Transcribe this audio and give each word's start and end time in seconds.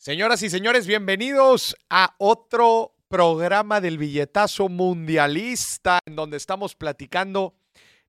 Señoras 0.00 0.42
y 0.42 0.48
señores, 0.48 0.86
bienvenidos 0.86 1.76
a 1.90 2.14
otro 2.16 2.94
programa 3.08 3.82
del 3.82 3.98
billetazo 3.98 4.70
mundialista 4.70 5.98
en 6.06 6.16
donde 6.16 6.38
estamos 6.38 6.74
platicando 6.74 7.54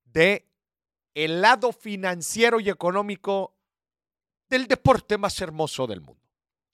de 0.05 0.47
el 1.15 1.41
lado 1.41 1.73
financiero 1.73 2.62
y 2.62 2.69
económico 2.69 3.57
del 4.49 4.67
deporte 4.67 5.17
más 5.17 5.41
hermoso 5.41 5.85
del 5.85 5.99
mundo. 5.99 6.21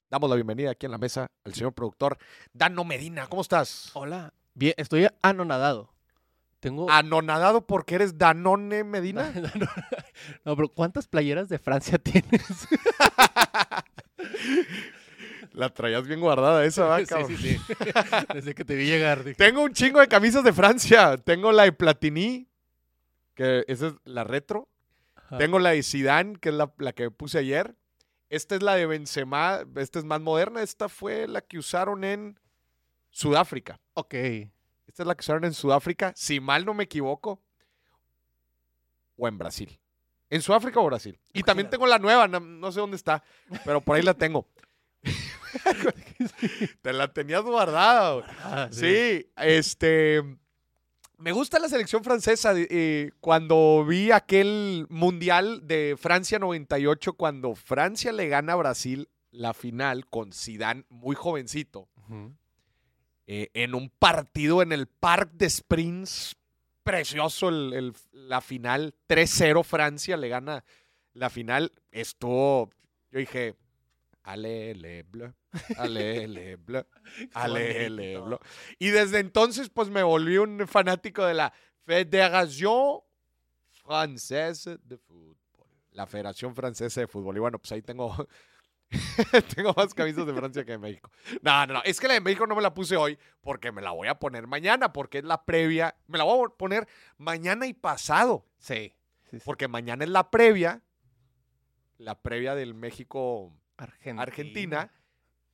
Damos 0.08 0.30
la 0.30 0.36
bienvenida 0.36 0.70
aquí 0.70 0.86
en 0.86 0.92
la 0.92 0.98
mesa 0.98 1.26
al 1.44 1.52
señor 1.52 1.72
productor 1.72 2.16
Dano 2.52 2.84
Medina. 2.84 3.26
¿Cómo 3.26 3.42
estás? 3.42 3.90
Hola. 3.94 4.32
Bien, 4.54 4.74
estoy 4.76 5.08
anonadado. 5.20 5.92
Tengo. 6.60 6.88
¿Anonadado 6.88 7.66
porque 7.66 7.96
eres 7.96 8.18
Danone 8.18 8.84
Medina? 8.84 9.32
no, 10.44 10.54
pero 10.54 10.68
¿cuántas 10.68 11.08
playeras 11.08 11.48
de 11.48 11.58
Francia 11.58 11.98
tienes? 12.04 12.68
La 15.58 15.70
traías 15.70 16.06
bien 16.06 16.20
guardada 16.20 16.64
esa, 16.64 16.84
¿va, 16.84 16.98
sí, 17.00 17.06
cabrón? 17.06 17.36
sí, 17.36 17.36
sí. 17.58 17.60
Desde 18.32 18.54
que 18.54 18.64
te 18.64 18.76
vi 18.76 18.86
llegar. 18.86 19.24
dije, 19.24 19.34
Tengo 19.34 19.62
un 19.62 19.72
chingo 19.72 19.98
de 19.98 20.06
camisas 20.06 20.44
de 20.44 20.52
Francia. 20.52 21.16
Tengo 21.16 21.50
la 21.50 21.64
de 21.64 21.72
Platini, 21.72 22.48
que 23.34 23.64
esa 23.66 23.88
es 23.88 23.94
la 24.04 24.22
retro. 24.22 24.68
ajá. 25.16 25.36
Tengo 25.38 25.58
la 25.58 25.70
de 25.70 25.82
Zidane, 25.82 26.36
que 26.38 26.50
es 26.50 26.54
la, 26.54 26.72
la 26.78 26.92
que 26.92 27.10
puse 27.10 27.38
ayer. 27.38 27.74
Esta 28.30 28.54
es 28.54 28.62
la 28.62 28.76
de 28.76 28.86
Benzema, 28.86 29.64
esta 29.74 29.98
es 29.98 30.04
más 30.04 30.20
moderna. 30.20 30.62
Esta 30.62 30.88
fue 30.88 31.26
la 31.26 31.40
que 31.40 31.58
usaron 31.58 32.04
en 32.04 32.38
Sudáfrica. 33.10 33.80
Ok. 33.94 34.14
Esta 34.14 35.02
es 35.02 35.06
la 35.08 35.16
que 35.16 35.22
usaron 35.22 35.44
en 35.44 35.54
Sudáfrica, 35.54 36.12
si 36.14 36.38
mal 36.38 36.64
no 36.64 36.72
me 36.72 36.84
equivoco. 36.84 37.42
O 39.16 39.26
en 39.26 39.38
Brasil. 39.38 39.76
En 40.30 40.40
Sudáfrica 40.40 40.78
o 40.78 40.84
Brasil. 40.84 41.18
Y 41.32 41.42
también 41.42 41.68
tengo 41.68 41.86
la 41.86 41.98
nueva, 41.98 42.28
no, 42.28 42.38
no 42.38 42.70
sé 42.70 42.78
dónde 42.78 42.96
está, 42.96 43.24
pero 43.64 43.80
por 43.80 43.96
ahí 43.96 44.02
la 44.02 44.14
tengo. 44.14 44.46
Te 46.82 46.92
la 46.92 47.12
tenías 47.12 47.42
guardada. 47.42 48.12
güey. 48.14 48.24
Ah, 48.42 48.68
Sí, 48.70 49.26
este. 49.36 50.22
Me 51.18 51.32
gusta 51.32 51.58
la 51.58 51.68
selección 51.68 52.04
francesa. 52.04 52.54
de- 52.54 52.68
eh, 52.70 53.10
cuando 53.20 53.84
vi 53.84 54.12
aquel 54.12 54.86
Mundial 54.88 55.66
de 55.66 55.96
Francia 55.98 56.38
98, 56.38 57.14
cuando 57.14 57.54
Francia 57.56 58.12
le 58.12 58.28
gana 58.28 58.52
a 58.52 58.56
Brasil 58.56 59.08
la 59.30 59.52
final 59.52 60.06
con 60.06 60.32
Zidane 60.32 60.84
muy 60.88 61.16
jovencito, 61.16 61.88
eh, 63.26 63.50
en 63.52 63.74
un 63.74 63.90
partido 63.90 64.62
en 64.62 64.72
el 64.72 64.86
Parc 64.86 65.32
des 65.32 65.56
Sprints, 65.56 66.36
precioso 66.82 67.48
el- 67.48 67.72
el- 67.74 67.92
la 68.12 68.40
final, 68.40 68.94
3-0 69.06 69.62
Francia 69.64 70.16
le 70.16 70.28
gana 70.28 70.64
la 71.12 71.28
final. 71.30 71.72
Esto, 71.90 72.70
yo 73.10 73.18
dije, 73.18 73.54
ale, 74.28 74.74
le, 74.74 75.02
bleu, 75.04 75.32
ale, 75.78 76.26
le, 76.28 76.56
bleu. 76.56 76.84
Ale, 77.32 77.88
le, 77.88 78.18
blo. 78.18 78.38
Y 78.78 78.88
desde 78.90 79.20
entonces, 79.20 79.70
pues 79.70 79.88
me 79.88 80.02
volví 80.02 80.36
un 80.36 80.66
fanático 80.68 81.24
de 81.24 81.32
la 81.34 81.52
Fédération 81.86 83.00
Française 83.82 84.78
de 84.84 84.98
Fútbol. 84.98 85.36
La 85.92 86.06
Federación 86.06 86.54
Francesa 86.54 87.00
de 87.00 87.06
Fútbol. 87.06 87.36
Y 87.36 87.40
bueno, 87.40 87.58
pues 87.58 87.72
ahí 87.72 87.80
tengo, 87.80 88.14
tengo 89.56 89.72
más 89.74 89.94
camisas 89.94 90.26
de 90.26 90.34
Francia 90.34 90.64
que 90.64 90.72
de 90.72 90.78
México. 90.78 91.10
No, 91.40 91.66
no, 91.66 91.74
no. 91.74 91.82
Es 91.84 91.98
que 91.98 92.06
la 92.06 92.14
de 92.14 92.20
México 92.20 92.46
no 92.46 92.54
me 92.54 92.62
la 92.62 92.74
puse 92.74 92.96
hoy 92.96 93.18
porque 93.40 93.72
me 93.72 93.80
la 93.80 93.92
voy 93.92 94.08
a 94.08 94.18
poner 94.18 94.46
mañana, 94.46 94.92
porque 94.92 95.18
es 95.18 95.24
la 95.24 95.44
previa. 95.46 95.96
Me 96.06 96.18
la 96.18 96.24
voy 96.24 96.46
a 96.46 96.56
poner 96.56 96.86
mañana 97.16 97.66
y 97.66 97.72
pasado, 97.72 98.44
Sí. 98.58 98.94
sí, 99.30 99.38
sí. 99.38 99.42
porque 99.44 99.68
mañana 99.68 100.04
es 100.04 100.10
la 100.10 100.30
previa. 100.30 100.82
La 101.96 102.20
previa 102.20 102.54
del 102.54 102.74
México 102.74 103.52
Argentina. 103.78 104.22
Argentina. 104.22 104.92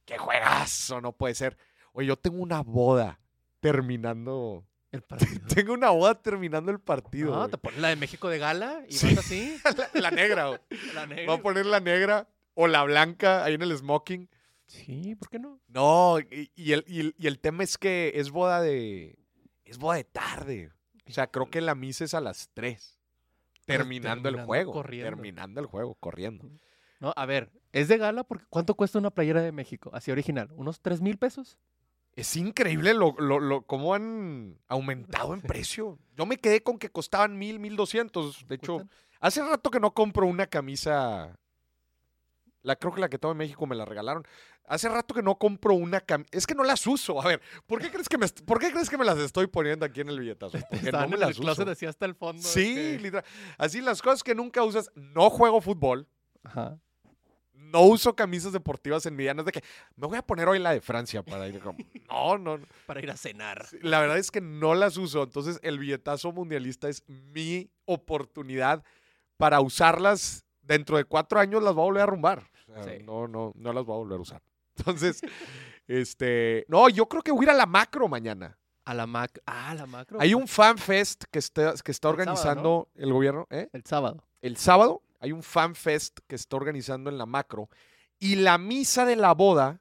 ¡Qué 0.05 0.19
juegazo! 0.19 1.01
No 1.01 1.13
puede 1.13 1.35
ser. 1.35 1.57
Oye, 1.93 2.09
yo 2.09 2.17
tengo 2.17 2.43
una 2.43 2.61
boda 2.63 3.21
terminando. 3.61 4.67
El 4.93 5.03
partido. 5.09 5.47
Tengo 5.49 5.73
una 5.75 5.91
boda 5.91 6.21
terminando 6.21 6.71
el 6.71 6.79
partido. 6.81 7.35
No, 7.35 7.49
te 7.49 7.59
pones 7.59 7.81
la 7.81 7.89
de 7.89 7.97
México 7.97 8.29
de 8.29 8.39
gala 8.39 8.83
y 8.89 8.93
Sí. 8.93 9.15
vas 9.15 9.25
así. 9.25 9.57
la, 9.95 10.01
la 10.01 10.11
negra, 10.11 10.47
güey. 10.49 10.61
La 10.95 11.07
negra. 11.07 11.27
Voy 11.27 11.37
a 11.39 11.43
poner 11.43 11.67
la 11.67 11.81
negra 11.81 12.29
o 12.55 12.67
la 12.69 12.83
blanca 12.85 13.45
ahí 13.45 13.55
en 13.55 13.63
el 13.63 13.77
smoking. 13.77 14.29
Sí, 14.67 15.15
¿por 15.17 15.29
qué 15.29 15.39
no? 15.39 15.61
No, 15.69 16.19
y, 16.21 16.51
y 16.55 16.73
el, 16.73 16.85
y 16.87 17.01
el- 17.01 17.15
y 17.19 17.27
el 17.27 17.39
tema 17.39 17.65
es 17.65 17.77
que 17.77 18.13
es 18.15 18.31
boda 18.31 18.61
de. 18.63 19.19
Es 19.65 19.79
boda 19.79 19.97
de 19.97 20.05
tarde. 20.05 20.71
O 21.07 21.11
sea, 21.13 21.27
creo 21.27 21.51
que 21.51 21.61
la 21.61 21.75
misa 21.75 22.05
es 22.05 22.15
a 22.15 22.21
las 22.21 22.49
3. 22.55 22.99
Terminando, 23.67 24.29
el 24.29 24.35
terminando 24.37 24.47
juego. 24.47 24.73
corriendo. 24.73 25.09
Terminando 25.11 25.61
el 25.61 25.67
juego, 25.67 25.95
corriendo. 25.97 26.49
No, 27.05 27.13
a 27.15 27.27
ver, 27.27 27.51
es 27.73 27.89
de 27.89 27.99
gala 27.99 28.25
porque 28.25 28.47
¿cuánto 28.49 28.75
cuesta 28.75 28.99
una 28.99 29.11
playera 29.11 29.43
de 29.43 29.53
México? 29.53 29.91
Así 29.93 30.11
original, 30.11 30.49
¿unos 30.53 30.81
3 30.81 31.01
mil 31.03 31.19
pesos? 31.19 31.59
Es 32.17 32.35
increíble 32.37 32.95
lo, 32.95 33.15
lo, 33.19 33.41
lo- 33.41 33.63
cómo 33.63 33.95
han 33.95 34.57
aumentado 34.69 35.35
en 35.35 35.43
precio. 35.43 35.99
Yo 36.17 36.25
me 36.27 36.39
quedé 36.39 36.63
con 36.63 36.79
que 36.79 36.89
costaban 36.89 37.37
mil, 37.37 37.59
mil 37.59 37.77
doscientos. 37.77 38.47
De 38.49 38.55
hecho, 38.55 38.77
Cuestan- 38.77 38.91
hace 39.21 39.43
rato 39.43 39.71
que 39.71 39.81
no 39.81 39.93
compro 39.93 40.27
una 40.27 40.47
camisa. 40.47 41.37
La 42.63 42.77
creo 42.77 42.95
que 42.95 43.01
la 43.01 43.11
que 43.11 43.19
tengo 43.19 43.33
en 43.33 43.39
México 43.39 43.67
me 43.67 43.75
la 43.77 43.85
regalaron. 43.85 44.25
Hace 44.67 44.89
rato 44.89 45.13
que 45.13 45.23
no 45.23 45.37
compro 45.37 45.75
una 45.75 46.01
camisa. 46.01 46.31
Es 46.33 46.47
que 46.47 46.55
no 46.55 46.65
las 46.65 46.87
uso. 46.87 47.21
A 47.21 47.27
ver, 47.27 47.43
¿por 47.67 47.83
qué 47.83 47.91
crees 47.91 48.09
que 48.09 48.17
me, 48.17 48.27
¿por 48.29 48.59
qué 48.59 48.71
crees 48.73 48.89
que 48.89 48.97
me 48.97 49.05
las 49.05 49.19
estoy 49.19 49.47
poniendo 49.49 49.85
aquí 49.85 50.01
en 50.01 50.09
el 50.09 50.21
billetazo? 50.21 50.57
Porque 50.71 50.91
no 50.91 51.09
me 51.09 51.15
en 51.17 51.21
las 51.21 51.39
uso. 51.39 51.69
así 51.69 51.85
hasta 51.85 52.07
el 52.07 52.15
fondo. 52.15 52.41
Sí, 52.43 52.75
que- 52.75 52.99
literal. 53.01 53.25
Así 53.59 53.83
las 53.83 54.01
cosas 54.01 54.23
que 54.23 54.35
nunca 54.35 54.63
usas. 54.63 54.91
No 54.95 55.29
juego 55.29 55.61
fútbol. 55.61 56.09
Ajá. 56.45 56.79
No 57.71 57.83
uso 57.83 58.15
camisas 58.15 58.53
deportivas 58.53 59.05
en 59.07 59.17
mi 59.17 59.25
día. 59.25 59.35
No 59.35 59.41
es 59.43 59.47
de 59.47 59.53
que 59.53 59.63
me 59.97 60.07
voy 60.07 60.17
a 60.19 60.23
poner 60.23 60.49
hoy 60.49 60.59
la 60.59 60.73
de 60.73 60.81
Francia 60.81 61.23
para 61.23 61.47
ir. 61.49 61.61
como- 61.61 61.79
No, 62.11 62.39
no, 62.39 62.59
no. 62.59 62.67
Para 62.87 63.01
ir 63.03 63.11
a 63.11 63.17
cenar. 63.17 63.67
La 63.83 64.01
verdad 64.01 64.19
es 64.19 64.31
que 64.31 64.41
no 64.41 64.75
las 64.75 64.97
uso. 64.97 65.23
Entonces, 65.23 65.59
el 65.63 65.79
billetazo 65.79 66.33
mundialista 66.33 66.89
es 66.89 67.03
mi 67.09 67.71
oportunidad 67.85 68.85
para 69.37 69.61
usarlas. 69.61 70.45
Dentro 70.63 70.97
de 70.97 71.05
cuatro 71.05 71.39
años 71.41 71.63
las 71.63 71.75
voy 71.75 71.83
a 71.83 71.85
volver 71.87 72.01
a 72.01 72.05
arrumbar. 72.05 72.51
O 72.69 72.83
sea, 72.83 72.85
Sí. 72.85 73.03
No, 73.05 73.29
no, 73.29 73.53
no 73.55 73.73
las 73.73 73.85
voy 73.85 73.95
a 73.95 73.99
volver 73.99 74.19
a 74.19 74.23
usar. 74.23 74.43
Entonces, 74.77 75.21
este. 75.87 76.65
No, 76.69 76.89
yo 76.89 77.07
creo 77.09 77.23
que 77.23 77.31
voy 77.33 77.43
a 77.43 77.45
ir 77.45 77.51
a 77.51 77.55
la 77.55 77.67
macro 77.67 78.09
mañana. 78.09 78.59
A 78.87 78.93
la 78.95 79.07
mac. 79.07 79.41
Ah, 79.47 79.75
la 79.75 79.87
macro. 79.87 80.21
Hay 80.21 80.35
un 80.35 80.47
fan 80.47 80.77
fest 80.77 81.25
que 81.31 81.39
está, 81.39 81.73
que 81.83 81.91
está 81.91 82.09
El 82.11 82.17
sábado, 82.17 82.31
organizando 82.33 82.89
el 82.95 83.13
gobierno. 83.13 83.47
¿eh? 83.51 83.69
El 83.73 83.85
sábado. 83.85 84.23
El 84.43 84.57
sábado 84.59 85.03
hay 85.25 85.33
un 85.33 85.43
fan 85.43 85.75
fest 85.75 86.19
que 86.27 86.35
está 86.37 86.57
organizando 86.57 87.09
en 87.11 87.19
la 87.19 87.27
macro. 87.27 87.69
Y 88.19 88.37
la 88.37 88.59
misa 88.59 89.05
de 89.05 89.17
la 89.17 89.33
boda 89.35 89.81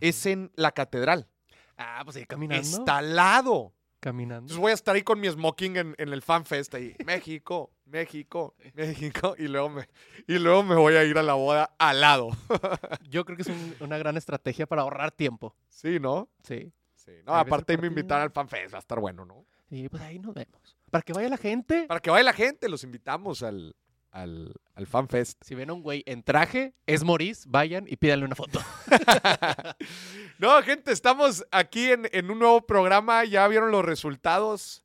es 0.00 0.26
en 0.26 0.50
la 0.56 0.72
catedral. 0.72 1.28
Ah, 1.76 2.02
pues 2.04 2.16
ahí 2.16 2.26
caminando. 2.26 2.60
Está 2.68 2.98
al 2.98 3.16
lado. 3.16 3.72
Caminando. 4.00 4.42
Entonces 4.42 4.58
voy 4.58 4.70
a 4.70 4.74
estar 4.74 4.94
ahí 4.94 5.02
con 5.02 5.18
mi 5.18 5.28
smoking 5.30 5.76
en, 5.76 5.94
en 5.98 6.12
el 6.12 6.20
fanfest 6.20 6.74
ahí. 6.74 6.94
México, 7.06 7.72
México, 7.86 8.54
México. 8.74 9.34
Y 9.38 9.48
luego, 9.48 9.70
me, 9.70 9.88
y 10.28 10.38
luego 10.38 10.62
me 10.62 10.74
voy 10.74 10.94
a 10.94 11.04
ir 11.04 11.16
a 11.18 11.22
la 11.22 11.34
boda 11.34 11.74
al 11.78 12.00
lado. 12.02 12.28
Yo 13.08 13.24
creo 13.24 13.36
que 13.36 13.42
es 13.42 13.48
un- 13.48 13.74
una 13.80 13.96
gran 13.98 14.16
estrategia 14.18 14.66
para 14.66 14.82
ahorrar 14.82 15.10
tiempo. 15.10 15.54
Sí, 15.70 15.98
¿no? 15.98 16.28
Sí. 16.42 16.70
Sí. 16.94 17.12
No, 17.26 17.32
Ahí 17.34 17.38
ves 17.40 17.46
el 17.46 17.52
aparte 17.54 17.72
me 17.72 17.76
partido. 17.78 17.86
invitaron 17.88 18.22
al 18.24 18.30
fanfest. 18.32 18.74
Va 18.74 18.78
a 18.78 18.80
estar 18.80 19.00
bueno, 19.00 19.24
¿no? 19.24 19.46
Sí, 19.68 19.88
pues 19.88 20.02
ahí 20.02 20.18
nos 20.18 20.34
vemos. 20.34 20.76
Para 20.90 21.02
que 21.02 21.12
vaya 21.14 21.28
la 21.28 21.36
gente. 21.38 21.86
Para 21.88 22.00
que 22.00 22.10
vaya 22.10 22.22
la 22.24 22.32
gente, 22.34 22.68
los 22.68 22.84
invitamos 22.84 23.42
al, 23.42 23.74
al, 24.14 24.54
al 24.74 24.86
fanfest. 24.86 25.42
Si 25.44 25.54
ven 25.54 25.70
a 25.70 25.72
un 25.72 25.82
güey 25.82 26.04
en 26.06 26.22
traje, 26.22 26.74
es 26.86 27.04
Maurice, 27.04 27.46
vayan 27.48 27.86
y 27.88 27.96
pídanle 27.96 28.24
una 28.24 28.36
foto. 28.36 28.60
no, 30.38 30.62
gente, 30.62 30.92
estamos 30.92 31.44
aquí 31.50 31.90
en, 31.90 32.08
en 32.12 32.30
un 32.30 32.38
nuevo 32.38 32.64
programa. 32.64 33.24
Ya 33.24 33.46
vieron 33.48 33.72
los 33.72 33.84
resultados. 33.84 34.84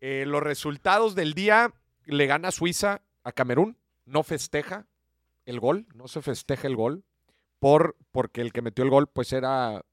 Eh, 0.00 0.24
los 0.26 0.42
resultados 0.42 1.14
del 1.14 1.34
día. 1.34 1.74
Le 2.06 2.26
gana 2.26 2.52
Suiza 2.52 3.02
a 3.24 3.32
Camerún. 3.32 3.76
No 4.06 4.22
festeja 4.22 4.86
el 5.44 5.58
gol. 5.58 5.86
No 5.94 6.06
se 6.06 6.22
festeja 6.22 6.68
el 6.68 6.76
gol. 6.76 7.04
Por, 7.58 7.96
porque 8.12 8.40
el 8.40 8.52
que 8.52 8.62
metió 8.62 8.84
el 8.84 8.90
gol, 8.90 9.08
pues 9.08 9.32
era 9.32 9.84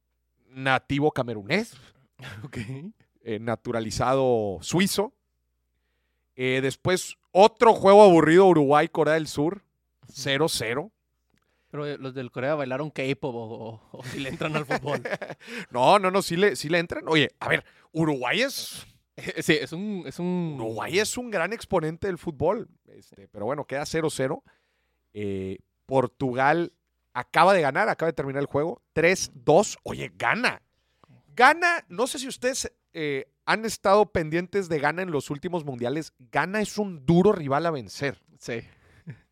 nativo 0.47 1.11
camerunés. 1.11 1.75
eh, 3.21 3.39
naturalizado 3.39 4.59
suizo. 4.61 5.15
Eh, 6.35 6.59
después, 6.61 7.17
otro 7.37 7.73
juego 7.73 8.03
aburrido, 8.03 8.45
Uruguay-Corea 8.47 9.13
del 9.15 9.27
Sur. 9.27 9.63
0-0. 10.11 10.91
Pero 11.69 11.85
eh, 11.85 11.97
los 11.97 12.13
del 12.13 12.31
Corea 12.31 12.55
bailaron 12.55 12.89
K-pop 12.91 13.35
o, 13.35 13.39
o- 13.39 13.81
o 13.91 14.03
si 14.05 14.19
le 14.19 14.29
entran 14.29 14.55
al 14.55 14.65
fútbol. 14.65 15.01
No, 15.71 15.99
no, 15.99 16.09
no, 16.11 16.21
sí 16.21 16.35
le, 16.37 16.55
sí 16.55 16.69
le 16.69 16.79
entran. 16.79 17.03
Oye, 17.07 17.29
a 17.39 17.49
ver, 17.49 17.65
Uruguay 17.91 18.41
es, 18.41 18.85
sí, 19.39 19.53
es 19.53 19.71
un, 19.73 20.03
es 20.07 20.17
un. 20.19 20.53
Uruguay 20.55 20.99
es 20.99 21.17
un 21.17 21.29
gran 21.29 21.51
exponente 21.53 22.07
del 22.07 22.17
fútbol. 22.17 22.69
Este, 22.87 23.27
pero 23.27 23.45
bueno, 23.45 23.65
queda 23.65 23.83
0-0. 23.83 24.41
Eh, 25.13 25.59
Portugal 25.85 26.73
acaba 27.13 27.53
de 27.53 27.61
ganar, 27.61 27.89
acaba 27.89 28.07
de 28.11 28.15
terminar 28.15 28.41
el 28.41 28.47
juego. 28.47 28.81
3-2. 28.95 29.77
Oye, 29.83 30.11
gana. 30.15 30.61
Gana, 31.35 31.85
no 31.89 32.07
sé 32.07 32.17
si 32.19 32.27
ustedes 32.27 32.71
eh, 32.93 33.27
han 33.47 33.63
estado 33.63 34.11
pendientes 34.11 34.67
de 34.67 34.77
Gana 34.77 35.01
en 35.01 35.09
los 35.09 35.29
últimos 35.29 35.63
mundiales. 35.63 36.13
Gana 36.19 36.59
es 36.59 36.77
un 36.77 37.05
duro 37.05 37.31
rival 37.31 37.65
a 37.65 37.71
vencer. 37.71 38.21
Sí. 38.37 38.59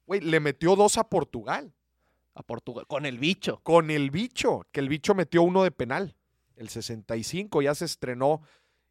Güey, 0.07 0.21
le 0.21 0.39
metió 0.39 0.77
dos 0.77 0.97
a 0.97 1.09
Portugal. 1.09 1.73
A 2.33 2.41
Portugal. 2.41 2.87
Con 2.87 3.05
el 3.05 3.19
bicho. 3.19 3.59
con 3.61 3.91
el 3.91 4.11
bicho, 4.11 4.65
que 4.71 4.79
el 4.79 4.87
bicho 4.87 5.15
metió 5.15 5.43
uno 5.43 5.63
de 5.63 5.71
penal. 5.71 6.15
El 6.55 6.69
65 6.69 7.61
ya 7.61 7.75
se 7.75 7.83
estrenó. 7.83 8.41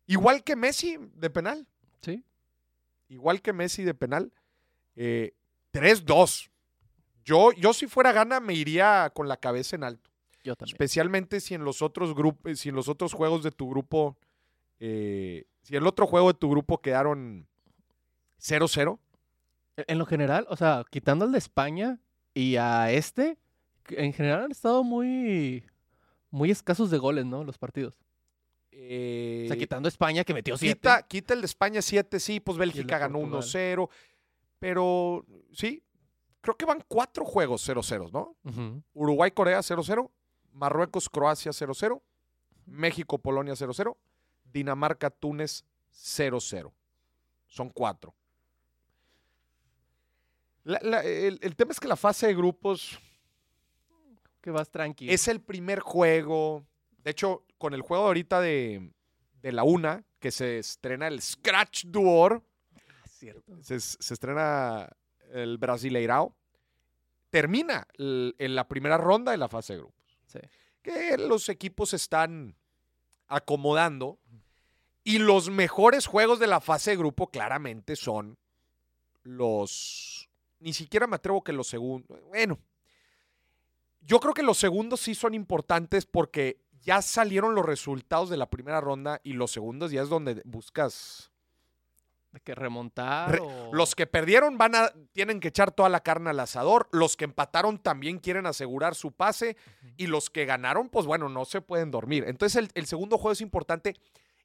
Igual 0.06 0.44
que 0.44 0.56
Messi 0.56 0.98
de 1.14 1.30
penal. 1.30 1.66
Sí. 2.02 2.22
Igual 3.08 3.40
que 3.40 3.54
Messi 3.54 3.82
de 3.82 3.94
penal. 3.94 4.30
Eh, 4.94 5.32
3-2. 5.72 6.50
Yo, 7.24 7.52
yo 7.52 7.72
si 7.72 7.86
fuera 7.86 8.12
gana 8.12 8.40
me 8.40 8.52
iría 8.52 9.10
con 9.14 9.26
la 9.26 9.38
cabeza 9.38 9.74
en 9.76 9.84
alto. 9.84 10.10
Yo 10.42 10.54
también. 10.54 10.74
Especialmente 10.74 11.40
si 11.40 11.54
en 11.54 11.64
los 11.64 11.80
otros 11.80 12.14
grupos, 12.14 12.60
si 12.60 12.68
en 12.68 12.74
los 12.74 12.88
otros 12.88 13.14
juegos 13.14 13.42
de 13.42 13.52
tu 13.52 13.70
grupo, 13.70 14.18
eh, 14.80 15.44
si 15.62 15.76
el 15.76 15.86
otro 15.86 16.06
juego 16.06 16.32
de 16.32 16.38
tu 16.38 16.50
grupo 16.50 16.80
quedaron 16.80 17.46
0-0. 18.40 18.98
En 19.76 19.84
en 19.88 19.98
lo 19.98 20.06
general, 20.06 20.46
o 20.50 20.56
sea, 20.56 20.84
quitando 20.90 21.24
el 21.24 21.32
de 21.32 21.38
España 21.38 21.98
y 22.32 22.56
a 22.56 22.92
este, 22.92 23.38
en 23.88 24.12
general 24.12 24.44
han 24.44 24.50
estado 24.52 24.84
muy, 24.84 25.64
muy 26.30 26.50
escasos 26.50 26.90
de 26.90 26.98
goles, 26.98 27.24
¿no? 27.26 27.42
Los 27.44 27.58
partidos. 27.58 27.94
eh, 28.70 29.42
O 29.46 29.48
sea, 29.48 29.56
quitando 29.56 29.86
a 29.86 29.90
España 29.90 30.22
que 30.24 30.34
metió 30.34 30.56
siete. 30.56 30.76
quita, 30.76 31.02
quita 31.02 31.34
el 31.34 31.40
de 31.40 31.46
España 31.46 31.80
7, 31.82 32.20
sí, 32.20 32.40
pues 32.40 32.56
Bélgica 32.58 32.98
ganó 32.98 33.20
Portugal. 33.20 33.42
1-0. 33.42 33.88
Pero 34.58 35.24
sí, 35.52 35.82
creo 36.40 36.56
que 36.56 36.64
van 36.64 36.82
cuatro 36.88 37.24
juegos 37.24 37.68
0-0, 37.68 38.10
¿no? 38.12 38.36
Uruguay-Corea 38.94 39.58
0-0, 39.60 40.10
Marruecos-Croacia 40.52 41.50
0-0, 41.52 42.00
México-Polonia 42.66 43.54
0-0, 43.54 43.96
Dinamarca-Túnez 44.54 45.64
0-0. 45.92 46.72
Son 47.46 47.68
cuatro. 47.70 48.14
La- 50.64 50.80
la- 50.82 51.02
el, 51.04 51.38
el 51.42 51.56
tema 51.56 51.72
es 51.72 51.80
que 51.80 51.88
la 51.88 51.96
fase 51.96 52.26
de 52.28 52.34
grupos 52.34 52.98
Que 54.40 54.50
vas 54.50 54.70
tranquilo. 54.70 55.12
es 55.12 55.28
el 55.28 55.40
primer 55.42 55.80
juego. 55.80 56.64
De 57.02 57.10
hecho, 57.10 57.44
con 57.58 57.74
el 57.74 57.82
juego 57.82 58.06
ahorita 58.06 58.40
de, 58.40 58.90
de 59.42 59.52
la 59.52 59.62
una, 59.64 60.04
que 60.20 60.30
se 60.30 60.58
estrena 60.58 61.06
el 61.08 61.20
Scratch 61.20 61.84
Duor, 61.86 62.42
cierto. 63.06 63.62
se, 63.62 63.78
se 63.80 64.14
estrena 64.14 64.88
el 65.32 65.58
Brasileirao, 65.58 66.34
termina 67.28 67.86
el- 67.98 68.34
en 68.38 68.54
la 68.54 68.66
primera 68.68 68.96
ronda 68.96 69.32
de 69.32 69.38
la 69.38 69.48
fase 69.48 69.74
de 69.74 69.80
grupos. 69.80 70.18
Sí. 70.26 70.38
Que 70.82 71.18
los 71.18 71.48
equipos 71.50 71.92
están 71.92 72.56
acomodando 73.26 74.18
y 75.04 75.18
los 75.18 75.50
mejores 75.50 76.06
juegos 76.06 76.38
de 76.38 76.46
la 76.46 76.60
fase 76.60 76.90
de 76.92 76.96
grupo 76.96 77.28
claramente 77.28 77.94
son 77.96 78.36
los... 79.22 80.28
Ni 80.60 80.72
siquiera 80.72 81.06
me 81.06 81.16
atrevo 81.16 81.44
que 81.44 81.52
los 81.52 81.66
segundos... 81.68 82.18
Bueno, 82.28 82.58
yo 84.00 84.18
creo 84.20 84.34
que 84.34 84.42
los 84.42 84.58
segundos 84.58 85.00
sí 85.00 85.14
son 85.14 85.34
importantes 85.34 86.06
porque 86.06 86.58
ya 86.82 87.02
salieron 87.02 87.54
los 87.54 87.64
resultados 87.64 88.28
de 88.30 88.36
la 88.36 88.48
primera 88.50 88.80
ronda 88.80 89.20
y 89.24 89.32
los 89.34 89.50
segundos 89.50 89.90
ya 89.90 90.02
es 90.02 90.08
donde 90.08 90.40
buscas... 90.44 91.30
De 92.32 92.40
que 92.40 92.54
remontar 92.56 93.30
Re- 93.30 93.38
o- 93.40 93.70
Los 93.72 93.94
que 93.94 94.08
perdieron 94.08 94.58
van 94.58 94.74
a 94.74 94.92
tienen 95.12 95.38
que 95.38 95.48
echar 95.48 95.70
toda 95.70 95.88
la 95.88 96.00
carne 96.00 96.30
al 96.30 96.40
asador. 96.40 96.88
Los 96.90 97.16
que 97.16 97.24
empataron 97.24 97.78
también 97.78 98.18
quieren 98.18 98.44
asegurar 98.46 98.96
su 98.96 99.12
pase. 99.12 99.56
Y 99.96 100.08
los 100.08 100.30
que 100.30 100.44
ganaron, 100.44 100.88
pues 100.88 101.06
bueno, 101.06 101.28
no 101.28 101.44
se 101.44 101.60
pueden 101.60 101.92
dormir. 101.92 102.24
Entonces 102.26 102.56
el, 102.56 102.70
el 102.74 102.86
segundo 102.86 103.18
juego 103.18 103.32
es 103.34 103.40
importante. 103.40 103.94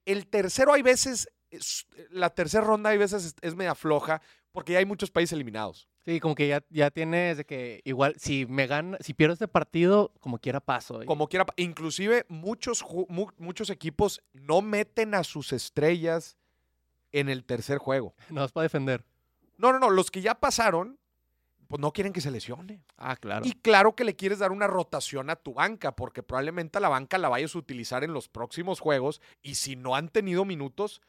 El 0.05 0.27
tercero 0.27 0.73
hay 0.73 0.81
veces, 0.81 1.29
es- 1.51 1.85
la 2.09 2.29
tercera 2.29 2.63
ronda 2.63 2.89
hay 2.91 2.97
veces 2.97 3.25
es, 3.25 3.35
es 3.41 3.55
media 3.55 3.75
floja 3.75 4.21
porque 4.51 4.73
ya 4.73 4.79
hay 4.79 4.85
muchos 4.85 5.11
países 5.11 5.33
eliminados. 5.33 5.87
Sí, 6.05 6.19
como 6.19 6.33
que 6.33 6.47
ya, 6.47 6.63
ya 6.69 6.89
tienes 6.89 7.37
de 7.37 7.45
que 7.45 7.81
igual, 7.83 8.15
si 8.17 8.45
me 8.47 8.65
gana, 8.65 8.97
si 9.01 9.13
pierdo 9.13 9.33
este 9.33 9.47
partido, 9.47 10.11
como 10.19 10.39
quiera 10.39 10.59
paso. 10.59 11.03
y- 11.03 11.05
Como 11.05 11.27
quiera, 11.27 11.45
inclusive 11.57 12.25
muchos, 12.29 12.83
mu- 13.09 13.27
muchos 13.37 13.69
equipos 13.69 14.21
no 14.33 14.61
meten 14.61 15.13
a 15.13 15.23
sus 15.23 15.53
estrellas 15.53 16.35
en 17.11 17.29
el 17.29 17.43
tercer 17.45 17.77
juego. 17.77 18.15
No 18.29 18.43
es 18.43 18.51
para 18.51 18.63
defender. 18.63 19.03
No, 19.57 19.71
no, 19.73 19.79
no. 19.79 19.89
Los 19.91 20.09
que 20.09 20.21
ya 20.21 20.35
pasaron, 20.35 20.97
pues 21.69 21.79
no 21.79 21.93
quieren 21.93 22.11
que 22.11 22.19
se 22.19 22.31
lesione. 22.31 22.83
Ah, 22.97 23.15
claro. 23.15 23.45
Y 23.45 23.53
claro 23.53 23.95
que 23.95 24.03
le 24.03 24.15
quieres 24.15 24.39
dar 24.39 24.51
una 24.51 24.67
rotación 24.67 25.29
a 25.29 25.35
tu 25.37 25.53
banca, 25.53 25.95
porque 25.95 26.23
probablemente 26.23 26.79
a 26.79 26.81
la 26.81 26.89
banca 26.89 27.17
la 27.19 27.29
vayas 27.29 27.53
a 27.55 27.59
utilizar 27.59 28.03
en 28.03 28.11
los 28.11 28.27
próximos 28.27 28.79
juegos 28.79 29.21
y 29.43 29.55
si 29.55 29.75
no 29.75 29.95
han 29.95 30.09
tenido 30.09 30.43
minutos, 30.45 30.99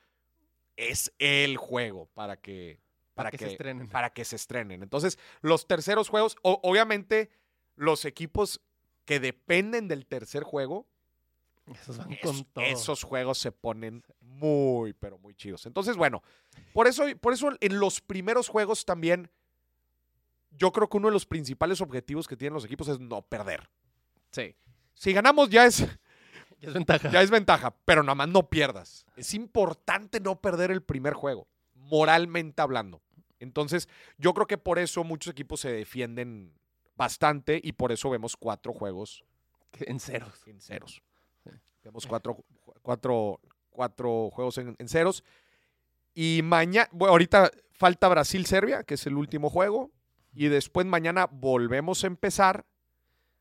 es 0.76 1.12
el 1.18 1.56
juego 1.56 2.06
para 2.14 2.36
que, 2.36 2.78
para 3.14 3.30
que 3.30 3.38
se 3.38 3.46
estrenen. 3.48 3.88
Para 3.88 4.10
que 4.10 4.24
se 4.24 4.36
estrenen. 4.36 4.82
Entonces, 4.82 5.18
los 5.40 5.66
terceros 5.66 6.08
juegos, 6.10 6.36
o- 6.42 6.60
obviamente, 6.62 7.30
los 7.74 8.04
equipos 8.04 8.60
que 9.06 9.18
dependen 9.18 9.88
del 9.88 10.06
tercer 10.06 10.42
juego, 10.42 10.86
Esos 11.72 11.96
van 11.96 12.12
es- 12.12 12.20
con 12.20 12.44
todo. 12.44 12.64
esos 12.64 13.02
juegos 13.02 13.38
se 13.38 13.50
ponen 13.50 14.02
muy, 14.20 14.92
pero 14.92 15.18
muy 15.18 15.34
chidos. 15.34 15.64
Entonces, 15.64 15.96
bueno, 15.96 16.22
por 16.74 16.86
eso, 16.86 17.04
por 17.18 17.32
eso 17.32 17.50
en 17.60 17.78
los 17.80 18.00
primeros 18.02 18.48
juegos 18.48 18.84
también, 18.84 19.30
yo 20.50 20.72
creo 20.72 20.88
que 20.88 20.96
uno 20.96 21.08
de 21.08 21.12
los 21.12 21.26
principales 21.26 21.80
objetivos 21.80 22.26
que 22.28 22.36
tienen 22.36 22.54
los 22.54 22.64
equipos 22.64 22.88
es 22.88 22.98
no 22.98 23.22
perder. 23.22 23.68
Sí. 24.30 24.54
Si 24.94 25.12
ganamos 25.12 25.48
ya 25.50 25.66
es, 25.66 25.80
Ya 26.60 26.68
es 26.68 26.74
ventaja. 26.74 27.10
ya 27.10 27.22
es 27.22 27.30
ventaja, 27.30 27.74
pero 27.84 28.02
nada 28.02 28.14
más 28.14 28.28
no 28.28 28.48
pierdas. 28.48 29.06
Es 29.16 29.34
importante 29.34 30.20
no 30.20 30.40
perder 30.40 30.70
el 30.70 30.82
primer 30.82 31.14
juego, 31.14 31.46
moralmente 31.74 32.60
hablando. 32.62 33.00
Entonces, 33.38 33.88
yo 34.18 34.34
creo 34.34 34.46
que 34.46 34.58
por 34.58 34.78
eso 34.78 35.02
muchos 35.04 35.30
equipos 35.32 35.60
se 35.60 35.72
defienden 35.72 36.52
bastante 36.96 37.58
y 37.62 37.72
por 37.72 37.90
eso 37.92 38.10
vemos 38.10 38.36
cuatro 38.36 38.74
juegos 38.74 39.24
En 39.80 39.98
ceros. 40.00 40.46
en 40.46 40.60
ceros. 40.60 41.02
Sí. 41.44 41.50
Vemos 41.82 42.06
cuatro, 42.06 42.44
cuatro, 42.82 43.40
cuatro 43.70 44.28
juegos 44.30 44.58
en, 44.58 44.76
en 44.78 44.88
ceros. 44.88 45.24
Y 46.12 46.42
mañana, 46.44 46.88
bueno, 46.92 47.12
ahorita 47.12 47.50
falta 47.72 48.08
Brasil-Serbia, 48.08 48.82
que 48.82 48.94
es 48.94 49.06
el 49.06 49.14
último 49.14 49.48
juego. 49.48 49.90
Y 50.34 50.48
después 50.48 50.86
mañana 50.86 51.28
volvemos 51.30 52.04
a 52.04 52.06
empezar. 52.06 52.66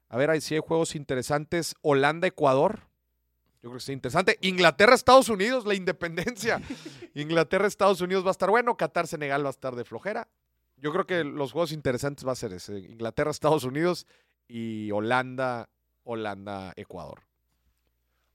A 0.09 0.18
ver, 0.18 0.30
ahí 0.30 0.41
sí 0.41 0.56
hay 0.56 0.62
juegos 0.62 0.95
interesantes. 0.95 1.75
Holanda-Ecuador. 1.81 2.89
Yo 3.62 3.69
creo 3.69 3.74
que 3.74 3.77
es 3.77 3.89
interesante. 3.89 4.38
Inglaterra-Estados 4.41 5.30
Unidos, 5.30 5.65
la 5.65 5.75
independencia. 5.75 6.62
Inglaterra-Estados 7.13 8.01
Unidos 8.01 8.24
va 8.25 8.30
a 8.30 8.31
estar 8.31 8.50
bueno. 8.50 8.75
Qatar-Senegal 8.75 9.44
va 9.44 9.50
a 9.50 9.51
estar 9.51 9.75
de 9.75 9.86
flojera. 9.86 10.27
Yo 10.77 10.91
creo 10.91 11.06
que 11.06 11.24
los 11.24 11.51
juegos 11.51 11.71
interesantes 11.71 12.25
va 12.25 12.31
a 12.31 12.36
ser 12.36 12.53
ese. 12.53 12.80
Inglaterra-Estados 12.80 13.65
Unidos 13.65 14.07
y 14.47 14.89
Holanda, 14.92 15.69
Holanda-Ecuador. 16.03 17.29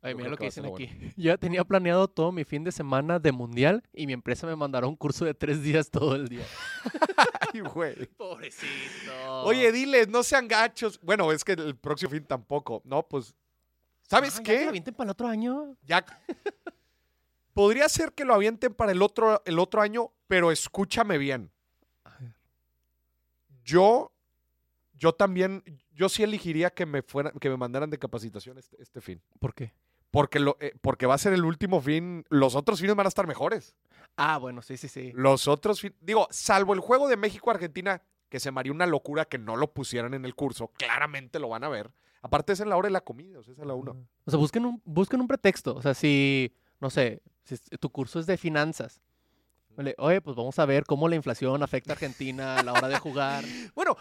Ay, 0.05 0.15
mira 0.15 0.29
lo 0.29 0.37
que 0.37 0.45
dicen 0.45 0.67
aquí. 0.67 0.87
Yo 1.17 1.25
ya 1.33 1.39
tenía 1.39 1.65
planeado 1.65 2.07
todo 2.09 2.31
mi 2.31 2.45
fin 2.45 2.63
de 2.63 2.71
semana 2.71 3.19
de 3.19 3.33
mundial 3.33 3.83
y 3.93 4.07
mi 4.07 4.13
empresa 4.13 4.47
me 4.47 4.55
mandará 4.55 4.87
un 4.87 4.97
curso 4.97 5.25
de 5.25 5.33
tres 5.33 5.63
días 5.63 5.91
todo 5.91 6.15
el 6.15 6.29
día. 6.29 6.45
Ay, 7.55 7.61
güey. 7.61 8.07
Pobrecito. 8.19 9.43
Oye, 9.45 9.73
diles, 9.73 10.09
no 10.09 10.23
sean 10.23 10.47
gachos. 10.47 11.01
Bueno, 11.01 11.33
es 11.33 11.43
que 11.43 11.53
el 11.53 11.75
próximo 11.75 12.11
fin 12.11 12.25
tampoco. 12.25 12.83
No, 12.85 13.03
pues. 13.03 13.35
¿Sabes 14.03 14.35
Ah, 14.35 14.39
¿ya 14.39 14.43
que 14.45 14.59
qué? 14.59 14.63
lo 14.65 14.69
avienten 14.69 14.95
para 14.95 15.07
el 15.07 15.11
otro 15.13 15.27
año? 15.27 15.77
Ya. 15.83 16.05
Podría 17.55 17.89
ser 17.89 18.13
que 18.13 18.27
lo 18.27 18.35
avienten 18.35 18.75
para 18.75 18.93
el 18.93 19.01
otro, 19.01 19.41
el 19.47 19.59
otro 19.59 19.81
año, 19.81 20.13
pero 20.29 20.53
escúchame 20.53 21.17
bien. 21.17 21.51
Yo, 23.65 24.13
yo 24.93 25.15
también, 25.15 25.63
yo 25.93 26.11
sí 26.11 26.23
elegiría 26.23 26.69
que 26.69 26.85
me 26.85 27.01
fueran, 27.01 27.33
que 27.39 27.49
me 27.49 27.57
mandaran 27.57 27.89
de 27.89 27.99
capacitación 27.99 28.59
este, 28.59 28.77
este 28.83 29.01
fin. 29.01 29.23
¿Por 29.39 29.55
qué? 29.55 29.73
Porque, 30.15 30.39
lo, 30.39 30.57
eh, 30.61 30.73
porque 30.81 31.07
va 31.07 31.15
a 31.15 31.19
ser 31.19 31.33
el 31.33 31.45
último 31.45 31.81
fin. 31.81 32.25
Los 32.29 32.55
otros 32.55 32.79
fines 32.81 32.95
van 32.95 33.07
a 33.07 33.09
estar 33.09 33.27
mejores. 33.27 33.75
Ah, 34.17 34.39
bueno, 34.39 34.63
sí, 34.63 34.77
sí, 34.77 34.87
sí. 34.87 35.11
Los 35.13 35.49
otros, 35.49 35.81
fin- 35.81 35.97
digo, 36.01 36.29
salvo 36.31 36.73
el 36.73 36.79
juego 36.79 37.09
de 37.09 37.17
México-Argentina, 37.17 38.01
que 38.29 38.39
se 38.39 38.53
me 38.53 38.61
haría 38.61 38.71
una 38.73 38.87
locura 38.87 39.25
que 39.25 39.39
no 39.39 39.57
lo 39.57 39.73
pusieran 39.73 40.15
en 40.15 40.25
el 40.25 40.37
curso, 40.37 40.69
claramente 40.79 41.41
lo 41.41 41.49
van 41.49 41.65
a 41.65 41.69
ver. 41.69 41.91
Aparte 42.23 42.53
es 42.53 42.61
en 42.61 42.69
la 42.69 42.77
hora 42.77 42.87
de 42.87 42.93
la 42.93 43.01
comida, 43.01 43.41
o 43.41 43.43
sea, 43.43 43.55
es 43.55 43.59
a 43.61 43.65
la 43.65 43.75
una. 43.75 43.91
O 43.91 44.31
sea, 44.31 44.39
busquen 44.39 44.65
un, 44.65 44.81
busquen 44.85 45.21
un 45.21 45.27
pretexto. 45.27 45.75
O 45.75 45.83
sea, 45.83 45.95
si, 45.95 46.55
no 46.79 46.91
sé, 46.91 47.21
si 47.43 47.57
tu 47.81 47.91
curso 47.91 48.21
es 48.21 48.27
de 48.27 48.37
finanzas. 48.37 49.01
Oye, 49.99 50.21
pues 50.21 50.37
vamos 50.37 50.57
a 50.61 50.65
ver 50.67 50.85
cómo 50.85 51.09
la 51.09 51.17
inflación 51.17 51.61
afecta 51.65 51.91
a 51.93 51.95
Argentina 51.95 52.59
a 52.59 52.63
la 52.63 52.73
hora 52.73 52.87
de 52.89 52.99
jugar. 53.01 53.45
Bueno, 53.75 53.97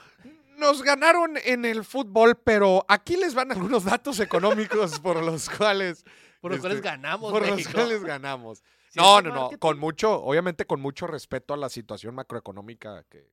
nos 0.63 0.81
ganaron 0.81 1.37
en 1.43 1.65
el 1.65 1.83
fútbol, 1.85 2.35
pero 2.43 2.83
aquí 2.87 3.15
les 3.17 3.35
van 3.35 3.51
algunos 3.51 3.83
datos 3.85 4.19
económicos 4.19 4.99
por 4.99 5.21
los 5.23 5.49
cuales, 5.49 6.03
Por 6.41 6.51
los 6.51 6.59
cuales 6.61 6.77
Este, 6.77 6.89
ganamos 6.89 7.31
por 7.31 7.47
los 7.47 7.67
cuales 7.67 8.03
ganamos. 8.03 8.63
No, 8.95 9.21
no, 9.23 9.29
no, 9.33 9.59
con 9.59 9.79
mucho, 9.79 10.21
obviamente 10.23 10.65
con 10.67 10.79
mucho 10.79 11.07
respeto 11.07 11.55
a 11.55 11.57
la 11.57 11.67
situación 11.69 12.13
macroeconómica 12.13 13.03
que, 13.09 13.27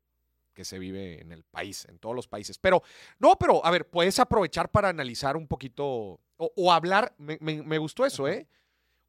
que 0.54 0.64
se 0.64 0.78
vive 0.78 1.20
en 1.20 1.32
el 1.32 1.44
país, 1.44 1.84
en 1.86 1.98
todos 1.98 2.16
los 2.16 2.26
países. 2.28 2.56
Pero, 2.58 2.82
no, 3.18 3.36
pero, 3.38 3.62
a 3.62 3.70
ver, 3.70 3.86
puedes 3.86 4.18
aprovechar 4.18 4.70
para 4.70 4.88
analizar 4.88 5.36
un 5.36 5.46
poquito 5.46 5.84
o, 5.86 6.20
o 6.56 6.72
hablar, 6.72 7.14
me, 7.18 7.36
me- 7.42 7.62
me 7.62 7.76
gustó 7.76 8.06
eso. 8.06 8.26
¿eh? 8.26 8.48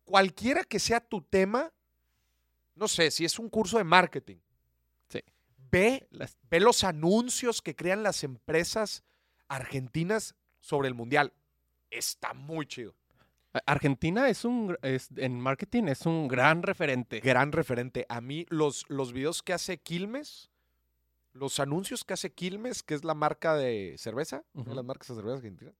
Cualquiera 0.03 0.65
que 0.65 0.77
sea 0.77 0.99
tu 0.99 1.21
tema, 1.21 1.71
no 2.75 2.89
sé, 2.89 3.11
si 3.11 3.23
es 3.23 3.39
un 3.39 3.49
curso 3.49 3.77
de 3.77 3.85
marketing. 3.85 4.37
Ve 5.71 6.07
ve 6.49 6.59
los 6.59 6.83
anuncios 6.83 7.61
que 7.61 7.75
crean 7.75 8.03
las 8.03 8.23
empresas 8.23 9.03
argentinas 9.47 10.35
sobre 10.59 10.87
el 10.87 10.93
mundial. 10.93 11.33
Está 11.89 12.33
muy 12.33 12.65
chido. 12.65 12.95
Argentina 13.65 14.29
es 14.29 14.45
un, 14.45 14.77
es, 14.81 15.09
en 15.17 15.39
marketing 15.39 15.83
es 15.85 16.05
un 16.05 16.27
gran 16.27 16.63
referente. 16.63 17.19
Gran 17.19 17.51
referente. 17.51 18.05
A 18.07 18.21
mí, 18.21 18.45
los, 18.49 18.85
los 18.87 19.11
videos 19.11 19.43
que 19.43 19.51
hace 19.51 19.77
Quilmes, 19.77 20.49
los 21.33 21.59
anuncios 21.59 22.05
que 22.05 22.13
hace 22.13 22.31
Quilmes, 22.31 22.81
que 22.81 22.93
es 22.93 23.03
la 23.03 23.13
marca 23.13 23.55
de 23.55 23.95
cerveza, 23.97 24.43
una 24.53 24.69
de 24.69 24.75
las 24.75 24.85
marcas 24.85 25.09
de 25.09 25.15
cerveza 25.15 25.35
argentinas. 25.35 25.75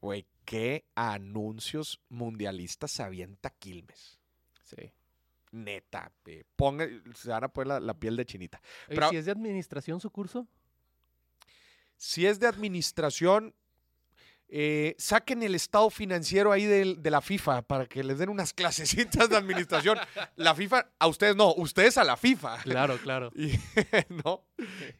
Güey, 0.00 0.26
qué 0.44 0.84
anuncios 0.94 2.00
mundialistas 2.08 2.98
avienta 3.00 3.50
Quilmes. 3.50 4.18
Sí. 4.62 4.92
Neta, 5.52 6.12
eh, 6.26 6.44
ponga, 6.56 6.86
se 7.14 7.28
van 7.30 7.44
a 7.44 7.48
poner 7.48 7.68
la, 7.68 7.80
la 7.80 7.94
piel 7.94 8.16
de 8.16 8.24
chinita. 8.26 8.60
Pero- 8.88 9.08
si 9.10 9.16
es 9.16 9.24
de 9.24 9.32
administración 9.32 10.00
su 10.00 10.10
curso, 10.10 10.46
Si 11.98 12.26
es 12.26 12.38
de 12.38 12.46
administración, 12.46 13.54
eh, 14.48 14.94
saquen 14.98 15.42
el 15.42 15.54
estado 15.54 15.88
financiero 15.90 16.52
ahí 16.52 16.64
del- 16.66 17.02
de, 17.02 17.10
la 17.10 17.20
FIFA 17.22 17.62
para 17.62 17.86
que 17.86 18.04
les 18.04 18.18
den 18.18 18.28
unas 18.28 18.52
clasecitas 19.18 19.28
de 19.30 19.36
administración. 19.36 19.98
La 20.36 20.54
FIFA, 20.54 20.90
a 20.98 21.06
ustedes 21.08 21.34
no, 21.36 21.54
ustedes 21.54 21.96
a 21.98 22.04
la 22.04 22.16
FIFA. 22.16 22.58
claro, 22.62 22.98
claro. 22.98 23.30
Y, 23.34 23.52
no, 24.24 24.44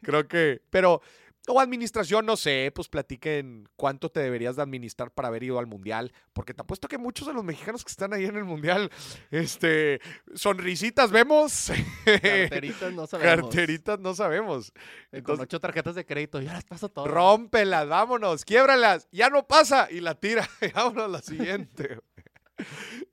creo 0.01 0.27
que, 0.27 0.61
pero, 0.69 1.01
o 1.49 1.59
administración, 1.61 2.25
no 2.25 2.35
sé, 2.35 2.71
pues 2.75 2.89
platiquen 2.89 3.67
cuánto 3.77 4.09
te 4.09 4.19
deberías 4.19 4.57
de 4.57 4.61
administrar 4.61 5.11
para 5.11 5.29
haber 5.29 5.43
ido 5.43 5.59
al 5.59 5.65
mundial, 5.65 6.11
porque 6.33 6.53
te 6.53 6.61
apuesto 6.61 6.87
que 6.89 6.97
muchos 6.97 7.25
de 7.25 7.33
los 7.33 7.43
mexicanos 7.43 7.85
que 7.85 7.89
están 7.91 8.13
ahí 8.13 8.25
en 8.25 8.35
el 8.35 8.43
mundial, 8.43 8.91
este, 9.31 10.01
sonrisitas 10.35 11.09
vemos, 11.11 11.71
Carteritas 12.05 12.93
no 12.93 13.07
sabemos. 13.07 13.49
carteritas 13.49 13.99
no 13.99 14.13
sabemos. 14.13 14.69
Eh, 14.69 14.71
Con 15.11 15.19
Entonces, 15.19 15.43
ocho 15.43 15.59
tarjetas 15.59 15.95
de 15.95 16.05
crédito, 16.05 16.41
ya 16.41 16.53
las 16.53 16.65
paso 16.65 16.89
todas. 16.89 17.09
rómpelas, 17.09 17.87
vámonos, 17.87 18.43
quiébralas, 18.43 19.07
ya 19.11 19.29
no 19.29 19.47
pasa, 19.47 19.87
y 19.89 20.01
la 20.01 20.15
tira, 20.15 20.47
y 20.61 20.67
vámonos 20.71 21.05
a 21.05 21.07
la 21.07 21.21
siguiente. 21.21 21.99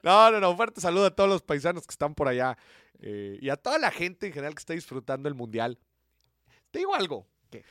No, 0.03 0.31
no, 0.31 0.41
no, 0.41 0.57
fuerte 0.57 0.81
saludo 0.81 1.07
a 1.07 1.11
todos 1.15 1.31
los 1.31 1.43
paisanos 1.43 1.87
que 1.87 1.93
están 1.93 2.15
por 2.15 2.29
allá 2.29 2.57
eh, 3.01 3.39
y 3.41 3.49
a 3.51 3.57
toda 3.57 3.79
la 3.79 3.91
gente 3.91 4.27
en 4.27 4.33
general 4.33 4.55
que 4.55 4.61
está 4.61 4.73
disfrutando 4.73 5.29
el 5.29 5.35
mundial. 5.35 5.79
Te 6.71 6.81
digo 6.81 6.95
algo, 6.95 7.29
¿Qué? 7.51 7.63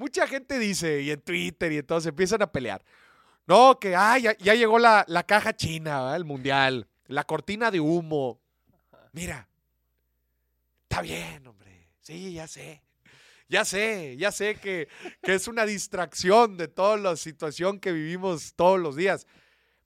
Mucha 0.00 0.26
gente 0.26 0.58
dice, 0.58 1.02
y 1.02 1.10
en 1.10 1.20
Twitter 1.20 1.70
y 1.72 1.76
en 1.76 1.86
todo, 1.86 2.00
se 2.00 2.08
empiezan 2.08 2.40
a 2.40 2.50
pelear. 2.50 2.82
No, 3.46 3.78
que 3.78 3.94
ah, 3.94 4.16
ya, 4.18 4.34
ya 4.38 4.54
llegó 4.54 4.78
la, 4.78 5.04
la 5.08 5.24
caja 5.24 5.54
china, 5.54 6.00
¿verdad? 6.00 6.16
el 6.16 6.24
mundial, 6.24 6.88
la 7.06 7.24
cortina 7.24 7.70
de 7.70 7.80
humo. 7.80 8.40
Mira, 9.12 9.46
está 10.84 11.02
bien, 11.02 11.46
hombre, 11.46 11.90
sí, 12.00 12.32
ya 12.32 12.48
sé. 12.48 12.82
Ya 13.46 13.64
sé, 13.64 14.16
ya 14.16 14.32
sé 14.32 14.54
que, 14.54 14.88
que 15.22 15.34
es 15.34 15.48
una 15.48 15.66
distracción 15.66 16.56
de 16.56 16.68
toda 16.68 16.96
la 16.96 17.16
situación 17.16 17.78
que 17.78 17.92
vivimos 17.92 18.54
todos 18.54 18.78
los 18.78 18.96
días. 18.96 19.26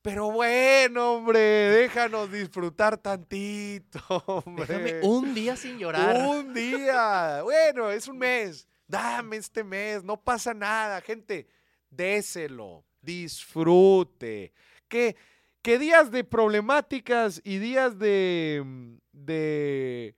Pero 0.00 0.30
bueno, 0.30 1.14
hombre, 1.14 1.40
déjanos 1.40 2.30
disfrutar 2.30 2.98
tantito, 2.98 3.98
hombre. 4.26 4.66
Déjame 4.66 5.00
un 5.02 5.34
día 5.34 5.56
sin 5.56 5.78
llorar. 5.78 6.28
Un 6.28 6.52
día. 6.54 7.40
Bueno, 7.42 7.90
es 7.90 8.06
un 8.06 8.18
mes. 8.18 8.68
Dame 8.86 9.36
este 9.36 9.64
mes, 9.64 10.04
no 10.04 10.20
pasa 10.20 10.52
nada, 10.52 11.00
gente. 11.00 11.48
Déselo, 11.90 12.84
disfrute. 13.00 14.52
Que, 14.88 15.16
que 15.62 15.78
días 15.78 16.10
de 16.10 16.24
problemáticas 16.24 17.40
y 17.44 17.58
días 17.58 17.98
de. 17.98 18.98
de 19.12 20.16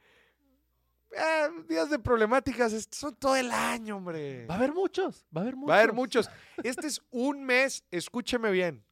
eh, 1.13 1.49
días 1.69 1.89
de 1.89 1.99
problemáticas 1.99 2.89
son 2.91 3.15
todo 3.15 3.37
el 3.37 3.51
año, 3.51 3.97
hombre. 3.97 4.47
Va 4.47 4.55
a 4.55 4.59
haber 4.59 4.73
muchos, 4.73 5.25
va 5.35 5.41
a 5.41 5.45
haber 5.45 5.57
muchos. 5.57 5.71
Va 5.71 5.75
a 5.77 5.79
haber 5.79 5.93
muchos. 5.93 6.31
Este 6.63 6.87
es 6.89 7.01
un 7.11 7.45
mes, 7.45 7.85
escúcheme 7.91 8.51
bien. 8.51 8.85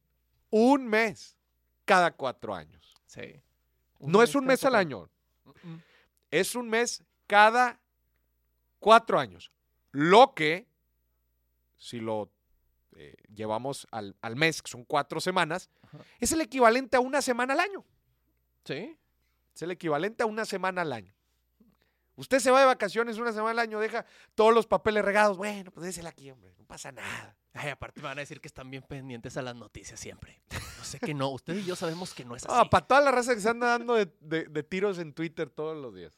Un 0.49 0.87
mes 0.87 1.37
cada 1.83 2.11
cuatro 2.11 2.55
años. 2.55 2.95
Sí. 3.05 3.41
No 3.99 4.23
es 4.23 4.33
un 4.35 4.45
mes 4.45 4.63
al 4.65 4.75
año. 4.75 5.09
Mm, 5.43 5.69
mm. 5.69 5.83
es 6.31 6.55
un 6.55 6.69
mes 6.69 7.03
cada 7.27 7.79
cuatro 8.79 9.19
años. 9.19 9.51
Lo 9.95 10.33
que, 10.33 10.67
si 11.77 11.99
lo 11.99 12.29
eh, 12.97 13.15
llevamos 13.33 13.87
al, 13.91 14.15
al 14.21 14.35
mes, 14.35 14.61
que 14.61 14.69
son 14.69 14.83
cuatro 14.83 15.21
semanas, 15.21 15.69
Ajá. 15.83 15.99
es 16.19 16.31
el 16.33 16.41
equivalente 16.41 16.97
a 16.97 16.99
una 16.99 17.21
semana 17.21 17.53
al 17.53 17.61
año. 17.61 17.85
Sí. 18.65 18.97
Es 19.53 19.61
el 19.61 19.71
equivalente 19.71 20.23
a 20.23 20.25
una 20.25 20.43
semana 20.45 20.81
al 20.81 20.91
año. 20.91 21.13
Usted 22.17 22.39
se 22.39 22.51
va 22.51 22.59
de 22.61 22.65
vacaciones 22.65 23.17
una 23.17 23.31
semana 23.31 23.51
al 23.51 23.59
año, 23.59 23.79
deja 23.79 24.05
todos 24.35 24.53
los 24.53 24.67
papeles 24.67 25.03
regados. 25.03 25.37
Bueno, 25.37 25.71
pues 25.71 25.85
désela 25.85 26.09
aquí, 26.09 26.29
hombre. 26.31 26.53
No 26.57 26.65
pasa 26.65 26.91
nada. 26.91 27.35
Ay, 27.53 27.69
aparte 27.69 28.01
me 28.01 28.07
van 28.07 28.17
a 28.17 28.21
decir 28.21 28.39
que 28.41 28.47
están 28.47 28.69
bien 28.69 28.83
pendientes 28.83 29.35
a 29.37 29.41
las 29.41 29.55
noticias 29.55 29.97
siempre. 29.99 30.41
No 30.77 30.83
sé 30.83 30.99
que 30.99 31.13
no. 31.13 31.29
Usted 31.29 31.55
y 31.55 31.63
yo 31.65 31.75
sabemos 31.77 32.13
que 32.13 32.23
no 32.25 32.35
es 32.35 32.43
así. 32.45 32.53
Ah, 32.57 32.69
para 32.69 32.85
toda 32.85 33.01
la 33.01 33.11
raza 33.11 33.33
que 33.33 33.39
se 33.41 33.49
anda 33.49 33.67
dando 33.67 33.95
de, 33.95 34.13
de- 34.19 34.45
de 34.45 34.63
tiros 34.63 34.97
en 34.99 35.13
Twitter 35.13 35.49
todos 35.49 35.77
los 35.81 35.93
días. 35.95 36.17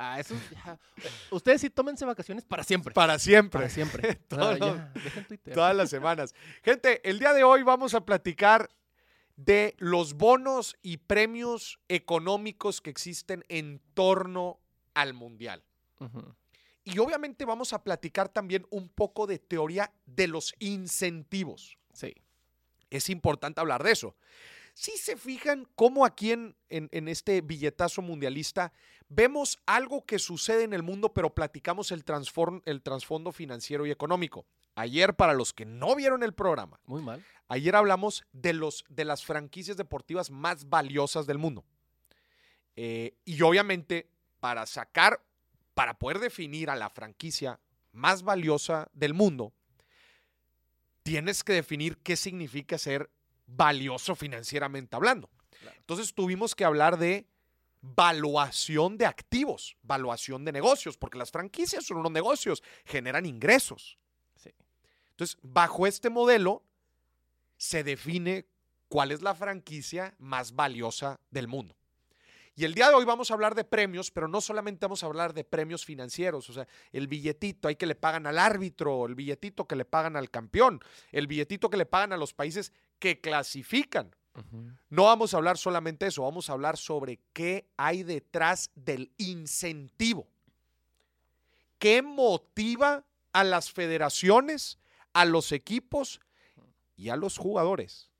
Ah, 0.00 0.20
eso 0.20 0.34
ya. 0.52 0.78
Eh, 0.98 1.08
Ustedes 1.32 1.60
sí 1.60 1.70
tómense 1.70 2.04
vacaciones 2.04 2.44
para 2.44 2.62
siempre. 2.62 2.94
Para 2.94 3.18
siempre. 3.18 3.58
Para 3.58 3.68
siempre. 3.68 4.20
Ya, 4.30 4.92
dejen 4.94 5.26
Twitter. 5.26 5.54
Todas 5.54 5.74
las 5.74 5.90
semanas. 5.90 6.34
Gente, 6.62 7.00
el 7.08 7.18
día 7.18 7.32
de 7.34 7.42
hoy 7.42 7.64
vamos 7.64 7.94
a 7.94 8.04
platicar 8.04 8.68
de 9.36 9.74
los 9.78 10.14
bonos 10.14 10.76
y 10.82 10.98
premios 10.98 11.80
económicos 11.88 12.80
que 12.80 12.90
existen 12.90 13.44
en 13.48 13.80
torno 13.94 14.60
al 14.94 15.14
mundial. 15.14 15.64
Y 16.84 16.98
obviamente 17.00 17.44
vamos 17.44 17.72
a 17.72 17.82
platicar 17.82 18.28
también 18.28 18.66
un 18.70 18.88
poco 18.88 19.26
de 19.26 19.38
teoría 19.38 19.92
de 20.06 20.28
los 20.28 20.54
incentivos. 20.60 21.76
Sí. 21.92 22.14
Es 22.90 23.10
importante 23.10 23.60
hablar 23.60 23.82
de 23.82 23.92
eso. 23.92 24.16
Si 24.74 24.92
se 24.92 25.16
fijan 25.16 25.66
cómo 25.74 26.04
aquí 26.06 26.30
en, 26.32 26.56
en- 26.68 26.88
en 26.92 27.08
este 27.08 27.40
billetazo 27.40 28.00
mundialista 28.00 28.72
vemos 29.08 29.58
algo 29.66 30.04
que 30.04 30.18
sucede 30.18 30.64
en 30.64 30.72
el 30.72 30.82
mundo, 30.82 31.12
pero 31.12 31.34
platicamos 31.34 31.90
el, 31.92 32.04
el 32.64 32.82
trasfondo 32.82 33.32
financiero 33.32 33.86
y 33.86 33.90
económico. 33.90 34.46
Ayer, 34.74 35.14
para 35.14 35.32
los 35.34 35.52
que 35.52 35.64
no 35.64 35.96
vieron 35.96 36.22
el 36.22 36.34
programa, 36.34 36.78
Muy 36.86 37.02
mal. 37.02 37.24
ayer 37.48 37.74
hablamos 37.74 38.24
de, 38.32 38.52
los, 38.52 38.84
de 38.88 39.04
las 39.04 39.24
franquicias 39.24 39.76
deportivas 39.76 40.30
más 40.30 40.68
valiosas 40.68 41.26
del 41.26 41.38
mundo. 41.38 41.64
Eh, 42.76 43.16
y 43.24 43.42
obviamente, 43.42 44.08
para 44.38 44.66
sacar, 44.66 45.20
para 45.74 45.98
poder 45.98 46.20
definir 46.20 46.70
a 46.70 46.76
la 46.76 46.90
franquicia 46.90 47.58
más 47.90 48.22
valiosa 48.22 48.88
del 48.92 49.14
mundo, 49.14 49.52
tienes 51.02 51.42
que 51.42 51.54
definir 51.54 51.98
qué 51.98 52.14
significa 52.14 52.78
ser 52.78 53.10
valioso 53.46 54.14
financieramente 54.14 54.94
hablando. 54.94 55.28
Claro. 55.60 55.76
Entonces 55.78 56.14
tuvimos 56.14 56.54
que 56.54 56.64
hablar 56.64 56.98
de 56.98 57.26
valuación 57.80 58.98
de 58.98 59.06
activos, 59.06 59.76
valuación 59.82 60.44
de 60.44 60.52
negocios, 60.52 60.96
porque 60.96 61.18
las 61.18 61.30
franquicias 61.30 61.84
son 61.84 61.98
unos 61.98 62.12
negocios, 62.12 62.62
generan 62.84 63.26
ingresos. 63.26 63.98
Sí. 64.36 64.50
Entonces, 65.10 65.38
bajo 65.42 65.86
este 65.86 66.10
modelo, 66.10 66.62
se 67.56 67.84
define 67.84 68.46
cuál 68.88 69.12
es 69.12 69.22
la 69.22 69.34
franquicia 69.34 70.14
más 70.18 70.54
valiosa 70.54 71.20
del 71.30 71.48
mundo. 71.48 71.78
Y 72.58 72.64
el 72.64 72.74
día 72.74 72.88
de 72.88 72.94
hoy 72.94 73.04
vamos 73.04 73.30
a 73.30 73.34
hablar 73.34 73.54
de 73.54 73.62
premios, 73.62 74.10
pero 74.10 74.26
no 74.26 74.40
solamente 74.40 74.84
vamos 74.84 75.04
a 75.04 75.06
hablar 75.06 75.32
de 75.32 75.44
premios 75.44 75.84
financieros, 75.84 76.50
o 76.50 76.52
sea, 76.52 76.66
el 76.90 77.06
billetito 77.06 77.68
ahí 77.68 77.76
que 77.76 77.86
le 77.86 77.94
pagan 77.94 78.26
al 78.26 78.36
árbitro, 78.36 79.06
el 79.06 79.14
billetito 79.14 79.68
que 79.68 79.76
le 79.76 79.84
pagan 79.84 80.16
al 80.16 80.28
campeón, 80.28 80.80
el 81.12 81.28
billetito 81.28 81.70
que 81.70 81.76
le 81.76 81.86
pagan 81.86 82.12
a 82.12 82.16
los 82.16 82.34
países 82.34 82.72
que 82.98 83.20
clasifican. 83.20 84.12
No 84.90 85.04
vamos 85.04 85.34
a 85.34 85.36
hablar 85.38 85.58
solamente 85.58 86.04
de 86.04 86.10
eso, 86.10 86.22
vamos 86.22 86.48
a 86.48 86.52
hablar 86.52 86.76
sobre 86.76 87.18
qué 87.32 87.66
hay 87.76 88.02
detrás 88.02 88.70
del 88.74 89.10
incentivo. 89.18 90.26
¿Qué 91.78 92.02
motiva 92.02 93.04
a 93.32 93.44
las 93.44 93.70
federaciones, 93.70 94.78
a 95.12 95.24
los 95.24 95.52
equipos 95.52 96.20
y 96.96 97.08
a 97.10 97.16
los 97.16 97.38
jugadores 97.38 98.10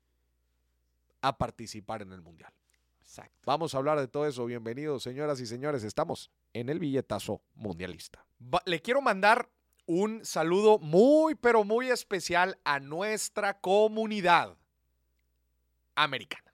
a 1.21 1.37
participar 1.37 2.01
en 2.01 2.13
el 2.13 2.21
Mundial? 2.21 2.53
Exacto. 3.01 3.37
Vamos 3.45 3.73
a 3.73 3.77
hablar 3.79 3.99
de 3.99 4.07
todo 4.07 4.27
eso. 4.27 4.45
Bienvenidos, 4.45 5.03
señoras 5.03 5.39
y 5.41 5.45
señores. 5.45 5.83
Estamos 5.83 6.29
en 6.53 6.69
el 6.69 6.79
billetazo 6.79 7.41
mundialista. 7.55 8.23
Va- 8.41 8.61
le 8.65 8.81
quiero 8.81 9.01
mandar 9.01 9.49
un 9.85 10.23
saludo 10.23 10.77
muy, 10.79 11.33
pero 11.35 11.63
muy 11.63 11.89
especial 11.89 12.59
a 12.63 12.79
nuestra 12.79 13.59
comunidad 13.59 14.55
americana. 16.03 16.53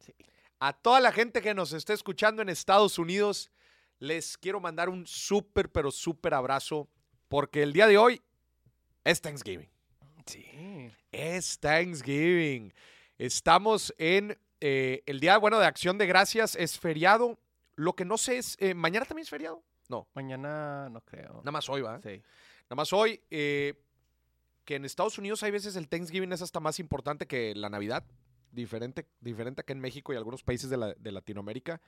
Sí. 0.00 0.14
A 0.58 0.72
toda 0.72 1.00
la 1.00 1.12
gente 1.12 1.40
que 1.42 1.54
nos 1.54 1.72
está 1.72 1.92
escuchando 1.92 2.42
en 2.42 2.48
Estados 2.48 2.98
Unidos, 2.98 3.50
les 3.98 4.36
quiero 4.38 4.60
mandar 4.60 4.88
un 4.88 5.06
súper, 5.06 5.70
pero 5.70 5.90
súper 5.90 6.34
abrazo, 6.34 6.88
porque 7.28 7.62
el 7.62 7.72
día 7.72 7.86
de 7.86 7.98
hoy 7.98 8.22
es 9.04 9.20
Thanksgiving. 9.20 9.68
Sí. 10.26 10.90
Es 11.12 11.58
Thanksgiving. 11.58 12.72
Estamos 13.18 13.94
en 13.98 14.38
eh, 14.60 15.02
el 15.06 15.20
día, 15.20 15.36
bueno, 15.38 15.58
de 15.58 15.66
Acción 15.66 15.98
de 15.98 16.06
Gracias. 16.06 16.56
Es 16.56 16.78
feriado. 16.78 17.38
Lo 17.76 17.94
que 17.94 18.04
no 18.04 18.16
sé 18.18 18.38
es, 18.38 18.56
eh, 18.60 18.72
¿mañana 18.74 19.04
también 19.04 19.24
es 19.24 19.30
feriado? 19.30 19.62
No, 19.88 20.08
Mañana 20.14 20.88
no 20.88 21.02
creo. 21.02 21.34
nada 21.40 21.50
más 21.52 21.68
hoy, 21.68 21.82
¿va? 21.82 22.00
Sí. 22.00 22.22
Nada 22.64 22.76
más 22.76 22.92
hoy. 22.92 23.20
eh, 23.30 23.74
que 24.64 24.76
en 24.76 24.84
Estados 24.86 25.18
Unidos 25.18 25.42
hay 25.42 25.50
veces 25.50 25.76
el 25.76 25.88
Thanksgiving 25.88 26.32
es 26.32 26.40
hasta 26.40 26.58
más 26.58 26.78
importante 26.80 27.26
que 27.26 27.54
la 27.54 27.68
Navidad, 27.68 28.02
diferente, 28.54 29.06
diferente 29.20 29.60
acá 29.60 29.72
en 29.72 29.80
México 29.80 30.12
y 30.12 30.16
algunos 30.16 30.42
países 30.42 30.70
de, 30.70 30.76
la- 30.76 30.94
de 30.94 31.12
Latinoamérica. 31.12 31.80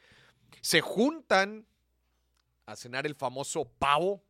Se 0.60 0.80
juntan 0.80 1.66
a 2.66 2.76
cenar 2.76 3.06
el 3.06 3.14
famoso 3.14 3.64
pavo. 3.78 4.22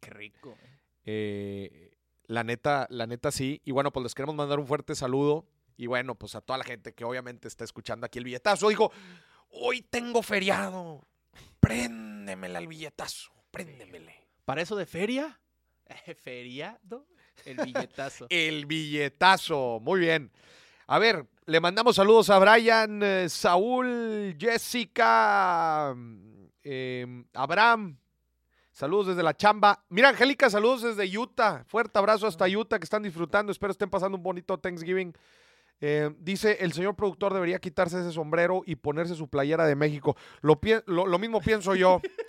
Qué 0.00 0.10
rico. 0.10 0.56
Eh, 1.04 1.92
la 2.26 2.42
neta, 2.44 2.86
la 2.90 3.06
neta 3.06 3.30
sí. 3.30 3.60
Y 3.64 3.70
bueno, 3.72 3.92
pues 3.92 4.02
les 4.02 4.14
queremos 4.14 4.34
mandar 4.34 4.58
un 4.58 4.66
fuerte 4.66 4.94
saludo. 4.94 5.46
Y 5.76 5.86
bueno, 5.86 6.14
pues 6.14 6.34
a 6.34 6.40
toda 6.40 6.58
la 6.58 6.64
gente 6.64 6.94
que 6.94 7.04
obviamente 7.04 7.48
está 7.48 7.64
escuchando 7.64 8.06
aquí 8.06 8.18
el 8.18 8.24
billetazo. 8.24 8.68
Dijo, 8.68 8.90
hoy 9.50 9.82
tengo 9.82 10.22
feriado. 10.22 11.06
Préndemela 11.60 12.58
el 12.58 12.68
billetazo. 12.68 13.30
Préndemele. 13.50 14.14
Para 14.44 14.62
eso 14.62 14.76
de 14.76 14.86
feria, 14.86 15.38
feriado, 16.22 17.06
el 17.44 17.56
billetazo. 17.58 18.26
El 18.30 18.66
billetazo. 18.66 19.80
Muy 19.82 20.00
bien. 20.00 20.30
A 20.88 21.00
ver, 21.00 21.26
le 21.46 21.58
mandamos 21.58 21.96
saludos 21.96 22.30
a 22.30 22.38
Brian, 22.38 23.02
eh, 23.02 23.28
Saúl, 23.28 24.36
Jessica, 24.38 25.92
mm, 25.96 26.46
eh, 26.62 27.24
Abraham. 27.34 27.98
Saludos 28.70 29.08
desde 29.08 29.24
la 29.24 29.36
chamba. 29.36 29.82
Mira, 29.88 30.10
Angélica, 30.10 30.48
saludos 30.48 30.82
desde 30.82 31.18
Utah. 31.18 31.64
Fuerte 31.66 31.98
abrazo 31.98 32.28
hasta 32.28 32.46
Utah 32.46 32.78
que 32.78 32.84
están 32.84 33.02
disfrutando. 33.02 33.50
Espero 33.50 33.72
estén 33.72 33.90
pasando 33.90 34.16
un 34.16 34.22
bonito 34.22 34.58
Thanksgiving. 34.58 35.12
Eh, 35.80 36.14
dice, 36.20 36.58
el 36.60 36.72
señor 36.72 36.94
productor 36.94 37.34
debería 37.34 37.58
quitarse 37.58 37.98
ese 37.98 38.12
sombrero 38.12 38.62
y 38.64 38.76
ponerse 38.76 39.16
su 39.16 39.28
playera 39.28 39.66
de 39.66 39.74
México. 39.74 40.16
Lo, 40.40 40.60
lo 40.86 41.18
mismo 41.18 41.40
pienso 41.40 41.74
yo. 41.74 42.00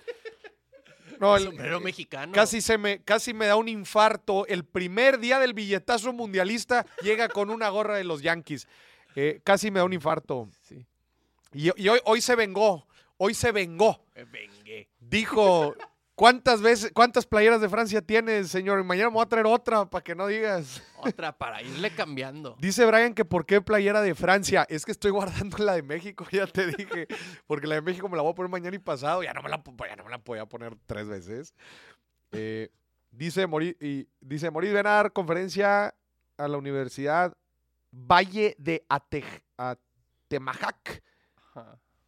No, 1.20 1.36
El 1.36 1.42
el- 1.42 1.48
sombrero 1.48 1.80
mexicano. 1.80 2.32
Casi, 2.32 2.60
se 2.60 2.78
me, 2.78 3.02
casi 3.02 3.34
me 3.34 3.46
da 3.46 3.56
un 3.56 3.68
infarto. 3.68 4.46
El 4.46 4.64
primer 4.64 5.18
día 5.18 5.38
del 5.38 5.54
billetazo 5.54 6.12
mundialista 6.12 6.86
llega 7.02 7.28
con 7.28 7.50
una 7.50 7.68
gorra 7.68 7.96
de 7.96 8.04
los 8.04 8.22
Yankees. 8.22 8.68
Eh, 9.14 9.40
casi 9.44 9.70
me 9.70 9.80
da 9.80 9.84
un 9.84 9.92
infarto. 9.92 10.48
Sí. 10.62 10.86
Y, 11.52 11.70
y 11.82 11.88
hoy, 11.88 12.00
hoy 12.04 12.20
se 12.20 12.34
vengó. 12.36 12.86
Hoy 13.16 13.34
se 13.34 13.50
vengó. 13.52 14.04
Me 14.14 14.24
vengué. 14.24 14.88
Dijo, 15.00 15.74
¿cuántas 16.18 16.60
veces, 16.60 16.90
cuántas 16.92 17.24
playeras 17.26 17.60
de 17.60 17.68
Francia 17.68 18.02
tienes, 18.02 18.48
señor? 18.50 18.80
Y 18.80 18.82
mañana 18.82 19.08
me 19.08 19.14
voy 19.14 19.22
a 19.22 19.28
traer 19.28 19.46
otra 19.46 19.86
para 19.88 20.02
que 20.02 20.14
no 20.16 20.26
digas. 20.26 20.82
Otra 20.98 21.30
para 21.38 21.62
irle 21.62 21.90
cambiando. 21.94 22.56
Dice 22.60 22.84
Brian 22.84 23.14
que 23.14 23.24
por 23.24 23.46
qué 23.46 23.60
playera 23.62 24.02
de 24.02 24.14
Francia. 24.16 24.66
Es 24.68 24.84
que 24.84 24.90
estoy 24.92 25.12
guardando 25.12 25.56
la 25.58 25.74
de 25.74 25.82
México, 25.82 26.26
ya 26.32 26.46
te 26.48 26.66
dije. 26.66 27.06
Porque 27.46 27.68
la 27.68 27.76
de 27.76 27.82
México 27.82 28.08
me 28.08 28.16
la 28.16 28.22
voy 28.22 28.32
a 28.32 28.34
poner 28.34 28.50
mañana 28.50 28.74
y 28.74 28.80
pasado. 28.80 29.22
Ya 29.22 29.32
no 29.32 29.42
me 29.42 29.48
la, 29.48 29.62
ya 29.88 29.96
no 29.96 30.04
me 30.04 30.10
la 30.10 30.18
podía 30.18 30.44
poner 30.44 30.76
tres 30.86 31.06
veces. 31.08 31.54
Eh, 32.32 32.68
dice 33.10 33.46
Mori, 33.46 33.76
y 33.80 34.08
dice 34.20 34.50
Moris 34.50 34.72
ven 34.72 34.86
a 34.86 34.90
dar 34.90 35.12
conferencia 35.12 35.94
a 36.36 36.48
la 36.48 36.58
Universidad 36.58 37.34
Valle 37.90 38.54
de 38.58 38.84
Atej- 38.90 39.42
Atemajac, 39.56 41.02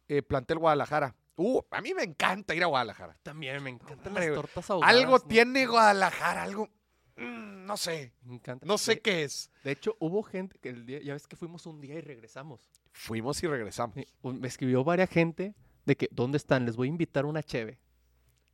eh, 0.07 0.21
plantel 0.21 0.59
Guadalajara. 0.59 1.15
Uh, 1.41 1.61
a 1.71 1.81
mí 1.81 1.93
me 1.93 2.03
encanta 2.03 2.53
ir 2.55 2.63
a 2.63 2.67
Guadalajara. 2.67 3.17
También 3.23 3.61
me 3.63 3.69
encantan 3.71 4.13
las 4.13 4.25
tortas 4.33 4.69
ahogadas. 4.69 4.95
Algo 4.95 5.11
¿no? 5.13 5.19
tiene 5.19 5.65
Guadalajara, 5.65 6.43
algo. 6.43 6.69
mm, 7.17 7.65
no 7.65 7.77
sé. 7.77 8.13
Me 8.23 8.35
encanta. 8.35 8.65
No 8.65 8.77
sé 8.77 8.95
De- 8.95 9.01
qué 9.01 9.23
es. 9.23 9.49
De 9.63 9.71
hecho, 9.71 9.95
hubo 9.99 10.23
gente 10.23 10.59
que 10.59 10.69
el 10.69 10.85
día, 10.85 10.99
ya 11.01 11.13
ves 11.13 11.27
que 11.27 11.35
fuimos 11.35 11.65
un 11.65 11.81
día 11.81 11.95
y 11.95 12.01
regresamos. 12.01 12.69
Fuimos 12.91 13.41
y 13.43 13.47
regresamos. 13.47 13.95
Sí, 13.95 14.05
Me 14.23 14.47
escribió 14.47 14.83
varias 14.83 15.09
gente 15.09 15.55
de 15.85 15.95
que, 15.97 16.07
¿dónde 16.11 16.37
están? 16.37 16.65
Les 16.65 16.75
voy 16.75 16.87
a 16.87 16.89
invitar 16.89 17.25
una 17.25 17.41
cheve. 17.43 17.79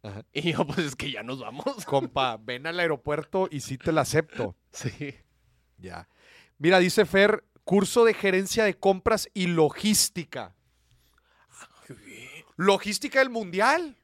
Ajá. 0.03 0.23
Y 0.33 0.53
yo, 0.53 0.65
pues 0.65 0.79
es 0.79 0.95
que 0.95 1.11
ya 1.11 1.23
nos 1.23 1.39
vamos. 1.39 1.65
Compa, 1.85 2.37
ven 2.37 2.67
al 2.67 2.79
aeropuerto 2.79 3.47
y 3.51 3.59
sí 3.61 3.77
te 3.77 3.91
la 3.91 4.01
acepto. 4.01 4.55
Sí. 4.71 5.15
Ya. 5.77 6.07
Mira, 6.59 6.79
dice 6.79 7.05
Fer, 7.05 7.43
curso 7.63 8.05
de 8.05 8.13
gerencia 8.13 8.63
de 8.63 8.77
compras 8.77 9.29
y 9.33 9.47
logística. 9.47 10.55
Logística 12.57 13.19
del 13.19 13.29
mundial. 13.29 13.95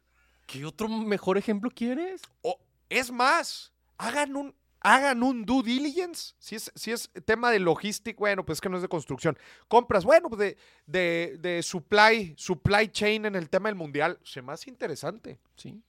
¿Qué 0.48 0.66
otro 0.66 0.88
mejor 0.88 1.38
ejemplo 1.38 1.70
quieres? 1.70 2.22
O, 2.42 2.58
es 2.90 3.12
más, 3.12 3.74
hagan 3.98 4.36
un, 4.36 4.56
hagan 4.80 5.24
un 5.24 5.44
due 5.46 5.64
diligence. 5.64 6.34
Si 6.40 6.56
es, 6.56 6.72
si 6.76 6.92
es 6.92 7.10
tema 7.26 7.52
de 7.52 7.60
logística, 7.60 8.18
bueno, 8.20 8.46
pues 8.46 8.58
es 8.58 8.62
que 8.62 8.70
no 8.70 8.78
es 8.78 8.82
de 8.82 8.88
construcción. 8.90 9.38
Compras, 9.68 10.06
bueno, 10.06 10.30
pues 10.30 10.40
de, 10.40 10.58
de, 10.86 11.38
de 11.40 11.64
supply, 11.64 12.36
supply 12.38 12.90
chain 12.90 13.26
en 13.26 13.36
el 13.36 13.50
tema 13.50 13.70
del 13.70 13.76
mundial. 13.76 14.20
Se 14.24 14.42
me 14.42 14.54
hace 14.54 14.70
interesante. 14.70 15.40
Sí. 15.56 15.82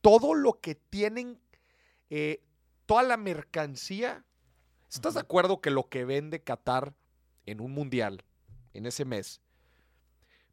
todo 0.00 0.34
lo 0.34 0.60
que 0.60 0.76
tienen, 0.76 1.40
eh, 2.10 2.40
toda 2.86 3.02
la 3.02 3.16
mercancía. 3.16 4.24
¿Estás 4.88 5.14
de 5.14 5.20
acuerdo 5.20 5.60
que 5.60 5.70
lo 5.70 5.88
que 5.88 6.04
vende 6.04 6.44
Qatar 6.44 6.94
en 7.44 7.60
un 7.60 7.72
mundial, 7.72 8.22
en 8.72 8.86
ese 8.86 9.04
mes? 9.04 9.40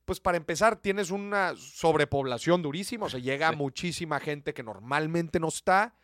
Pues 0.05 0.19
para 0.19 0.37
empezar, 0.37 0.75
tienes 0.75 1.11
una 1.11 1.55
sobrepoblación 1.55 2.61
durísima, 2.61 3.05
o 3.05 3.09
sea, 3.09 3.19
llega 3.19 3.51
Sí. 3.51 3.55
muchísima 3.55 4.19
gente 4.19 4.53
que 4.53 4.63
normalmente 4.63 5.39
no 5.39 5.47
está. 5.47 5.95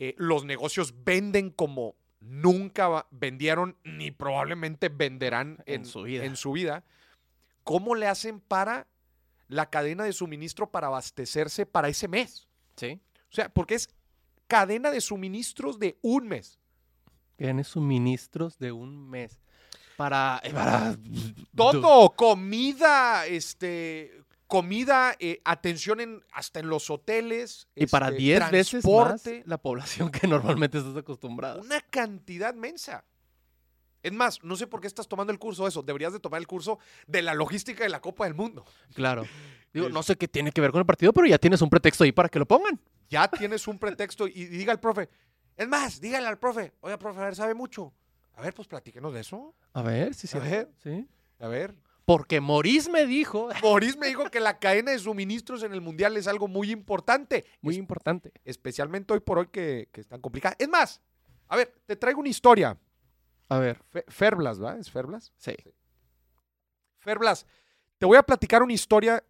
eh, 0.00 0.14
los 0.16 0.44
negocios 0.44 0.94
venden 1.04 1.50
como 1.50 1.96
nunca 2.20 3.04
vendieron 3.10 3.76
ni 3.82 4.12
probablemente 4.12 4.88
venderán 4.90 5.60
En 5.66 5.84
su 5.84 6.02
vida. 6.02 6.24
en 6.24 6.36
su 6.36 6.52
vida. 6.52 6.84
¿Cómo 7.64 7.96
le 7.96 8.06
hacen 8.06 8.38
para 8.38 8.86
la 9.48 9.70
cadena 9.70 10.04
de 10.04 10.12
suministro 10.12 10.70
para 10.70 10.86
abastecerse 10.86 11.66
para 11.66 11.88
ese 11.88 12.06
mes? 12.06 12.46
Sí. 12.76 13.00
O 13.28 13.34
sea, 13.34 13.48
porque 13.48 13.74
es 13.74 13.88
cadena 14.46 14.92
de 14.92 15.00
suministros 15.00 15.80
de 15.80 15.98
un 16.02 16.28
mes. 16.28 16.60
Tiene 17.36 17.64
suministros 17.64 18.56
de 18.60 18.70
un 18.70 19.08
mes. 19.10 19.40
Para. 19.98 20.40
para 20.54 20.96
Todo, 21.56 22.10
comida, 22.10 23.26
este, 23.26 24.22
comida, 24.46 25.16
eh, 25.18 25.42
atención 25.44 26.00
en, 26.00 26.24
hasta 26.32 26.60
en 26.60 26.68
los 26.68 26.88
hoteles. 26.88 27.66
Y 27.74 27.86
para 27.86 28.10
este, 28.10 28.18
10 28.22 28.50
veces 28.52 28.84
más 28.86 29.28
la 29.44 29.58
población 29.58 30.12
que 30.12 30.28
normalmente 30.28 30.78
estás 30.78 30.96
acostumbrada. 30.96 31.60
Una 31.60 31.80
cantidad 31.80 32.54
mensa. 32.54 33.04
Es 34.04 34.12
más, 34.12 34.44
no 34.44 34.54
sé 34.54 34.68
por 34.68 34.80
qué 34.80 34.86
estás 34.86 35.08
tomando 35.08 35.32
el 35.32 35.40
curso 35.40 35.64
de 35.64 35.70
eso. 35.70 35.82
Deberías 35.82 36.12
de 36.12 36.20
tomar 36.20 36.38
el 36.38 36.46
curso 36.46 36.78
de 37.08 37.20
la 37.20 37.34
logística 37.34 37.82
de 37.82 37.90
la 37.90 38.00
Copa 38.00 38.24
del 38.24 38.34
Mundo. 38.34 38.64
Claro. 38.94 39.26
Digo, 39.74 39.88
no 39.88 40.04
sé 40.04 40.14
qué 40.14 40.28
tiene 40.28 40.52
que 40.52 40.60
ver 40.60 40.70
con 40.70 40.78
el 40.78 40.86
partido, 40.86 41.12
pero 41.12 41.26
ya 41.26 41.38
tienes 41.38 41.60
un 41.60 41.70
pretexto 41.70 42.04
ahí 42.04 42.12
para 42.12 42.28
que 42.28 42.38
lo 42.38 42.46
pongan. 42.46 42.80
Ya 43.10 43.26
tienes 43.26 43.66
un 43.66 43.80
pretexto 43.80 44.28
y, 44.28 44.32
y 44.36 44.44
diga 44.46 44.70
al 44.70 44.78
profe. 44.78 45.08
Es 45.56 45.66
más, 45.66 46.00
dígale 46.00 46.28
al 46.28 46.38
profe. 46.38 46.72
Oiga, 46.82 46.96
profe, 47.00 47.18
a 47.18 47.24
ver, 47.24 47.34
sabe 47.34 47.54
mucho. 47.54 47.92
A 48.38 48.42
ver, 48.42 48.54
pues 48.54 48.68
platíquenos 48.68 49.12
de 49.12 49.20
eso. 49.20 49.54
A 49.72 49.82
ver, 49.82 50.14
sí, 50.14 50.26
sí. 50.28 50.38
A 50.38 50.40
ver. 50.40 50.70
Sí. 50.82 51.08
A 51.40 51.48
ver. 51.48 51.74
Porque 52.04 52.40
Morís 52.40 52.88
me 52.88 53.04
dijo. 53.04 53.48
Boris 53.62 53.96
me 53.96 54.06
dijo 54.06 54.30
que 54.30 54.38
la 54.40 54.58
cadena 54.60 54.92
de 54.92 54.98
suministros 55.00 55.62
en 55.64 55.72
el 55.72 55.80
mundial 55.80 56.16
es 56.16 56.28
algo 56.28 56.46
muy 56.46 56.70
importante. 56.70 57.44
Muy 57.60 57.74
Es- 57.74 57.78
importante. 57.78 58.32
especialmente 58.44 59.12
hoy 59.12 59.20
por 59.20 59.38
hoy 59.38 59.48
que, 59.48 59.88
que 59.92 60.00
es 60.00 60.06
tan 60.06 60.20
complicada. 60.20 60.54
Es 60.58 60.68
más, 60.68 61.00
a 61.48 61.56
ver, 61.56 61.74
te 61.86 61.96
traigo 61.96 62.20
una 62.20 62.28
historia. 62.28 62.78
A 63.48 63.58
ver. 63.58 63.82
Fe- 63.90 64.04
Ferblas, 64.08 64.62
¿va? 64.62 64.76
¿Es 64.78 64.88
Ferblas? 64.90 65.32
Sí. 65.36 65.54
Ferblas, 67.00 67.46
te 67.98 68.06
voy 68.06 68.16
a 68.16 68.22
platicar 68.22 68.62
una 68.62 68.72
historia 68.72 69.24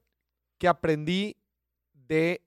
que 0.59 0.69
aprendí 0.69 1.37
de 1.93 2.43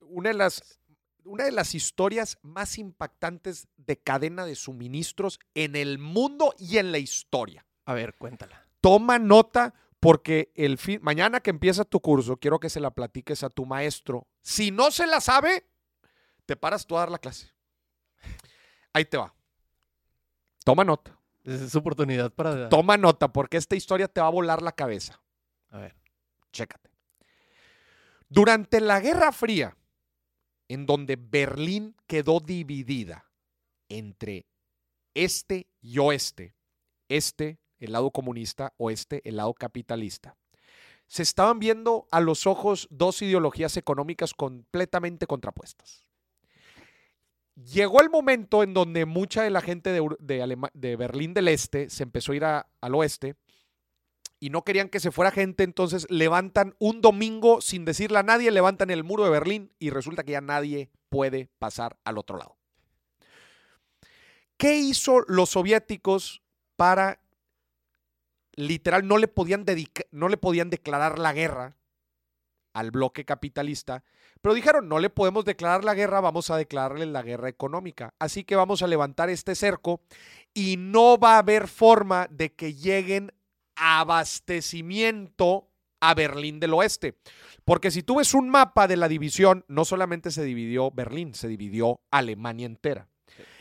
una 0.00 0.30
de 0.30 0.34
las, 0.36 0.78
una 1.28 1.44
de 1.44 1.52
las 1.52 1.74
historias 1.74 2.38
más 2.42 2.78
impactantes 2.78 3.68
de 3.76 3.98
cadena 3.98 4.44
de 4.44 4.54
suministros 4.54 5.38
en 5.54 5.76
el 5.76 5.98
mundo 5.98 6.54
y 6.58 6.78
en 6.78 6.92
la 6.92 6.98
historia. 6.98 7.66
A 7.84 7.94
ver, 7.94 8.14
cuéntala. 8.16 8.66
Toma 8.80 9.18
nota 9.18 9.74
porque 10.00 10.52
el 10.54 10.78
fin, 10.78 11.00
mañana 11.02 11.40
que 11.40 11.50
empieza 11.50 11.84
tu 11.84 12.00
curso, 12.00 12.36
quiero 12.36 12.60
que 12.60 12.70
se 12.70 12.80
la 12.80 12.92
platiques 12.92 13.42
a 13.42 13.50
tu 13.50 13.66
maestro. 13.66 14.26
Si 14.42 14.70
no 14.70 14.90
se 14.90 15.06
la 15.06 15.20
sabe, 15.20 15.66
te 16.46 16.56
paras 16.56 16.86
tú 16.86 16.96
a 16.96 17.00
dar 17.00 17.10
la 17.10 17.18
clase. 17.18 17.52
Ahí 18.92 19.04
te 19.04 19.16
va. 19.16 19.34
Toma 20.64 20.84
nota. 20.84 21.18
Es 21.44 21.70
su 21.72 21.78
oportunidad 21.78 22.32
para. 22.32 22.68
Toma 22.68 22.96
nota 22.96 23.32
porque 23.32 23.56
esta 23.56 23.76
historia 23.76 24.08
te 24.08 24.20
va 24.20 24.26
a 24.26 24.30
volar 24.30 24.62
la 24.62 24.72
cabeza. 24.72 25.20
A 25.70 25.78
ver. 25.78 25.96
Chécate. 26.52 26.90
Durante 28.28 28.80
la 28.80 29.00
Guerra 29.00 29.32
Fría, 29.32 29.77
en 30.68 30.86
donde 30.86 31.16
Berlín 31.16 31.96
quedó 32.06 32.40
dividida 32.40 33.30
entre 33.88 34.46
este 35.14 35.66
y 35.80 35.98
oeste, 35.98 36.54
este, 37.08 37.58
el 37.78 37.92
lado 37.92 38.10
comunista, 38.10 38.74
oeste, 38.76 39.22
el 39.24 39.36
lado 39.36 39.54
capitalista, 39.54 40.36
se 41.06 41.22
estaban 41.22 41.58
viendo 41.58 42.06
a 42.10 42.20
los 42.20 42.46
ojos 42.46 42.86
dos 42.90 43.22
ideologías 43.22 43.76
económicas 43.78 44.34
completamente 44.34 45.26
contrapuestas. 45.26 46.06
Llegó 47.54 48.00
el 48.02 48.10
momento 48.10 48.62
en 48.62 48.74
donde 48.74 49.06
mucha 49.06 49.42
de 49.42 49.50
la 49.50 49.62
gente 49.62 49.90
de, 49.90 50.96
Berlín 50.96 51.34
del 51.34 51.48
Este 51.48 51.90
se 51.90 52.04
empezó 52.04 52.32
a 52.32 52.36
ir 52.36 52.44
al 52.44 52.94
oeste 52.94 53.34
y 54.40 54.50
no 54.50 54.62
querían 54.62 54.88
que 54.88 55.00
se 55.00 55.10
fuera 55.10 55.30
gente, 55.30 55.64
entonces 55.64 56.06
levantan 56.10 56.74
un 56.78 57.00
domingo 57.00 57.60
sin 57.60 57.84
decirle 57.84 58.18
a 58.18 58.22
nadie, 58.22 58.50
levantan 58.50 58.90
el 58.90 59.04
muro 59.04 59.24
de 59.24 59.30
Berlín 59.30 59.72
y 59.78 59.90
resulta 59.90 60.22
que 60.24 60.32
ya 60.32 60.40
nadie 60.40 60.90
puede 61.08 61.48
pasar 61.58 61.98
al 62.04 62.18
otro 62.18 62.38
lado. 62.38 62.56
¿Qué 64.56 64.76
hizo 64.76 65.20
los 65.28 65.50
soviéticos 65.50 66.42
para 66.76 67.20
literal 68.54 69.06
no 69.06 69.18
le 69.18 69.28
podían 69.28 69.64
dedica- 69.64 70.06
no 70.10 70.28
le 70.28 70.36
podían 70.36 70.68
declarar 70.68 71.18
la 71.18 71.32
guerra 71.32 71.76
al 72.74 72.90
bloque 72.90 73.24
capitalista, 73.24 74.04
pero 74.40 74.54
dijeron, 74.54 74.88
no 74.88 74.98
le 74.98 75.10
podemos 75.10 75.44
declarar 75.44 75.84
la 75.84 75.94
guerra, 75.94 76.20
vamos 76.20 76.50
a 76.50 76.56
declararle 76.56 77.06
la 77.06 77.22
guerra 77.22 77.48
económica. 77.48 78.14
Así 78.18 78.44
que 78.44 78.56
vamos 78.56 78.82
a 78.82 78.86
levantar 78.86 79.30
este 79.30 79.54
cerco 79.54 80.00
y 80.54 80.76
no 80.76 81.18
va 81.18 81.36
a 81.36 81.38
haber 81.38 81.66
forma 81.66 82.28
de 82.30 82.52
que 82.54 82.74
lleguen 82.74 83.32
abastecimiento 83.78 85.68
a 86.00 86.14
Berlín 86.14 86.60
del 86.60 86.74
Oeste. 86.74 87.18
Porque 87.64 87.90
si 87.90 88.02
tú 88.02 88.16
ves 88.16 88.34
un 88.34 88.48
mapa 88.48 88.88
de 88.88 88.96
la 88.96 89.08
división, 89.08 89.64
no 89.68 89.84
solamente 89.84 90.30
se 90.30 90.44
dividió 90.44 90.90
Berlín, 90.90 91.34
se 91.34 91.48
dividió 91.48 92.00
Alemania 92.10 92.66
entera. 92.66 93.08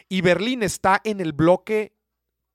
Y 0.10 0.22
Berlín 0.22 0.64
está 0.64 1.02
en 1.04 1.20
el 1.20 1.34
bloque 1.34 1.94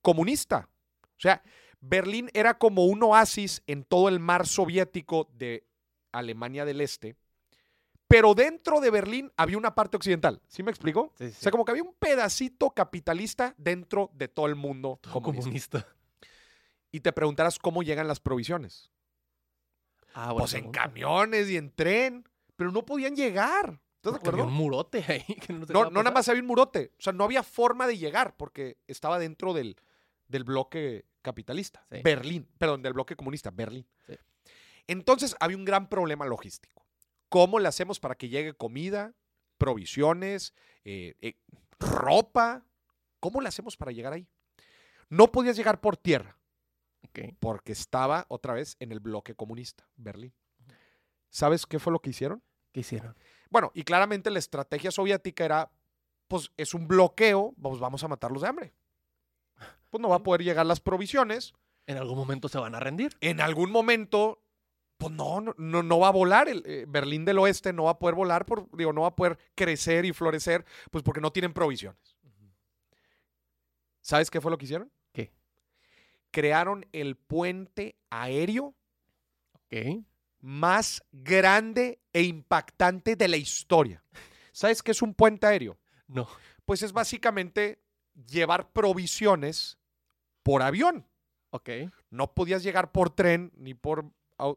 comunista. 0.01 0.69
O 1.03 1.21
sea, 1.21 1.43
Berlín 1.81 2.31
era 2.33 2.59
como 2.59 2.87
un 2.87 3.03
oasis 3.03 3.63
en 3.67 3.85
todo 3.85 4.09
el 4.09 4.21
mar 4.21 4.47
soviético 4.47 5.29
de 5.35 5.67
Alemania 6.13 6.65
del 6.65 6.81
Este. 6.81 7.17
Pero 8.09 8.35
dentro 8.35 8.81
de 8.81 8.91
Berlín 8.91 9.33
había 9.37 9.57
una 9.57 9.75
parte 9.75 9.97
occidental. 9.97 10.41
¿Sí 10.47 10.63
me 10.63 10.71
explico? 10.71 11.13
Sí, 11.17 11.25
O 11.25 11.31
sea, 11.31 11.51
como 11.51 11.65
que 11.65 11.71
había 11.71 11.83
un 11.83 11.95
pedacito 11.99 12.71
capitalista 12.71 13.55
dentro 13.57 14.11
de 14.15 14.29
todo 14.29 14.47
el 14.47 14.55
mundo 14.55 15.01
comunista. 15.11 15.43
comunista. 15.43 15.87
Y 16.93 17.01
te 17.01 17.13
preguntarás 17.13 17.59
cómo 17.59 17.83
llegan 17.83 18.07
las 18.07 18.21
provisiones. 18.21 18.93
Ah, 20.15 20.33
Pues 20.37 20.53
en 20.53 20.61
pregunta. 20.61 20.83
camiones 20.83 21.49
y 21.49 21.57
en 21.57 21.71
tren, 21.75 22.29
pero 22.55 22.71
no 22.71 22.85
podían 22.85 23.17
llegar. 23.17 23.81
¿Estás 23.97 24.13
de 24.15 24.19
Porque 24.19 24.29
había 24.29 24.43
acuerdo? 24.43 24.45
un 24.49 24.55
murote 24.55 25.05
ahí 25.09 25.25
que 25.37 25.53
no, 25.53 25.65
No, 25.67 25.91
nada 25.91 26.11
más 26.11 26.29
había 26.29 26.43
un 26.43 26.49
murote. 26.49 26.93
O 26.99 27.03
sea, 27.03 27.13
no 27.15 27.25
había 27.25 27.43
forma 27.43 27.87
de 27.87 27.97
llegar 27.97 28.37
porque 28.37 28.79
estaba 28.87 29.19
dentro 29.19 29.55
del, 29.55 29.77
del 30.29 30.45
bloque 30.45 31.07
capitalista. 31.23 31.87
Sí. 31.91 32.03
Berlín, 32.05 32.47
perdón, 32.59 32.83
del 32.83 32.93
bloque 32.93 33.17
comunista, 33.17 33.51
Berlín. 33.51 33.87
Sí. 34.07 34.15
Entonces 34.87 35.35
había 35.41 35.57
un 35.57 35.65
gran 35.65 35.89
problema 35.89 36.27
logístico. 36.27 36.85
¿Cómo 37.31 37.59
le 37.59 37.69
hacemos 37.69 37.99
para 38.01 38.17
que 38.17 38.29
llegue 38.29 38.53
comida, 38.53 39.15
provisiones, 39.57 40.53
eh, 40.85 41.15
eh, 41.23 41.39
ropa? 41.79 42.67
¿Cómo 43.21 43.41
le 43.41 43.49
hacemos 43.49 43.79
para 43.79 43.93
llegar 43.93 44.13
ahí? 44.13 44.29
No 45.09 45.33
podías 45.33 45.57
llegar 45.57 45.81
por 45.81 45.97
tierra 45.97 46.37
Porque 47.41 47.73
estaba 47.73 48.27
otra 48.29 48.55
vez 48.55 48.77
en 48.81 48.93
el 48.93 49.01
bloque 49.01 49.35
comunista, 49.35 49.89
Berlín. 49.97 50.35
¿Sabes 51.29 51.67
qué 51.67 51.79
fue 51.79 51.93
lo 51.93 52.01
que 52.01 52.11
hicieron? 52.11 52.43
¿Qué 52.73 52.81
hicieron? 52.81 53.17
Bueno, 53.51 53.71
y 53.75 53.85
claramente 53.85 54.31
la 54.31 54.39
estrategia 54.39 54.91
soviética 54.91 55.45
era, 55.45 55.71
pues 56.29 56.51
es 56.57 56.75
un 56.75 56.89
bloqueo, 56.89 57.55
pues 57.61 57.79
vamos 57.81 58.03
a 58.03 58.09
matarlos 58.09 58.43
de 58.43 58.49
hambre. 58.49 58.75
Pues 59.91 60.01
no 60.01 60.09
va 60.09 60.17
a 60.17 60.23
poder 60.23 60.43
llegar 60.43 60.65
las 60.65 60.81
provisiones. 60.81 61.53
En 61.87 61.99
algún 61.99 62.17
momento 62.17 62.49
se 62.49 62.59
van 62.59 62.75
a 62.75 62.81
rendir. 62.81 63.17
En 63.21 63.41
algún 63.41 63.71
momento, 63.71 64.43
pues 64.97 65.13
no, 65.13 65.41
no, 65.41 65.55
no, 65.59 65.83
no 65.83 65.99
va 65.99 66.09
a 66.09 66.13
volar. 66.13 66.49
El, 66.49 66.63
eh, 66.65 66.87
Berlín 66.89 67.25
del 67.25 67.39
Oeste 67.39 67.73
no 67.73 67.85
va 67.85 67.93
a 67.93 67.99
poder 67.99 68.15
volar, 68.15 68.47
por, 68.47 68.71
digo, 68.77 68.93
no 68.93 69.03
va 69.03 69.09
a 69.09 69.17
poder 69.17 69.39
crecer 69.55 70.05
y 70.05 70.13
florecer, 70.13 70.65
pues 70.91 71.05
porque 71.05 71.21
no 71.21 71.33
tienen 71.33 71.53
provisiones. 71.53 72.17
¿Sabes 74.01 74.31
qué 74.31 74.41
fue 74.41 74.51
lo 74.51 74.59
que 74.59 74.65
hicieron? 74.65 74.91
Crearon 76.33 76.85
el 76.93 77.15
puente 77.15 77.95
aéreo 78.11 78.75
más 80.41 81.03
grande 81.13 82.01
e 82.13 82.23
impactante 82.23 83.15
de 83.17 83.29
la 83.29 83.37
historia. 83.37 84.03
¿Sabes 84.51 84.83
qué 84.83 84.91
es 84.91 85.01
un 85.01 85.15
puente 85.15 85.47
aéreo? 85.47 85.79
No. 86.09 86.29
Pues 86.65 86.83
es 86.83 86.93
básicamente 86.93 87.81
llevar 88.27 88.73
provisiones 88.73 89.79
por 90.43 90.63
avión. 90.63 91.07
Ok. 91.51 91.71
No 92.11 92.35
podías 92.35 92.63
llegar 92.63 92.93
por 92.93 93.11
tren 93.11 93.53
ni 93.57 93.75
por, 93.75 94.11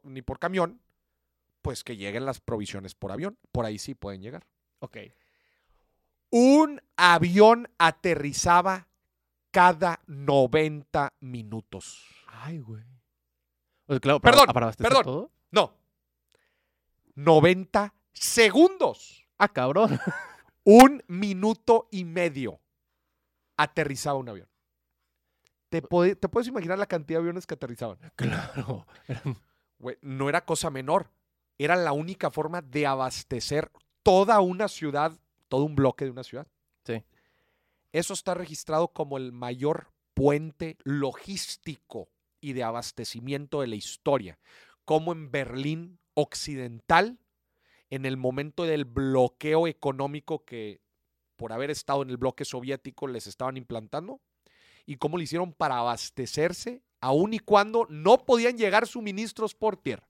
ni 0.04 0.22
por 0.22 0.40
camión, 0.40 0.82
pues 1.62 1.84
que 1.84 1.98
lleguen 1.98 2.26
las 2.26 2.40
provisiones 2.40 2.96
por 2.96 3.12
avión. 3.12 3.38
Por 3.52 3.66
ahí 3.66 3.78
sí 3.78 3.96
pueden 3.96 4.22
llegar. 4.22 4.48
Ok. 4.80 4.98
Un 6.30 6.82
avión 6.98 7.70
aterrizaba 7.78 8.88
cada 9.56 10.02
90 10.08 11.14
minutos. 11.22 12.06
Ay, 12.28 12.60
güey. 12.60 12.84
O 13.88 13.94
sea, 13.94 14.02
claro, 14.02 14.20
para, 14.20 14.36
Perdón, 14.52 14.74
perdón. 14.78 15.04
todo. 15.04 15.32
No. 15.50 15.74
90 17.16 17.94
segundos. 18.12 19.26
Ah, 19.38 19.48
cabrón. 19.48 19.98
Un 20.66 21.02
minuto 21.08 21.88
y 21.90 22.04
medio 22.04 22.60
aterrizaba 23.56 24.20
un 24.20 24.28
avión. 24.28 24.50
¿Te, 25.70 25.82
te 25.82 26.28
puedes 26.28 26.48
imaginar 26.50 26.78
la 26.78 26.88
cantidad 26.88 27.20
de 27.20 27.22
aviones 27.22 27.46
que 27.48 27.54
aterrizaban? 27.54 27.98
claro. 28.16 28.86
Güey, 29.78 29.98
no 30.02 30.30
era 30.30 30.44
cosa 30.46 30.70
menor. 30.70 31.12
Era 31.58 31.76
la 31.76 31.92
única 31.92 32.32
forma 32.32 32.62
de 32.62 32.88
abastecer 32.88 33.72
toda 34.04 34.40
una 34.40 34.68
ciudad, 34.68 35.14
todo 35.48 35.64
un 35.64 35.76
bloque 35.76 36.06
de 36.06 36.12
una 36.12 36.24
ciudad. 36.24 36.48
Sí. 36.86 37.04
Eso 37.96 38.14
está 38.14 38.34
registrado 38.34 38.90
como 38.90 39.18
el 39.18 39.32
mayor 39.32 39.88
puente 40.14 40.76
logístico 40.84 42.10
y 42.42 42.52
de 42.52 42.62
abastecimiento 42.62 43.62
de 43.62 43.68
la 43.68 43.76
historia. 43.76 44.38
Como 44.84 45.14
en 45.14 45.32
Berlín 45.32 45.98
Occidental, 46.14 47.18
en 47.90 48.06
el 48.06 48.18
momento 48.18 48.66
del 48.66 48.84
bloqueo 48.84 49.66
económico 49.66 50.44
que 50.44 50.82
por 51.38 51.54
haber 51.54 51.72
estado 51.72 52.02
en 52.02 52.10
el 52.10 52.18
bloque 52.18 52.44
soviético 52.44 53.08
les 53.08 53.28
estaban 53.28 53.56
implantando, 53.56 54.20
y 54.86 54.98
cómo 54.98 55.16
lo 55.16 55.24
hicieron 55.24 55.54
para 55.54 55.78
abastecerse, 55.78 56.84
aun 57.00 57.34
y 57.34 57.40
cuando 57.40 57.88
no 57.90 58.26
podían 58.26 58.58
llegar 58.58 58.88
suministros 58.88 59.56
por 59.56 59.78
tierra. 59.78 60.10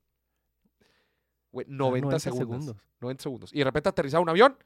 Güey, 1.51 1.67
90, 1.69 2.07
90 2.07 2.19
segundos, 2.19 2.47
segundos. 2.47 2.83
90 2.99 3.21
segundos. 3.21 3.53
Y 3.53 3.59
de 3.59 3.63
repente 3.63 3.89
aterrizaba 3.89 4.23
un 4.23 4.29
avión 4.29 4.57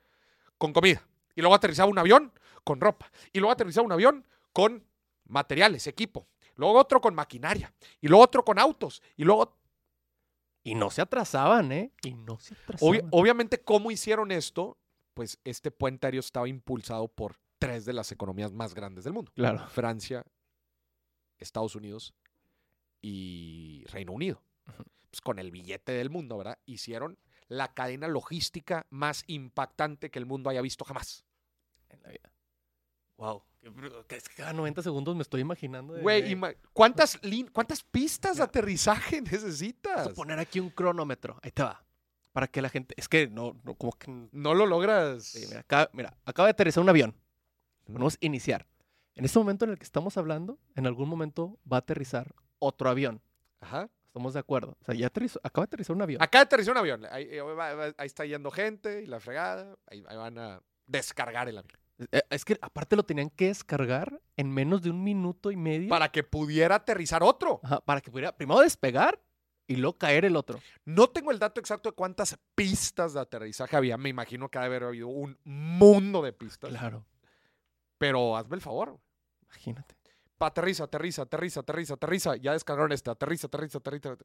con 0.58 0.72
comida. 0.72 1.06
Y 1.36 1.42
luego 1.42 1.56
aterrizaba 1.56 1.92
un 1.92 2.00
avión 2.00 2.32
con 2.64 2.80
ropa. 2.82 3.12
Y 3.34 3.40
luego 3.40 3.52
aterrizaba 3.52 3.86
un 3.86 3.92
avión 3.92 4.26
con 4.54 4.86
materiales, 5.26 5.88
equipo. 5.88 6.28
Luego 6.56 6.78
otro 6.80 7.00
con 7.02 7.16
maquinaria. 7.16 7.74
Y 8.02 8.08
luego 8.08 8.24
otro 8.24 8.44
con 8.44 8.60
autos. 8.60 9.02
Y 9.16 9.24
luego 9.24 9.58
Y 10.64 10.76
no 10.76 10.90
se 10.92 11.02
atrasaban, 11.02 11.72
¿eh? 11.72 11.92
Y 12.04 12.14
no 12.14 12.38
se 12.40 12.54
atrasaban. 12.54 12.94
Obvi- 12.96 13.08
obviamente, 13.12 13.64
¿cómo 13.64 13.92
hicieron 13.92 14.32
esto? 14.32 14.78
Pues 15.14 15.40
este 15.44 15.72
puente 15.72 16.08
aéreo 16.08 16.20
estaba 16.20 16.48
impulsado 16.50 17.08
por 17.08 17.38
tres 17.60 17.86
de 17.86 17.94
las 17.94 18.12
economías 18.12 18.52
más 18.54 18.74
grandes 18.74 19.04
del 19.04 19.14
mundo. 19.14 19.32
Claro. 19.36 19.68
Francia, 19.70 20.26
Estados 21.38 21.76
Unidos 21.76 22.14
y 23.02 23.86
Reino 23.88 24.12
Unido. 24.12 24.42
Pues 25.10 25.22
con 25.22 25.40
el 25.40 25.52
billete 25.52 25.94
del 25.94 26.10
mundo, 26.10 26.38
¿verdad? 26.38 26.60
Hicieron 26.66 27.18
la 27.48 27.74
cadena 27.74 28.08
logística 28.08 28.86
más 28.90 29.24
impactante 29.28 30.12
que 30.12 30.20
el 30.20 30.26
mundo 30.26 30.50
haya 30.50 30.62
visto 30.62 30.86
jamás. 30.86 31.26
En 31.90 32.02
la 32.04 32.10
vida. 32.10 32.32
Wow. 33.20 33.44
Es 34.10 34.30
que 34.30 34.36
cada 34.36 34.54
90 34.54 34.82
segundos 34.82 35.16
me 35.16 35.22
estoy 35.22 35.42
imaginando. 35.42 35.94
de- 35.94 36.02
Güey, 36.02 36.22
de- 36.24 36.30
ima- 36.30 36.56
¿cuántas, 36.74 37.20
¿cuántas 37.52 37.84
pistas 37.84 38.38
de 38.38 38.44
aterrizaje 38.44 39.18
Vamos 39.22 39.32
necesitas? 39.34 40.08
a 40.08 40.14
poner 40.14 40.40
aquí 40.40 40.60
un 40.60 40.70
cronómetro. 40.70 41.38
Ahí 41.44 41.52
te 41.52 41.62
va. 41.64 41.84
Para 42.32 42.48
que 42.48 42.62
la 42.62 42.70
gente. 42.70 42.96
Es 42.98 43.10
que 43.10 43.28
no, 43.28 43.60
no 43.64 43.76
como 43.76 43.92
que. 43.94 44.10
No 44.32 44.54
lo 44.54 44.66
logras. 44.66 45.26
Sí, 45.26 45.46
mira, 45.48 45.60
acá- 45.60 45.90
mira, 45.94 46.16
acaba 46.26 46.48
de 46.48 46.52
aterrizar 46.52 46.82
un 46.82 46.90
avión. 46.90 47.14
Vamos 47.88 48.16
a 48.16 48.26
iniciar. 48.26 48.66
En 49.16 49.26
este 49.26 49.38
momento 49.40 49.66
en 49.66 49.72
el 49.72 49.78
que 49.78 49.84
estamos 49.84 50.16
hablando, 50.18 50.58
en 50.76 50.88
algún 50.88 51.10
momento 51.10 51.60
va 51.72 51.78
a 51.78 51.80
aterrizar 51.80 52.34
otro 52.60 52.90
avión. 52.90 53.22
Ajá. 53.60 53.90
Estamos 54.08 54.34
de 54.34 54.40
acuerdo. 54.40 54.78
O 54.82 54.86
sea, 54.86 54.96
ya 54.96 55.08
aterrizó, 55.08 55.40
acaba 55.44 55.66
de 55.66 55.70
aterrizar 55.70 55.96
un 55.96 56.02
avión. 56.02 56.22
Acá 56.22 56.42
aterrizó 56.42 56.72
un 56.72 56.78
avión. 56.78 57.06
Ahí, 57.12 57.30
está 58.00 58.26
yendo 58.26 58.50
gente 58.52 59.02
y 59.04 59.06
la 59.08 59.20
fregada. 59.20 59.76
Ahí, 59.88 60.04
ahí 60.08 60.16
van 60.18 60.38
a 60.40 60.62
descargar 60.88 61.50
el 61.50 61.58
avión. 61.58 61.78
Eh, 62.12 62.22
Es 62.30 62.46
que 62.46 62.58
aparte 62.62 62.96
lo 62.96 63.04
tenían 63.04 63.30
que 63.30 63.48
descargar 63.48 64.22
en 64.38 64.52
menos 64.52 64.82
de 64.82 64.90
un 64.90 65.04
minuto 65.04 65.52
y 65.52 65.56
medio. 65.58 65.90
Para 65.90 66.12
que 66.12 66.24
pudiera 66.24 66.76
aterrizar 66.76 67.24
otro. 67.24 67.60
Ajá, 67.64 67.82
para 67.82 68.02
que 68.02 68.12
pudiera 68.12 68.36
primero 68.36 68.62
despegar 68.62 69.22
y 69.68 69.76
luego 69.76 69.98
caer 69.98 70.26
el 70.26 70.36
otro. 70.36 70.60
No 70.86 71.10
tengo 71.10 71.32
el 71.32 71.40
dato 71.40 71.60
exacto 71.60 71.90
de 71.90 71.96
cuántas 71.96 72.38
pistas 72.56 73.14
de 73.14 73.20
aterrizaje 73.20 73.76
había. 73.76 73.98
Me 73.98 74.10
imagino 74.10 74.50
que 74.50 74.58
ha 74.58 74.62
de 74.62 74.68
haber 74.68 74.84
habido 74.84 75.08
un 75.08 75.38
mundo 75.44 76.22
de 76.22 76.34
pistas. 76.34 76.70
Claro. 76.72 77.06
Pero 77.98 78.36
hazme 78.36 78.56
el 78.56 78.62
favor. 78.62 79.00
Imagínate. 79.44 79.96
Pa, 80.38 80.48
aterriza, 80.48 80.86
aterriza, 80.86 81.24
aterriza, 81.24 81.60
aterriza, 81.60 81.94
aterriza. 81.96 82.36
Ya 82.38 82.54
descargaron 82.54 82.92
este. 82.94 83.12
Aterriza, 83.12 83.48
aterriza, 83.48 83.78
aterriza. 83.80 84.16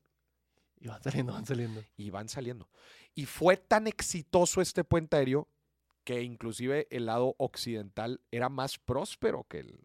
Y 0.80 0.86
van 0.88 1.02
saliendo, 1.02 1.32
van 1.32 1.46
saliendo. 1.46 1.84
Y 1.96 2.10
van 2.10 2.28
saliendo. 2.28 2.68
Y 3.14 3.26
fue 3.26 3.56
tan 3.56 3.86
exitoso 3.86 4.60
este 4.60 4.84
puente 4.84 5.16
aéreo 5.16 5.48
que 6.04 6.22
inclusive 6.22 6.86
el 6.90 7.06
lado 7.06 7.34
occidental 7.38 8.20
era 8.30 8.48
más 8.48 8.78
próspero 8.78 9.44
que 9.48 9.60
el, 9.60 9.80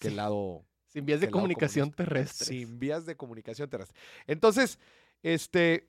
que 0.00 0.08
el 0.08 0.16
lado 0.16 0.64
Sin 0.88 1.04
vías 1.06 1.20
de 1.20 1.30
comunicación 1.30 1.92
terrestre. 1.92 2.46
sin 2.46 2.78
vías 2.78 3.06
de 3.06 3.16
comunicación 3.16 3.68
terrestre. 3.68 3.96
Entonces, 4.26 4.78
este, 5.22 5.88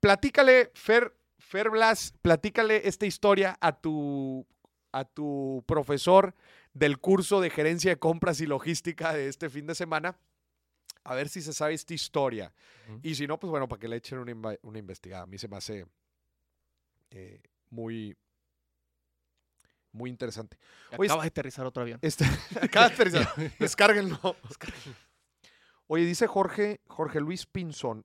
platícale, 0.00 0.70
Fer, 0.74 1.16
Fer 1.38 1.70
Blas, 1.70 2.12
platícale 2.20 2.86
esta 2.88 3.06
historia 3.06 3.56
a 3.60 3.72
tu, 3.80 4.46
a 4.92 5.04
tu 5.04 5.64
profesor 5.66 6.34
del 6.74 6.98
curso 6.98 7.40
de 7.40 7.50
gerencia 7.50 7.92
de 7.92 7.98
compras 7.98 8.40
y 8.40 8.46
logística 8.46 9.12
de 9.12 9.28
este 9.28 9.48
fin 9.48 9.66
de 9.66 9.74
semana. 9.74 10.18
A 11.04 11.14
ver 11.14 11.28
si 11.28 11.40
se 11.40 11.52
sabe 11.52 11.74
esta 11.74 11.94
historia. 11.94 12.52
Y 13.02 13.14
si 13.14 13.28
no, 13.28 13.38
pues 13.38 13.50
bueno, 13.50 13.68
para 13.68 13.78
que 13.78 13.86
le 13.86 13.96
echen 13.96 14.18
una, 14.18 14.56
una 14.62 14.78
investigada. 14.78 15.22
A 15.22 15.26
mí 15.26 15.38
se 15.38 15.46
me 15.46 15.56
hace 15.56 15.86
eh, 17.10 17.40
muy, 17.70 18.16
muy 19.92 20.10
interesante. 20.10 20.58
Oye, 20.96 21.08
Acaba 21.08 21.22
de 21.22 21.28
aterrizar 21.28 21.66
otro 21.66 21.82
avión. 21.82 21.98
Este, 22.02 22.24
acaba 22.62 22.88
de 22.88 22.94
aterrizar. 22.94 23.28
Descárguenlo. 23.58 24.36
Oye, 25.86 26.04
dice 26.04 26.26
Jorge, 26.26 26.80
Jorge 26.86 27.20
Luis 27.20 27.46
Pinzón. 27.46 28.04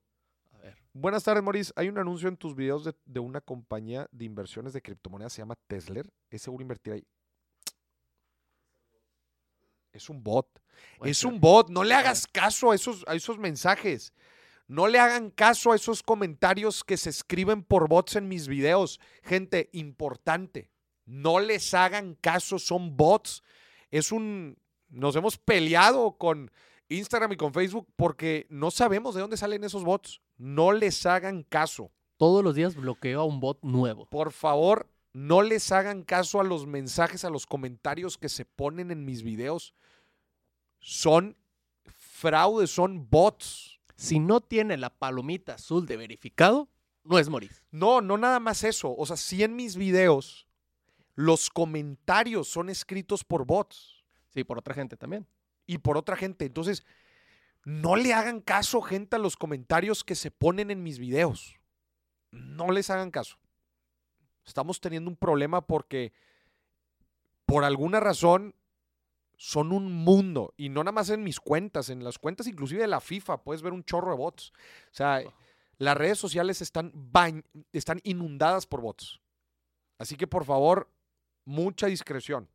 A 0.53 0.57
ver. 0.59 0.77
Buenas 0.93 1.23
tardes, 1.23 1.43
Maurice. 1.43 1.73
Hay 1.75 1.89
un 1.89 1.97
anuncio 1.97 2.29
en 2.29 2.37
tus 2.37 2.55
videos 2.55 2.83
de, 2.83 2.93
de 3.05 3.19
una 3.19 3.41
compañía 3.41 4.07
de 4.11 4.25
inversiones 4.25 4.73
de 4.73 4.81
criptomonedas, 4.81 5.33
se 5.33 5.41
llama 5.41 5.55
Tesla. 5.67 6.03
¿Es 6.29 6.41
seguro 6.41 6.61
invertir 6.61 6.93
ahí? 6.93 7.07
Es 9.93 10.09
un 10.09 10.23
bot. 10.23 10.47
es 11.03 11.17
ser. 11.19 11.31
un 11.31 11.39
bot. 11.39 11.69
No 11.69 11.83
le 11.83 11.93
hagas 11.93 12.27
caso 12.27 12.71
a 12.71 12.75
esos, 12.75 13.03
a 13.07 13.15
esos 13.15 13.37
mensajes. 13.37 14.13
No 14.71 14.87
le 14.87 14.99
hagan 14.99 15.31
caso 15.31 15.73
a 15.73 15.75
esos 15.75 16.01
comentarios 16.01 16.85
que 16.85 16.95
se 16.95 17.09
escriben 17.09 17.61
por 17.61 17.89
bots 17.89 18.15
en 18.15 18.29
mis 18.29 18.47
videos. 18.47 19.01
Gente, 19.21 19.69
importante. 19.73 20.71
No 21.05 21.41
les 21.41 21.73
hagan 21.73 22.15
caso, 22.15 22.57
son 22.57 22.95
bots. 22.95 23.43
Es 23.89 24.13
un... 24.13 24.57
Nos 24.87 25.17
hemos 25.17 25.37
peleado 25.37 26.13
con 26.13 26.51
Instagram 26.87 27.33
y 27.33 27.35
con 27.35 27.53
Facebook 27.53 27.85
porque 27.97 28.47
no 28.49 28.71
sabemos 28.71 29.13
de 29.13 29.19
dónde 29.19 29.35
salen 29.35 29.65
esos 29.65 29.83
bots. 29.83 30.21
No 30.37 30.71
les 30.71 31.05
hagan 31.05 31.43
caso. 31.43 31.91
Todos 32.15 32.41
los 32.41 32.55
días 32.55 32.73
bloqueo 32.73 33.19
a 33.19 33.25
un 33.25 33.41
bot 33.41 33.61
nuevo. 33.63 34.05
Por 34.05 34.31
favor, 34.31 34.89
no 35.11 35.41
les 35.41 35.69
hagan 35.73 36.03
caso 36.03 36.39
a 36.39 36.45
los 36.45 36.65
mensajes, 36.65 37.25
a 37.25 37.29
los 37.29 37.45
comentarios 37.45 38.17
que 38.17 38.29
se 38.29 38.45
ponen 38.45 38.89
en 38.89 39.03
mis 39.03 39.21
videos. 39.21 39.73
Son 40.79 41.35
fraudes, 41.83 42.71
son 42.71 43.09
bots. 43.09 43.80
Si 44.01 44.17
no 44.19 44.41
tiene 44.41 44.77
la 44.77 44.89
palomita 44.89 45.53
azul 45.53 45.85
de 45.85 45.95
verificado, 45.95 46.69
no 47.03 47.19
es 47.19 47.29
Moris. 47.29 47.63
No, 47.69 48.01
no 48.01 48.17
nada 48.17 48.39
más 48.39 48.63
eso. 48.63 48.95
O 48.97 49.05
sea, 49.05 49.15
si 49.15 49.43
en 49.43 49.55
mis 49.55 49.75
videos 49.75 50.47
los 51.13 51.51
comentarios 51.51 52.47
son 52.47 52.69
escritos 52.71 53.23
por 53.23 53.45
bots 53.45 54.03
Sí, 54.33 54.43
por 54.43 54.57
otra 54.57 54.73
gente 54.73 54.97
también. 54.97 55.27
y 55.67 55.77
por 55.77 55.97
otra 55.97 56.15
gente. 56.15 56.45
Entonces, 56.45 56.83
no 57.63 57.95
le 57.95 58.13
hagan 58.15 58.41
caso, 58.41 58.81
gente, 58.81 59.17
a 59.17 59.19
los 59.19 59.37
comentarios 59.37 60.03
que 60.03 60.15
se 60.15 60.31
ponen 60.31 60.71
en 60.71 60.81
mis 60.81 60.97
videos. 60.97 61.59
No 62.31 62.71
les 62.71 62.89
hagan 62.89 63.11
caso. 63.11 63.37
Estamos 64.45 64.81
teniendo 64.81 65.11
un 65.11 65.15
problema 65.15 65.61
porque 65.67 66.11
por 67.45 67.65
alguna 67.65 67.99
razón 67.99 68.55
son 69.41 69.71
un 69.71 69.91
mundo. 69.91 70.53
Y 70.55 70.69
no 70.69 70.83
nada 70.83 70.91
más 70.91 71.09
en 71.09 71.23
mis 71.23 71.39
cuentas, 71.39 71.89
en 71.89 72.03
las 72.03 72.19
cuentas 72.19 72.45
inclusive 72.45 72.83
de 72.83 72.87
la 72.87 73.01
FIFA 73.01 73.43
puedes 73.43 73.63
ver 73.63 73.73
un 73.73 73.83
chorro 73.83 74.11
de 74.11 74.17
bots. 74.17 74.53
O 74.91 74.93
sea, 74.93 75.23
las 75.79 75.97
redes 75.97 76.19
sociales 76.19 76.61
están, 76.61 76.93
están 77.73 78.01
inundadas 78.03 78.67
por 78.67 78.81
bots. 78.81 79.19
Así 79.97 80.15
que 80.15 80.27
por 80.27 80.45
favor, 80.45 80.91
mucha 81.43 81.87
discreción. 81.87 82.49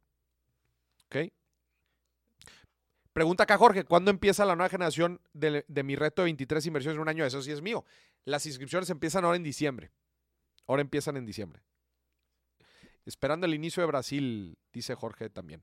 ¿Ok? 1.06 1.32
Pregunta 3.12 3.42
acá 3.42 3.58
Jorge, 3.58 3.82
¿cuándo 3.82 4.12
empieza 4.12 4.44
la 4.44 4.54
nueva 4.54 4.68
generación 4.68 5.20
de, 5.32 5.64
de 5.66 5.82
mi 5.82 5.96
reto 5.96 6.22
de 6.22 6.26
23 6.26 6.66
inversiones 6.66 6.94
en 6.94 7.02
un 7.02 7.08
año? 7.08 7.24
Eso 7.24 7.42
sí 7.42 7.50
es 7.50 7.62
mío. 7.62 7.84
Las 8.24 8.46
inscripciones 8.46 8.90
empiezan 8.90 9.24
ahora 9.24 9.36
en 9.36 9.42
diciembre. 9.42 9.90
Ahora 10.68 10.82
empiezan 10.82 11.16
en 11.16 11.26
diciembre. 11.26 11.60
Esperando 13.06 13.46
el 13.46 13.54
inicio 13.54 13.82
de 13.82 13.86
Brasil, 13.86 14.58
dice 14.72 14.94
Jorge 14.94 15.30
también. 15.30 15.62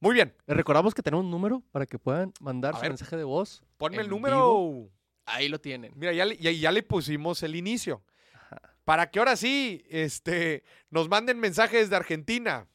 Muy 0.00 0.14
bien, 0.14 0.34
Les 0.46 0.56
recordamos 0.56 0.94
que 0.94 1.02
tenemos 1.02 1.24
un 1.24 1.30
número 1.30 1.62
para 1.72 1.86
que 1.86 1.98
puedan 1.98 2.32
mandar 2.40 2.74
A 2.74 2.76
su 2.76 2.82
ver. 2.82 2.90
mensaje 2.92 3.16
de 3.16 3.24
voz. 3.24 3.62
ponme 3.76 3.98
el 3.98 4.04
¿En 4.04 4.10
número. 4.10 4.88
Ahí 5.26 5.48
lo 5.48 5.60
tienen. 5.60 5.92
Mira, 5.96 6.12
ya 6.12 6.24
le, 6.24 6.36
ya, 6.36 6.50
ya 6.52 6.70
le 6.72 6.82
pusimos 6.82 7.42
el 7.42 7.56
inicio. 7.56 8.02
Ajá. 8.32 8.60
Para 8.84 9.10
que 9.10 9.18
ahora 9.18 9.36
sí 9.36 9.84
este, 9.88 10.62
nos 10.90 11.08
manden 11.08 11.38
mensajes 11.40 11.90
de 11.90 11.96
Argentina. 11.96 12.68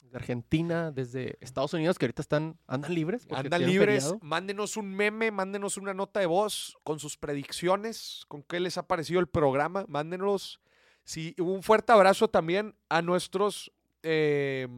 De 0.00 0.16
Argentina, 0.16 0.90
desde 0.90 1.36
Estados 1.40 1.72
Unidos, 1.72 1.96
que 1.98 2.04
ahorita 2.04 2.20
están, 2.22 2.58
andan 2.66 2.94
libres. 2.94 3.26
Andan 3.30 3.64
libres. 3.64 4.04
feriado. 4.04 4.18
Mándenos 4.22 4.76
un 4.76 4.94
meme, 4.94 5.30
mándenos 5.30 5.76
una 5.76 5.94
nota 5.94 6.20
de 6.20 6.26
voz 6.26 6.76
con 6.84 6.98
sus 6.98 7.16
predicciones, 7.16 8.24
con 8.28 8.42
qué 8.42 8.60
les 8.60 8.76
ha 8.76 8.86
parecido 8.86 9.20
el 9.20 9.26
programa. 9.28 9.84
Mándenos. 9.88 10.60
Sí, 11.10 11.34
un 11.38 11.60
fuerte 11.64 11.90
abrazo 11.90 12.28
también 12.28 12.72
a 12.88 13.02
nuestros. 13.02 13.72
eh, 14.04 14.68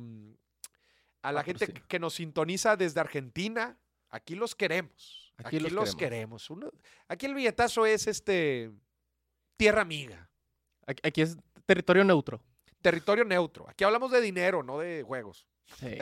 a 1.20 1.30
la 1.30 1.44
gente 1.44 1.72
que 1.86 1.98
nos 1.98 2.14
sintoniza 2.14 2.74
desde 2.74 3.00
Argentina. 3.00 3.76
Aquí 4.08 4.34
los 4.34 4.54
queremos. 4.54 5.30
Aquí, 5.36 5.56
Aquí 5.56 5.60
los, 5.60 5.72
los 5.72 5.94
queremos. 5.94 6.48
Uno- 6.48 6.72
aquí 7.06 7.26
el 7.26 7.34
billetazo 7.34 7.84
es 7.84 8.06
este. 8.06 8.70
Tierra 9.58 9.82
amiga. 9.82 10.30
Aquí, 10.86 11.00
aquí 11.06 11.20
es 11.20 11.36
territorio 11.66 12.02
neutro. 12.02 12.40
Territorio 12.80 13.24
neutro. 13.24 13.68
Aquí 13.68 13.84
hablamos 13.84 14.10
de 14.10 14.22
dinero, 14.22 14.62
no 14.62 14.78
de 14.78 15.02
juegos. 15.02 15.46
Sí. 15.78 15.98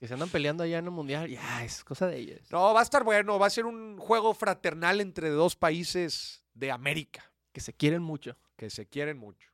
que 0.00 0.08
se 0.08 0.14
andan 0.14 0.28
peleando 0.28 0.64
allá 0.64 0.78
en 0.78 0.84
el 0.86 0.90
mundial, 0.90 1.28
ya 1.30 1.64
es 1.64 1.84
cosa 1.84 2.08
de 2.08 2.18
ellos. 2.18 2.40
No, 2.50 2.74
va 2.74 2.80
a 2.80 2.82
estar 2.82 3.04
bueno. 3.04 3.38
Va 3.38 3.46
a 3.46 3.50
ser 3.50 3.64
un 3.64 3.96
juego 3.96 4.34
fraternal 4.34 5.00
entre 5.00 5.28
dos 5.30 5.54
países 5.54 6.44
de 6.52 6.72
América 6.72 7.30
Que 7.52 7.60
se 7.60 7.72
quieren 7.72 8.02
mucho. 8.02 8.36
Que 8.56 8.70
se 8.70 8.86
quieren 8.86 9.18
mucho. 9.18 9.50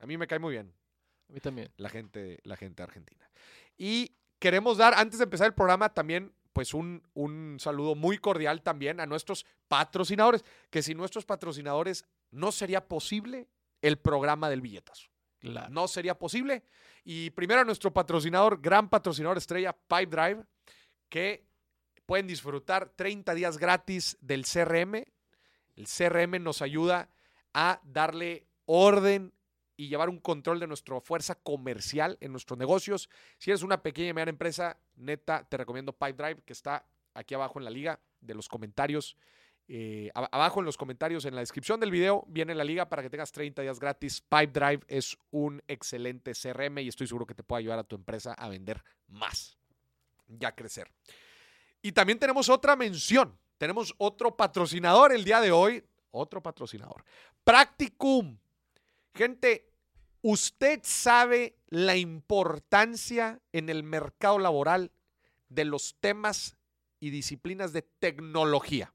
A 0.00 0.06
mí 0.06 0.18
me 0.18 0.26
cae 0.26 0.38
muy 0.38 0.52
bien 0.52 0.74
A 1.28 1.32
mí 1.32 1.40
también. 1.40 1.70
la 1.76 1.88
gente, 1.88 2.40
la 2.44 2.56
gente 2.56 2.82
argentina. 2.82 3.30
Y 3.76 4.16
queremos 4.38 4.76
dar, 4.76 4.94
antes 4.94 5.18
de 5.18 5.24
empezar 5.24 5.46
el 5.46 5.54
programa, 5.54 5.88
también 5.88 6.32
pues 6.52 6.72
un, 6.72 7.02
un 7.14 7.56
saludo 7.58 7.94
muy 7.94 8.18
cordial 8.18 8.62
también 8.62 9.00
a 9.00 9.06
nuestros 9.06 9.44
patrocinadores, 9.66 10.44
que 10.70 10.82
sin 10.82 10.96
nuestros 10.96 11.24
patrocinadores 11.24 12.04
no 12.30 12.52
sería 12.52 12.86
posible 12.86 13.48
el 13.82 13.98
programa 13.98 14.48
del 14.48 14.60
billetazo. 14.60 15.08
Claro. 15.40 15.68
No 15.70 15.88
sería 15.88 16.18
posible. 16.18 16.62
Y 17.04 17.30
primero 17.30 17.60
a 17.60 17.64
nuestro 17.64 17.92
patrocinador, 17.92 18.60
gran 18.60 18.88
patrocinador 18.88 19.36
estrella, 19.36 19.72
Pipe 19.72 20.06
Drive, 20.06 20.44
que 21.08 21.46
pueden 22.06 22.26
disfrutar 22.26 22.88
30 22.90 23.34
días 23.34 23.58
gratis 23.58 24.16
del 24.20 24.44
CRM. 24.44 25.04
El 25.76 25.86
CRM 25.86 26.42
nos 26.42 26.62
ayuda 26.62 27.10
a 27.54 27.80
darle 27.84 28.46
orden 28.66 29.32
y 29.76 29.88
llevar 29.88 30.08
un 30.08 30.18
control 30.20 30.60
de 30.60 30.66
nuestra 30.66 31.00
fuerza 31.00 31.34
comercial 31.36 32.16
en 32.20 32.30
nuestros 32.32 32.58
negocios. 32.58 33.08
Si 33.38 33.50
eres 33.50 33.62
una 33.62 33.82
pequeña 33.82 34.10
y 34.10 34.12
mediana 34.12 34.30
empresa, 34.30 34.78
neta, 34.96 35.44
te 35.48 35.56
recomiendo 35.56 35.92
Pipe 35.92 36.12
Drive, 36.12 36.42
que 36.44 36.52
está 36.52 36.86
aquí 37.14 37.34
abajo 37.34 37.58
en 37.58 37.64
la 37.64 37.70
liga 37.70 37.98
de 38.20 38.34
los 38.34 38.48
comentarios. 38.48 39.16
Eh, 39.66 40.10
ab- 40.14 40.28
abajo 40.30 40.60
en 40.60 40.66
los 40.66 40.76
comentarios, 40.76 41.24
en 41.24 41.34
la 41.34 41.40
descripción 41.40 41.80
del 41.80 41.90
video, 41.90 42.24
viene 42.28 42.54
la 42.54 42.64
liga 42.64 42.88
para 42.88 43.02
que 43.02 43.10
tengas 43.10 43.32
30 43.32 43.62
días 43.62 43.80
gratis. 43.80 44.20
Pipe 44.20 44.48
Drive 44.48 44.80
es 44.88 45.16
un 45.30 45.62
excelente 45.66 46.32
CRM 46.34 46.78
y 46.82 46.88
estoy 46.88 47.06
seguro 47.06 47.26
que 47.26 47.34
te 47.34 47.42
puede 47.42 47.60
ayudar 47.60 47.78
a 47.78 47.84
tu 47.84 47.96
empresa 47.96 48.34
a 48.34 48.48
vender 48.48 48.82
más 49.08 49.56
y 50.28 50.44
a 50.44 50.52
crecer. 50.52 50.88
Y 51.82 51.92
también 51.92 52.18
tenemos 52.18 52.48
otra 52.48 52.76
mención. 52.76 53.36
Tenemos 53.58 53.94
otro 53.98 54.36
patrocinador 54.36 55.12
el 55.12 55.24
día 55.24 55.40
de 55.40 55.50
hoy. 55.50 55.84
Otro 56.16 56.40
patrocinador. 56.42 57.04
Practicum. 57.44 58.38
Gente, 59.14 59.70
¿usted 60.22 60.80
sabe 60.82 61.58
la 61.68 61.96
importancia 61.96 63.40
en 63.52 63.68
el 63.68 63.82
mercado 63.82 64.38
laboral 64.38 64.90
de 65.48 65.66
los 65.66 65.94
temas 66.00 66.56
y 67.00 67.10
disciplinas 67.10 67.72
de 67.72 67.82
tecnología? 67.82 68.94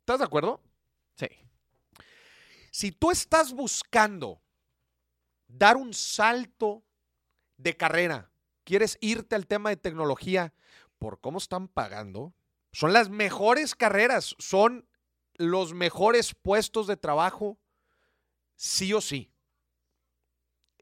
¿Estás 0.00 0.18
de 0.18 0.26
acuerdo? 0.26 0.60
Sí. 1.16 1.28
Si 2.70 2.92
tú 2.92 3.10
estás 3.10 3.52
buscando 3.52 4.42
dar 5.48 5.76
un 5.78 5.94
salto 5.94 6.84
de 7.56 7.76
carrera, 7.76 8.30
quieres 8.64 8.98
irte 9.00 9.34
al 9.34 9.46
tema 9.46 9.70
de 9.70 9.76
tecnología 9.76 10.52
por 10.98 11.20
cómo 11.20 11.38
están 11.38 11.68
pagando, 11.68 12.34
son 12.72 12.92
las 12.92 13.08
mejores 13.08 13.74
carreras, 13.74 14.34
son 14.38 14.86
los 15.36 15.74
mejores 15.74 16.34
puestos 16.34 16.86
de 16.86 16.96
trabajo, 16.96 17.58
sí 18.56 18.92
o 18.92 19.00
sí. 19.00 19.32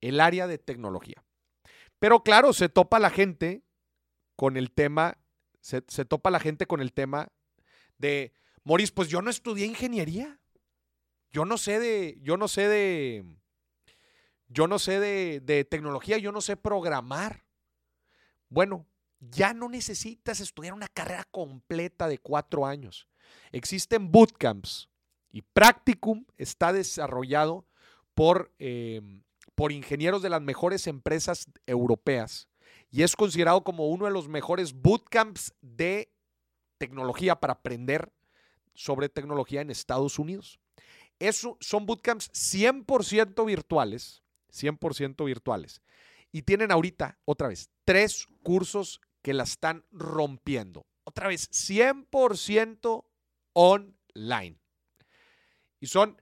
El 0.01 0.21
área 0.21 0.47
de 0.47 0.59
tecnología. 0.59 1.25
Pero 1.99 2.23
claro, 2.23 2.53
se 2.53 2.69
topa 2.69 2.99
la 2.99 3.11
gente 3.11 3.63
con 4.37 4.57
el 4.57 4.73
tema, 4.73 5.19
se, 5.61 5.85
se 5.87 6.05
topa 6.05 6.31
la 6.31 6.41
gente 6.41 6.67
con 6.67 6.81
el 6.81 6.93
tema 6.93 7.33
de, 7.99 8.33
Moris, 8.65 8.93
pues 8.93 9.09
yo 9.09 9.23
no 9.23 9.31
estudié 9.31 9.67
ingeniería. 9.67 10.39
Yo 11.33 11.45
no 11.45 11.57
sé 11.57 11.81
de, 11.81 12.19
yo 12.21 12.37
no 12.37 12.47
sé 12.47 12.69
de, 12.69 13.25
yo 14.49 14.67
no 14.67 14.79
sé 14.79 15.01
de, 15.01 15.41
de 15.41 15.65
tecnología, 15.65 16.19
yo 16.19 16.31
no 16.31 16.41
sé 16.41 16.57
programar. 16.57 17.47
Bueno, 18.49 18.87
ya 19.19 19.55
no 19.55 19.69
necesitas 19.69 20.41
estudiar 20.41 20.75
una 20.75 20.89
carrera 20.89 21.25
completa 21.31 22.07
de 22.07 22.19
cuatro 22.19 22.67
años. 22.67 23.09
Existen 23.53 24.11
bootcamps 24.11 24.89
y 25.31 25.43
Practicum 25.43 26.25
está 26.37 26.73
desarrollado 26.73 27.67
por, 28.15 28.53
eh, 28.59 29.01
por 29.55 29.73
ingenieros 29.73 30.23
de 30.23 30.31
las 30.31 30.43
mejores 30.43 30.87
empresas 30.87 31.47
europeas 31.67 32.49
y 32.93 33.03
es 33.03 33.17
considerado 33.17 33.65
como 33.65 33.89
uno 33.89 34.05
de 34.05 34.11
los 34.11 34.29
mejores 34.29 34.75
bootcamps 34.75 35.55
de 35.63 36.13
tecnología 36.77 37.41
para 37.41 37.55
aprender 37.55 38.13
sobre 38.75 39.09
tecnología 39.09 39.63
en 39.63 39.71
Estados 39.71 40.19
Unidos. 40.19 40.61
Eso 41.19 41.57
son 41.61 41.87
bootcamps 41.87 42.31
100% 42.33 43.47
virtuales, 43.47 44.23
100% 44.53 45.25
virtuales. 45.25 45.81
Y 46.33 46.43
tienen 46.43 46.71
ahorita, 46.71 47.19
otra 47.25 47.49
vez, 47.49 47.71
tres 47.85 48.27
cursos 48.43 49.01
que 49.23 49.33
la 49.33 49.45
están 49.45 49.85
rompiendo. 49.91 50.87
Otra 51.05 51.29
vez, 51.29 51.51
100% 51.51 53.05
online. 53.53 54.59
Y 55.81 55.87
son 55.87 56.21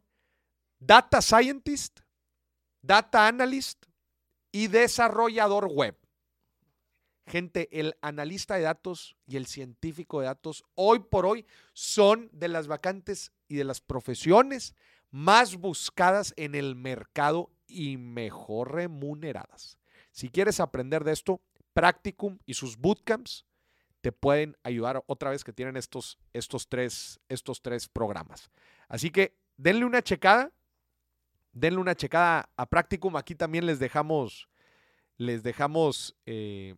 Data 0.78 1.20
Scientist, 1.20 2.00
Data 2.80 3.26
Analyst 3.26 3.86
y 4.52 4.68
Desarrollador 4.68 5.68
Web. 5.70 5.96
Gente, 7.26 7.68
el 7.78 7.96
analista 8.00 8.56
de 8.56 8.62
datos 8.62 9.16
y 9.26 9.36
el 9.36 9.46
científico 9.46 10.20
de 10.20 10.26
datos 10.26 10.64
hoy 10.74 10.98
por 10.98 11.26
hoy 11.26 11.46
son 11.72 12.28
de 12.32 12.48
las 12.48 12.66
vacantes 12.66 13.32
y 13.46 13.56
de 13.56 13.64
las 13.64 13.80
profesiones 13.80 14.74
más 15.10 15.56
buscadas 15.56 16.32
en 16.36 16.54
el 16.54 16.74
mercado 16.74 17.52
y 17.66 17.98
mejor 17.98 18.72
remuneradas. 18.72 19.78
Si 20.10 20.28
quieres 20.28 20.60
aprender 20.60 21.04
de 21.04 21.12
esto, 21.12 21.40
Practicum 21.72 22.38
y 22.46 22.54
sus 22.54 22.76
bootcamps 22.76 23.46
te 24.00 24.12
pueden 24.12 24.56
ayudar 24.62 25.02
otra 25.06 25.30
vez 25.30 25.44
que 25.44 25.52
tienen 25.52 25.76
estos, 25.76 26.18
estos, 26.32 26.68
tres, 26.68 27.20
estos 27.28 27.62
tres 27.62 27.88
programas. 27.88 28.50
Así 28.88 29.10
que 29.10 29.36
denle 29.56 29.84
una 29.84 30.02
checada, 30.02 30.52
denle 31.52 31.80
una 31.80 31.94
checada 31.94 32.48
a 32.56 32.66
Practicum. 32.66 33.16
Aquí 33.16 33.34
también 33.34 33.66
les 33.66 33.78
dejamos, 33.78 34.48
les 35.16 35.42
dejamos 35.42 36.16
eh, 36.26 36.76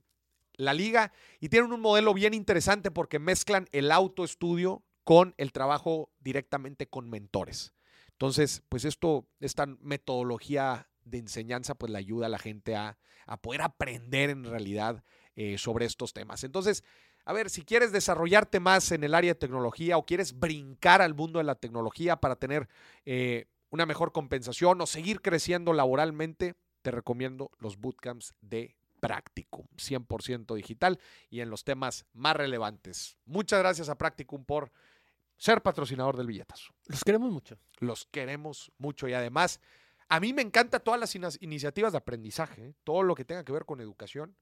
la 0.54 0.74
liga 0.74 1.12
y 1.40 1.48
tienen 1.48 1.72
un 1.72 1.80
modelo 1.80 2.12
bien 2.14 2.34
interesante 2.34 2.90
porque 2.90 3.18
mezclan 3.18 3.68
el 3.72 3.92
autoestudio 3.92 4.82
con 5.04 5.34
el 5.36 5.52
trabajo 5.52 6.10
directamente 6.20 6.88
con 6.88 7.08
mentores. 7.08 7.72
Entonces, 8.12 8.62
pues 8.68 8.84
esto, 8.84 9.26
esta 9.40 9.66
metodología 9.66 10.88
de 11.04 11.18
enseñanza, 11.18 11.74
pues 11.74 11.90
le 11.90 11.98
ayuda 11.98 12.26
a 12.26 12.28
la 12.28 12.38
gente 12.38 12.76
a, 12.76 12.98
a 13.26 13.40
poder 13.40 13.62
aprender 13.62 14.30
en 14.30 14.44
realidad 14.44 15.02
eh, 15.34 15.56
sobre 15.58 15.86
estos 15.86 16.12
temas. 16.12 16.44
Entonces, 16.44 16.84
a 17.24 17.32
ver, 17.32 17.50
si 17.50 17.62
quieres 17.62 17.92
desarrollarte 17.92 18.60
más 18.60 18.90
en 18.92 19.04
el 19.04 19.14
área 19.14 19.32
de 19.32 19.38
tecnología 19.38 19.96
o 19.96 20.04
quieres 20.04 20.38
brincar 20.38 21.02
al 21.02 21.14
mundo 21.14 21.38
de 21.38 21.44
la 21.44 21.54
tecnología 21.54 22.16
para 22.16 22.36
tener 22.36 22.68
eh, 23.04 23.46
una 23.70 23.86
mejor 23.86 24.12
compensación 24.12 24.80
o 24.80 24.86
seguir 24.86 25.20
creciendo 25.22 25.72
laboralmente, 25.72 26.54
te 26.82 26.90
recomiendo 26.90 27.50
los 27.58 27.78
bootcamps 27.78 28.34
de 28.40 28.76
Practicum, 29.00 29.66
100% 29.76 30.54
digital 30.54 30.98
y 31.30 31.40
en 31.40 31.50
los 31.50 31.64
temas 31.64 32.06
más 32.12 32.36
relevantes. 32.36 33.16
Muchas 33.24 33.60
gracias 33.60 33.88
a 33.88 33.96
Practicum 33.96 34.44
por 34.44 34.70
ser 35.36 35.62
patrocinador 35.62 36.16
del 36.16 36.26
billetazo. 36.28 36.72
Los 36.86 37.02
queremos 37.02 37.32
mucho. 37.32 37.58
Los 37.78 38.04
queremos 38.06 38.70
mucho 38.78 39.08
y 39.08 39.14
además 39.14 39.60
a 40.08 40.20
mí 40.20 40.32
me 40.32 40.42
encanta 40.42 40.78
todas 40.78 41.00
las 41.00 41.16
iniciativas 41.40 41.92
de 41.92 41.98
aprendizaje, 41.98 42.66
¿eh? 42.66 42.74
todo 42.84 43.02
lo 43.02 43.14
que 43.14 43.24
tenga 43.24 43.44
que 43.44 43.52
ver 43.52 43.64
con 43.64 43.80
educación. 43.80 44.36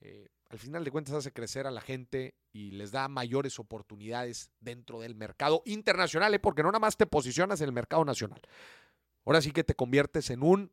Eh, 0.00 0.28
al 0.54 0.60
final 0.60 0.84
de 0.84 0.90
cuentas 0.90 1.14
hace 1.14 1.32
crecer 1.32 1.66
a 1.66 1.70
la 1.70 1.80
gente 1.80 2.34
y 2.52 2.70
les 2.70 2.90
da 2.90 3.08
mayores 3.08 3.58
oportunidades 3.58 4.50
dentro 4.60 5.00
del 5.00 5.14
mercado 5.14 5.62
internacional, 5.66 6.32
¿eh? 6.34 6.38
porque 6.38 6.62
no 6.62 6.70
nada 6.70 6.78
más 6.80 6.96
te 6.96 7.06
posicionas 7.06 7.60
en 7.60 7.66
el 7.66 7.72
mercado 7.72 8.04
nacional. 8.04 8.40
Ahora 9.24 9.42
sí 9.42 9.52
que 9.52 9.64
te 9.64 9.74
conviertes 9.74 10.30
en 10.30 10.42
un, 10.42 10.70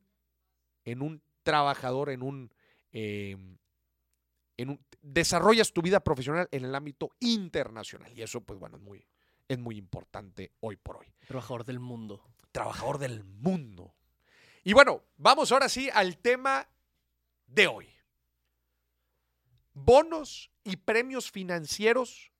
en 0.85 1.01
un 1.01 1.21
trabajador, 1.43 2.09
en 2.09 2.21
un 2.21 2.51
Em, 2.91 3.57
en 4.57 4.79
desarrollas 5.01 5.71
tu 5.71 5.81
vida 5.81 6.01
profesional 6.01 6.47
en 6.51 6.65
el 6.65 6.75
ámbito 6.75 7.11
internacional. 7.19 8.11
Y 8.15 8.21
eso, 8.21 8.41
pues 8.41 8.59
bueno, 8.59 8.77
es 8.77 8.83
muy, 8.83 9.07
es 9.47 9.57
muy 9.57 9.77
importante 9.77 10.51
hoy 10.59 10.75
por 10.75 10.97
hoy. 10.97 11.07
Trabajador 11.25 11.65
del 11.65 11.79
mundo. 11.79 12.21
Trabajador 12.51 12.99
del 12.99 13.23
mundo. 13.23 13.95
Y 14.63 14.73
bueno, 14.73 15.01
vamos 15.17 15.51
ahora 15.51 15.69
sí 15.69 15.89
al 15.91 16.17
tema 16.17 16.67
de 17.47 17.67
hoy. 17.67 17.87
Bonos 19.73 20.51
y 20.63 20.77
premios 20.77 21.31
financieros 21.31 22.31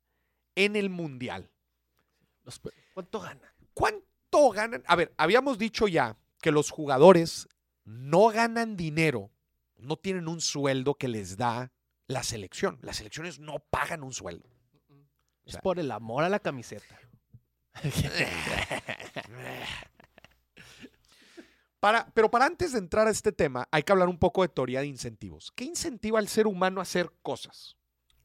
en 0.56 0.76
el 0.76 0.89
Mundial. 0.89 1.50
¿Cuánto 2.94 3.20
ganan? 3.20 3.52
¿Cuánto 3.74 4.50
ganan? 4.50 4.84
A 4.88 4.96
ver, 4.96 5.13
habíamos 5.17 5.58
dicho 5.58 5.88
ya 5.88 6.17
que 6.41 6.52
los 6.52 6.70
jugadores 6.70 7.48
no 7.86 8.28
ganan 8.28 8.76
dinero 8.76 9.32
no 9.82 9.98
tienen 9.98 10.28
un 10.28 10.41
sueldo 10.41 10.96
que 10.96 11.08
les 11.08 11.38
da 11.38 11.72
la 12.08 12.24
selección. 12.24 12.80
Las 12.82 12.98
selecciones 12.98 13.39
no 13.39 13.60
pagan 13.60 14.04
un 14.04 14.13
sueldo. 14.13 14.50
Es 15.46 15.58
por 15.58 15.80
el 15.80 15.91
amor 15.91 16.24
a 16.24 16.30
la 16.30 16.39
camiseta. 16.39 17.00
Para, 21.82 22.06
pero 22.13 22.30
para 22.30 22.46
antes 22.46 22.74
de 22.74 22.78
entrar 22.78 23.08
a 23.08 23.10
este 23.12 23.32
tema, 23.32 23.67
hay 23.72 23.82
que 23.82 23.91
hablar 23.91 24.08
un 24.08 24.20
poco 24.20 24.44
de 24.44 24.50
teoría 24.50 24.82
de 24.82 24.86
incentivos. 24.86 25.52
¿Qué 25.56 25.63
incentiva 25.65 26.20
al 26.20 26.28
ser 26.28 26.46
humano 26.46 26.80
a 26.80 26.84
hacer 26.84 27.12
cosas? 27.24 27.76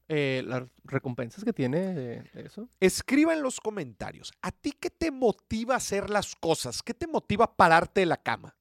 Eh, 0.09 0.43
las 0.45 0.63
recompensas 0.83 1.43
que 1.43 1.51
tiene 1.51 1.93
de, 1.93 2.31
eso. 2.35 2.69
Escriba 2.79 3.33
en 3.33 3.41
los 3.41 3.59
comentarios. 3.59 4.31
¿A 4.43 4.51
ti 4.51 4.73
qué 4.73 4.91
te 4.91 5.09
motiva 5.09 5.73
a 5.73 5.77
hacer 5.77 6.11
las 6.11 6.35
cosas? 6.35 6.83
¿Qué 6.83 6.93
te 6.93 7.07
motiva 7.07 7.45
a 7.45 7.57
pararte 7.57 8.01
de 8.01 8.05
la 8.05 8.17
cama? 8.17 8.55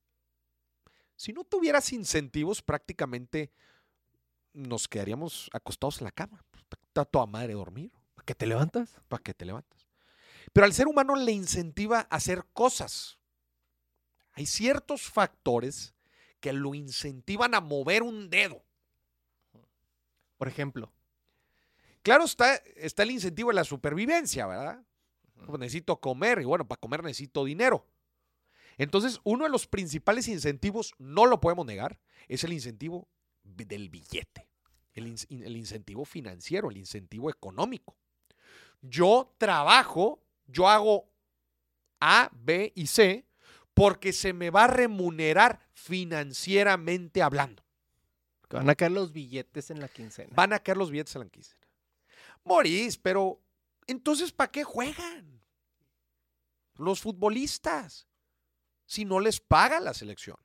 Si 1.15 1.35
no 1.35 1.45
tuvieras 1.45 1.93
incentivos, 1.93 2.63
prácticamente 2.63 3.53
nos 4.55 4.89
quedaríamos 4.89 5.51
acostados 5.53 6.01
en 6.01 6.07
la 6.07 6.11
cama. 6.11 6.43
Está 6.89 7.05
toda 7.05 7.27
madre 7.27 7.53
dormir. 7.53 7.93
¿Para 8.15 8.25
qué 8.25 8.35
te 8.35 8.47
levantas? 8.47 8.97
¿Para 9.09 9.23
qué 9.23 9.35
te 9.35 9.45
levantas? 9.45 9.87
Pero 10.55 10.65
al 10.65 10.73
ser 10.73 10.89
humano 10.89 11.17
le 11.17 11.33
incentiva 11.33 12.09
a 12.09 12.17
hacer 12.17 12.47
cosas. 12.55 13.16
Hay 14.37 14.47
ciertos 14.47 15.03
factores 15.03 15.95
que 16.41 16.53
lo 16.53 16.75
incentivan 16.75 17.55
a 17.55 17.61
mover 17.61 18.03
un 18.03 18.29
dedo. 18.29 18.63
Por 20.37 20.47
ejemplo. 20.47 20.93
Claro, 22.03 22.25
está, 22.25 22.55
está 22.77 23.03
el 23.03 23.11
incentivo 23.13 23.49
de 23.49 23.57
la 23.57 23.65
supervivencia, 23.65 24.47
¿verdad? 24.47 24.83
necesito 25.59 26.01
comer 26.01 26.41
y 26.41 26.45
bueno, 26.45 26.67
para 26.67 26.79
comer 26.79 27.03
necesito 27.03 27.45
dinero. 27.45 27.87
Entonces, 28.79 29.21
uno 29.25 29.45
de 29.45 29.51
los 29.51 29.67
principales 29.67 30.29
incentivos, 30.29 30.95
no 30.99 31.27
lo 31.27 31.41
podemos 31.41 31.65
negar, 31.65 31.99
es 32.29 32.45
el 32.45 32.53
incentivo 32.53 33.09
del 33.43 33.89
billete, 33.89 34.49
el, 34.93 35.07
incentivo 35.57 36.05
financiero, 36.05 36.71
el 36.71 36.77
incentivo 36.77 37.31
económico. 37.31 37.97
Yo 38.83 39.35
trabajo, 39.39 40.23
yo 40.47 40.69
hago 40.69 41.09
A, 42.01 42.31
B 42.33 42.73
y 42.75 42.87
C 42.87 43.27
porque 43.77 44.15
se 44.15 44.33
me 44.33 44.49
va 44.49 44.65
a 44.65 44.69
remunerar 44.69 45.61
financieramente 45.75 47.21
hablando. 47.23 47.63
Van 48.49 48.71
a 48.71 48.75
caer 48.75 48.93
los 48.93 49.13
billetes 49.13 49.71
en 49.71 49.81
la 49.81 49.89
quincena. 49.89 50.31
Van 50.35 50.55
a 50.55 50.61
caer 50.61 50.79
los 50.79 50.91
billetes 50.91 51.15
en 51.15 51.21
la 51.21 51.29
quincena. 51.29 51.61
Morís, 52.43 52.97
pero 52.97 53.39
entonces, 53.87 54.33
¿para 54.33 54.51
qué 54.51 54.65
juegan? 54.65 55.43
Los 56.77 57.03
futbolistas 57.03 58.09
si 58.87 59.05
no 59.05 59.21
les 59.21 59.41
paga 59.41 59.79
la 59.79 59.93
selección. 59.93 60.39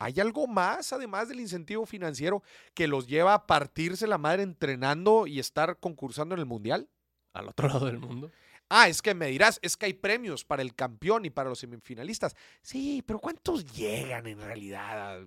¿Hay 0.00 0.18
algo 0.18 0.48
más, 0.48 0.92
además 0.92 1.28
del 1.28 1.38
incentivo 1.38 1.86
financiero, 1.86 2.42
que 2.74 2.88
los 2.88 3.06
lleva 3.06 3.34
a 3.34 3.46
partirse 3.46 4.08
la 4.08 4.18
madre 4.18 4.42
entrenando 4.42 5.28
y 5.28 5.38
estar 5.38 5.78
concursando 5.78 6.34
en 6.34 6.40
el 6.40 6.46
Mundial? 6.46 6.88
Al 7.32 7.48
otro 7.48 7.68
lado 7.68 7.86
del 7.86 8.00
mundo. 8.00 8.32
Ah, 8.68 8.88
es 8.88 9.02
que 9.02 9.14
me 9.14 9.26
dirás, 9.26 9.58
es 9.62 9.76
que 9.76 9.86
hay 9.86 9.92
premios 9.92 10.44
para 10.44 10.62
el 10.62 10.74
campeón 10.74 11.24
y 11.24 11.30
para 11.30 11.48
los 11.48 11.58
semifinalistas. 11.58 12.34
Sí, 12.62 13.02
pero 13.06 13.18
¿cuántos 13.18 13.64
llegan 13.72 14.26
en 14.26 14.40
realidad? 14.40 15.26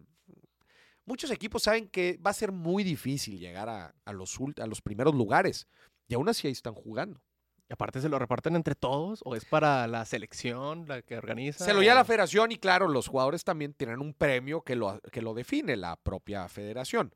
Muchos 1.06 1.32
equipos 1.32 1.64
saben 1.64 1.88
que 1.88 2.20
va 2.26 2.32
a 2.32 2.34
ser 2.34 2.52
muy 2.52 2.84
difícil 2.84 3.40
llegar 3.40 3.70
a, 3.70 4.14
los, 4.14 4.38
a 4.60 4.68
los 4.68 4.82
primeros 4.82 5.16
lugares 5.16 5.68
y 6.08 6.16
aún 6.16 6.28
así 6.28 6.48
ahí 6.48 6.54
están 6.54 6.74
jugando. 6.74 7.22
Y 7.70 7.74
aparte 7.74 8.02
se 8.02 8.10
lo 8.10 8.18
reparten 8.18 8.56
entre 8.56 8.76
todos 8.76 9.22
o 9.26 9.36
es 9.36 9.46
para 9.46 9.88
la 9.88 10.06
selección 10.06 10.86
la 10.88 11.02
que 11.02 11.18
organiza. 11.18 11.66
Se 11.66 11.74
lo 11.74 11.82
lleva 11.82 11.96
la 11.96 12.06
federación 12.06 12.52
y 12.52 12.58
claro, 12.58 12.88
los 12.88 13.08
jugadores 13.08 13.44
también 13.44 13.74
tienen 13.74 14.00
un 14.00 14.14
premio 14.14 14.62
que 14.62 14.76
lo, 14.76 15.00
que 15.12 15.22
lo 15.22 15.34
define 15.34 15.76
la 15.76 15.98
propia 15.98 16.48
federación. 16.48 17.14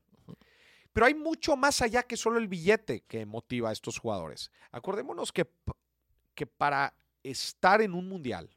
Pero 0.92 1.06
hay 1.06 1.14
mucho 1.14 1.56
más 1.56 1.80
allá 1.80 2.02
que 2.02 2.18
solo 2.18 2.38
el 2.38 2.48
billete 2.48 3.02
que 3.02 3.24
motiva 3.24 3.70
a 3.70 3.72
estos 3.72 3.98
jugadores. 3.98 4.50
Acordémonos 4.72 5.32
que, 5.32 5.46
que 6.34 6.46
para 6.46 6.94
estar 7.22 7.80
en 7.82 7.94
un 7.94 8.08
mundial, 8.08 8.50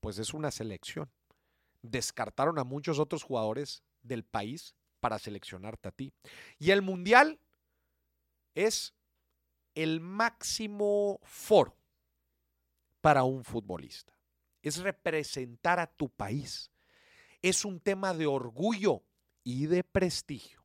pues 0.00 0.18
es 0.18 0.32
una 0.32 0.50
selección. 0.50 1.10
Descartaron 1.82 2.58
a 2.58 2.64
muchos 2.64 2.98
otros 2.98 3.22
jugadores 3.22 3.82
del 4.02 4.24
país 4.24 4.74
para 5.00 5.18
seleccionarte 5.18 5.88
a 5.88 5.92
ti. 5.92 6.12
Y 6.58 6.70
el 6.70 6.82
mundial 6.82 7.40
es 8.54 8.94
el 9.74 10.00
máximo 10.00 11.20
foro 11.22 11.76
para 13.00 13.24
un 13.24 13.44
futbolista. 13.44 14.12
Es 14.62 14.78
representar 14.78 15.80
a 15.80 15.86
tu 15.86 16.08
país. 16.08 16.70
es 17.42 17.64
un 17.64 17.80
tema 17.80 18.12
de 18.12 18.26
orgullo 18.26 19.02
y 19.42 19.64
de 19.64 19.82
prestigio. 19.82 20.62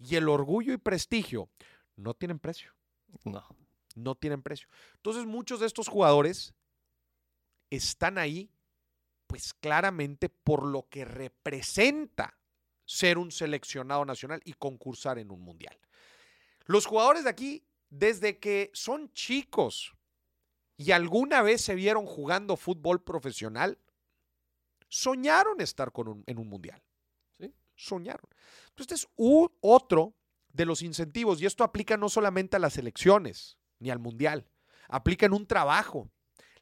Y 0.00 0.16
el 0.16 0.28
orgullo 0.28 0.72
y 0.72 0.78
prestigio 0.78 1.48
no 1.94 2.14
tienen 2.14 2.40
precio. 2.40 2.74
No. 3.24 3.46
No 3.96 4.14
tienen 4.14 4.42
precio. 4.42 4.68
Entonces 4.96 5.26
muchos 5.26 5.60
de 5.60 5.66
estos 5.66 5.88
jugadores 5.88 6.54
están 7.70 8.18
ahí, 8.18 8.50
pues 9.26 9.54
claramente 9.54 10.28
por 10.28 10.64
lo 10.64 10.88
que 10.88 11.04
representa 11.04 12.38
ser 12.84 13.18
un 13.18 13.30
seleccionado 13.30 14.04
nacional 14.04 14.40
y 14.44 14.52
concursar 14.54 15.18
en 15.18 15.30
un 15.30 15.40
mundial. 15.40 15.78
Los 16.66 16.86
jugadores 16.86 17.24
de 17.24 17.30
aquí, 17.30 17.64
desde 17.88 18.38
que 18.38 18.70
son 18.74 19.12
chicos 19.12 19.94
y 20.76 20.92
alguna 20.92 21.42
vez 21.42 21.60
se 21.62 21.74
vieron 21.74 22.06
jugando 22.06 22.56
fútbol 22.56 23.02
profesional, 23.02 23.78
soñaron 24.88 25.60
estar 25.60 25.92
con 25.92 26.08
un- 26.08 26.24
en 26.26 26.38
un 26.38 26.48
mundial. 26.48 26.82
Sí. 27.38 27.54
Soñaron. 27.74 28.28
Entonces, 28.68 29.02
este 29.02 29.06
es 29.06 29.08
otro 29.60 30.14
de 30.52 30.66
los 30.66 30.82
incentivos, 30.82 31.40
y 31.40 31.46
esto 31.46 31.64
aplica 31.64 31.96
no 31.96 32.10
solamente 32.10 32.56
a 32.56 32.60
las 32.60 32.76
elecciones 32.76 33.56
ni 33.82 33.90
al 33.90 33.98
mundial, 33.98 34.46
aplica 34.88 35.26
en 35.26 35.32
un 35.32 35.46
trabajo. 35.46 36.08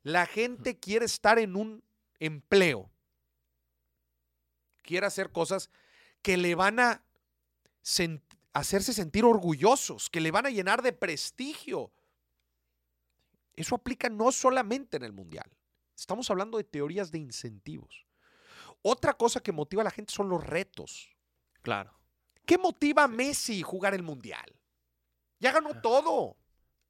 La 0.03 0.27
gente 0.27 0.79
quiere 0.79 1.05
estar 1.05 1.39
en 1.39 1.55
un 1.55 1.85
empleo, 2.19 2.91
quiere 4.83 5.07
hacer 5.07 5.31
cosas 5.31 5.71
que 6.23 6.37
le 6.37 6.55
van 6.55 6.81
a 6.81 7.05
hacerse 8.53 8.93
sentir 8.93 9.25
orgullosos, 9.25 10.09
que 10.11 10.21
le 10.21 10.31
van 10.31 10.47
a 10.47 10.51
llenar 10.51 10.83
de 10.83 10.93
prestigio. 10.93 11.93
Eso 13.55 13.75
aplica 13.75 14.09
no 14.09 14.33
solamente 14.33 14.97
en 14.97 15.05
el 15.05 15.13
mundial. 15.13 15.51
Estamos 15.97 16.31
hablando 16.31 16.57
de 16.57 16.65
teorías 16.65 17.11
de 17.11 17.19
incentivos. 17.19 18.07
Otra 18.83 19.13
cosa 19.15 19.43
que 19.43 19.53
motiva 19.53 19.83
a 19.83 19.85
la 19.85 19.91
gente 19.91 20.13
son 20.13 20.31
los 20.31 20.43
retos. 20.43 21.15
Claro. 21.61 21.95
¿Qué 22.47 22.57
motiva 22.57 23.05
a 23.05 23.09
Messi 23.09 23.63
jugar 23.63 23.93
el 23.93 24.03
mundial? 24.03 24.59
Ya 25.39 25.53
ganó 25.53 25.81
todo, 25.81 26.37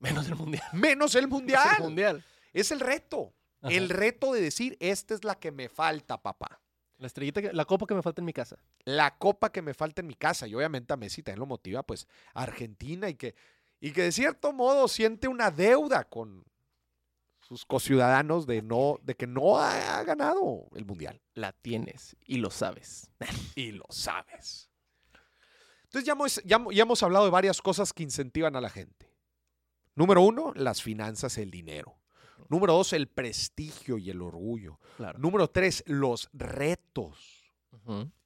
Menos 0.00 0.26
el 0.28 0.34
mundial. 0.36 0.64
menos 0.72 1.14
el 1.14 1.28
mundial. 1.28 1.68
el 1.78 1.82
mundial. 1.84 2.24
Es 2.52 2.70
el 2.72 2.80
reto. 2.80 3.32
Ajá. 3.62 3.72
El 3.74 3.88
reto 3.90 4.32
de 4.32 4.40
decir, 4.40 4.76
esta 4.80 5.14
es 5.14 5.22
la 5.24 5.34
que 5.38 5.52
me 5.52 5.68
falta, 5.68 6.20
papá. 6.20 6.60
La 6.98 7.06
estrellita, 7.06 7.40
que- 7.40 7.52
la 7.52 7.64
copa 7.64 7.86
que 7.86 7.94
me 7.94 8.02
falta 8.02 8.20
en 8.20 8.26
mi 8.26 8.32
casa. 8.32 8.56
La 8.84 9.16
copa 9.16 9.52
que 9.52 9.62
me 9.62 9.72
falta 9.74 10.00
en 10.00 10.06
mi 10.06 10.14
casa. 10.14 10.46
Y 10.48 10.54
obviamente 10.54 10.92
a 10.92 10.96
Messi 10.96 11.22
también 11.22 11.40
lo 11.40 11.46
motiva, 11.46 11.82
pues, 11.82 12.06
a 12.34 12.42
Argentina 12.42 13.08
y 13.08 13.14
que, 13.14 13.34
y 13.80 13.92
que 13.92 14.02
de 14.02 14.12
cierto 14.12 14.52
modo 14.52 14.88
siente 14.88 15.28
una 15.28 15.50
deuda 15.50 16.04
con 16.04 16.44
sus 17.40 17.64
conciudadanos 17.64 18.46
de, 18.46 18.62
no, 18.62 18.98
de 19.02 19.14
que 19.16 19.26
no 19.26 19.58
ha 19.58 20.02
ganado 20.04 20.68
el 20.74 20.84
mundial. 20.84 21.20
La 21.34 21.52
tienes 21.52 22.16
y 22.24 22.36
lo 22.36 22.50
sabes. 22.50 23.10
Y 23.56 23.72
lo 23.72 23.84
sabes. 23.90 24.70
Entonces 25.84 26.06
ya 26.06 26.12
hemos, 26.12 26.40
ya, 26.44 26.64
ya 26.72 26.82
hemos 26.82 27.02
hablado 27.02 27.24
de 27.24 27.30
varias 27.30 27.60
cosas 27.60 27.92
que 27.92 28.02
incentivan 28.04 28.54
a 28.56 28.60
la 28.60 28.70
gente. 28.70 29.09
Número 30.00 30.22
uno, 30.22 30.54
las 30.56 30.82
finanzas, 30.82 31.36
el 31.36 31.50
dinero. 31.50 31.98
Número 32.48 32.72
dos, 32.72 32.94
el 32.94 33.06
prestigio 33.06 33.98
y 33.98 34.08
el 34.08 34.22
orgullo. 34.22 34.80
Claro. 34.96 35.18
Número 35.18 35.50
tres, 35.50 35.84
los 35.86 36.30
retos. 36.32 37.52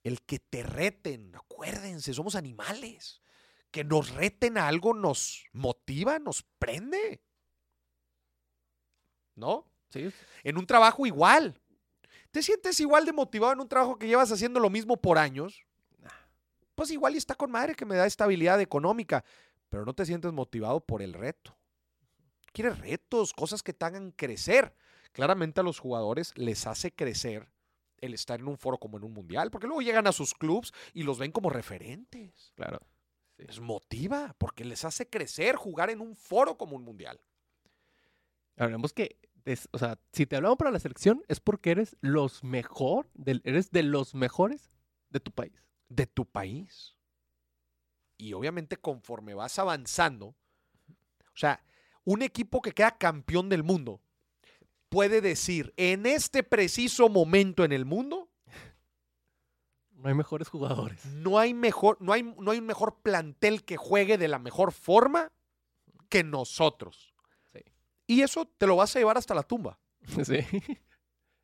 El 0.05 0.22
que 0.22 0.39
te 0.39 0.62
reten. 0.62 1.35
Acuérdense, 1.35 2.14
somos 2.14 2.37
animales. 2.37 3.20
Que 3.72 3.83
nos 3.83 4.14
reten 4.14 4.57
a 4.57 4.68
algo 4.68 4.95
nos 4.95 5.47
motiva, 5.53 6.20
nos 6.20 6.45
prende. 6.61 7.20
¿No? 9.35 9.68
Sí. 9.91 10.12
En 10.45 10.59
un 10.59 10.66
trabajo 10.68 11.07
igual. 11.07 11.61
¿Te 12.31 12.41
sientes 12.41 12.79
igual 12.79 13.05
de 13.05 13.12
motivado 13.12 13.53
en 13.53 13.61
un 13.62 13.68
trabajo 13.68 13.99
que 13.99 14.07
llevas 14.07 14.31
haciendo 14.31 14.61
lo 14.61 14.70
mismo 14.70 14.97
por 14.97 15.18
años? 15.18 15.66
Pues 16.77 16.93
igual 16.93 17.14
y 17.14 17.18
está 17.18 17.35
con 17.35 17.51
madre 17.51 17.75
que 17.75 17.85
me 17.85 17.97
da 17.97 18.07
estabilidad 18.07 18.61
económica, 18.61 19.25
pero 19.68 19.85
no 19.85 19.93
te 19.93 20.07
sientes 20.07 20.33
motivado 20.33 20.79
por 20.79 21.03
el 21.03 21.14
reto. 21.14 21.59
Quieres 22.55 22.79
retos, 22.79 23.33
cosas 23.33 23.63
que 23.63 23.73
te 23.75 23.85
hagan 23.85 24.13
crecer. 24.13 24.75
Claramente 25.13 25.61
a 25.61 25.65
los 25.65 25.79
jugadores 25.81 26.33
les 26.39 26.67
hace 26.67 26.93
crecer 26.95 27.51
el 27.99 28.15
estar 28.15 28.39
en 28.41 28.47
un 28.49 28.57
foro 28.57 28.79
como 28.79 28.97
en 28.97 29.05
un 29.05 29.13
mundial, 29.13 29.51
porque 29.51 29.67
luego 29.67 29.83
llegan 29.83 30.07
a 30.07 30.13
sus 30.13 30.35
clubs 30.35 30.73
y 30.93 31.03
los 31.03 31.19
ven 31.19 31.33
como 31.33 31.51
referentes. 31.51 32.53
Claro. 32.55 32.79
Sí. 33.37 33.45
Les 33.47 33.59
motiva, 33.61 34.35
porque 34.39 34.65
les 34.65 34.85
hace 34.85 35.11
crecer 35.11 35.57
jugar 35.57 35.91
en 35.91 36.01
un 36.01 36.15
foro 36.17 36.57
como 36.57 36.77
un 36.77 36.85
mundial. 36.85 37.21
Hablemos 38.57 38.93
que, 38.93 39.19
es- 39.45 39.69
o 39.73 39.79
sea, 39.79 39.99
si 40.13 40.25
te 40.27 40.37
hablamos 40.37 40.57
para 40.57 40.71
la 40.71 40.79
selección 40.79 41.25
es 41.29 41.41
porque 41.41 41.73
eres 41.73 41.97
los 42.01 42.45
mejor, 42.45 43.09
del, 43.15 43.41
eres 43.45 43.73
de 43.73 43.83
los 43.83 44.15
mejores 44.15 44.71
de 45.11 45.19
tu 45.21 45.33
país. 45.33 45.53
de 45.89 46.07
tu 46.07 46.25
país. 46.25 46.97
Y 48.17 48.33
obviamente 48.33 48.77
conforme 48.77 49.35
vas 49.35 49.59
avanzando, 49.59 50.27
o 50.29 51.37
sea, 51.37 51.63
un 52.05 52.23
equipo 52.23 52.61
que 52.63 52.73
queda 52.73 52.97
campeón 52.99 53.49
del 53.49 53.63
mundo 53.63 54.01
puede 54.89 55.21
decir, 55.21 55.73
en 55.77 56.07
este 56.07 56.43
preciso 56.43 57.09
momento 57.09 57.65
en 57.65 57.73
el 57.73 57.85
mundo, 57.85 58.31
No 59.91 60.09
hay 60.09 60.15
mejores 60.15 60.49
jugadores. 60.49 61.05
no 61.07 61.39
hay, 61.39 61.53
mejor, 61.55 61.97
no 62.01 62.13
hay, 62.13 62.23
no 62.23 62.51
hay 62.51 62.59
un 62.59 62.67
mejor 62.67 63.01
plantel 63.03 63.65
que 63.65 63.77
juegue 63.77 64.19
de 64.19 64.29
la 64.29 64.39
mejor 64.39 64.71
forma 64.73 65.33
que 66.09 66.23
nosotros. 66.23 67.15
Sí. 67.53 67.61
Y 68.07 68.21
eso 68.23 68.47
te 68.47 68.67
lo 68.67 68.77
vas 68.77 68.95
a 68.95 68.99
llevar 69.01 69.17
hasta 69.19 69.35
la 69.35 69.43
tumba. 69.43 69.79
Sí. 70.25 70.39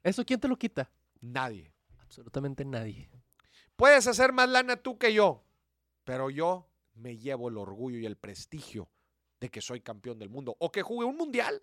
¿Eso 0.02 0.24
quién 0.24 0.38
te 0.40 0.48
lo 0.48 0.56
quita? 0.56 0.90
Nadie. 1.20 1.74
Absolutamente 2.02 2.64
nadie. 2.64 3.10
Puedes 3.76 4.06
hacer 4.06 4.32
más 4.32 4.48
lana 4.48 4.76
tú 4.76 4.98
que 4.98 5.12
yo, 5.12 5.44
pero 6.04 6.30
yo 6.30 6.68
me 6.94 7.16
llevo 7.16 7.48
el 7.48 7.56
orgullo 7.56 7.98
y 7.98 8.06
el 8.06 8.16
prestigio 8.16 8.90
de 9.40 9.50
que 9.50 9.60
soy 9.60 9.80
campeón 9.80 10.18
del 10.18 10.28
mundo 10.28 10.54
o 10.58 10.70
que 10.70 10.82
jugué 10.82 11.06
un 11.06 11.16
mundial. 11.16 11.62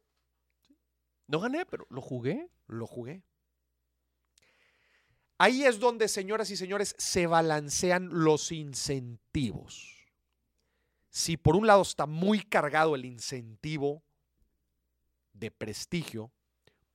No 1.28 1.39
gané, 1.39 1.65
pero 1.65 1.86
lo 1.89 2.01
jugué. 2.01 2.49
Lo 2.67 2.88
jugué. 2.88 3.23
Ahí 5.38 5.63
es 5.63 5.80
donde, 5.80 6.07
señoras 6.07 6.49
y 6.49 6.57
señores, 6.57 6.95
se 6.97 7.28
balancean 7.28 8.09
los 8.11 8.51
incentivos. 8.51 9.93
Si 11.09 11.38
por 11.38 11.55
un 11.55 11.67
lado 11.67 11.84
está 11.84 12.07
muy 12.07 12.41
cargado 12.41 12.95
el 12.95 13.05
incentivo 13.05 14.03
de 15.34 15.51
prestigio, 15.51 16.32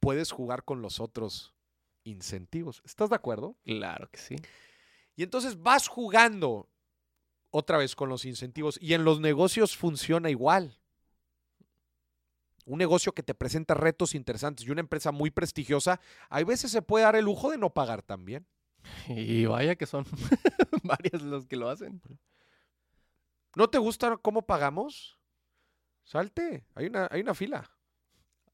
puedes 0.00 0.32
jugar 0.32 0.64
con 0.64 0.82
los 0.82 0.98
otros 0.98 1.54
incentivos. 2.04 2.82
¿Estás 2.84 3.10
de 3.10 3.16
acuerdo? 3.16 3.56
Claro 3.64 4.10
que 4.10 4.18
sí. 4.18 4.36
Y 5.14 5.22
entonces 5.22 5.60
vas 5.60 5.86
jugando 5.86 6.68
otra 7.52 7.78
vez 7.78 7.94
con 7.94 8.08
los 8.08 8.24
incentivos 8.24 8.78
y 8.80 8.94
en 8.94 9.04
los 9.04 9.20
negocios 9.20 9.76
funciona 9.76 10.30
igual. 10.30 10.78
Un 12.64 12.78
negocio 12.78 13.12
que 13.12 13.22
te 13.22 13.34
presenta 13.34 13.74
retos 13.74 14.14
interesantes 14.14 14.66
y 14.66 14.70
una 14.70 14.80
empresa 14.80 15.12
muy 15.12 15.30
prestigiosa, 15.30 16.00
hay 16.30 16.44
veces 16.44 16.72
se 16.72 16.82
puede 16.82 17.04
dar 17.04 17.14
el 17.14 17.26
lujo 17.26 17.50
de 17.50 17.58
no 17.58 17.70
pagar 17.70 18.02
también. 18.02 18.46
Y 19.08 19.44
vaya 19.46 19.76
que 19.76 19.86
son 19.86 20.04
varios 20.82 21.22
los 21.22 21.46
que 21.46 21.56
lo 21.56 21.68
hacen. 21.68 22.00
¿No 23.54 23.68
te 23.68 23.78
gusta 23.78 24.16
cómo 24.16 24.42
pagamos? 24.42 25.18
Salte, 26.04 26.64
hay 26.74 26.86
una, 26.86 27.08
hay 27.10 27.20
una 27.20 27.34
fila. 27.34 27.70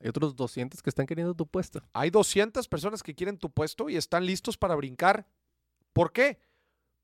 Hay 0.01 0.09
otros 0.09 0.34
200 0.36 0.82
que 0.82 0.90
están 0.90 1.07
queriendo 1.07 1.34
tu 1.34 1.46
puesto. 1.46 1.82
Hay 1.92 2.11
200 2.11 2.66
personas 2.68 3.03
que 3.03 3.14
quieren 3.14 3.38
tu 3.38 3.51
puesto 3.51 3.88
y 3.88 3.96
están 3.96 4.26
listos 4.26 4.57
para 4.57 4.74
brincar. 4.74 5.26
¿Por 5.92 6.12
qué? 6.12 6.40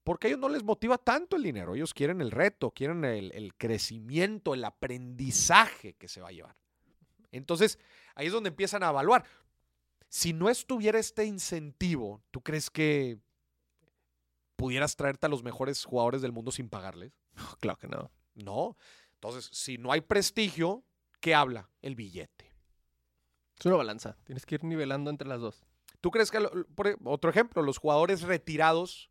Porque 0.04 0.26
a 0.26 0.30
ellos 0.30 0.40
no 0.40 0.48
les 0.50 0.62
motiva 0.62 0.98
tanto 0.98 1.36
el 1.36 1.42
dinero. 1.42 1.74
Ellos 1.74 1.94
quieren 1.94 2.20
el 2.20 2.30
reto, 2.30 2.70
quieren 2.70 3.04
el, 3.04 3.32
el 3.32 3.54
crecimiento, 3.54 4.54
el 4.54 4.64
aprendizaje 4.64 5.94
que 5.94 6.08
se 6.08 6.20
va 6.20 6.28
a 6.28 6.32
llevar. 6.32 6.56
Entonces, 7.32 7.78
ahí 8.14 8.26
es 8.26 8.32
donde 8.32 8.48
empiezan 8.50 8.82
a 8.82 8.90
evaluar. 8.90 9.24
Si 10.08 10.32
no 10.32 10.50
estuviera 10.50 10.98
este 10.98 11.24
incentivo, 11.24 12.22
¿tú 12.30 12.42
crees 12.42 12.70
que 12.70 13.18
pudieras 14.56 14.96
traerte 14.96 15.26
a 15.26 15.28
los 15.30 15.42
mejores 15.42 15.84
jugadores 15.84 16.22
del 16.22 16.32
mundo 16.32 16.52
sin 16.52 16.68
pagarles? 16.68 17.12
claro 17.60 17.78
que 17.78 17.88
no. 17.88 18.10
No. 18.34 18.76
Entonces, 19.14 19.48
si 19.52 19.78
no 19.78 19.90
hay 19.90 20.02
prestigio, 20.02 20.84
¿qué 21.20 21.34
habla? 21.34 21.70
El 21.82 21.94
billete. 21.94 22.52
Es 23.58 23.64
una 23.66 23.76
balanza. 23.76 24.16
Tienes 24.24 24.44
que 24.44 24.56
ir 24.56 24.64
nivelando 24.64 25.10
entre 25.10 25.28
las 25.28 25.40
dos. 25.40 25.64
¿Tú 26.00 26.10
crees 26.10 26.30
que, 26.30 26.40
lo- 26.40 26.66
por 26.74 26.88
e- 26.88 26.96
otro 27.04 27.30
ejemplo, 27.30 27.62
los 27.62 27.78
jugadores 27.78 28.22
retirados, 28.22 29.10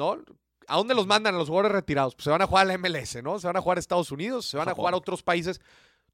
¿no? 0.00 0.24
¿A 0.66 0.76
dónde 0.76 0.94
los 0.94 1.06
mandan 1.06 1.34
a 1.34 1.38
los 1.38 1.48
jugadores 1.48 1.72
retirados? 1.72 2.14
Pues 2.14 2.24
se 2.24 2.30
van 2.30 2.42
a 2.42 2.46
jugar 2.46 2.62
a 2.62 2.72
la 2.72 2.78
MLS, 2.78 3.22
¿no? 3.22 3.38
Se 3.38 3.46
van 3.46 3.56
a 3.56 3.60
jugar 3.60 3.76
a 3.76 3.80
Estados 3.80 4.10
Unidos, 4.10 4.46
se 4.46 4.56
van 4.56 4.68
a 4.68 4.74
jugar 4.74 4.94
a 4.94 4.96
otros 4.96 5.22
países. 5.22 5.60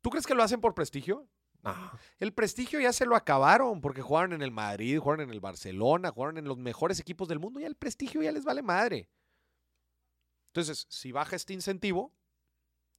¿Tú 0.01 0.11
crees 0.11 0.27
que 0.27 0.35
lo 0.35 0.43
hacen 0.43 0.61
por 0.61 0.75
prestigio? 0.75 1.29
No. 1.63 1.75
El 2.19 2.33
prestigio 2.33 2.81
ya 2.81 2.93
se 2.93 3.07
lo 3.07 3.17
acabaron 3.17 3.81
porque 3.81 4.03
jugaron 4.03 4.33
en 4.33 4.43
el 4.43 4.51
Madrid, 4.51 4.99
jugaron 4.99 5.25
en 5.25 5.31
el 5.31 5.41
Barcelona, 5.41 6.11
jugaron 6.11 6.39
en 6.39 6.47
los 6.47 6.59
mejores 6.59 7.01
equipos 7.01 7.29
del 7.29 7.39
mundo 7.39 7.61
y 7.61 7.65
el 7.65 7.77
prestigio 7.77 8.23
ya 8.23 8.33
les 8.33 8.45
vale 8.45 8.63
madre. 8.63 9.11
Entonces, 10.49 10.87
si 10.89 11.13
baja 11.13 11.37
este 11.37 11.53
incentivo, 11.53 12.15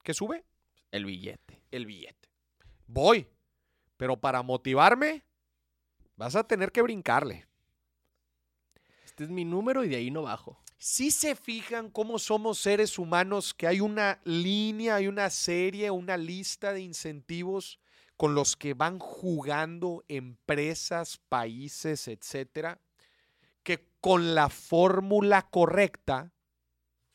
¿qué 0.03 0.13
sube? 0.13 0.45
El 0.91 1.05
billete. 1.05 1.63
el 1.71 1.85
billete. 1.85 2.29
Voy, 2.85 3.27
pero 3.97 4.19
para 4.19 4.43
motivarme 4.43 5.25
vas 6.15 6.35
a 6.35 6.45
tener 6.45 6.71
que 6.71 6.81
brincarle. 6.81 7.47
este 9.05 9.23
es 9.23 9.29
mi 9.29 9.43
número 9.43 9.83
y 9.83 9.89
de 9.89 9.95
ahí 9.95 10.11
no 10.11 10.21
bajo. 10.21 10.61
Si 10.79 11.09
se 11.09 11.35
fijan 11.35 11.89
cómo 11.89 12.19
somos 12.19 12.59
seres 12.59 12.99
humanos, 12.99 13.53
que 13.55 13.65
hay 13.65 13.81
una 13.81 14.21
línea, 14.23 14.95
hay 14.95 15.07
una 15.07 15.31
serie, 15.31 15.89
una 15.89 16.17
lista 16.17 16.71
de 16.71 16.81
incentivos 16.81 17.79
con 18.15 18.35
los 18.35 18.55
que 18.55 18.75
van 18.75 18.99
jugando 18.99 20.03
empresas, 20.07 21.17
países, 21.29 22.07
etcétera, 22.07 22.79
que 23.63 23.87
con 24.01 24.35
la 24.35 24.49
fórmula 24.49 25.49
correcta, 25.49 26.31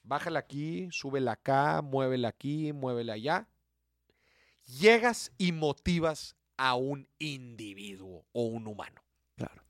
bájala 0.03 0.41
aquí, 0.41 0.89
súbela 0.91 1.33
acá, 1.33 1.83
muévela 1.83 2.29
aquí, 2.29 2.73
muévela 2.73 3.15
allá, 3.15 3.49
llegas 4.65 5.33
y 5.39 5.53
motivas 5.53 6.37
a 6.57 6.75
un 6.75 7.09
individuo 7.19 8.27
o 8.33 8.43
un 8.43 8.67
humano. 8.67 9.03
Claro. 9.37 9.63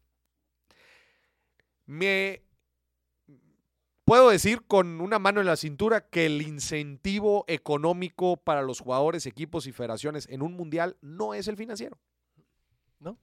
Me 1.86 2.42
puedo 4.12 4.28
decir 4.28 4.66
con 4.66 5.00
una 5.00 5.18
mano 5.18 5.40
en 5.40 5.46
la 5.46 5.56
cintura 5.56 6.06
que 6.06 6.26
el 6.26 6.42
incentivo 6.42 7.46
económico 7.48 8.36
para 8.36 8.60
los 8.60 8.80
jugadores, 8.80 9.24
equipos 9.24 9.66
y 9.66 9.72
federaciones 9.72 10.28
en 10.28 10.42
un 10.42 10.52
mundial 10.52 10.98
no 11.00 11.32
es 11.32 11.48
el 11.48 11.56
financiero. 11.56 11.98
¿No? 12.98 13.16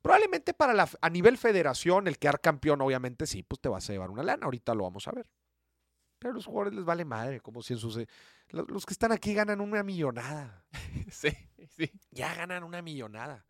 Probablemente 0.00 0.54
para 0.54 0.74
la, 0.74 0.88
a 1.00 1.10
nivel 1.10 1.38
federación, 1.38 2.06
el 2.06 2.20
quedar 2.20 2.40
campeón, 2.40 2.80
obviamente 2.82 3.26
sí, 3.26 3.42
pues 3.42 3.60
te 3.60 3.68
vas 3.68 3.90
a 3.90 3.94
llevar 3.94 4.10
una 4.10 4.22
lana. 4.22 4.44
Ahorita 4.44 4.76
lo 4.76 4.84
vamos 4.84 5.08
a 5.08 5.10
ver. 5.10 5.28
Pero 6.20 6.30
a 6.30 6.34
los 6.36 6.46
jugadores 6.46 6.74
les 6.74 6.84
vale 6.84 7.04
madre, 7.04 7.40
como 7.40 7.60
si 7.60 7.72
en 7.72 7.80
sus. 7.80 7.98
Los, 8.50 8.70
los 8.70 8.86
que 8.86 8.92
están 8.92 9.10
aquí 9.10 9.34
ganan 9.34 9.60
una 9.60 9.82
millonada. 9.82 10.64
Sí, 11.10 11.30
sí. 11.66 11.90
Ya 12.12 12.32
ganan 12.36 12.62
una 12.62 12.80
millonada. 12.80 13.44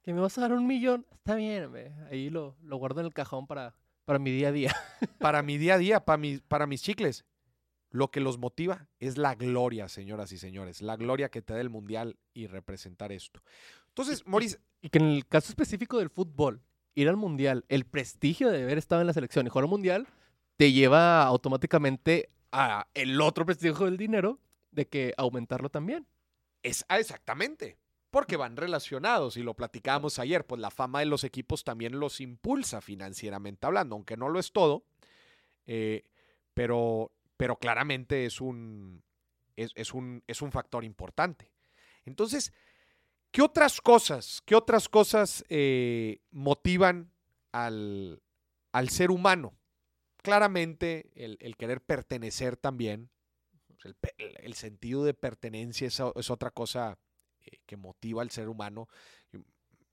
Que 0.00 0.14
me 0.14 0.20
vas 0.22 0.38
a 0.38 0.40
dar 0.40 0.54
un 0.54 0.66
millón. 0.66 1.06
Está 1.10 1.34
bien, 1.34 1.66
hombre. 1.66 1.92
Ahí 2.10 2.30
lo, 2.30 2.56
lo 2.62 2.78
guardo 2.78 3.00
en 3.00 3.06
el 3.06 3.12
cajón 3.12 3.46
para, 3.46 3.74
para 4.04 4.18
mi 4.18 4.30
día 4.30 4.48
a 4.48 4.52
día. 4.52 4.74
Para 5.18 5.42
mi 5.42 5.58
día 5.58 5.74
a 5.74 5.78
día, 5.78 6.04
para, 6.04 6.16
mi- 6.16 6.38
para 6.38 6.66
mis 6.66 6.82
chicles, 6.82 7.24
lo 7.90 8.10
que 8.10 8.20
los 8.20 8.38
motiva 8.38 8.88
es 9.00 9.18
la 9.18 9.34
gloria, 9.34 9.88
señoras 9.88 10.32
y 10.32 10.38
señores. 10.38 10.80
La 10.82 10.96
gloria 10.96 11.28
que 11.30 11.42
te 11.42 11.52
da 11.54 11.60
el 11.60 11.70
mundial 11.70 12.16
y 12.34 12.46
representar 12.46 13.12
esto. 13.12 13.42
Entonces, 13.88 14.26
Maurice, 14.26 14.58
Y 14.80 14.88
que 14.90 14.98
en 14.98 15.06
el 15.06 15.26
caso 15.26 15.50
específico 15.50 15.98
del 15.98 16.08
fútbol, 16.10 16.62
ir 16.94 17.08
al 17.08 17.16
mundial, 17.16 17.64
el 17.68 17.84
prestigio 17.84 18.50
de 18.50 18.62
haber 18.62 18.78
estado 18.78 19.00
en 19.00 19.06
la 19.06 19.12
selección 19.12 19.46
y 19.46 19.50
jugar 19.50 19.64
al 19.64 19.70
mundial, 19.70 20.06
te 20.56 20.72
lleva 20.72 21.22
automáticamente 21.24 22.30
a 22.52 22.86
el 22.94 23.20
otro 23.20 23.44
prestigio 23.46 23.86
del 23.86 23.96
dinero 23.96 24.38
de 24.70 24.86
que 24.88 25.14
aumentarlo 25.16 25.68
también. 25.68 26.06
es 26.62 26.84
ah, 26.88 26.98
exactamente. 26.98 27.76
Porque 28.12 28.36
van 28.36 28.58
relacionados 28.58 29.38
y 29.38 29.42
lo 29.42 29.54
platicábamos 29.54 30.18
ayer, 30.18 30.46
pues 30.46 30.60
la 30.60 30.70
fama 30.70 30.98
de 30.98 31.06
los 31.06 31.24
equipos 31.24 31.64
también 31.64 31.98
los 31.98 32.20
impulsa 32.20 32.82
financieramente 32.82 33.66
hablando, 33.66 33.94
aunque 33.94 34.18
no 34.18 34.28
lo 34.28 34.38
es 34.38 34.52
todo, 34.52 34.84
eh, 35.66 36.04
pero, 36.52 37.10
pero 37.38 37.56
claramente 37.56 38.26
es 38.26 38.42
un, 38.42 39.02
es, 39.56 39.94
un, 39.94 40.22
es 40.26 40.42
un 40.42 40.52
factor 40.52 40.84
importante. 40.84 41.50
Entonces, 42.04 42.52
¿qué 43.30 43.40
otras 43.40 43.80
cosas, 43.80 44.42
qué 44.44 44.56
otras 44.56 44.90
cosas 44.90 45.42
eh, 45.48 46.20
motivan 46.32 47.10
al, 47.50 48.20
al 48.72 48.90
ser 48.90 49.10
humano? 49.10 49.54
Claramente 50.18 51.10
el, 51.14 51.56
querer 51.56 51.80
pertenecer 51.80 52.58
también, 52.58 53.08
pues, 53.80 54.12
el, 54.18 54.52
sentido 54.52 55.02
de 55.02 55.14
pertenencia 55.14 55.86
es, 55.88 55.98
es 56.14 56.30
otra 56.30 56.50
cosa 56.50 56.98
que 57.42 57.76
motiva 57.76 58.22
al 58.22 58.30
ser 58.30 58.48
humano. 58.48 58.88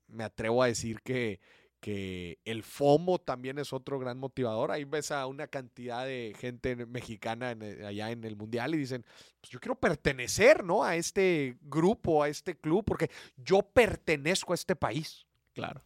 Me 0.07 0.23
atrevo 0.23 0.63
a 0.63 0.67
decir 0.67 1.01
que, 1.01 1.39
que 1.79 2.39
el 2.45 2.63
FOMO 2.63 3.19
también 3.19 3.59
es 3.59 3.71
otro 3.73 3.99
gran 3.99 4.17
motivador. 4.17 4.71
Ahí 4.71 4.83
ves 4.83 5.11
a 5.11 5.25
una 5.27 5.47
cantidad 5.47 6.05
de 6.05 6.35
gente 6.37 6.75
mexicana 6.85 7.51
en 7.51 7.61
el- 7.61 7.85
allá 7.85 8.11
en 8.11 8.23
el 8.23 8.35
Mundial 8.35 8.73
y 8.75 8.79
dicen, 8.79 9.05
pues 9.39 9.51
yo 9.51 9.59
quiero 9.59 9.75
pertenecer, 9.79 10.63
¿no? 10.63 10.83
A 10.83 10.95
este 10.95 11.57
grupo, 11.61 12.23
a 12.23 12.29
este 12.29 12.57
club, 12.57 12.83
porque 12.85 13.09
yo 13.37 13.61
pertenezco 13.61 14.53
a 14.53 14.55
este 14.55 14.75
país. 14.75 15.25
Claro. 15.53 15.83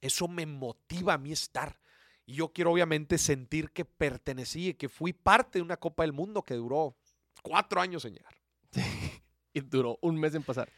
Eso 0.00 0.28
me 0.28 0.46
motiva 0.46 1.14
a 1.14 1.18
mí 1.18 1.32
estar. 1.32 1.80
Y 2.24 2.34
yo 2.34 2.52
quiero 2.52 2.72
obviamente 2.72 3.18
sentir 3.18 3.70
que 3.70 3.84
pertenecí 3.84 4.68
y 4.68 4.74
que 4.74 4.88
fui 4.88 5.12
parte 5.12 5.58
de 5.58 5.62
una 5.62 5.76
Copa 5.76 6.02
del 6.02 6.12
Mundo 6.12 6.42
que 6.42 6.54
duró 6.54 6.96
cuatro 7.42 7.80
años 7.80 8.04
en 8.04 8.14
llegar. 8.14 8.34
Y 9.56 9.62
duró 9.62 9.98
un 10.02 10.20
mes 10.20 10.34
en 10.34 10.42
pasar. 10.42 10.70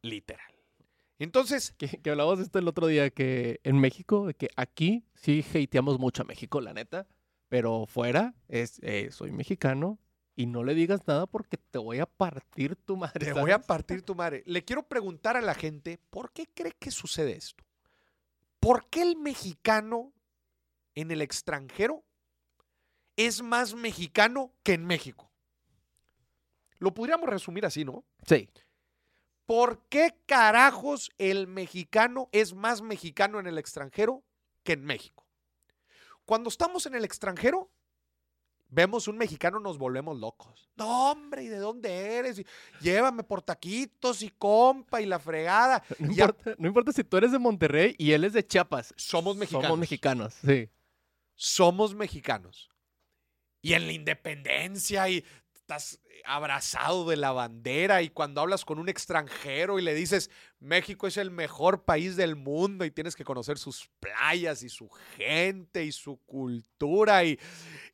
Literal. 0.00 0.54
Entonces, 1.18 1.74
Que, 1.76 1.88
que 1.88 2.10
hablábamos 2.10 2.38
de 2.38 2.44
esto 2.44 2.58
el 2.58 2.66
otro 2.66 2.86
día, 2.86 3.10
que 3.10 3.60
en 3.64 3.78
México, 3.78 4.26
de 4.26 4.34
que 4.34 4.48
aquí 4.56 5.04
sí 5.14 5.44
hateamos 5.54 5.98
mucho 5.98 6.22
a 6.22 6.24
México, 6.24 6.62
la 6.62 6.72
neta, 6.72 7.06
pero 7.50 7.84
fuera 7.86 8.34
es, 8.48 8.78
eh, 8.82 9.10
soy 9.10 9.30
mexicano 9.30 9.98
y 10.36 10.46
no 10.46 10.64
le 10.64 10.74
digas 10.74 11.06
nada 11.06 11.26
porque 11.26 11.58
te 11.58 11.78
voy 11.78 11.98
a 11.98 12.06
partir 12.06 12.76
tu 12.76 12.96
madre. 12.96 13.26
te 13.26 13.32
voy 13.34 13.50
a 13.50 13.58
partir 13.58 14.00
tu 14.00 14.14
madre. 14.14 14.42
Le 14.46 14.64
quiero 14.64 14.84
preguntar 14.84 15.36
a 15.36 15.42
la 15.42 15.54
gente, 15.54 15.98
¿por 16.08 16.32
qué 16.32 16.46
cree 16.46 16.72
que 16.78 16.90
sucede 16.90 17.36
esto? 17.36 17.62
¿Por 18.58 18.88
qué 18.88 19.02
el 19.02 19.16
mexicano 19.16 20.14
en 20.94 21.10
el 21.10 21.20
extranjero 21.20 22.04
es 23.16 23.42
más 23.42 23.74
mexicano 23.74 24.52
que 24.62 24.72
en 24.72 24.86
México? 24.86 25.27
Lo 26.78 26.94
podríamos 26.94 27.28
resumir 27.28 27.66
así, 27.66 27.84
¿no? 27.84 28.04
Sí. 28.26 28.48
¿Por 29.46 29.86
qué 29.88 30.14
carajos 30.26 31.10
el 31.18 31.46
mexicano 31.46 32.28
es 32.32 32.54
más 32.54 32.82
mexicano 32.82 33.40
en 33.40 33.46
el 33.46 33.58
extranjero 33.58 34.22
que 34.62 34.74
en 34.74 34.84
México? 34.84 35.26
Cuando 36.24 36.50
estamos 36.50 36.84
en 36.84 36.94
el 36.94 37.04
extranjero, 37.04 37.70
vemos 38.68 39.08
un 39.08 39.16
mexicano, 39.16 39.58
nos 39.58 39.78
volvemos 39.78 40.18
locos. 40.18 40.68
No, 40.76 41.10
hombre, 41.10 41.44
¿y 41.44 41.48
de 41.48 41.58
dónde 41.58 42.16
eres? 42.16 42.38
Y 42.38 42.46
llévame 42.80 43.24
por 43.24 43.42
taquitos 43.42 44.22
y 44.22 44.30
compa 44.30 45.00
y 45.00 45.06
la 45.06 45.18
fregada. 45.18 45.82
No 45.98 46.10
importa, 46.10 46.54
no 46.58 46.68
importa 46.68 46.92
si 46.92 47.04
tú 47.04 47.16
eres 47.16 47.32
de 47.32 47.38
Monterrey 47.38 47.94
y 47.98 48.12
él 48.12 48.24
es 48.24 48.34
de 48.34 48.46
Chiapas. 48.46 48.92
Somos 48.96 49.36
mexicanos. 49.36 49.66
Somos 49.66 49.78
mexicanos, 49.78 50.34
sí. 50.44 50.68
somos 51.34 51.94
mexicanos. 51.94 52.68
Y 53.62 53.72
en 53.72 53.86
la 53.86 53.92
independencia 53.92 55.08
y 55.08 55.24
estás 55.68 56.00
abrazado 56.24 57.10
de 57.10 57.18
la 57.18 57.30
bandera 57.30 58.00
y 58.00 58.08
cuando 58.08 58.40
hablas 58.40 58.64
con 58.64 58.78
un 58.78 58.88
extranjero 58.88 59.78
y 59.78 59.82
le 59.82 59.94
dices, 59.94 60.30
México 60.60 61.06
es 61.06 61.18
el 61.18 61.30
mejor 61.30 61.84
país 61.84 62.16
del 62.16 62.36
mundo 62.36 62.86
y 62.86 62.90
tienes 62.90 63.14
que 63.14 63.22
conocer 63.22 63.58
sus 63.58 63.90
playas 64.00 64.62
y 64.62 64.70
su 64.70 64.88
gente 64.88 65.84
y 65.84 65.92
su 65.92 66.16
cultura 66.24 67.22
y, 67.22 67.38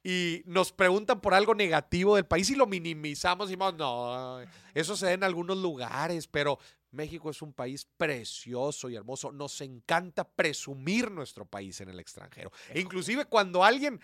y 0.05 0.43
nos 0.47 0.71
preguntan 0.71 1.21
por 1.21 1.35
algo 1.35 1.53
negativo 1.53 2.15
del 2.15 2.27
país 2.27 2.49
y 2.51 2.55
lo 2.55 2.69
minimizamos 2.69 3.49
y 3.49 3.51
decimos, 3.51 3.75
no, 3.75 4.39
eso 4.73 4.97
se 4.97 5.07
da 5.07 5.13
en 5.13 5.25
algunos 5.25 5.59
lugares, 5.59 6.29
pero 6.29 6.61
México 6.93 7.29
es 7.29 7.43
un 7.43 7.53
país 7.53 7.89
precioso 7.97 8.89
y 8.89 8.95
hermoso. 8.95 9.33
Nos 9.33 9.61
encanta 9.61 10.23
presumir 10.23 11.11
nuestro 11.11 11.45
país 11.45 11.81
en 11.81 11.89
el 11.89 11.99
extranjero. 11.99 12.53
E 12.69 12.81
inclusive 12.81 13.25
cuando 13.25 13.65
alguien, 13.65 14.01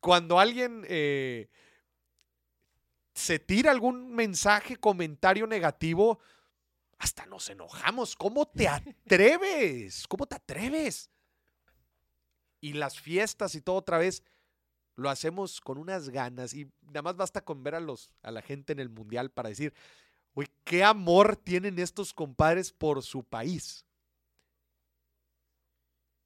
cuando 0.00 0.38
alguien 0.38 0.86
eh, 0.88 1.50
se 3.20 3.38
tira 3.38 3.70
algún 3.70 4.12
mensaje, 4.14 4.76
comentario 4.76 5.46
negativo, 5.46 6.18
hasta 6.98 7.26
nos 7.26 7.48
enojamos. 7.48 8.16
¿Cómo 8.16 8.46
te 8.46 8.68
atreves? 8.68 10.06
¿Cómo 10.08 10.26
te 10.26 10.36
atreves? 10.36 11.10
Y 12.60 12.74
las 12.74 12.98
fiestas 13.00 13.54
y 13.54 13.60
todo 13.60 13.76
otra 13.76 13.98
vez 13.98 14.22
lo 14.96 15.08
hacemos 15.08 15.60
con 15.60 15.78
unas 15.78 16.10
ganas 16.10 16.52
y 16.52 16.70
nada 16.82 17.02
más 17.02 17.16
basta 17.16 17.42
con 17.42 17.62
ver 17.62 17.74
a, 17.74 17.80
los, 17.80 18.12
a 18.22 18.30
la 18.30 18.42
gente 18.42 18.72
en 18.72 18.80
el 18.80 18.90
mundial 18.90 19.30
para 19.30 19.48
decir, 19.48 19.72
uy, 20.34 20.46
qué 20.64 20.84
amor 20.84 21.36
tienen 21.36 21.78
estos 21.78 22.12
compadres 22.12 22.72
por 22.72 23.02
su 23.02 23.24
país. 23.24 23.86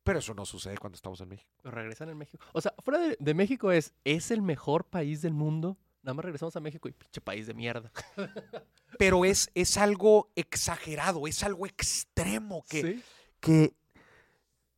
Pero 0.03 0.19
eso 0.19 0.35
no 0.35 0.45
sucede 0.45 0.77
cuando 0.77 0.97
estamos 0.97 1.21
en 1.21 1.29
México. 1.29 1.51
Regresan 1.63 2.11
en 2.11 2.19
México. 2.19 2.45
O 2.53 2.61
sea, 2.61 2.75
fuera 2.83 2.99
de, 2.99 3.17
de 3.19 3.35
México 3.35 3.71
es, 3.71 3.95
es 4.05 4.31
el 4.31 4.43
mejor 4.43 4.85
país 4.85 5.23
del 5.23 5.33
mundo. 5.33 5.79
Nada 6.05 6.15
más 6.15 6.25
regresamos 6.27 6.55
a 6.55 6.61
México 6.61 6.87
y 6.87 6.93
pinche 6.93 7.21
país 7.23 7.47
de 7.47 7.55
mierda. 7.55 7.91
Pero 8.99 9.25
es, 9.25 9.51
es 9.55 9.77
algo 9.79 10.31
exagerado, 10.37 11.27
es 11.27 11.43
algo 11.43 11.67
extremo 11.67 12.63
que, 12.69 12.83
Sí. 12.83 13.03
que 13.41 13.75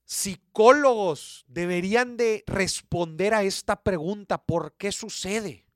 psicólogos 0.04 1.44
deberían 1.48 2.16
de 2.16 2.44
responder 2.46 3.34
a 3.34 3.42
esta 3.42 3.82
pregunta, 3.82 4.38
¿por 4.38 4.74
qué 4.74 4.92
sucede? 4.92 5.66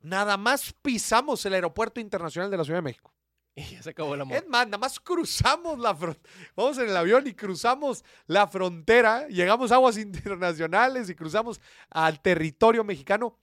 Nada 0.00 0.36
más 0.38 0.72
pisamos 0.82 1.44
el 1.44 1.52
aeropuerto 1.54 2.00
internacional 2.00 2.50
de 2.50 2.56
la 2.56 2.64
Ciudad 2.64 2.78
de 2.78 2.82
México. 2.82 3.12
Y 3.58 3.62
ya 3.70 3.82
se 3.82 3.88
acabó 3.90 4.14
el 4.14 4.20
amor. 4.20 4.36
Es 4.36 4.46
más, 4.46 4.66
nada 4.66 4.76
más 4.76 5.00
cruzamos 5.00 5.78
la 5.78 5.94
frontera. 5.94 6.28
Vamos 6.54 6.76
en 6.76 6.90
el 6.90 6.96
avión 6.96 7.26
y 7.26 7.32
cruzamos 7.32 8.04
la 8.26 8.46
frontera, 8.46 9.26
llegamos 9.28 9.72
a 9.72 9.76
aguas 9.76 9.96
internacionales 9.98 11.08
y 11.08 11.14
cruzamos 11.14 11.58
al 11.88 12.20
territorio 12.20 12.84
mexicano 12.84 13.38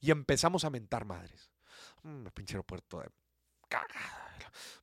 y 0.00 0.10
empezamos 0.10 0.64
a 0.64 0.70
mentar 0.70 1.04
madres. 1.04 1.50
Mm, 2.02 2.26
pinche 2.34 2.54
aeropuerto 2.54 3.00
de 3.00 3.08
cagada. 3.68 4.22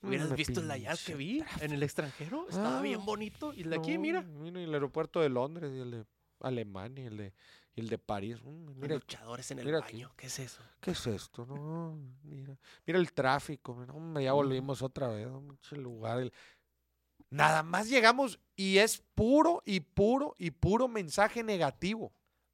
Hubieras 0.01 0.30
Mm, 0.32 0.36
visto 0.36 0.59
el 0.61 0.68
pinche 0.72 1.05
que 1.05 1.16
vi 1.16 1.43
en 1.61 1.72
el 1.72 1.82
extranjero. 1.84 2.47
Estaba 2.49 2.80
Ah, 2.80 2.82
bien 2.82 3.03
bonito. 3.05 3.53
Y 3.53 3.61
el 3.61 3.70
de 3.72 3.78
aquí, 3.78 3.95
no, 3.95 4.01
mira. 4.01 4.22
Mira, 4.22 4.59
y 4.59 4.64
el 4.66 4.74
aeropuerto 4.74 5.20
de 5.22 5.30
Londres 5.30 5.72
y 5.74 5.80
el 5.80 5.91
de 5.91 6.05
Alemania, 6.41 7.07
el 7.07 7.18
de, 7.18 7.34
el 7.76 7.88
de 7.89 7.97
París. 7.97 8.38
Mm, 8.43 8.80
mira, 8.80 8.95
luchadores 8.95 9.49
en 9.51 9.59
el 9.59 9.66
mira 9.66 9.80
aquí. 9.80 9.93
baño. 10.03 10.14
¿Qué 10.18 10.28
es 10.28 10.39
eso? 10.39 10.61
¿qué 10.82 10.91
es 10.91 11.07
esto? 11.07 11.45
No, 11.45 11.97
mira, 12.24 12.57
mira 12.86 12.99
el 12.99 13.14
tráfico. 13.14 13.74
mira, 13.74 14.22
ya 14.22 14.34
volvimos 14.34 14.82
otra 14.82 15.07
vez. 15.07 15.28
un 15.28 15.47
pinche 15.47 15.76
lugar. 15.78 16.20
el- 16.20 16.34
Nada 17.30 17.64
más 17.64 17.89
llegamos 17.89 18.39
y 18.55 18.78
es 18.78 19.01
puro 19.16 19.64
y 19.66 19.80
puro 19.80 20.36
y 20.38 20.51
puro 20.51 20.88
mensaje 20.88 21.41
negativo. 21.41 22.14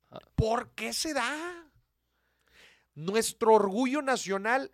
Ah. 0.09 0.19
¿Por 0.35 0.69
qué 0.71 0.93
se 0.93 1.13
da? 1.13 1.68
Nuestro 2.99 3.53
orgullo 3.53 4.01
nacional 4.01 4.73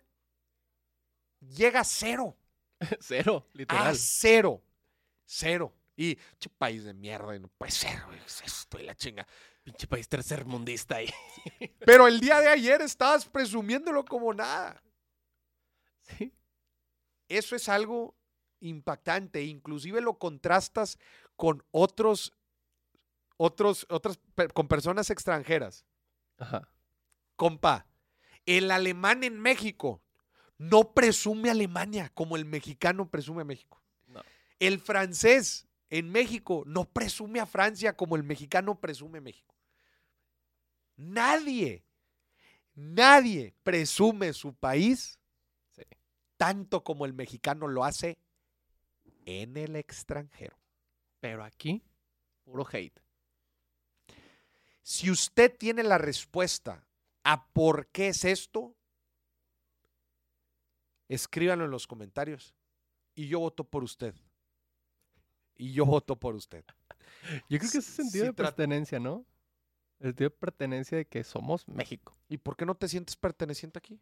llega 1.40 1.80
a 1.80 1.84
cero. 1.84 2.36
Cero, 3.00 3.46
A 3.54 3.56
literal. 3.56 3.96
cero. 3.96 4.62
Cero. 5.24 5.72
Y, 5.96 6.16
che, 6.38 6.50
país 6.50 6.84
de 6.84 6.92
mierda, 6.92 7.34
y 7.36 7.40
no 7.40 7.48
puede 7.48 7.70
ser, 7.70 8.04
güey, 8.04 8.18
es 8.18 8.42
esto 8.42 8.78
y 8.78 8.82
la 8.82 8.94
chinga. 8.94 9.26
Pinche 9.62 9.86
país 9.86 10.08
tercermundista 10.08 10.96
ahí. 10.96 11.08
Pero 11.86 12.06
el 12.06 12.20
día 12.20 12.40
de 12.40 12.48
ayer 12.48 12.82
estabas 12.82 13.26
presumiéndolo 13.26 14.04
como 14.04 14.34
nada. 14.34 14.82
Sí. 16.02 16.34
Eso 17.28 17.56
es 17.56 17.68
algo 17.68 18.14
impactante. 18.60 19.44
Inclusive 19.44 20.00
lo 20.00 20.18
contrastas 20.18 20.98
con 21.36 21.64
otros, 21.70 22.32
otros, 23.36 23.86
otras, 23.88 24.18
con 24.52 24.68
personas 24.68 25.10
extranjeras. 25.10 25.86
Ajá. 26.38 26.68
Compa, 27.36 27.86
el 28.46 28.70
alemán 28.70 29.24
en 29.24 29.38
México 29.40 30.02
no 30.58 30.92
presume 30.92 31.50
Alemania 31.50 32.10
como 32.14 32.36
el 32.36 32.44
mexicano 32.44 33.10
presume 33.10 33.42
a 33.42 33.44
México. 33.44 33.82
No. 34.06 34.22
El 34.58 34.80
francés 34.80 35.66
en 35.90 36.10
México 36.10 36.62
no 36.66 36.84
presume 36.84 37.40
a 37.40 37.46
Francia 37.46 37.96
como 37.96 38.16
el 38.16 38.22
mexicano 38.22 38.80
presume 38.80 39.18
a 39.18 39.22
México. 39.22 39.54
Nadie, 40.96 41.84
nadie 42.74 43.54
presume 43.62 44.32
su 44.32 44.54
país 44.54 45.18
Sí. 45.72 45.82
tanto 46.38 46.82
como 46.82 47.04
el 47.04 47.12
mexicano 47.12 47.68
lo 47.68 47.84
hace 47.84 48.16
en 49.26 49.56
el 49.58 49.76
extranjero. 49.76 50.56
Pero 51.20 51.44
aquí, 51.44 51.82
puro 52.44 52.66
hate. 52.72 52.98
Si 54.82 55.10
usted 55.10 55.54
tiene 55.54 55.82
la 55.82 55.98
respuesta 55.98 56.85
a 57.28 57.48
por 57.52 57.88
qué 57.88 58.08
es 58.08 58.24
esto, 58.24 58.76
escríbanlo 61.08 61.64
en 61.64 61.72
los 61.72 61.86
comentarios 61.88 62.54
y 63.16 63.26
yo 63.26 63.40
voto 63.40 63.64
por 63.64 63.82
usted. 63.82 64.14
Y 65.56 65.72
yo 65.72 65.84
voto 65.86 66.14
por 66.16 66.34
usted. 66.36 66.64
Yo 67.48 67.58
creo 67.58 67.70
que 67.70 67.78
es 67.78 67.84
Sí, 67.84 67.92
sentido 67.94 68.22
sí 68.22 68.26
de 68.28 68.32
pertenencia, 68.34 69.00
¿no? 69.00 69.26
El 69.98 70.08
sentido 70.10 70.30
de 70.30 70.36
pertenencia 70.36 70.98
de 70.98 71.06
que 71.06 71.24
somos 71.24 71.66
México. 71.66 72.16
¿Y 72.28 72.36
por 72.36 72.56
qué 72.56 72.64
no 72.64 72.74
te 72.76 72.86
sientes 72.88 73.16
perteneciente 73.16 73.78
aquí? 73.78 73.98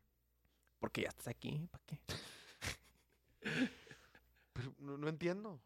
Porque 0.79 1.03
ya 1.03 1.09
estás 1.09 1.29
aquí, 1.29 1.67
¿para 1.71 1.85
qué? 1.87 2.01
No, 4.79 4.97
no 4.99 5.09
entiendo. 5.09 5.61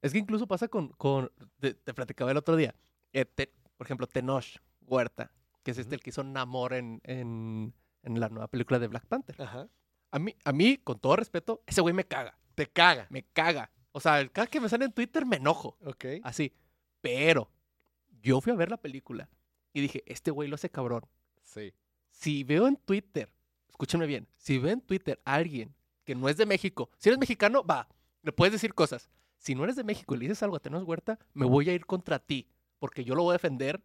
Es 0.00 0.12
que 0.12 0.18
incluso 0.18 0.46
pasa 0.46 0.68
con, 0.68 0.88
con 0.90 1.30
te, 1.58 1.74
te 1.74 1.94
platicaba 1.94 2.30
el 2.30 2.36
otro 2.36 2.54
día, 2.56 2.74
eh, 3.12 3.24
te- 3.24 3.52
por 3.76 3.86
ejemplo, 3.86 4.06
Tenoch 4.06 4.58
Huerta, 4.86 5.30
que 5.64 5.72
es 5.72 5.78
este 5.78 5.96
el 5.96 6.00
que 6.00 6.10
hizo 6.10 6.22
Namor 6.22 6.74
en, 6.74 7.00
en, 7.02 7.74
en 8.02 8.20
la 8.20 8.28
nueva 8.28 8.46
película 8.48 8.78
de 8.78 8.86
Black 8.86 9.06
Panther. 9.06 9.40
Ajá. 9.42 9.68
A 10.12 10.18
mí, 10.20 10.36
a 10.44 10.52
mí, 10.52 10.76
con 10.76 11.00
todo 11.00 11.16
respeto, 11.16 11.64
ese 11.66 11.80
güey 11.80 11.92
me 11.92 12.04
caga, 12.04 12.38
Te 12.54 12.68
caga. 12.68 13.08
me 13.10 13.24
caga. 13.24 13.72
O 13.90 13.98
sea, 13.98 14.28
cada 14.28 14.46
que 14.46 14.60
me 14.60 14.68
sale 14.68 14.84
en 14.84 14.92
Twitter 14.92 15.26
me 15.26 15.36
enojo, 15.36 15.76
Ok. 15.84 16.04
así. 16.22 16.52
Pero 17.00 17.50
yo 18.22 18.40
fui 18.40 18.52
a 18.52 18.56
ver 18.56 18.70
la 18.70 18.76
película 18.76 19.28
y 19.72 19.80
dije, 19.80 20.04
este 20.06 20.30
güey 20.30 20.48
lo 20.48 20.54
hace 20.54 20.70
cabrón. 20.70 21.04
Sí. 21.42 21.72
Si 22.10 22.44
veo 22.44 22.68
en 22.68 22.76
Twitter, 22.76 23.32
escúchenme 23.68 24.06
bien, 24.06 24.28
si 24.36 24.58
veo 24.58 24.72
en 24.72 24.80
Twitter 24.80 25.20
a 25.24 25.34
alguien 25.34 25.74
que 26.04 26.14
no 26.14 26.28
es 26.28 26.36
de 26.36 26.46
México, 26.46 26.90
si 26.98 27.08
eres 27.08 27.18
mexicano, 27.18 27.64
va, 27.64 27.88
le 28.22 28.30
puedes 28.32 28.52
decir 28.52 28.74
cosas. 28.74 29.10
Si 29.38 29.54
no 29.54 29.64
eres 29.64 29.76
de 29.76 29.84
México 29.84 30.14
y 30.14 30.18
le 30.18 30.22
dices 30.24 30.42
algo 30.42 30.56
a 30.56 30.60
Tenoch 30.60 30.86
Huerta, 30.88 31.18
me 31.32 31.44
voy 31.44 31.68
a 31.68 31.72
ir 31.74 31.84
contra 31.86 32.18
ti, 32.18 32.48
porque 32.78 33.04
yo 33.04 33.14
lo 33.14 33.24
voy 33.24 33.32
a 33.32 33.34
defender 33.34 33.82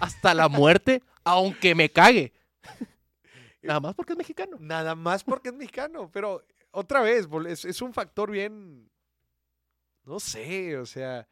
hasta 0.00 0.34
la 0.34 0.48
muerte, 0.48 1.02
aunque 1.24 1.74
me 1.74 1.90
cague. 1.90 2.32
Nada 3.62 3.80
más 3.80 3.94
porque 3.94 4.12
es 4.12 4.18
mexicano. 4.18 4.56
Nada 4.60 4.94
más 4.94 5.24
porque 5.24 5.50
es 5.50 5.54
mexicano, 5.54 6.10
pero 6.12 6.44
otra 6.72 7.00
vez, 7.00 7.26
es 7.64 7.82
un 7.82 7.92
factor 7.92 8.30
bien, 8.30 8.90
no 10.04 10.18
sé, 10.20 10.76
o 10.78 10.86
sea, 10.86 11.28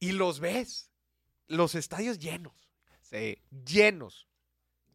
y 0.00 0.12
los 0.12 0.40
ves, 0.40 0.90
los 1.46 1.74
estadios 1.74 2.18
llenos, 2.18 2.54
Sí. 3.02 3.38
llenos. 3.64 4.26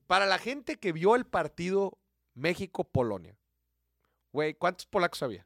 Para 0.08 0.26
la 0.26 0.40
gente 0.40 0.78
que 0.78 0.92
vio 0.94 1.16
el 1.16 1.26
partido 1.26 2.00
México-Polonia, 2.34 3.38
güey, 4.32 4.54
¿cuántos 4.56 4.86
polacos 4.88 5.22
había? 5.24 5.46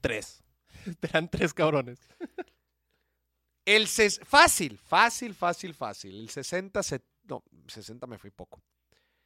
Tres. 0.00 0.42
Eran 1.02 1.28
tres 1.30 1.54
cabrones. 1.54 2.00
El 3.64 3.86
ses- 3.86 4.20
fácil, 4.24 4.78
fácil, 4.78 5.34
fácil, 5.34 5.74
fácil. 5.74 6.20
El 6.20 6.28
60, 6.30 6.82
se- 6.82 7.04
no, 7.24 7.44
60 7.68 8.06
me 8.06 8.18
fui 8.18 8.30
poco. 8.30 8.62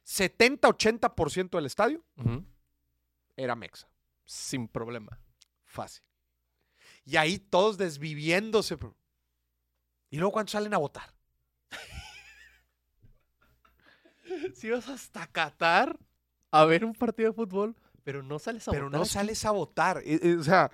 70-80% 0.05 1.57
del 1.57 1.65
estadio 1.65 2.03
Ujú. 2.17 2.45
era 3.35 3.55
mexa. 3.55 3.89
Sin 4.25 4.67
problema. 4.67 5.19
Fácil. 5.65 6.03
Y 7.05 7.15
ahí 7.17 7.39
todos 7.39 7.77
desviviéndose. 7.77 8.77
Y 10.09 10.17
luego 10.17 10.31
cuando 10.33 10.51
salen 10.51 10.73
a 10.73 10.77
votar. 10.77 11.13
Si 14.55 14.69
vas 14.69 14.87
hasta 14.89 15.25
Qatar 15.27 15.97
a 16.51 16.65
ver 16.65 16.83
un 16.85 16.93
partido 16.93 17.29
de 17.29 17.35
fútbol, 17.35 17.75
pero 18.03 18.21
no 18.23 18.39
sales 18.39 18.67
a 18.67 18.71
Pero 18.71 18.85
votar 18.85 18.97
no 18.99 19.03
aquí. 19.03 19.11
sales 19.13 19.45
a 19.45 19.51
votar. 19.51 19.97
Eh, 20.05 20.19
eh, 20.21 20.35
O 20.37 20.43
sea, 20.43 20.71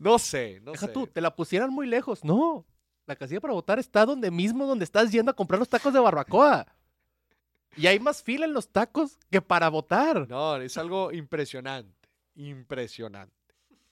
no 0.00 0.18
sé, 0.18 0.60
no 0.62 0.72
Deja 0.72 0.86
sé. 0.86 0.92
tú, 0.92 1.06
te 1.06 1.20
la 1.20 1.36
pusieran 1.36 1.70
muy 1.70 1.86
lejos. 1.86 2.24
No, 2.24 2.66
la 3.06 3.14
casilla 3.16 3.40
para 3.40 3.52
votar 3.52 3.78
está 3.78 4.06
donde 4.06 4.30
mismo 4.30 4.66
donde 4.66 4.84
estás 4.84 5.12
yendo 5.12 5.30
a 5.30 5.36
comprar 5.36 5.58
los 5.58 5.68
tacos 5.68 5.92
de 5.92 6.00
barbacoa. 6.00 6.66
Y 7.76 7.86
hay 7.86 8.00
más 8.00 8.22
fila 8.22 8.46
en 8.46 8.54
los 8.54 8.70
tacos 8.70 9.18
que 9.30 9.42
para 9.42 9.68
votar. 9.68 10.26
No, 10.28 10.56
es 10.56 10.76
algo 10.78 11.12
impresionante. 11.12 12.08
Impresionante. 12.34 13.34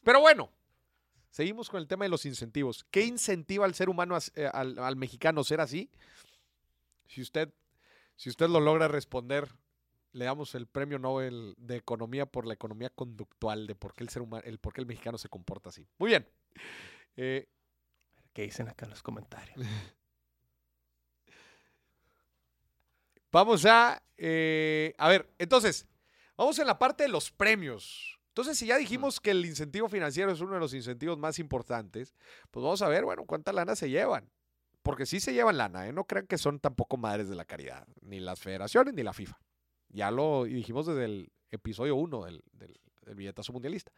Pero 0.03 0.21
bueno, 0.21 0.51
seguimos 1.31 1.69
con 1.69 1.81
el 1.81 1.87
tema 1.87 2.07
de 2.07 2.09
los 2.09 2.25
incentivos. 2.25 2.87
¿Qué 2.91 3.05
incentiva 3.05 3.67
al 3.67 3.75
ser 3.75 3.91
humano, 3.91 4.17
eh, 4.35 4.51
al, 4.53 4.79
al 4.79 4.97
mexicano 4.97 5.45
ser 5.45 5.61
así? 5.61 5.91
Si 7.07 7.21
usted, 7.21 7.53
si 8.17 8.31
usted 8.31 8.49
lo 8.49 8.61
logra 8.61 8.89
responder, 8.89 9.49
le 10.19 10.25
damos 10.25 10.55
el 10.55 10.67
premio 10.67 10.99
Nobel 10.99 11.55
de 11.57 11.77
Economía 11.77 12.27
por 12.27 12.45
la 12.47 12.55
economía 12.55 12.91
conductual 12.91 13.67
de 13.67 13.75
por 13.75 13.95
qué 13.95 14.03
el 14.03 14.11
ser 14.11 14.23
humano, 14.23 14.43
el 14.45 14.59
por 14.59 14.73
qué 14.73 14.81
el 14.81 14.87
mexicano 14.87 15.17
se 15.17 15.29
comporta 15.29 15.69
así. 15.69 15.87
Muy 15.99 16.09
bien. 16.09 16.27
Eh, 17.17 17.49
¿Qué 18.33 18.43
dicen 18.43 18.69
acá 18.69 18.85
en 18.87 18.91
los 18.91 19.03
comentarios? 19.03 19.57
Vamos 23.31 23.67
a, 23.67 24.03
eh, 24.17 24.95
a 24.97 25.09
ver, 25.09 25.29
entonces, 25.39 25.87
vamos 26.35 26.59
en 26.59 26.67
la 26.67 26.79
parte 26.79 27.03
de 27.03 27.11
los 27.11 27.31
premios. 27.31 28.19
Entonces, 28.29 28.57
si 28.57 28.69
ya 28.69 28.79
dijimos 28.79 29.21
que 29.21 29.33
el 29.33 29.45
incentivo 29.45 29.87
financiero 29.87 30.33
es 30.33 30.41
uno 30.41 30.55
de 30.55 30.61
los 30.61 30.73
incentivos 30.73 31.19
más 31.19 31.39
importantes, 31.39 32.15
pues 32.51 32.65
vamos 32.65 32.81
a 32.81 32.89
ver, 32.89 33.05
bueno, 33.05 33.27
cuánta 33.27 33.53
lana 33.53 33.77
se 33.77 33.91
llevan. 33.91 34.31
Porque 34.83 35.05
sí 35.05 35.21
se 35.21 35.35
llevan 35.35 35.59
lana, 35.59 35.87
¿eh? 35.87 35.93
No 35.93 36.05
crean 36.05 36.27
que 36.27 36.39
son 36.39 36.59
tampoco 36.59 36.97
madres 36.97 37.29
de 37.29 37.37
la 37.37 37.45
caridad, 37.45 37.87
ni 38.01 38.19
las 38.19 38.41
federaciones 38.41 38.95
ni 38.95 39.03
la 39.03 39.13
FIFA. 39.13 39.39
Ya 39.91 40.11
lo 40.11 40.45
dijimos 40.45 40.87
desde 40.87 41.05
el 41.05 41.33
episodio 41.51 41.97
1 41.97 42.25
del, 42.25 42.45
del, 42.53 42.79
del 43.03 43.15
billetazo 43.15 43.53
mundialista. 43.53 43.93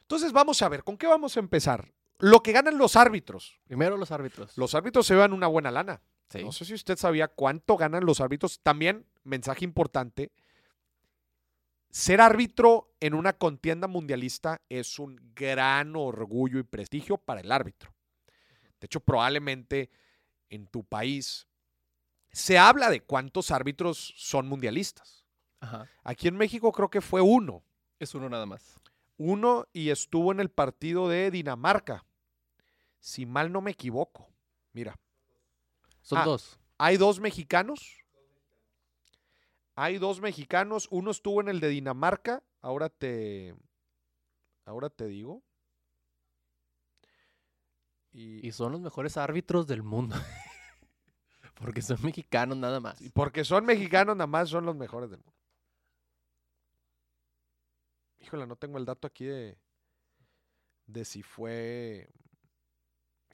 Entonces, 0.00 0.32
vamos 0.32 0.62
a 0.62 0.68
ver, 0.68 0.84
¿con 0.84 0.96
qué 0.96 1.06
vamos 1.06 1.36
a 1.36 1.40
empezar? 1.40 1.92
Lo 2.18 2.42
que 2.42 2.52
ganan 2.52 2.78
los 2.78 2.96
árbitros. 2.96 3.58
Primero 3.66 3.96
los 3.96 4.10
árbitros. 4.10 4.56
Los 4.56 4.74
árbitros 4.74 5.06
se 5.06 5.14
llevan 5.14 5.32
una 5.32 5.46
buena 5.46 5.70
lana. 5.70 6.00
Sí. 6.30 6.42
No 6.42 6.52
sé 6.52 6.64
si 6.64 6.74
usted 6.74 6.96
sabía 6.96 7.28
cuánto 7.28 7.76
ganan 7.76 8.06
los 8.06 8.20
árbitros. 8.20 8.60
También, 8.60 9.06
mensaje 9.24 9.64
importante, 9.64 10.32
ser 11.90 12.20
árbitro 12.20 12.94
en 13.00 13.14
una 13.14 13.32
contienda 13.34 13.86
mundialista 13.86 14.60
es 14.68 14.98
un 14.98 15.32
gran 15.34 15.96
orgullo 15.96 16.58
y 16.58 16.62
prestigio 16.62 17.16
para 17.16 17.40
el 17.40 17.52
árbitro. 17.52 17.94
De 18.80 18.86
hecho, 18.86 19.00
probablemente 19.00 19.90
en 20.50 20.66
tu 20.66 20.84
país 20.84 21.46
se 22.32 22.58
habla 22.58 22.90
de 22.90 23.00
cuántos 23.00 23.50
árbitros 23.50 24.14
son 24.16 24.46
mundialistas. 24.46 25.24
Ajá. 25.66 25.88
Aquí 26.04 26.28
en 26.28 26.36
México 26.36 26.70
creo 26.72 26.88
que 26.88 27.00
fue 27.00 27.20
uno. 27.20 27.62
Es 27.98 28.14
uno 28.14 28.28
nada 28.28 28.46
más. 28.46 28.78
Uno 29.18 29.66
y 29.72 29.90
estuvo 29.90 30.30
en 30.32 30.40
el 30.40 30.50
partido 30.50 31.08
de 31.08 31.30
Dinamarca. 31.30 32.04
Si 33.00 33.26
mal 33.26 33.50
no 33.52 33.60
me 33.60 33.70
equivoco. 33.72 34.28
Mira, 34.72 34.98
Son 36.02 36.18
Ah. 36.18 36.24
dos. 36.24 36.58
Hay 36.78 36.96
dos 36.98 37.18
mexicanos. 37.18 37.80
Hay 39.74 39.98
dos 39.98 40.20
mexicanos. 40.20 40.86
Uno 40.90 41.10
estuvo 41.10 41.40
en 41.40 41.48
el 41.48 41.58
de 41.60 41.68
Dinamarca. 41.68 42.42
Ahora 42.60 42.88
te. 42.90 43.54
Ahora 44.64 44.88
te 44.90 45.06
digo. 45.06 45.42
Y, 48.12 48.46
Y 48.46 48.52
son 48.52 48.72
los 48.72 48.80
mejores 48.80 49.16
árbitros 49.16 49.66
del 49.66 49.82
mundo. 49.82 50.14
Porque 51.54 51.82
son 51.82 51.98
mexicanos 52.02 52.56
nada 52.58 52.80
más. 52.80 53.00
Y 53.00 53.08
porque 53.10 53.42
son 53.44 53.64
mexicanos, 53.64 54.14
nada 54.16 54.26
más 54.26 54.48
son 54.50 54.66
los 54.66 54.76
mejores 54.76 55.08
del 55.10 55.20
mundo. 55.20 55.35
Híjole, 58.26 58.44
no 58.44 58.56
tengo 58.56 58.76
el 58.78 58.84
dato 58.84 59.06
aquí 59.06 59.24
de, 59.24 59.56
de 60.86 61.04
si 61.04 61.22
fue. 61.22 62.08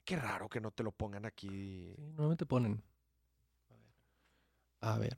Qué 0.05 0.15
raro 0.15 0.47
que 0.47 0.61
no 0.61 0.69
te 0.69 0.83
lo 0.83 0.91
pongan 0.91 1.25
aquí. 1.25 1.47
Sí, 1.47 1.95
normalmente 1.97 2.45
ponen. 2.45 2.83
A 4.81 4.99
ver. 4.99 5.17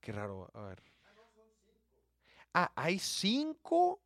Qué 0.00 0.12
raro. 0.12 0.50
A 0.54 0.62
ver. 0.62 0.82
Ah, 2.54 2.72
hay 2.74 2.98
cinco. 2.98 4.00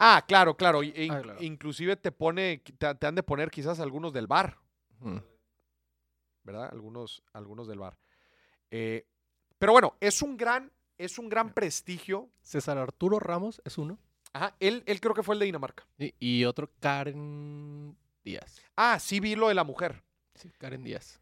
Ah, 0.00 0.24
claro, 0.26 0.56
claro. 0.56 0.82
e 0.82 1.08
Ah, 1.12 1.22
claro. 1.22 1.40
Inclusive 1.42 1.94
te 1.94 2.10
pone, 2.10 2.58
te, 2.58 2.92
te 2.96 3.06
han 3.06 3.14
de 3.14 3.22
poner 3.22 3.52
quizás 3.52 3.78
algunos 3.78 4.12
del 4.12 4.26
bar, 4.26 4.58
Ujú. 5.00 5.22
¿verdad? 6.42 6.70
Algunos, 6.72 7.22
algunos 7.32 7.68
del 7.68 7.78
bar. 7.78 7.96
Eh, 8.72 9.06
pero 9.58 9.72
bueno, 9.72 9.94
es 10.00 10.22
un 10.22 10.36
gran, 10.36 10.70
es 10.98 11.18
un 11.18 11.28
gran 11.28 11.52
prestigio. 11.52 12.28
César 12.42 12.78
Arturo 12.78 13.18
Ramos 13.18 13.60
es 13.64 13.78
uno. 13.78 13.98
Ajá, 14.32 14.54
él, 14.60 14.82
él 14.86 15.00
creo 15.00 15.14
que 15.14 15.22
fue 15.22 15.34
el 15.34 15.38
de 15.38 15.46
Dinamarca. 15.46 15.86
Y, 15.98 16.12
y 16.18 16.44
otro 16.44 16.70
Karen 16.80 17.96
Díaz. 18.24 18.60
Ah, 18.76 18.98
sí 18.98 19.20
vi 19.20 19.36
lo 19.36 19.48
de 19.48 19.54
la 19.54 19.64
mujer. 19.64 20.02
Sí, 20.34 20.50
Karen 20.58 20.82
Díaz. 20.82 21.20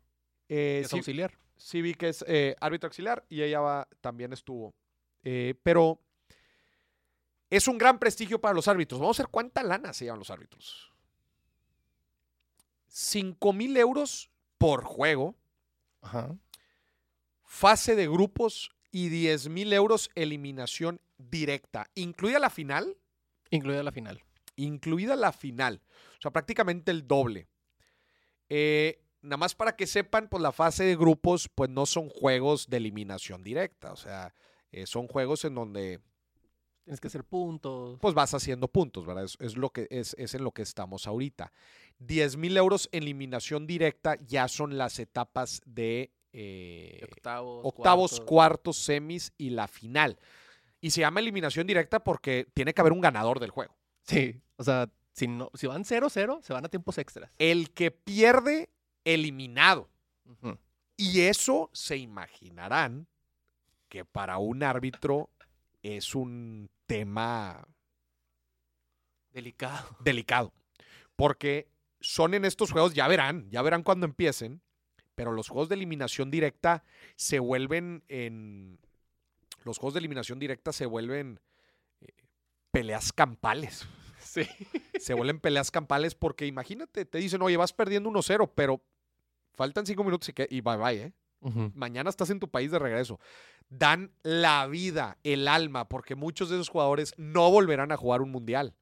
Eh, 0.48 0.80
Es 0.84 0.90
sí, 0.90 0.96
auxiliar. 0.96 1.36
sí 1.56 1.82
vi 1.82 1.94
que 1.94 2.08
es 2.08 2.24
eh, 2.26 2.56
árbitro 2.60 2.88
auxiliar 2.88 3.24
y 3.28 3.42
ella 3.42 3.60
va, 3.60 3.88
también 4.00 4.32
estuvo. 4.32 4.74
Eh, 5.24 5.54
pero 5.62 6.00
es 7.50 7.68
un 7.68 7.76
gran 7.76 7.98
prestigio 7.98 8.40
para 8.40 8.54
los 8.54 8.66
árbitros. 8.66 8.98
Vamos 9.00 9.20
a 9.20 9.24
ver 9.24 9.30
cuánta 9.30 9.62
lana 9.62 9.92
se 9.92 10.04
llevan 10.06 10.18
los 10.18 10.30
árbitros. 10.30 10.90
5 12.88 13.52
mil 13.52 13.76
euros 13.76 14.30
por 14.58 14.84
juego, 14.84 15.34
Ajá. 16.02 16.34
Fase 17.52 17.94
de 17.94 18.08
grupos 18.08 18.70
y 18.90 19.10
10 19.10 19.50
mil 19.50 19.74
euros 19.74 20.10
eliminación 20.14 21.02
directa, 21.18 21.86
incluida 21.94 22.38
la 22.38 22.48
final. 22.48 22.96
Incluida 23.50 23.82
la 23.82 23.92
final. 23.92 24.22
incluida 24.56 25.16
la 25.16 25.32
final. 25.32 25.82
O 26.18 26.22
sea, 26.22 26.30
prácticamente 26.30 26.90
el 26.90 27.06
doble. 27.06 27.48
Eh, 28.48 29.02
nada 29.20 29.36
más 29.36 29.54
para 29.54 29.76
que 29.76 29.86
sepan, 29.86 30.28
pues 30.28 30.42
la 30.42 30.52
fase 30.52 30.84
de 30.84 30.96
grupos, 30.96 31.50
pues 31.54 31.68
no 31.68 31.84
son 31.84 32.08
juegos 32.08 32.70
de 32.70 32.78
eliminación 32.78 33.42
directa. 33.42 33.92
O 33.92 33.96
sea, 33.96 34.34
eh, 34.70 34.86
son 34.86 35.06
juegos 35.06 35.44
en 35.44 35.54
donde 35.54 36.00
Tienes 36.84 37.00
que 37.00 37.08
hacer 37.08 37.22
puntos. 37.22 37.98
pues 38.00 38.14
vas 38.14 38.32
haciendo 38.32 38.66
puntos, 38.66 39.04
¿verdad? 39.04 39.24
Es, 39.24 39.36
es 39.40 39.58
lo 39.58 39.68
que, 39.68 39.88
es, 39.90 40.16
es 40.18 40.34
en 40.34 40.42
lo 40.42 40.52
que 40.52 40.62
estamos 40.62 41.06
ahorita. 41.06 41.52
10 41.98 42.38
mil 42.38 42.56
euros 42.56 42.88
eliminación 42.92 43.66
directa 43.66 44.16
ya 44.26 44.48
son 44.48 44.78
las 44.78 44.98
etapas 44.98 45.60
de 45.66 46.10
eh, 46.32 47.00
octavos. 47.10 47.60
octavos, 47.64 48.10
cuartos. 48.12 48.26
cuartos, 48.28 48.76
semis 48.78 49.32
y 49.38 49.50
la 49.50 49.68
final. 49.68 50.18
Y 50.80 50.90
se 50.90 51.00
llama 51.00 51.20
eliminación 51.20 51.66
directa 51.66 52.02
porque 52.02 52.46
tiene 52.54 52.74
que 52.74 52.80
haber 52.80 52.92
un 52.92 53.00
ganador 53.00 53.38
del 53.38 53.50
juego. 53.50 53.76
Sí. 54.02 54.40
O 54.56 54.64
sea, 54.64 54.88
si, 55.12 55.28
no, 55.28 55.50
si 55.54 55.66
van 55.66 55.84
0-0, 55.84 56.42
se 56.42 56.52
van 56.52 56.64
a 56.64 56.68
tiempos 56.68 56.98
extras. 56.98 57.30
El 57.38 57.70
que 57.72 57.90
pierde, 57.90 58.70
eliminado. 59.04 59.88
Y 60.96 61.22
eso 61.22 61.70
se 61.72 61.96
imaginarán 61.96 63.06
que 63.88 64.04
para 64.04 64.38
un 64.38 64.62
árbitro 64.62 65.30
es 65.82 66.14
un 66.14 66.70
tema 66.86 67.66
Delicado. 69.32 69.96
delicado. 70.00 70.52
Porque 71.16 71.68
son 72.00 72.34
en 72.34 72.44
estos 72.44 72.72
juegos, 72.72 72.94
ya 72.94 73.06
verán, 73.08 73.48
ya 73.50 73.62
verán 73.62 73.82
cuando 73.82 74.06
empiecen, 74.06 74.62
pero 75.14 75.32
los 75.32 75.48
juegos 75.48 75.68
de 75.68 75.74
eliminación 75.74 76.30
directa 76.30 76.84
se 77.16 77.38
vuelven 77.38 78.04
en... 78.08 78.78
Los 79.64 79.78
juegos 79.78 79.94
de 79.94 80.00
eliminación 80.00 80.38
directa 80.38 80.72
se 80.72 80.86
vuelven 80.86 81.40
eh, 82.00 82.08
peleas 82.70 83.12
campales. 83.12 83.86
Sí. 84.24 84.46
Se 84.98 85.12
vuelven 85.12 85.40
peleas 85.40 85.70
campales 85.70 86.14
porque 86.14 86.46
imagínate, 86.46 87.04
te 87.04 87.18
dicen, 87.18 87.42
oye, 87.42 87.56
vas 87.58 87.72
perdiendo 87.74 88.08
1-0, 88.08 88.52
pero 88.54 88.80
faltan 89.52 89.84
5 89.84 90.02
minutos 90.04 90.28
y, 90.30 90.32
que, 90.32 90.46
y 90.48 90.62
bye 90.62 90.76
bye, 90.76 91.02
¿eh? 91.02 91.12
Mañana 91.74 92.08
estás 92.08 92.30
en 92.30 92.38
tu 92.38 92.48
país 92.48 92.70
de 92.70 92.78
regreso. 92.78 93.18
Dan 93.68 94.12
la 94.22 94.66
vida, 94.68 95.18
el 95.24 95.48
alma, 95.48 95.88
porque 95.88 96.14
muchos 96.14 96.48
de 96.48 96.56
esos 96.56 96.68
jugadores 96.68 97.14
no 97.16 97.50
volverán 97.50 97.90
a 97.90 97.96
jugar 97.96 98.22
un 98.22 98.30
mundial. 98.30 98.76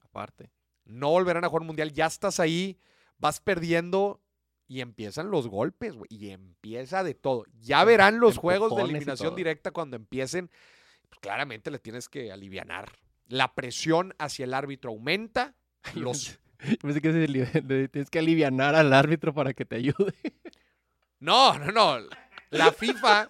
Aparte. 0.00 0.50
No 0.84 1.10
volverán 1.10 1.44
a 1.44 1.48
jugar 1.48 1.62
un 1.62 1.68
mundial. 1.68 1.92
Ya 1.92 2.06
estás 2.06 2.40
ahí, 2.40 2.80
vas 3.18 3.40
perdiendo 3.40 4.20
y 4.74 4.80
empiezan 4.80 5.30
los 5.30 5.46
golpes, 5.46 5.94
güey. 5.94 6.08
Y 6.10 6.30
empieza 6.30 7.04
de 7.04 7.14
todo. 7.14 7.44
Ya 7.60 7.84
verán 7.84 8.18
los 8.18 8.38
juegos 8.38 8.74
de 8.74 8.82
eliminación 8.82 9.36
directa 9.36 9.70
cuando 9.70 9.94
empiecen. 9.94 10.50
Pues, 11.08 11.20
claramente 11.20 11.70
le 11.70 11.78
tienes 11.78 12.08
que 12.08 12.32
alivianar. 12.32 12.90
La 13.28 13.54
presión 13.54 14.16
hacia 14.18 14.46
el 14.46 14.52
árbitro 14.52 14.90
aumenta. 14.90 15.54
Los... 15.94 16.40
Yo 16.58 16.76
pensé 16.78 17.00
que 17.00 17.12
le 17.12 17.88
tienes 17.88 18.10
que 18.10 18.18
alivianar 18.18 18.74
al 18.74 18.92
árbitro 18.92 19.32
para 19.32 19.54
que 19.54 19.64
te 19.64 19.76
ayude. 19.76 20.12
No, 21.20 21.56
no, 21.56 21.70
no. 21.70 22.08
La 22.50 22.72
FIFA, 22.72 23.28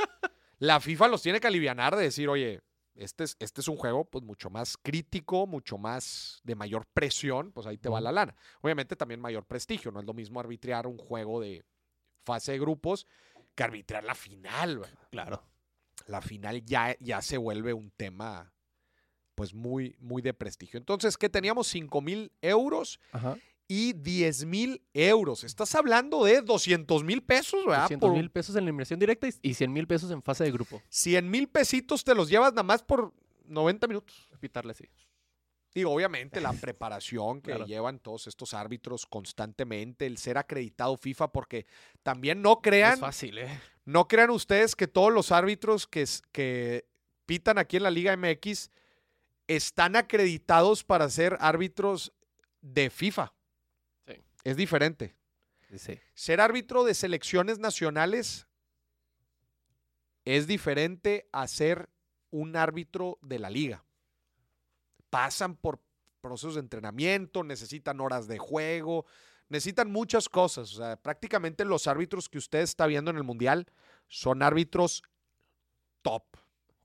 la 0.60 0.80
FIFA 0.80 1.08
los 1.08 1.20
tiene 1.20 1.40
que 1.40 1.46
alivianar 1.46 1.94
de 1.94 2.04
decir, 2.04 2.26
oye, 2.30 2.62
este 2.94 3.24
es, 3.24 3.36
este 3.40 3.60
es 3.60 3.68
un 3.68 3.76
juego 3.76 4.04
pues 4.04 4.24
mucho 4.24 4.50
más 4.50 4.76
crítico, 4.76 5.46
mucho 5.46 5.78
más 5.78 6.40
de 6.44 6.54
mayor 6.54 6.86
presión, 6.86 7.52
pues 7.52 7.66
ahí 7.66 7.78
te 7.78 7.88
va 7.88 8.00
la 8.00 8.12
lana. 8.12 8.34
Obviamente 8.60 8.96
también 8.96 9.20
mayor 9.20 9.44
prestigio, 9.44 9.90
no 9.90 10.00
es 10.00 10.06
lo 10.06 10.14
mismo 10.14 10.40
arbitrar 10.40 10.86
un 10.86 10.98
juego 10.98 11.40
de 11.40 11.64
fase 12.24 12.52
de 12.52 12.58
grupos 12.58 13.06
que 13.54 13.62
arbitrar 13.62 14.04
la 14.04 14.14
final. 14.14 14.78
güey. 14.78 14.90
Claro. 15.10 15.42
La 16.06 16.20
final 16.20 16.64
ya, 16.64 16.96
ya 17.00 17.22
se 17.22 17.36
vuelve 17.36 17.72
un 17.72 17.90
tema 17.90 18.52
pues 19.34 19.52
muy, 19.52 19.96
muy 19.98 20.22
de 20.22 20.32
prestigio. 20.32 20.78
Entonces, 20.78 21.16
¿qué 21.16 21.28
teníamos? 21.28 21.66
5 21.68 22.00
mil 22.00 22.32
euros 22.40 23.00
Ajá. 23.12 23.36
Y 23.66 23.92
10 23.94 24.44
mil 24.44 24.82
euros. 24.92 25.42
Estás 25.44 25.74
hablando 25.74 26.24
de 26.24 26.42
200 26.42 27.02
mil 27.04 27.22
pesos, 27.22 27.64
¿verdad? 27.64 27.82
200 27.82 28.06
Por 28.08 28.10
un- 28.14 28.18
mil 28.18 28.30
pesos 28.30 28.54
en 28.56 28.64
eliminación 28.64 28.98
directa 29.00 29.26
y- 29.28 29.32
y 29.42 29.54
100 29.54 29.72
mil 29.72 29.86
pesos 29.86 30.10
en 30.10 30.22
fase 30.22 30.44
de 30.44 30.52
grupo. 30.52 30.82
100 30.88 31.30
mil 31.30 31.48
pesitos 31.48 32.04
te 32.04 32.14
los 32.14 32.28
llevas 32.28 32.52
nada 32.52 32.62
más 32.62 32.82
por 32.82 33.12
90 33.46 33.86
minutos. 33.86 34.28
Pitarle 34.40 34.72
así. 34.72 34.84
Digo, 35.74 35.90
obviamente 35.92 36.40
la 36.40 36.52
preparación 36.52 37.40
que 37.40 37.50
Claro. 37.50 37.66
llevan 37.66 37.98
todos 37.98 38.26
estos 38.28 38.54
árbitros 38.54 39.06
constantemente, 39.06 40.06
el 40.06 40.18
ser 40.18 40.38
acreditado 40.38 40.96
FIFA, 40.96 41.32
porque 41.32 41.66
también 42.04 42.42
no 42.42 42.60
crean, 42.60 42.94
es 42.94 43.00
fácil, 43.00 43.38
¿eh? 43.38 43.60
no 43.84 44.06
crean 44.06 44.30
ustedes 44.30 44.76
que 44.76 44.86
todos 44.86 45.12
los 45.12 45.32
árbitros 45.32 45.88
que 45.88 46.84
pitan 47.26 47.58
aquí 47.58 47.78
en 47.78 47.82
la 47.82 47.90
Liga 47.90 48.12
MX 48.16 48.70
están 49.48 49.96
acreditados 49.96 50.84
para 50.84 51.08
ser 51.10 51.36
árbitros 51.40 52.12
de 52.60 52.88
FIFA. 52.90 53.32
Es 54.44 54.56
diferente. 54.56 55.16
Sí. 55.76 55.98
Ser 56.14 56.40
árbitro 56.40 56.84
de 56.84 56.94
selecciones 56.94 57.58
nacionales 57.58 58.46
es 60.24 60.46
diferente 60.46 61.28
a 61.32 61.48
ser 61.48 61.90
un 62.30 62.56
árbitro 62.56 63.18
de 63.22 63.38
la 63.38 63.50
liga. 63.50 63.84
Pasan 65.10 65.56
por 65.56 65.80
procesos 66.20 66.54
de 66.54 66.60
entrenamiento, 66.60 67.44
necesitan 67.44 68.00
horas 68.00 68.26
de 68.28 68.38
juego, 68.38 69.04
necesitan 69.48 69.90
muchas 69.90 70.28
cosas. 70.28 70.72
O 70.74 70.76
sea, 70.76 70.96
prácticamente 70.96 71.64
los 71.64 71.86
árbitros 71.86 72.28
que 72.28 72.38
usted 72.38 72.60
está 72.60 72.86
viendo 72.86 73.10
en 73.10 73.16
el 73.16 73.24
Mundial 73.24 73.66
son 74.08 74.42
árbitros 74.42 75.02
top, 76.02 76.24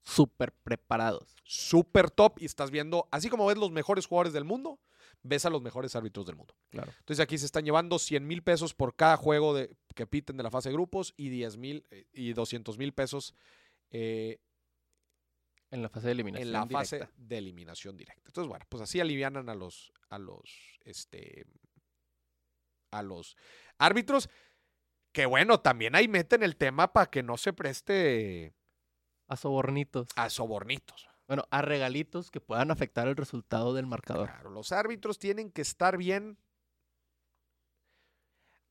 Súper 0.02 0.52
preparados. 0.52 1.36
super 1.44 2.10
top. 2.10 2.40
Y 2.42 2.46
estás 2.46 2.72
viendo, 2.72 3.08
así 3.12 3.30
como 3.30 3.46
ves 3.46 3.58
los 3.58 3.72
mejores 3.72 4.08
jugadores 4.08 4.34
del 4.34 4.46
mundo, 4.46 4.80
ves 5.24 5.46
a 5.46 5.50
los 5.50 5.62
mejores 5.62 5.96
árbitros 5.96 6.26
del 6.26 6.36
mundo. 6.36 6.56
Claro. 6.70 6.92
Entonces 7.00 7.22
aquí 7.24 7.38
se 7.38 7.46
están 7.46 7.66
llevando 7.66 8.00
100 8.00 8.26
mil 8.26 8.42
pesos 8.44 8.74
por 8.74 8.96
cada 8.96 9.18
juego 9.18 9.54
de, 9.54 9.76
que 9.96 10.08
piten 10.08 10.38
de 10.38 10.44
la 10.44 10.52
fase 10.52 10.70
de 10.70 10.74
grupos 10.74 11.14
y 11.18 11.30
10 11.30 11.58
mil 11.58 11.86
eh, 11.92 12.06
y 12.14 12.34
200 12.34 12.78
mil 12.78 12.94
pesos 12.94 13.34
eh, 13.92 14.40
En 15.72 15.82
la 15.82 15.90
fase 15.90 16.08
de 16.08 16.12
eliminación 16.14 16.48
en 16.48 16.54
la 16.54 16.66
fase 16.68 16.96
directa. 16.98 17.16
de 17.18 17.38
eliminación 17.38 17.98
directa. 17.98 18.24
Entonces, 18.28 18.48
bueno, 18.48 18.66
pues 18.70 18.82
así 18.82 19.00
alivianan 19.00 19.50
a 19.50 19.56
los, 19.56 19.92
a 20.10 20.18
los, 20.20 20.80
este, 20.86 21.46
a 22.92 23.04
los 23.04 23.36
árbitros. 23.78 24.30
Que 25.12 25.26
bueno, 25.26 25.60
también 25.60 25.96
ahí 25.96 26.08
meten 26.08 26.44
el 26.44 26.56
tema 26.56 26.94
para 26.94 27.10
que 27.10 27.24
no 27.24 27.36
se 27.36 27.52
preste 27.52 28.54
A 29.28 29.36
sobornitos. 29.36 30.08
a 30.16 30.30
sobornitos. 30.30 31.09
Bueno, 31.30 31.46
a 31.52 31.62
regalitos 31.62 32.32
que 32.32 32.42
puedan 32.42 32.72
afectar 32.72 33.08
el 33.08 33.16
resultado 33.16 33.76
del 33.76 33.86
marcador. 33.86 34.30
Claro, 34.32 34.50
los 34.50 34.72
árbitros 34.72 35.20
tienen 35.20 35.52
que 35.52 35.62
estar 35.62 35.96
bien. 35.96 36.40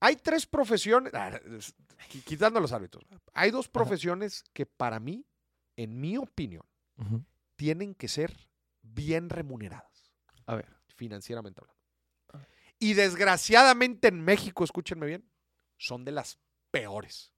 Hay 0.01 0.17
tres 0.17 0.45
profesiones, 0.45 1.15
ah, 1.15 1.39
quitando 2.25 2.59
los 2.59 2.73
árbitros, 2.73 3.05
hay 3.33 3.53
dos 3.53 3.69
profesiones 3.69 4.43
que 4.53 4.67
para 4.67 4.99
mí, 4.99 5.25
en 5.77 6.01
mi 6.01 6.17
opinión, 6.17 6.65
tienen 7.55 7.95
que 7.95 8.09
ser 8.09 8.49
bien 8.83 9.31
remuneradas, 9.31 10.11
A 10.47 10.57
ver. 10.57 10.67
financieramente 10.97 11.61
hablando. 11.61 11.81
Ah. 12.33 12.45
Y 12.81 12.95
desgraciadamente 12.95 14.09
en 14.09 14.21
México, 14.21 14.65
escúchenme 14.65 15.07
bien, 15.07 15.31
son 15.77 16.05
de 16.05 16.11
las 16.11 16.41
peores. 16.73 17.33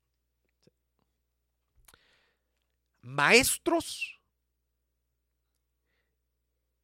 Maestros 3.03 4.20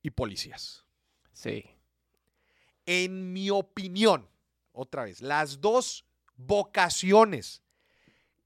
y 0.06 0.10
policías. 0.12 0.86
Sí. 1.32 1.64
En 2.86 3.32
mi 3.32 3.50
opinión, 3.50 4.30
otra 4.70 5.02
vez, 5.02 5.20
las 5.20 5.60
dos 5.60 6.04
vocaciones 6.36 7.60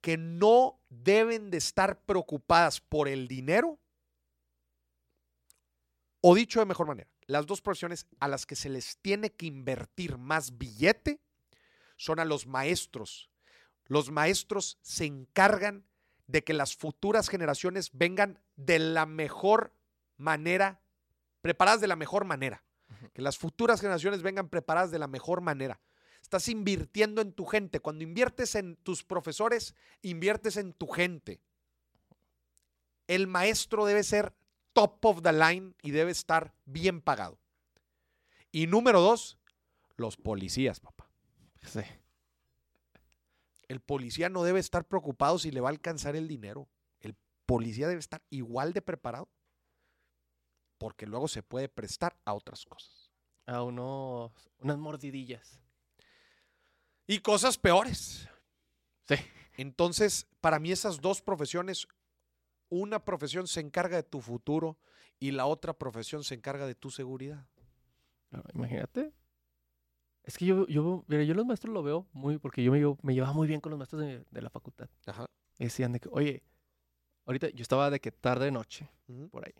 que 0.01 0.17
no 0.17 0.79
deben 0.89 1.51
de 1.51 1.59
estar 1.59 2.01
preocupadas 2.03 2.81
por 2.81 3.07
el 3.07 3.27
dinero, 3.27 3.77
o 6.21 6.33
dicho 6.33 6.59
de 6.59 6.65
mejor 6.65 6.87
manera, 6.87 7.07
las 7.27 7.45
dos 7.45 7.61
profesiones 7.61 8.07
a 8.19 8.27
las 8.27 8.47
que 8.47 8.55
se 8.55 8.69
les 8.69 8.97
tiene 8.97 9.31
que 9.31 9.45
invertir 9.45 10.17
más 10.17 10.57
billete 10.57 11.19
son 11.95 12.19
a 12.19 12.25
los 12.25 12.47
maestros. 12.47 13.29
Los 13.85 14.09
maestros 14.09 14.79
se 14.81 15.05
encargan 15.05 15.85
de 16.25 16.43
que 16.43 16.53
las 16.53 16.75
futuras 16.75 17.29
generaciones 17.29 17.91
vengan 17.93 18.41
de 18.55 18.79
la 18.79 19.05
mejor 19.05 19.75
manera, 20.17 20.81
preparadas 21.41 21.81
de 21.81 21.87
la 21.87 21.95
mejor 21.95 22.25
manera. 22.25 22.63
Que 23.13 23.21
las 23.21 23.37
futuras 23.37 23.81
generaciones 23.81 24.21
vengan 24.21 24.49
preparadas 24.49 24.91
de 24.91 24.99
la 24.99 25.07
mejor 25.07 25.41
manera. 25.41 25.79
Estás 26.21 26.47
invirtiendo 26.47 27.21
en 27.21 27.33
tu 27.33 27.45
gente. 27.45 27.79
Cuando 27.79 28.03
inviertes 28.03 28.55
en 28.55 28.75
tus 28.77 29.03
profesores, 29.03 29.75
inviertes 30.01 30.57
en 30.57 30.73
tu 30.73 30.87
gente. 30.87 31.41
El 33.07 33.27
maestro 33.27 33.85
debe 33.85 34.03
ser 34.03 34.33
top 34.73 35.03
of 35.05 35.21
the 35.21 35.33
line 35.33 35.73
y 35.81 35.91
debe 35.91 36.11
estar 36.11 36.53
bien 36.65 37.01
pagado. 37.01 37.39
Y 38.51 38.67
número 38.67 39.01
dos, 39.01 39.37
los 39.95 40.17
policías, 40.17 40.79
papá. 40.79 41.09
Sí. 41.65 41.81
El 43.67 43.79
policía 43.79 44.29
no 44.29 44.43
debe 44.43 44.59
estar 44.59 44.85
preocupado 44.85 45.39
si 45.39 45.51
le 45.51 45.61
va 45.61 45.69
a 45.69 45.71
alcanzar 45.71 46.15
el 46.15 46.27
dinero. 46.27 46.69
El 46.99 47.15
policía 47.45 47.87
debe 47.87 47.99
estar 47.99 48.21
igual 48.29 48.73
de 48.73 48.81
preparado 48.81 49.29
porque 50.81 51.05
luego 51.05 51.27
se 51.27 51.43
puede 51.43 51.69
prestar 51.69 52.17
a 52.25 52.33
otras 52.33 52.65
cosas. 52.65 53.11
A 53.45 53.61
unos, 53.61 54.31
unas 54.57 54.79
mordidillas. 54.79 55.61
Y 57.05 57.19
cosas 57.19 57.55
peores. 57.55 58.27
Sí. 59.07 59.13
Entonces, 59.57 60.25
para 60.39 60.57
mí 60.57 60.71
esas 60.71 60.99
dos 60.99 61.21
profesiones, 61.21 61.87
una 62.69 63.05
profesión 63.05 63.45
se 63.45 63.59
encarga 63.59 63.97
de 63.97 64.01
tu 64.01 64.21
futuro 64.21 64.79
y 65.19 65.29
la 65.29 65.45
otra 65.45 65.73
profesión 65.73 66.23
se 66.23 66.33
encarga 66.33 66.65
de 66.65 66.73
tu 66.73 66.89
seguridad. 66.89 67.45
No, 68.31 68.41
imagínate. 68.55 69.13
Es 70.23 70.35
que 70.35 70.47
yo, 70.47 70.65
yo, 70.65 71.05
mira, 71.05 71.21
yo 71.21 71.35
los 71.35 71.45
maestros 71.45 71.75
lo 71.75 71.83
veo 71.83 72.07
muy, 72.11 72.39
porque 72.39 72.63
yo 72.63 72.71
me, 72.71 72.81
me 73.03 73.13
llevaba 73.13 73.33
muy 73.33 73.47
bien 73.47 73.61
con 73.61 73.69
los 73.69 73.77
maestros 73.77 74.01
de, 74.01 74.25
de 74.31 74.41
la 74.41 74.49
facultad. 74.49 74.89
Ajá. 75.05 75.27
Y 75.59 75.65
decían 75.65 75.91
de 75.91 75.99
que, 75.99 76.09
oye, 76.11 76.41
ahorita 77.25 77.49
yo 77.49 77.61
estaba 77.61 77.91
de 77.91 77.99
que 77.99 78.11
tarde 78.11 78.49
noche, 78.49 78.89
por 79.29 79.45
ahí. 79.45 79.53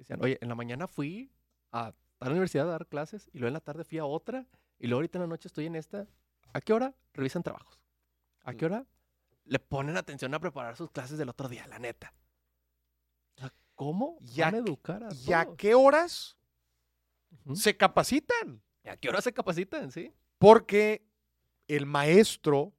Decían, 0.00 0.22
oye, 0.22 0.38
en 0.40 0.48
la 0.48 0.54
mañana 0.54 0.86
fui 0.88 1.30
a 1.72 1.92
la 2.20 2.30
universidad 2.30 2.68
a 2.68 2.72
dar 2.72 2.86
clases 2.86 3.28
y 3.32 3.38
luego 3.38 3.48
en 3.48 3.54
la 3.54 3.60
tarde 3.60 3.84
fui 3.84 3.98
a 3.98 4.04
otra 4.04 4.46
y 4.78 4.86
luego 4.86 4.98
ahorita 4.98 5.18
en 5.18 5.22
la 5.22 5.28
noche 5.28 5.48
estoy 5.48 5.66
en 5.66 5.76
esta. 5.76 6.06
¿A 6.52 6.60
qué 6.60 6.72
hora 6.72 6.94
revisan 7.14 7.42
trabajos? 7.42 7.80
¿A 8.42 8.54
qué 8.54 8.64
Mm. 8.66 8.72
hora 8.72 8.86
le 9.44 9.58
ponen 9.58 9.96
atención 9.96 10.32
a 10.34 10.40
preparar 10.40 10.76
sus 10.76 10.90
clases 10.90 11.18
del 11.18 11.28
otro 11.28 11.48
día, 11.48 11.66
la 11.66 11.78
neta? 11.78 12.12
O 13.36 13.40
sea, 13.40 13.52
¿cómo 13.74 14.18
¿Y 14.20 14.40
a 14.40 14.46
van 14.46 14.54
a 14.54 14.58
qué- 14.58 14.68
educar 14.70 15.04
a 15.04 15.08
¿Y 15.14 15.32
a 15.32 15.44
todos? 15.44 15.56
qué 15.56 15.74
horas 15.74 16.36
se 17.54 17.76
capacitan? 17.76 18.62
¿Y 18.84 18.88
a 18.88 18.96
qué 18.96 19.08
hora 19.08 19.20
se 19.20 19.32
capacitan? 19.32 19.92
Sí. 19.92 20.12
Porque 20.38 21.06
el 21.68 21.86
maestro, 21.86 22.72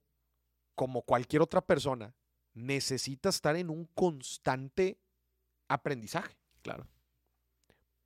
como 0.75 1.03
cualquier 1.03 1.41
otra 1.43 1.61
persona, 1.61 2.13
necesita 2.53 3.29
estar 3.29 3.55
en 3.55 3.69
un 3.69 3.85
constante 3.85 4.99
aprendizaje. 5.69 6.35
Claro. 6.63 6.85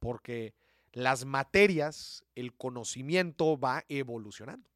Porque 0.06 0.54
las 0.94 1.26
materias, 1.26 2.24
el 2.36 2.54
conocimiento 2.54 3.60
va 3.60 3.84
evolucionando. 3.90 4.70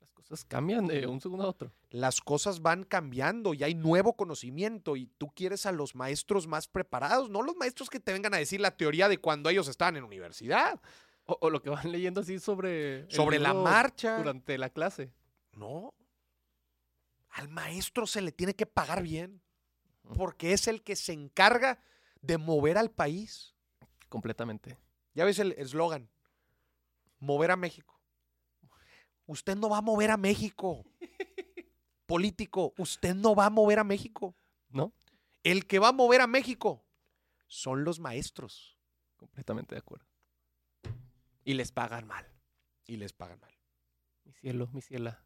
Las 0.00 0.12
cosas 0.12 0.44
cambian 0.44 0.86
de 0.86 1.06
un 1.06 1.20
segundo 1.20 1.44
a 1.44 1.48
otro. 1.48 1.72
Las 1.90 2.20
cosas 2.20 2.60
van 2.60 2.84
cambiando 2.84 3.54
y 3.54 3.64
hay 3.64 3.74
nuevo 3.74 4.14
conocimiento 4.14 4.96
y 4.96 5.06
tú 5.18 5.32
quieres 5.34 5.66
a 5.66 5.72
los 5.72 5.94
maestros 5.94 6.46
más 6.46 6.68
preparados, 6.68 7.30
no 7.30 7.42
los 7.42 7.56
maestros 7.56 7.88
que 7.88 8.00
te 8.00 8.12
vengan 8.12 8.34
a 8.34 8.38
decir 8.38 8.60
la 8.60 8.76
teoría 8.76 9.08
de 9.08 9.18
cuando 9.18 9.48
ellos 9.48 9.68
estaban 9.68 9.96
en 9.96 10.04
universidad, 10.04 10.80
O, 11.28 11.36
o 11.40 11.50
lo 11.50 11.60
que 11.60 11.70
van 11.70 11.90
leyendo 11.90 12.20
así 12.20 12.38
sobre... 12.38 13.10
sobre 13.10 13.40
la 13.40 13.52
marcha. 13.52 14.18
Durante 14.18 14.58
la 14.58 14.70
clase. 14.70 15.10
No. 15.52 15.92
Al 17.30 17.48
maestro 17.48 18.06
se 18.06 18.20
le 18.20 18.30
tiene 18.30 18.54
que 18.54 18.66
pagar 18.66 19.02
bien 19.02 19.42
porque 20.14 20.52
es 20.52 20.68
el 20.68 20.84
que 20.84 20.94
se 20.94 21.12
encarga 21.12 21.80
de 22.22 22.38
mover 22.38 22.78
al 22.78 22.92
país. 22.92 23.55
Completamente. 24.16 24.78
Ya 25.12 25.26
ves 25.26 25.38
el 25.40 25.52
eslogan, 25.52 26.08
mover 27.18 27.50
a 27.50 27.56
México. 27.56 28.00
Usted 29.26 29.56
no 29.56 29.68
va 29.68 29.76
a 29.76 29.82
mover 29.82 30.10
a 30.10 30.16
México. 30.16 30.86
Político, 32.06 32.72
usted 32.78 33.14
no 33.14 33.34
va 33.34 33.44
a 33.44 33.50
mover 33.50 33.78
a 33.78 33.84
México. 33.84 34.34
¿No? 34.70 34.94
El 35.42 35.66
que 35.66 35.78
va 35.78 35.88
a 35.88 35.92
mover 35.92 36.22
a 36.22 36.26
México 36.26 36.82
son 37.46 37.84
los 37.84 38.00
maestros 38.00 38.78
Completamente 39.18 39.74
de 39.74 39.80
acuerdo. 39.80 40.06
Y 41.44 41.52
les 41.52 41.72
pagan 41.72 42.06
mal. 42.06 42.26
y 42.86 42.96
les 42.96 43.12
pagan 43.12 43.38
mal. 43.38 43.54
Mi 44.24 44.32
cielo, 44.32 44.70
mi 44.72 44.80
ciela. 44.80 45.22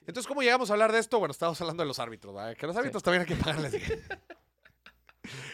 Entonces, 0.00 0.26
¿cómo 0.26 0.42
llegamos 0.42 0.68
a 0.68 0.74
hablar 0.74 0.92
de 0.92 0.98
esto? 0.98 1.18
Bueno, 1.18 1.32
estamos 1.32 1.58
hablando 1.62 1.82
de 1.82 1.86
los 1.86 1.98
árbitros, 1.98 2.34
¿verdad? 2.34 2.54
Que 2.54 2.66
los 2.66 2.76
árbitros 2.76 3.02
también 3.02 3.22
hay 3.22 3.28
que 3.28 3.36
pagarles. 3.36 3.72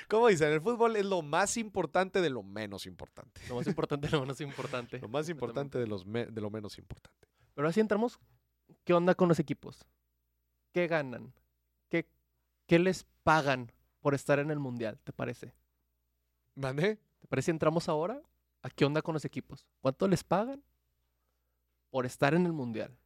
¿Cómo 0.08 0.28
dicen? 0.28 0.52
El 0.52 0.60
fútbol 0.60 0.96
es 0.96 1.04
lo 1.04 1.22
más 1.22 1.56
importante 1.56 2.20
de 2.20 2.30
lo 2.30 2.42
menos 2.42 2.86
importante. 2.86 3.40
Lo 3.48 3.56
más 3.56 3.66
importante, 3.66 4.08
lo 4.10 4.20
menos 4.20 4.40
importante. 4.40 4.98
Lo 5.00 5.08
más 5.08 5.28
importante 5.28 5.78
de, 5.78 5.86
los 5.86 6.06
me- 6.06 6.26
de 6.26 6.40
lo 6.40 6.50
menos 6.50 6.78
importante. 6.78 7.28
Pero 7.54 7.68
así 7.68 7.80
entramos. 7.80 8.18
¿Qué 8.84 8.92
onda 8.94 9.14
con 9.14 9.28
los 9.28 9.38
equipos? 9.38 9.86
¿Qué 10.72 10.86
ganan? 10.86 11.32
¿Qué, 11.88 12.08
qué 12.66 12.78
les 12.78 13.04
pagan 13.22 13.72
por 14.00 14.14
estar 14.14 14.38
en 14.38 14.50
el 14.50 14.58
mundial? 14.58 14.98
¿Te 15.04 15.12
parece? 15.12 15.54
¿Mande? 16.54 16.98
¿Te 17.20 17.26
parece 17.28 17.50
entramos 17.50 17.88
ahora? 17.88 18.20
¿A 18.62 18.70
qué 18.70 18.84
onda 18.84 19.02
con 19.02 19.14
los 19.14 19.24
equipos? 19.24 19.66
¿Cuánto 19.80 20.08
les 20.08 20.24
pagan 20.24 20.62
por 21.90 22.06
estar 22.06 22.34
en 22.34 22.46
el 22.46 22.52
mundial? 22.52 22.96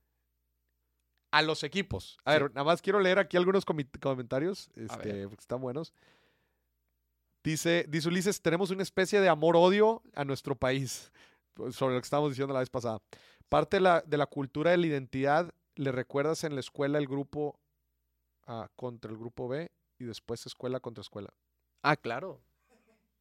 A 1.33 1.43
los 1.43 1.63
equipos. 1.63 2.19
A 2.25 2.33
Sí. 2.35 2.41
ver, 2.41 2.51
nada 2.55 2.65
más 2.65 2.83
quiero 2.83 2.99
leer 2.99 3.19
aquí 3.19 3.37
algunos 3.37 3.65
comentarios, 3.65 4.69
este, 4.75 5.29
porque 5.29 5.41
están 5.43 5.61
buenos. 5.61 5.93
Dice, 7.43 7.87
dice 7.89 8.09
Ulises, 8.09 8.41
tenemos 8.43 8.71
una 8.71 8.83
especie 8.83 9.21
de 9.21 9.29
amor-odio 9.29 10.03
a 10.15 10.25
nuestro 10.25 10.55
país, 10.55 11.11
pues, 11.55 11.75
sobre 11.75 11.95
lo 11.95 12.01
que 12.01 12.05
estábamos 12.05 12.33
diciendo 12.33 12.53
la 12.53 12.61
vez 12.61 12.69
pasada. 12.71 13.01
Parte 13.49 13.79
de 13.79 13.81
la, 13.81 14.03
de 14.03 14.17
la 14.17 14.27
cultura 14.27 14.71
de 14.73 14.77
la 14.77 14.87
identidad, 14.87 15.53
le 15.75 15.91
recuerdas 15.93 16.45
en 16.45 16.55
la 16.55 16.61
escuela 16.61 16.99
el 16.99 17.07
grupo 17.07 17.59
A 18.47 18.69
contra 18.77 19.11
el 19.11 19.17
grupo 19.17 19.49
B 19.49 19.71
y 19.99 20.05
después 20.05 20.45
escuela 20.47 20.81
contra 20.81 21.01
escuela. 21.03 21.33
Ah, 21.83 21.97
claro. 21.97 22.41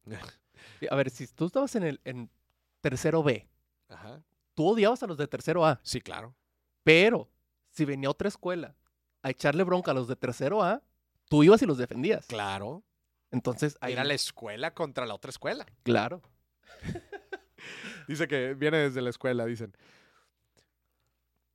A 0.90 0.94
ver, 0.96 1.10
si 1.10 1.26
tú 1.26 1.46
estabas 1.46 1.74
en 1.76 1.84
el 1.84 2.00
en 2.04 2.28
tercero 2.82 3.22
B, 3.22 3.48
Ajá. 3.88 4.22
tú 4.54 4.66
odiabas 4.68 5.02
a 5.02 5.06
los 5.06 5.16
de 5.16 5.26
tercero 5.26 5.64
A, 5.64 5.80
Sí, 5.82 6.00
claro. 6.00 6.34
pero 6.84 7.28
si 7.70 7.84
venía 7.86 8.10
otra 8.10 8.28
escuela 8.28 8.74
a 9.22 9.30
echarle 9.30 9.62
bronca 9.64 9.90
a 9.90 9.94
los 9.94 10.08
de 10.08 10.16
tercero 10.16 10.62
A, 10.62 10.82
tú 11.28 11.42
ibas 11.42 11.62
y 11.62 11.66
los 11.66 11.78
defendías. 11.78 12.26
Claro. 12.26 12.82
Entonces, 13.30 13.76
ahí, 13.80 13.92
Era 13.92 14.04
la 14.04 14.14
escuela 14.14 14.74
contra 14.74 15.06
la 15.06 15.14
otra 15.14 15.30
escuela. 15.30 15.66
claro. 15.82 16.22
Dice 18.08 18.26
que 18.26 18.54
viene 18.54 18.78
desde 18.78 19.02
la 19.02 19.10
escuela, 19.10 19.44
dicen. 19.46 19.76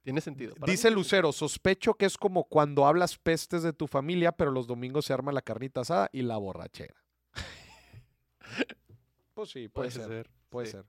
Tiene 0.04 0.22
sentido. 0.22 0.54
Mí 0.60 0.72
Dice 0.72 0.92
Lucero, 0.92 1.34
sospecho 1.34 1.96
que 1.96 2.06
es 2.06 2.18
como 2.18 2.44
cuando 2.44 2.86
hablas 2.86 3.18
pestes 3.18 3.64
de 3.64 3.74
tu 3.74 3.88
familia, 3.88 4.32
pero 4.32 4.52
los 4.52 4.68
domingos 4.68 5.06
se 5.06 5.14
arma 5.14 5.32
la 5.32 5.42
carnita 5.42 5.82
asada 5.82 6.10
y 6.14 6.22
la 6.22 6.38
borrachera. 6.38 6.96
pues 9.34 9.50
sí, 9.50 9.68
puede, 9.68 9.92
ser, 9.92 10.30
puede 10.50 10.68
sí. 10.68 10.72
ser. 10.74 10.86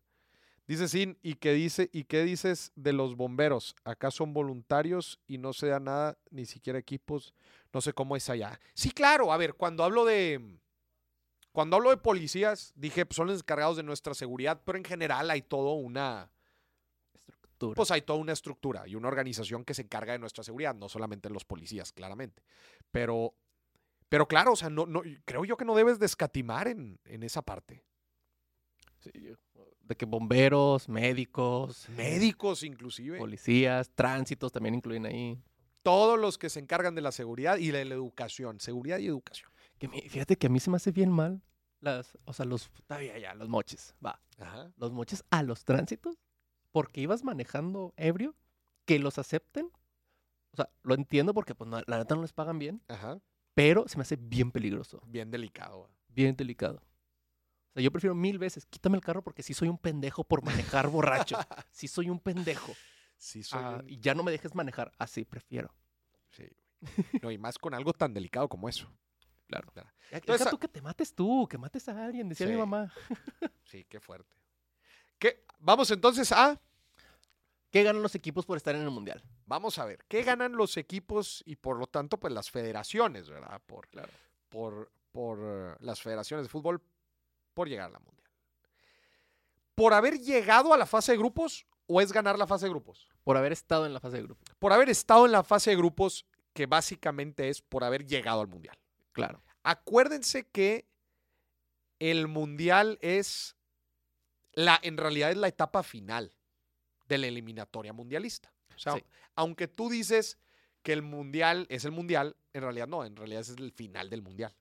Dice 0.69 0.89
Sin, 0.89 1.19
¿y 1.23 1.35
qué 1.35 1.53
dice 1.53 1.89
y 1.93 2.05
qué 2.05 2.25
dices 2.25 2.73
de 2.75 2.93
los 2.93 3.17
bomberos? 3.17 3.75
Acá 3.85 4.11
son 4.11 4.35
voluntarios 4.35 5.19
y 5.27 5.39
no 5.39 5.53
se 5.53 5.69
da 5.69 5.81
nada, 5.81 6.19
ni 6.31 6.45
siquiera 6.45 6.79
equipos. 6.79 7.35
No 7.73 7.81
sé 7.81 7.93
cómo 7.93 8.17
es 8.17 8.29
allá. 8.29 8.61
Sí, 8.75 8.91
claro. 8.91 9.33
A 9.33 9.37
ver, 9.37 9.55
cuando 9.55 9.83
hablo 9.83 10.05
de 10.05 10.59
cuando 11.57 11.77
hablo 11.77 11.89
de 11.89 11.97
policías, 11.97 12.75
dije, 12.77 13.07
pues 13.07 13.17
son 13.17 13.29
los 13.29 13.41
encargados 13.41 13.79
de 13.79 13.83
nuestra 13.83 14.13
seguridad, 14.13 14.61
pero 14.63 14.77
en 14.77 14.85
general 14.85 15.31
hay 15.31 15.41
todo 15.41 15.73
una 15.73 16.31
Estructura. 17.15 17.75
pues 17.75 17.91
hay 17.91 18.03
toda 18.03 18.19
una 18.19 18.35
estructura 18.35 18.87
y 18.87 18.95
una 18.95 19.09
organización 19.09 19.65
que 19.65 19.73
se 19.73 19.81
encarga 19.81 20.13
de 20.13 20.19
nuestra 20.19 20.45
seguridad, 20.45 20.75
no 20.75 20.91
solamente 20.91 21.31
los 21.31 21.47
policías, 21.47 21.93
claramente. 21.93 22.43
Pero, 22.91 23.33
pero 24.11 24.29
claro, 24.29 24.53
o 24.53 24.57
sea, 24.57 24.69
no, 24.69 24.85
no, 24.85 25.01
creo 25.25 25.47
yo 25.47 25.57
que 25.57 25.65
no 25.65 25.75
debes 25.75 25.99
de 25.99 26.05
escatimar 26.05 26.69
en, 26.69 27.01
en 27.07 27.23
esa 27.23 27.41
parte. 27.41 27.83
Sí, 29.01 29.11
yo- 29.15 29.37
De 29.81 29.97
que 29.97 30.05
bomberos, 30.05 30.91
médicos, 30.91 31.89
Médicos 31.89 32.65
inclusive. 32.65 33.17
policías, 33.19 33.89
tránsitos 33.95 34.53
también 34.53 34.75
incluyen 34.75 35.07
ahí. 35.07 35.39
Todos 35.83 36.19
los 36.21 36.37
que 36.37 36.51
se 36.51 36.61
encargan 36.61 36.95
de 36.95 37.01
la 37.01 37.13
seguridad 37.13 37.57
y 37.57 37.71
de 37.71 37.85
la 37.87 37.95
educación. 37.95 38.61
Seguridad 38.61 38.99
y 38.99 39.07
educación. 39.07 39.49
Que 39.79 39.89
fíjate 39.89 40.37
que 40.37 40.47
a 40.47 40.51
mí 40.51 40.61
se 40.61 40.71
me 40.71 40.77
hace 40.77 40.91
bien 40.93 41.11
mal 41.11 41.43
las, 41.81 42.17
o 42.25 42.33
sea, 42.33 42.47
los, 42.47 42.71
todavía 42.87 43.19
ya, 43.19 43.35
los 43.35 43.49
moches, 43.49 43.95
va. 44.05 44.21
Ajá. 44.39 44.73
Los 44.77 44.93
moches 44.93 45.25
a 45.31 45.43
los 45.43 45.65
tránsitos, 45.65 46.17
porque 46.73 47.01
ibas 47.03 47.23
manejando 47.25 47.93
ebrio, 47.97 48.35
que 48.87 48.99
los 48.99 49.19
acepten. 49.19 49.67
O 50.53 50.57
sea, 50.57 50.71
lo 50.83 50.95
entiendo 50.95 51.35
porque 51.35 51.55
pues 51.55 51.69
no- 51.69 51.83
la 51.87 51.99
neta 51.99 52.15
no 52.15 52.23
les 52.23 52.33
pagan 52.33 52.59
bien, 52.59 52.81
Ajá. 52.89 53.21
pero 53.55 53.87
se 53.89 53.99
me 53.99 54.03
hace 54.03 54.17
bien 54.17 54.51
peligroso, 54.51 55.03
Bien 55.07 55.31
delicado. 55.31 55.81
güey. 55.81 55.91
bien 56.09 56.35
delicado. 56.35 56.77
O 56.77 57.73
sea, 57.75 57.83
yo 57.83 57.93
prefiero 57.93 58.15
mil 58.15 58.39
veces, 58.39 58.65
quítame 58.65 58.97
el 58.97 59.05
carro 59.05 59.23
porque 59.23 59.43
sí 59.43 59.53
soy 59.53 59.69
un 59.69 59.77
pendejo 59.77 60.25
por 60.25 60.43
manejar 60.43 60.89
borracho. 60.89 61.37
Sí 61.71 61.89
soy 61.89 62.09
un 62.09 62.19
pendejo. 62.19 62.73
Sí, 63.19 63.43
soy 63.43 63.61
Ah, 63.63 63.81
un- 63.83 63.89
y 63.91 63.99
ya 64.01 64.15
no 64.15 64.23
me 64.23 64.31
dejes 64.33 64.55
manejar. 64.55 64.93
Así 64.99 65.27
prefiero. 65.27 65.75
sí, 66.31 66.45
güey. 66.81 67.21
No, 67.23 67.31
y 67.31 67.37
más 67.39 67.59
con 67.59 67.75
algo 67.75 67.93
tan 67.93 68.15
delicado 68.15 68.49
como 68.49 68.67
eso. 68.71 68.91
Claro. 69.47 69.71
Claro. 69.73 69.89
Entonces, 70.11 70.49
tú 70.51 70.59
que 70.59 70.69
te 70.69 70.81
mates 70.83 71.15
tú, 71.15 71.47
que 71.49 71.59
mates 71.59 71.89
a 71.89 72.05
alguien, 72.05 72.29
decía 72.29 72.47
mi 72.47 72.57
mamá. 72.57 72.93
Sí, 73.65 73.85
qué 73.89 73.99
fuerte. 74.01 74.33
¿Qué? 75.19 75.45
Vamos 75.59 75.91
entonces 75.91 76.31
a. 76.33 76.61
¿Qué 77.71 77.83
ganan 77.83 78.03
los 78.03 78.15
equipos 78.15 78.47
por 78.47 78.57
estar 78.57 78.75
en 78.77 78.83
el 78.83 78.91
mundial? 78.91 79.23
Vamos 79.45 79.79
a 79.79 79.85
ver. 79.85 80.05
¿Qué 80.09 80.23
ganan 80.23 80.53
los 80.53 80.77
equipos 80.77 81.43
y 81.47 81.57
por 81.57 81.77
lo 81.79 81.87
tanto, 81.89 82.19
pues 82.19 82.33
las 82.33 82.51
federaciones, 82.51 83.29
¿verdad? 83.29 83.61
Por, 83.67 83.89
Claro. 83.89 84.13
por, 84.49 84.91
por 85.13 85.39
eh, 85.43 85.75
las 85.81 86.01
federaciones 86.01 86.45
de 86.47 86.49
fútbol 86.49 86.81
por 87.55 87.69
llegar 87.69 87.87
a 87.89 87.93
la 87.95 87.99
mundial. 87.99 88.31
¿Por 89.75 89.93
haber 89.93 90.19
llegado 90.21 90.73
a 90.73 90.79
la 90.79 90.87
fase 90.87 91.13
de 91.13 91.19
grupos 91.19 91.67
o 91.87 92.01
es 92.01 92.13
ganar 92.13 92.39
la 92.39 92.47
fase 92.47 92.67
de 92.67 92.71
grupos? 92.71 93.09
Por 93.25 93.37
haber 93.37 93.53
estado 93.53 93.85
en 93.85 93.93
la 93.93 94.01
fase 94.01 94.17
de 94.19 94.23
grupo. 94.23 94.45
Por 94.59 94.73
haber 94.73 94.89
estado 94.89 95.27
en 95.27 95.33
la 95.33 95.43
fase 95.43 95.71
de 95.71 95.77
grupos, 95.77 96.25
que 96.55 96.67
básicamente 96.67 97.49
es 97.49 97.61
por 97.61 97.85
haber 97.85 98.07
llegado 98.07 98.41
al 98.41 98.47
mundial. 98.49 98.79
Claro. 99.17 99.43
Acuérdense 99.63 100.47
que 100.47 100.87
el 101.99 102.29
mundial 102.29 102.99
es 103.01 103.57
la, 104.53 104.79
en 104.83 104.97
realidad 104.99 105.31
es 105.31 105.37
la 105.39 105.49
etapa 105.49 105.83
final 105.83 106.37
de 107.09 107.19
la 107.19 107.27
eliminatoria 107.27 107.93
mundialista. 107.93 108.53
O 108.75 108.79
sea, 108.79 108.93
Sí. 108.95 109.05
aunque 109.35 109.69
tú 109.69 109.89
dices 109.89 110.39
que 110.83 110.93
el 110.93 111.03
mundial 111.03 111.67
es 111.71 111.85
el 111.87 111.93
mundial, 111.93 112.37
en 112.53 112.63
realidad 112.63 112.87
no, 112.87 113.05
en 113.05 113.17
realidad 113.17 113.41
es 113.41 113.49
el 113.51 113.73
final 113.73 114.11
del 114.11 114.23
mundial. 114.23 114.55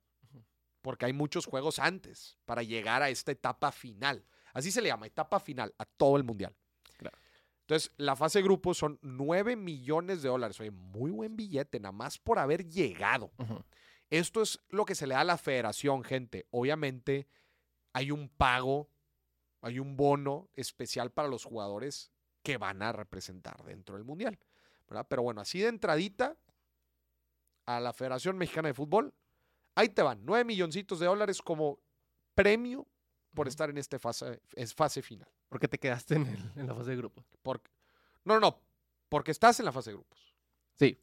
Porque 0.81 1.05
hay 1.05 1.13
muchos 1.13 1.45
juegos 1.47 1.79
antes 1.79 2.37
para 2.45 2.63
llegar 2.63 3.01
a 3.03 3.09
esta 3.09 3.31
etapa 3.31 3.71
final. 3.71 4.23
Así 4.53 4.71
se 4.71 4.81
le 4.81 4.87
llama, 4.89 5.07
etapa 5.07 5.39
final, 5.39 5.73
a 5.77 5.85
todo 5.85 6.15
el 6.15 6.23
mundial. 6.23 6.55
Claro. 6.97 7.17
Entonces, 7.61 7.91
la 7.97 8.15
fase 8.15 8.39
de 8.39 8.43
grupos 8.43 8.77
son 8.77 8.99
9 9.01 9.55
millones 9.55 10.21
de 10.21 10.29
dólares. 10.29 10.59
Oye, 10.59 10.69
muy 10.71 11.09
buen 11.11 11.35
billete, 11.35 11.79
nada 11.79 11.91
más 11.91 12.19
por 12.19 12.37
haber 12.37 12.69
llegado. 12.69 13.31
Esto 14.09 14.41
es 14.41 14.59
lo 14.69 14.85
que 14.85 14.95
se 14.95 15.07
le 15.07 15.15
da 15.15 15.21
a 15.21 15.25
la 15.25 15.37
federación, 15.37 16.03
gente. 16.03 16.47
Obviamente 16.51 17.27
hay 17.93 18.11
un 18.11 18.29
pago, 18.29 18.89
hay 19.61 19.79
un 19.79 19.97
bono 19.97 20.49
especial 20.53 21.11
para 21.11 21.27
los 21.27 21.43
jugadores 21.43 22.11
que 22.43 22.57
van 22.57 22.81
a 22.83 22.91
representar 22.91 23.63
dentro 23.63 23.95
del 23.95 24.03
Mundial. 24.05 24.37
¿verdad? 24.87 25.07
Pero 25.09 25.23
bueno, 25.23 25.41
así 25.41 25.59
de 25.59 25.67
entradita 25.69 26.37
a 27.65 27.79
la 27.79 27.93
Federación 27.93 28.37
Mexicana 28.37 28.67
de 28.67 28.73
Fútbol, 28.75 29.13
ahí 29.73 29.89
te 29.89 30.03
van, 30.03 30.23
9 30.23 30.43
milloncitos 30.45 30.99
de 30.99 31.07
dólares 31.07 31.41
como 31.41 31.79
premio 32.35 32.87
por 33.33 33.47
estar 33.47 33.69
en 33.71 33.77
esta 33.79 33.97
fase, 33.97 34.39
es 34.53 34.73
fase 34.75 35.01
final. 35.01 35.27
Porque 35.49 35.67
te 35.67 35.79
quedaste 35.79 36.15
en, 36.15 36.27
el- 36.27 36.51
en 36.59 36.67
la 36.67 36.75
fase 36.75 36.91
de 36.91 36.97
grupo. 36.97 37.25
Por- 37.41 37.61
no, 38.23 38.35
no, 38.35 38.39
no, 38.39 38.61
porque 39.09 39.31
estás 39.31 39.59
en 39.59 39.65
la 39.65 39.71
fase 39.71 39.89
de 39.89 39.95
grupos. 39.95 40.35
Sí. 40.75 40.99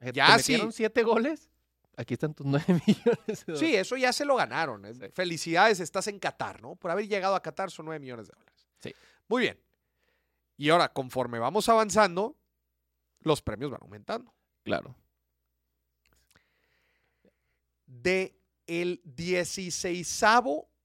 Eh, 0.00 0.12
Ya 0.14 0.36
¿Te 0.36 0.42
sí. 0.42 0.60
siete 0.72 1.02
goles? 1.02 1.50
Aquí 1.96 2.14
están 2.14 2.32
tus 2.34 2.46
nueve 2.66 2.80
millones 2.86 3.26
de 3.26 3.34
Sí, 3.36 3.44
dólares. 3.46 3.80
eso 3.80 3.96
ya 3.96 4.12
se 4.12 4.24
lo 4.24 4.36
ganaron. 4.36 4.84
eh. 4.84 4.94
Sí. 4.94 5.00
Felicidades, 5.12 5.80
estás 5.80 6.06
en 6.06 6.18
Qatar, 6.20 6.62
¿no? 6.62 6.76
Por 6.76 6.90
haber 6.90 7.08
llegado 7.08 7.34
a 7.34 7.42
Qatar 7.42 7.70
son 7.70 7.86
9 7.86 7.98
millones 8.00 8.28
de 8.28 8.34
dólares. 8.34 8.66
Sí. 8.78 8.94
Muy 9.26 9.42
bien. 9.42 9.60
Y 10.56 10.70
ahora, 10.70 10.92
conforme 10.92 11.38
vamos 11.38 11.68
avanzando, 11.68 12.36
los 13.20 13.42
premios 13.42 13.70
van 13.70 13.80
aumentando. 13.82 14.32
Claro. 14.64 14.94
De 17.86 18.36
el 18.66 19.00
16 19.04 20.22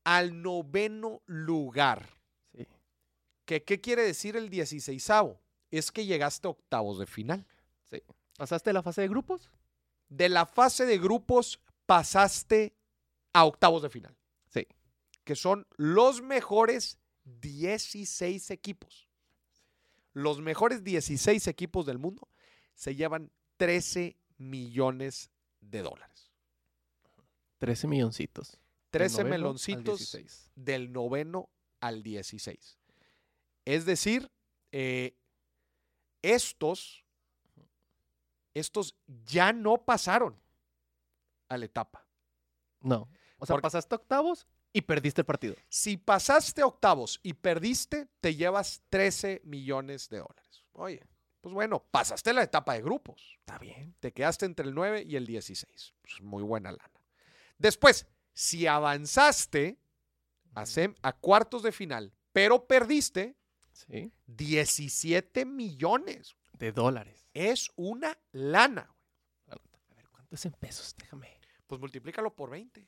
al 0.03 0.41
noveno 0.41 1.22
lugar. 1.26 2.07
Sí. 2.55 2.68
¿Qué, 3.45 3.64
¿Qué 3.64 3.82
quiere 3.82 4.03
decir 4.03 4.36
el 4.36 4.49
16 4.49 5.07
Es 5.72 5.91
que 5.91 6.05
llegaste 6.05 6.47
a 6.47 6.51
octavos 6.51 6.99
de 6.99 7.05
final. 7.05 7.45
¿Pasaste 8.38 8.73
la 8.73 8.81
fase 8.81 9.01
de 9.01 9.07
grupos? 9.07 9.49
De 10.09 10.29
la 10.29 10.45
fase 10.45 10.86
de 10.86 10.97
grupos 10.97 11.59
pasaste 11.86 12.75
a 13.34 13.45
octavos 13.45 13.81
de 13.81 13.89
final. 13.89 14.15
Sí. 14.49 14.67
que 15.23 15.36
son 15.36 15.65
los 15.77 16.21
mejores 16.21 16.99
16 17.23 18.51
equipos. 18.51 19.07
Los 20.13 20.41
mejores 20.41 20.84
16 20.84 21.47
equipos 21.47 21.86
del 21.86 21.97
mundo 21.97 22.27
se 22.75 22.95
llevan 22.95 23.31
13 23.57 24.17
millones 24.38 25.31
de 25.61 25.81
dólares. 25.81 26.31
13 27.59 27.88
milloncitos. 27.88 28.51
Del 28.51 28.59
13 28.91 29.23
noveno 29.23 29.23
al 29.23 29.39
meloncitos 29.41 29.99
16. 29.99 30.51
del 30.55 30.91
noveno 30.91 31.49
al 31.79 32.03
16. 32.03 32.77
Es 33.65 33.86
decir, 33.86 34.29
eh, 34.71 35.15
estos, 36.21 37.03
estos 38.54 38.95
ya 39.26 39.51
no 39.54 39.84
pasaron 39.86 40.39
a 41.49 41.58
la 41.58 41.66
etapa. 41.66 42.06
No. 42.82 43.10
O 43.38 43.45
sea, 43.45 43.56
Porque- 43.56 43.64
pasaste 43.64 43.95
octavos 43.95 44.47
y 44.72 44.82
perdiste 44.82 45.22
el 45.22 45.26
partido. 45.26 45.56
Si 45.70 45.97
pasaste 45.97 46.64
octavos 46.64 47.20
y 47.24 47.34
perdiste, 47.34 48.08
te 48.22 48.36
llevas 48.36 48.82
13 48.89 49.41
millones 49.43 50.10
de 50.10 50.18
dólares. 50.20 50.66
Oye, 50.74 51.04
pues 51.41 51.54
bueno, 51.54 51.84
pasaste 51.91 52.34
la 52.34 52.43
etapa 52.43 52.74
de 52.74 52.82
grupos. 52.82 53.38
Está 53.39 53.58
bien. 53.60 53.95
Te 53.99 54.12
quedaste 54.14 54.45
entre 54.45 54.66
el 54.68 54.74
9 54.74 55.04
y 55.06 55.16
el 55.16 55.26
16. 55.28 55.93
Pues 56.01 56.22
muy 56.22 56.41
buena 56.43 56.72
lana. 56.72 57.01
Después, 57.58 58.08
si 58.34 58.66
avanzaste 58.66 59.78
a, 60.56 60.64
sem- 60.64 60.95
a 61.01 61.14
cuartos 61.14 61.62
de 61.64 61.72
final, 61.72 62.14
pero 62.32 62.66
perdiste, 62.66 63.36
Sí. 63.74 64.12
17 64.28 65.45
millones. 65.45 66.36
De 66.64 66.72
dólares. 66.72 67.28
Es 67.34 67.70
una 67.76 68.18
lana. 68.32 68.95
A 69.47 69.55
ver, 69.95 70.07
¿cuánto 70.09 70.36
es 70.36 70.45
en 70.45 70.53
pesos? 70.53 70.95
Déjame. 70.97 71.39
Pues 71.68 71.82
multiplícalo 71.82 72.34
por 72.34 72.49
20. 72.49 72.88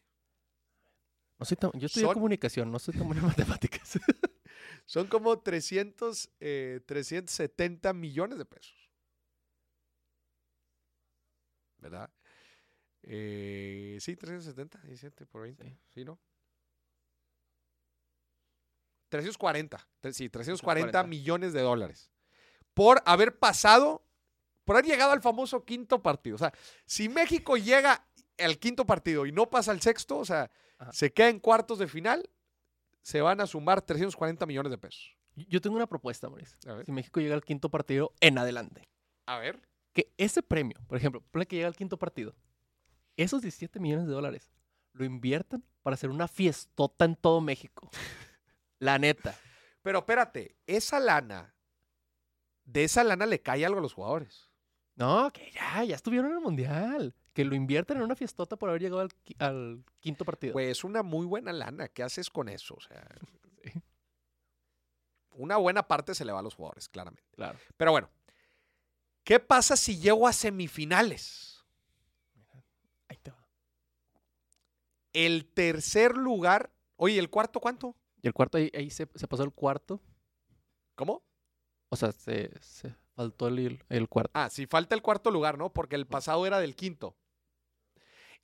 No 1.37 1.45
soy 1.45 1.57
tan- 1.57 1.71
yo 1.73 1.87
estudié 1.87 2.05
Son- 2.05 2.13
comunicación, 2.13 2.71
no 2.71 2.79
soy 2.79 2.93
tan 2.93 3.05
buena 3.05 3.21
en 3.21 3.27
matemáticas. 3.27 3.99
Son 4.85 5.07
como 5.07 5.39
300, 5.39 6.29
eh, 6.39 6.79
370 6.85 7.91
millones 7.93 8.37
de 8.37 8.45
pesos. 8.45 8.89
¿Verdad? 11.79 12.09
Eh, 13.03 13.97
sí, 13.99 14.15
370, 14.15 14.79
17 14.83 15.25
por 15.25 15.41
20. 15.41 15.63
Sí. 15.65 15.77
Sí, 15.95 16.05
¿no? 16.05 16.17
340. 19.09 19.77
tre- 20.01 20.13
Sí, 20.13 20.29
340 20.29 20.91
340. 20.91 21.03
millones 21.03 21.53
de 21.53 21.61
dólares. 21.61 22.11
Por 22.75 23.01
haber 23.07 23.39
pasado, 23.39 24.05
por 24.63 24.75
haber 24.75 24.85
llegado 24.85 25.11
al 25.13 25.21
famoso 25.23 25.65
quinto 25.65 26.03
partido. 26.03 26.35
O 26.35 26.39
sea, 26.39 26.53
si 26.85 27.09
México 27.09 27.57
llega 27.57 28.05
al 28.37 28.59
quinto 28.59 28.85
partido 28.85 29.25
y 29.25 29.31
no 29.31 29.49
pasa 29.49 29.71
al 29.71 29.81
sexto, 29.81 30.17
o 30.19 30.25
sea, 30.25 30.51
Ajá. 30.77 30.91
se 30.93 31.11
queda 31.11 31.29
en 31.29 31.39
cuartos 31.39 31.79
de 31.79 31.87
final, 31.87 32.29
se 33.01 33.21
van 33.21 33.41
a 33.41 33.47
sumar 33.47 33.81
340 33.81 34.45
millones 34.45 34.69
de 34.71 34.77
pesos. 34.77 35.15
Yo 35.35 35.59
tengo 35.61 35.75
una 35.75 35.87
propuesta, 35.87 36.27
ver. 36.29 36.45
Si 36.85 36.91
México 36.91 37.19
llega 37.19 37.33
al 37.35 37.43
quinto 37.43 37.69
partido 37.69 38.13
en 38.19 38.37
adelante, 38.37 38.87
A 39.25 39.37
ver. 39.39 39.59
que 39.93 40.11
ese 40.17 40.43
premio, 40.43 40.77
por 40.87 40.97
ejemplo, 40.97 41.21
ponle 41.31 41.45
que 41.47 41.55
llega 41.55 41.67
al 41.67 41.75
quinto 41.75 41.97
partido, 41.97 42.35
esos 43.17 43.41
17 43.41 43.79
millones 43.79 44.05
de 44.07 44.13
dólares 44.13 44.51
lo 44.93 45.05
inviertan 45.05 45.63
para 45.81 45.93
hacer 45.93 46.09
una 46.09 46.27
fiestota 46.27 47.05
en 47.05 47.15
todo 47.15 47.39
México. 47.41 47.89
La 48.79 48.97
neta. 48.99 49.33
Pero 49.81 49.99
espérate, 49.99 50.57
esa 50.67 50.99
lana, 50.99 51.54
de 52.65 52.83
esa 52.83 53.03
lana 53.03 53.25
le 53.25 53.41
cae 53.41 53.65
algo 53.65 53.79
a 53.79 53.81
los 53.81 53.93
jugadores. 53.93 54.49
No, 54.95 55.31
que 55.31 55.51
ya, 55.51 55.83
ya 55.83 55.95
estuvieron 55.95 56.31
en 56.31 56.37
el 56.37 56.43
mundial. 56.43 57.15
Que 57.33 57.43
lo 57.43 57.53
inviertan 57.55 57.97
en 57.97 58.03
una 58.03 58.15
fiestota 58.15 58.55
por 58.55 58.69
haber 58.69 58.81
llegado 58.81 59.01
al, 59.01 59.09
qui- 59.09 59.35
al 59.39 59.83
quinto 59.99 60.23
partido. 60.23 60.53
Pues 60.53 60.69
es 60.77 60.83
una 60.85 61.03
muy 61.03 61.25
buena 61.25 61.51
lana. 61.51 61.87
¿Qué 61.89 62.01
haces 62.03 62.29
con 62.29 62.47
eso? 62.49 62.75
O 62.75 62.81
sea, 62.81 63.05
Sí, 63.63 63.81
una 65.31 65.57
buena 65.57 65.85
parte 65.85 66.15
se 66.15 66.23
le 66.23 66.31
va 66.31 66.39
a 66.39 66.43
los 66.43 66.55
jugadores, 66.55 66.87
claramente. 66.87 67.23
claro. 67.35 67.59
Pero 67.75 67.91
bueno, 67.91 68.09
¿qué 69.25 69.39
pasa 69.41 69.75
si 69.75 69.99
llego 69.99 70.27
a 70.29 70.33
semifinales? 70.33 71.61
Ahí 73.09 73.17
te 73.17 73.31
va. 73.31 73.45
El 75.11 75.45
tercer 75.53 76.15
lugar, 76.15 76.71
oye, 76.95 77.19
¿el 77.19 77.29
cuarto 77.29 77.59
cuánto? 77.59 77.97
Y 78.21 78.27
el 78.27 78.33
cuarto, 78.33 78.57
ahí, 78.57 78.71
ahí 78.73 78.89
se, 78.89 79.09
se 79.13 79.27
pasó 79.27 79.43
el 79.43 79.51
cuarto. 79.51 79.99
¿Cómo? 80.95 81.21
O 81.95 81.97
sea, 81.97 82.11
se, 82.11 82.51
se 82.59 82.93
faltó 83.15 83.47
el, 83.47 83.81
el 83.87 84.09
cuarto. 84.09 84.31
Ah, 84.33 84.49
sí, 84.49 84.65
falta 84.67 84.95
el 84.95 85.01
cuarto 85.01 85.31
lugar, 85.31 85.57
¿no? 85.57 85.71
Porque 85.71 85.95
el 85.95 86.05
pasado 86.05 86.45
era 86.45 86.59
del 86.59 86.75
quinto. 86.75 87.15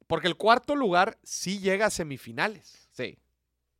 Porque 0.08 0.28
el 0.28 0.38
cuarto 0.38 0.74
lugar 0.78 1.20
sí 1.22 1.60
llega 1.60 1.88
a 1.88 1.90
semifinales. 1.90 2.88
Sí. 2.94 3.18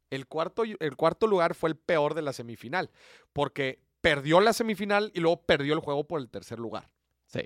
El 0.10 0.28
cuarto, 0.28 0.64
el 0.64 0.96
cuarto 0.98 1.26
lugar 1.26 1.56
fue 1.56 1.70
el 1.70 1.78
peor 1.78 2.16
de 2.16 2.22
la 2.22 2.34
semifinal. 2.34 2.92
Porque 3.32 3.82
perdió 4.02 4.42
la 4.42 4.52
semifinal 4.52 5.10
y 5.14 5.22
luego 5.22 5.42
perdió 5.44 5.74
el 5.74 5.80
juego 5.80 6.06
por 6.06 6.20
el 6.20 6.30
tercer 6.30 6.60
lugar. 6.60 6.92
Sí. 7.28 7.46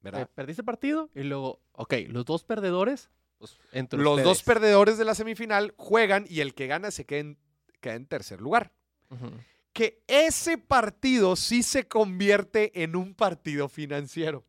¿Verdad? 0.00 0.22
Eh, 0.22 0.26
perdiste 0.34 0.62
el 0.62 0.66
partido 0.66 1.10
y 1.14 1.24
luego, 1.24 1.60
ok, 1.72 1.92
los 2.08 2.24
dos 2.24 2.44
perdedores, 2.44 3.10
pues 3.36 3.58
entre 3.72 4.00
Los 4.00 4.22
dos 4.22 4.42
perdedores 4.42 4.96
de 4.96 5.04
la 5.04 5.14
semifinal 5.14 5.74
juegan 5.76 6.24
y 6.26 6.40
el 6.40 6.54
que 6.54 6.68
gana 6.68 6.90
se 6.90 7.04
queda 7.04 7.20
en, 7.20 7.38
queda 7.80 7.96
en 7.96 8.06
tercer 8.06 8.40
lugar. 8.40 8.72
Ujú. 9.10 9.30
Que 9.78 10.02
ese 10.08 10.58
partido 10.58 11.36
sí 11.36 11.62
se 11.62 11.86
convierte 11.86 12.82
en 12.82 12.96
un 12.96 13.14
partido 13.14 13.68
financiero. 13.68 14.44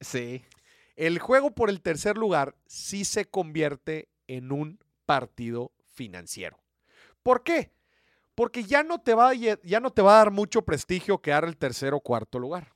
Sí. 0.00 0.44
El 0.96 1.20
juego 1.20 1.52
por 1.52 1.70
el 1.70 1.80
tercer 1.80 2.16
lugar 2.16 2.56
sí 2.66 3.04
se 3.04 3.26
convierte 3.26 4.08
en 4.26 4.50
un 4.50 4.80
partido 5.04 5.70
financiero. 5.94 6.58
¿Por 7.22 7.44
qué? 7.44 7.70
Porque 8.34 8.64
ya 8.64 8.82
no 8.82 9.00
te 9.00 9.14
va 9.14 9.28
a, 9.30 9.34
ya 9.34 9.78
no 9.78 9.92
te 9.92 10.02
va 10.02 10.14
a 10.14 10.18
dar 10.18 10.32
mucho 10.32 10.62
prestigio 10.62 11.22
quedar 11.22 11.44
el 11.44 11.56
tercer 11.56 11.94
o 11.94 12.00
cuarto 12.00 12.40
lugar. 12.40 12.74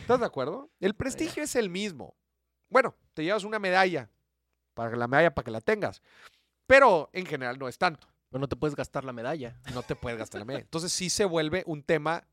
¿Estás 0.00 0.18
de 0.18 0.26
acuerdo? 0.26 0.68
El 0.80 0.96
prestigio 0.96 1.44
es 1.44 1.54
el 1.54 1.70
mismo. 1.70 2.16
Bueno, 2.68 2.96
te 3.14 3.22
llevas 3.22 3.44
una 3.44 3.60
medalla, 3.60 4.10
para 4.74 4.96
la 4.96 5.06
medalla 5.06 5.32
para 5.32 5.44
que 5.44 5.52
la 5.52 5.60
tengas, 5.60 6.02
pero 6.66 7.08
en 7.12 7.24
general 7.24 7.56
no 7.56 7.68
es 7.68 7.78
tanto. 7.78 8.09
Pero 8.30 8.40
no 8.40 8.48
te 8.48 8.56
puedes 8.56 8.74
gastar 8.76 9.04
la 9.04 9.12
medalla. 9.12 9.60
No 9.74 9.82
te 9.82 9.94
puedes 9.96 10.18
gastar 10.18 10.40
la 10.40 10.44
medalla. 10.44 10.64
Entonces 10.64 10.92
sí 10.92 11.10
se 11.10 11.24
vuelve 11.24 11.62
un 11.66 11.82
tema 11.82 12.24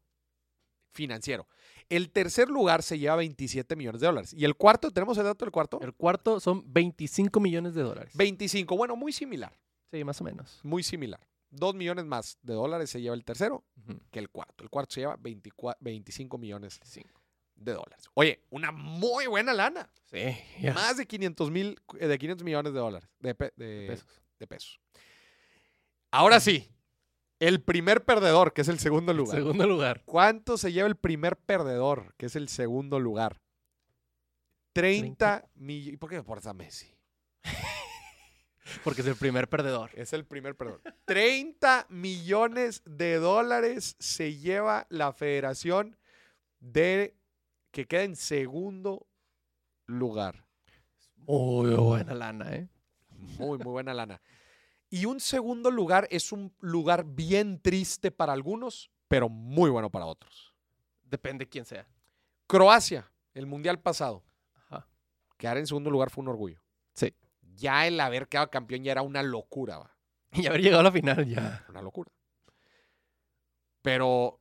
financiero. 0.94 1.48
El 1.90 2.10
tercer 2.12 2.50
lugar 2.50 2.84
se 2.84 3.00
lleva 3.00 3.16
27 3.16 3.76
millones 3.76 4.02
de 4.02 4.08
dólares. 4.08 4.34
Y 4.34 4.46
el 4.46 4.56
cuarto, 4.56 4.92
¿tenemos 4.92 5.18
el 5.18 5.24
dato 5.24 5.46
del 5.46 5.52
cuarto? 5.52 5.80
El 5.82 5.94
cuarto 5.94 6.40
son 6.40 6.64
25 6.74 7.40
millones 7.40 7.74
de 7.76 7.84
dólares. 7.84 8.14
25. 8.16 8.76
Bueno, 8.76 8.96
muy 8.96 9.12
similar. 9.14 9.58
Sí, 9.92 10.04
más 10.04 10.20
o 10.20 10.24
menos. 10.24 10.60
Muy 10.64 10.84
similar. 10.84 11.20
Dos 11.50 11.76
millones 11.76 12.06
más 12.06 12.38
de 12.42 12.54
dólares 12.54 12.90
se 12.90 13.00
lleva 13.02 13.16
el 13.16 13.24
tercero 13.24 13.64
que 14.12 14.20
el 14.20 14.30
cuarto. 14.30 14.64
El 14.64 14.70
cuarto 14.70 14.94
se 14.96 15.02
lleva 15.02 15.16
24 15.18 15.78
25 15.82 16.38
millones 16.38 16.78
25. 16.82 17.22
de 17.56 17.74
dólares. 17.74 18.06
Oye, 18.16 18.44
una 18.50 18.72
muy 18.74 19.28
buena 19.28 19.54
lana. 19.54 19.90
Sí. 20.12 20.38
Más 20.74 20.98
de 20.98 21.06
500 21.06 21.50
mil, 21.52 21.80
eh, 22.00 22.08
de 22.08 22.18
500 22.20 22.44
millones 22.44 22.74
de 22.74 22.80
dólares, 22.80 23.10
de, 23.20 23.34
pe- 23.34 23.54
de- 23.56 23.88
pesos. 23.88 24.22
de 24.40 24.48
pesos. 24.48 24.80
Ahora 26.18 26.40
sí, 26.40 26.68
el 27.40 27.62
primer 27.62 28.04
perdedor, 28.04 28.52
que 28.52 28.62
es 28.62 28.70
el 28.70 28.80
segundo 28.80 29.14
lugar. 29.14 29.38
Segundo 29.38 29.68
lugar. 29.68 30.02
¿Cuánto 30.06 30.58
se 30.58 30.72
lleva 30.72 30.88
el 30.88 30.96
primer 30.96 31.38
perdedor, 31.38 32.16
que 32.18 32.26
es 32.26 32.36
el 32.36 32.50
segundo 32.50 33.00
lugar? 33.00 33.40
30 34.74 35.48
millones. 35.54 35.94
¿Y 35.94 35.98
por 35.98 36.10
qué 36.10 36.16
me 36.16 36.24
pones 36.24 36.48
a 36.48 36.56
Messi? 36.56 36.92
Porque 38.84 39.02
es 39.02 39.08
el 39.08 39.16
primer 39.16 39.48
perdedor. 39.48 39.92
Es 39.94 40.12
el 40.12 40.26
primer 40.26 40.56
perdedor. 40.56 40.82
30 41.06 41.86
millones 41.90 42.82
de 42.88 43.18
dólares 43.18 43.96
se 44.00 44.38
lleva 44.38 44.88
la 44.90 45.14
federación 45.14 45.98
de 46.60 47.16
que 47.70 47.86
queda 47.86 48.06
en 48.06 48.16
segundo 48.16 49.06
lugar. 49.86 50.48
Muy 51.16 51.76
buena 51.76 52.16
lana, 52.16 52.56
¿eh? 52.56 52.68
Muy, 53.38 53.60
muy 53.60 53.72
buena 53.72 53.94
lana. 53.94 54.20
Y 54.90 55.06
un 55.06 55.20
segundo 55.20 55.70
lugar 55.70 56.08
es 56.12 56.32
un 56.32 56.54
lugar 56.60 57.04
bien 57.06 57.60
triste 57.62 58.12
para 58.12 58.34
algunos, 58.34 58.90
pero 59.08 59.28
muy 59.30 59.70
bueno 59.70 59.90
para 59.90 60.06
otros. 60.06 60.54
Depende 61.04 61.48
quién 61.48 61.66
sea. 61.66 61.88
Croacia, 62.48 63.12
el 63.34 63.46
mundial 63.46 63.80
pasado. 63.80 64.24
Ajá. 64.54 64.88
Quedar 65.38 65.58
en 65.58 65.68
segundo 65.68 65.90
lugar 65.90 66.10
fue 66.10 66.22
un 66.22 66.30
orgullo. 66.30 66.62
Sí. 66.94 67.14
Ya 67.56 67.88
el 67.88 68.00
haber 68.00 68.28
quedado 68.28 68.50
campeón 68.50 68.84
ya 68.84 68.94
era 68.94 69.02
una 69.02 69.24
locura, 69.24 69.78
va. 69.78 69.94
Y 70.32 70.46
haber 70.46 70.62
llegado 70.62 70.82
a 70.82 70.84
la 70.84 70.92
final 70.92 71.26
ya. 71.26 71.66
Una 71.70 71.82
locura. 71.82 72.12
Pero 73.82 74.40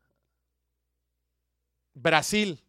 Brasil, 1.95 2.63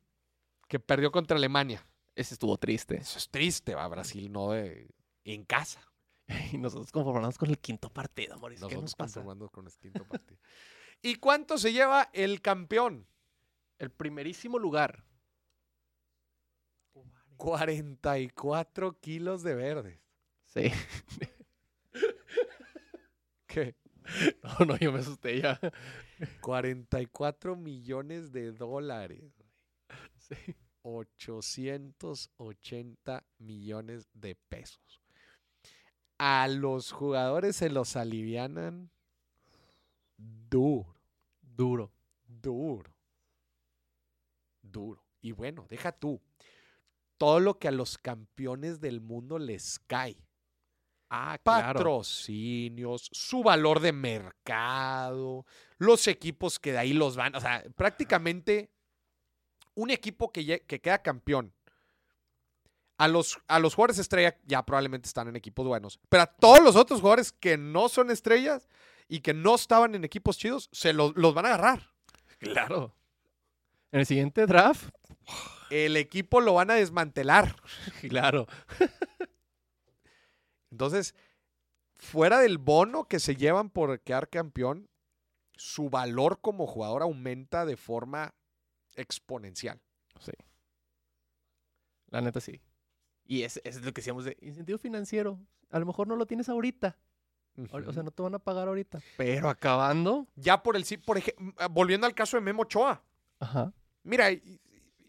que 0.67 0.79
perdió 0.79 1.11
contra 1.11 1.37
Alemania. 1.37 1.85
Ese 2.15 2.33
estuvo 2.33 2.57
triste. 2.57 2.97
Eso 2.97 3.17
es 3.17 3.29
triste, 3.29 3.75
va. 3.75 3.87
Brasil 3.87 4.31
no 4.31 4.51
de, 4.51 4.89
en 5.23 5.43
casa. 5.43 5.81
Y 6.53 6.57
nosotros 6.57 6.91
conformamos 6.91 7.37
con 7.37 7.49
el 7.49 7.57
quinto 7.59 7.89
partido, 7.89 8.37
Mauricio. 8.39 8.67
¿Qué 8.67 8.75
Nosotros 8.75 8.83
nos 8.83 8.95
pasa? 8.95 9.21
conformando 9.21 9.49
con 9.49 9.65
el 9.65 9.73
quinto 9.73 10.05
partido. 10.05 10.39
¿Y 11.01 11.15
cuánto 11.15 11.57
se 11.57 11.73
lleva 11.73 12.09
el 12.13 12.41
campeón? 12.41 13.07
El 13.77 13.91
primerísimo 13.91 14.59
lugar. 14.59 15.05
44 17.37 18.99
kilos 18.99 19.43
de 19.43 19.55
verdes. 19.55 20.01
Sí. 20.45 20.71
¿Qué? 23.47 23.75
No, 24.41 24.65
no, 24.65 24.77
yo 24.77 24.91
me 24.91 24.99
asusté 24.99 25.41
ya. 25.41 25.59
44 26.41 27.55
millones 27.55 28.31
de 28.31 28.51
dólares. 28.51 29.31
Sí. 30.17 30.35
880 30.81 33.25
millones 33.37 34.09
de 34.13 34.33
pesos. 34.35 35.01
A 36.19 36.47
los 36.47 36.91
jugadores 36.91 37.55
se 37.55 37.69
los 37.69 37.95
alivianan 37.95 38.89
duro, 40.17 40.95
Duro. 41.41 41.91
duro, 42.27 42.93
duro. 44.61 45.03
Y 45.21 45.31
bueno, 45.31 45.65
deja 45.69 45.91
tú. 45.91 46.21
Todo 47.17 47.39
lo 47.39 47.57
que 47.59 47.67
a 47.67 47.71
los 47.71 47.97
campeones 47.97 48.79
del 48.79 49.01
mundo 49.01 49.39
les 49.39 49.79
cae. 49.79 50.17
Ah, 51.09 51.37
claro. 51.41 51.79
Patrocinios, 51.79 53.09
su 53.11 53.41
valor 53.41 53.79
de 53.79 53.91
mercado, 53.91 55.45
los 55.77 56.07
equipos 56.07 56.59
que 56.59 56.73
de 56.73 56.77
ahí 56.79 56.93
los 56.93 57.15
van. 57.15 57.35
O 57.35 57.39
sea, 57.41 57.63
prácticamente 57.75 58.69
un 59.73 59.89
equipo 59.89 60.31
que, 60.31 60.61
que 60.65 60.81
queda 60.81 61.01
campeón. 61.01 61.53
A 62.97 63.07
los, 63.07 63.39
a 63.47 63.59
los 63.59 63.75
jugadores 63.75 63.99
estrella 63.99 64.37
ya 64.45 64.65
probablemente 64.65 65.07
están 65.07 65.27
en 65.27 65.35
equipos 65.35 65.67
buenos. 65.67 65.99
Pero 66.09 66.23
a 66.23 66.27
todos 66.27 66.63
los 66.63 66.75
otros 66.75 66.99
jugadores 66.99 67.31
que 67.31 67.57
no 67.57 67.89
son 67.89 68.09
estrellas 68.09 68.67
y 69.07 69.19
que 69.19 69.33
no 69.33 69.55
estaban 69.55 69.93
en 69.95 70.03
equipos 70.03 70.37
chidos, 70.37 70.69
se 70.71 70.93
los, 70.93 71.15
los 71.15 71.33
van 71.33 71.45
a 71.45 71.49
agarrar. 71.49 71.91
Claro. 72.39 72.95
En 73.91 74.01
el 74.01 74.05
siguiente 74.05 74.45
draft, 74.45 74.89
El 75.69 75.97
equipo 75.97 76.41
lo 76.41 76.53
van 76.53 76.71
a 76.71 76.75
desmantelar. 76.75 77.55
claro. 78.09 78.47
Entonces, 80.71 81.15
fuera 81.95 82.39
del 82.39 82.57
bono 82.57 83.07
que 83.07 83.19
se 83.19 83.35
llevan 83.35 83.69
por 83.69 83.99
quedar 84.01 84.29
campeón, 84.29 84.89
su 85.55 85.89
valor 85.89 86.39
como 86.41 86.67
jugador 86.67 87.01
aumenta 87.01 87.65
de 87.65 87.77
forma 87.77 88.33
exponencial. 88.95 89.81
Sí. 90.19 90.31
La 92.09 92.21
neta 92.21 92.39
sí. 92.39 92.61
Y 93.27 93.43
es, 93.43 93.61
es 93.63 93.77
lo 93.83 93.93
que 93.93 94.01
decíamos 94.01 94.25
de 94.25 94.37
incentivo 94.41 94.77
financiero. 94.77 95.39
A 95.69 95.79
lo 95.79 95.85
mejor 95.85 96.07
no 96.07 96.15
lo 96.15 96.25
tienes 96.25 96.49
ahorita. 96.49 96.97
O 97.71 97.77
o 97.77 97.93
sea, 97.93 98.03
no 98.03 98.11
te 98.11 98.21
van 98.21 98.35
a 98.35 98.39
pagar 98.39 98.67
ahorita. 98.67 99.01
Pero 99.17 99.49
acabando. 99.49 100.27
Ya 100.35 100.61
por 100.61 100.75
el 100.75 100.85
sí, 100.85 100.97
por 100.97 101.17
ejemplo, 101.17 101.53
volviendo 101.71 102.05
al 102.05 102.13
caso 102.13 102.37
de 102.37 102.41
Memo 102.41 102.61
Ochoa. 102.63 103.01
Ajá. 103.39 103.73
Mira, 104.03 104.27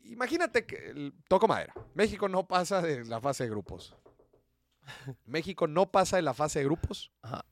imagínate 0.05 0.65
que 0.65 1.13
toco 1.29 1.47
madera. 1.47 1.75
México 1.95 2.29
no 2.29 2.49
pasa 2.49 2.81
de 2.81 3.05
la 3.05 3.21
fase 3.21 3.45
de 3.45 3.51
grupos. 3.51 3.95
México 5.27 5.67
no 5.67 5.91
pasa 5.91 6.17
de 6.17 6.23
la 6.23 6.33
fase 6.33 6.61
de 6.61 6.65
grupos. 6.65 7.13
Ajá. 7.21 7.45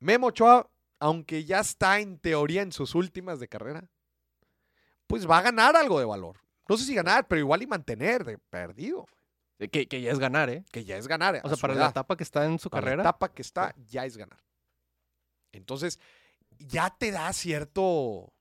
Memo 0.00 0.26
Ochoa, 0.26 0.68
aunque 0.98 1.44
ya 1.44 1.60
está 1.60 2.00
en 2.00 2.18
teoría 2.18 2.62
en 2.62 2.72
sus 2.72 2.96
últimas 2.96 3.38
de 3.38 3.48
carrera, 3.48 3.88
pues 5.06 5.30
va 5.30 5.38
a 5.38 5.42
ganar 5.42 5.76
algo 5.76 5.98
de 6.00 6.04
valor. 6.04 6.43
No 6.68 6.76
sé 6.76 6.84
si 6.84 6.94
ganar, 6.94 7.26
pero 7.28 7.38
igual 7.40 7.62
y 7.62 7.66
mantener 7.66 8.24
de 8.24 8.38
perdido, 8.38 9.06
Eh, 9.58 9.68
Que, 9.68 9.86
que 9.86 10.00
ya 10.00 10.10
es 10.10 10.18
ganar, 10.18 10.50
¿eh? 10.50 10.64
que 10.72 10.84
ya 10.84 10.96
es 10.96 11.06
ganar. 11.06 11.36
O 11.44 11.46
a 11.46 11.50
sea, 11.50 11.56
para 11.58 11.74
la 11.74 11.88
etapa 11.88 12.16
que 12.16 12.24
está 12.24 12.44
en 12.44 12.58
su 12.58 12.68
Para 12.70 12.80
la 12.80 12.84
carrera. 12.86 13.02
etapa 13.02 13.32
que 13.32 13.42
está, 13.42 13.74
ya 13.86 14.04
es 14.04 14.16
ganar. 14.16 14.40
Entonces, 15.52 16.00
ya 16.58 16.90
te 16.98 17.10
da 17.12 17.32
cierto, 17.32 18.32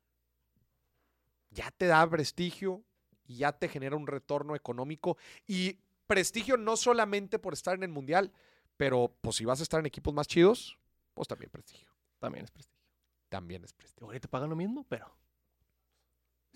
ya 1.51 1.69
te 1.71 1.85
da 1.87 2.09
prestigio 2.09 2.83
y 3.25 3.37
ya 3.37 3.51
te 3.51 3.67
genera 3.69 3.95
un 3.95 4.07
retorno 4.07 4.55
económico 4.55 5.17
y 5.47 5.77
prestigio 6.07 6.57
no 6.57 6.75
solamente 6.77 7.37
por 7.39 7.53
estar 7.53 7.75
en 7.75 7.83
el 7.83 7.89
mundial, 7.89 8.31
pero 8.77 9.15
pues 9.21 9.35
si 9.35 9.45
vas 9.45 9.59
a 9.59 9.63
estar 9.63 9.79
en 9.79 9.85
equipos 9.85 10.13
más 10.13 10.27
chidos, 10.27 10.77
pues 11.13 11.27
también 11.27 11.51
prestigio. 11.51 11.89
También 12.19 12.45
es 12.45 12.51
prestigio. 12.51 12.81
También 13.29 13.63
es 13.63 13.73
prestigio. 13.73 14.13
Y 14.13 14.19
te 14.19 14.27
pagan 14.27 14.49
lo 14.49 14.55
mismo, 14.55 14.83
pero 14.89 15.15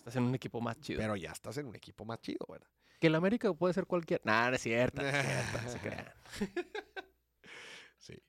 estás 0.08 0.16
en 0.22 0.24
un 0.24 0.36
equipo 0.36 0.62
más 0.62 0.80
chido. 0.80 1.00
Pero 1.00 1.16
ya 1.16 1.32
estás 1.32 1.58
en 1.58 1.68
un 1.68 1.76
equipo 1.76 2.06
más 2.06 2.20
chido, 2.22 2.46
¿verdad? 2.50 2.68
que 3.00 3.08
el 3.08 3.16
América 3.16 3.54
puede 3.54 3.74
ser 3.76 3.86
cualquier. 3.86 4.22
Nah, 4.24 4.50
no 4.50 4.56
es 4.56 4.62
cierto. 4.64 5.02
No 5.04 5.08
es 5.08 5.26
cierto, 5.26 5.62
no 5.62 5.70
se 5.70 5.80
crean. 5.82 6.14
Sí. 7.98 8.22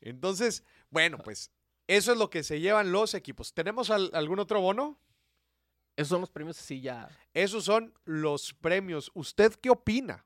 Entonces, 0.00 0.64
Bueno, 0.90 1.18
pues 1.18 1.50
eso 1.86 2.12
es 2.12 2.18
lo 2.18 2.30
que 2.30 2.42
se 2.42 2.60
llevan 2.60 2.92
los 2.92 3.14
equipos. 3.14 3.52
¿Tenemos 3.52 3.90
al- 3.90 4.10
algún 4.14 4.38
otro 4.38 4.60
bono? 4.60 4.98
Esos 5.96 6.08
son 6.08 6.20
los 6.22 6.30
premios 6.30 6.58
así 6.58 6.80
ya. 6.80 7.08
Esos 7.34 7.64
son 7.64 7.94
los 8.04 8.54
premios. 8.54 9.10
¿Usted 9.14 9.52
qué 9.60 9.70
opina? 9.70 10.24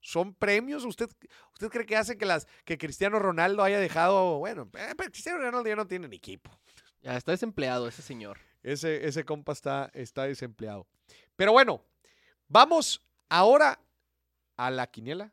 ¿Son 0.00 0.34
premios? 0.34 0.84
¿Usted, 0.84 1.08
usted 1.52 1.68
cree 1.68 1.86
que 1.86 1.96
hacen 1.96 2.18
que, 2.18 2.26
las, 2.26 2.46
que 2.64 2.76
Cristiano 2.78 3.18
Ronaldo 3.18 3.62
haya 3.62 3.78
dejado... 3.80 4.38
Bueno, 4.38 4.68
eh, 4.74 4.94
pero 4.96 5.10
Cristiano 5.10 5.38
Ronaldo 5.38 5.68
ya 5.68 5.76
no 5.76 5.86
tiene 5.86 6.08
ni 6.08 6.16
equipo. 6.16 6.50
Ya 7.02 7.16
está 7.16 7.32
desempleado 7.32 7.88
ese 7.88 8.02
señor. 8.02 8.38
Ese, 8.66 9.06
ese 9.06 9.24
compa 9.24 9.52
está, 9.52 9.92
está 9.94 10.24
desempleado. 10.24 10.88
Pero 11.36 11.52
bueno, 11.52 11.84
vamos 12.48 13.00
ahora 13.28 13.78
a 14.56 14.72
la 14.72 14.88
quiniela. 14.88 15.32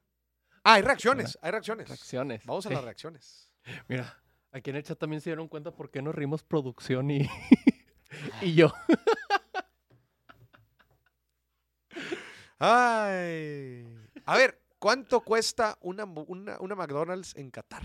Ah, 0.64 0.76
hay 0.76 0.84
reacciones, 0.84 1.40
hay 1.42 1.50
reacciones. 1.50 1.88
Reacciones. 1.90 2.46
Vamos 2.46 2.68
a 2.68 2.70
las 2.70 2.84
reacciones. 2.84 3.50
Mira, 3.88 4.22
aquí 4.52 4.70
en 4.70 4.76
el 4.76 4.84
chat 4.84 5.00
también 5.00 5.20
se 5.20 5.32
dieron 5.32 5.48
cuenta 5.48 5.72
por 5.72 5.90
qué 5.90 6.04
nos 6.04 6.14
rimos 6.14 6.44
producción 6.44 7.10
y, 7.10 7.28
y 8.42 8.54
yo. 8.54 8.72
Ay. 12.60 13.98
A 14.26 14.38
ver, 14.38 14.62
¿cuánto 14.78 15.22
cuesta 15.22 15.80
una, 15.82 16.04
una, 16.04 16.60
una 16.60 16.76
McDonald's 16.76 17.36
en 17.36 17.50
Qatar? 17.50 17.82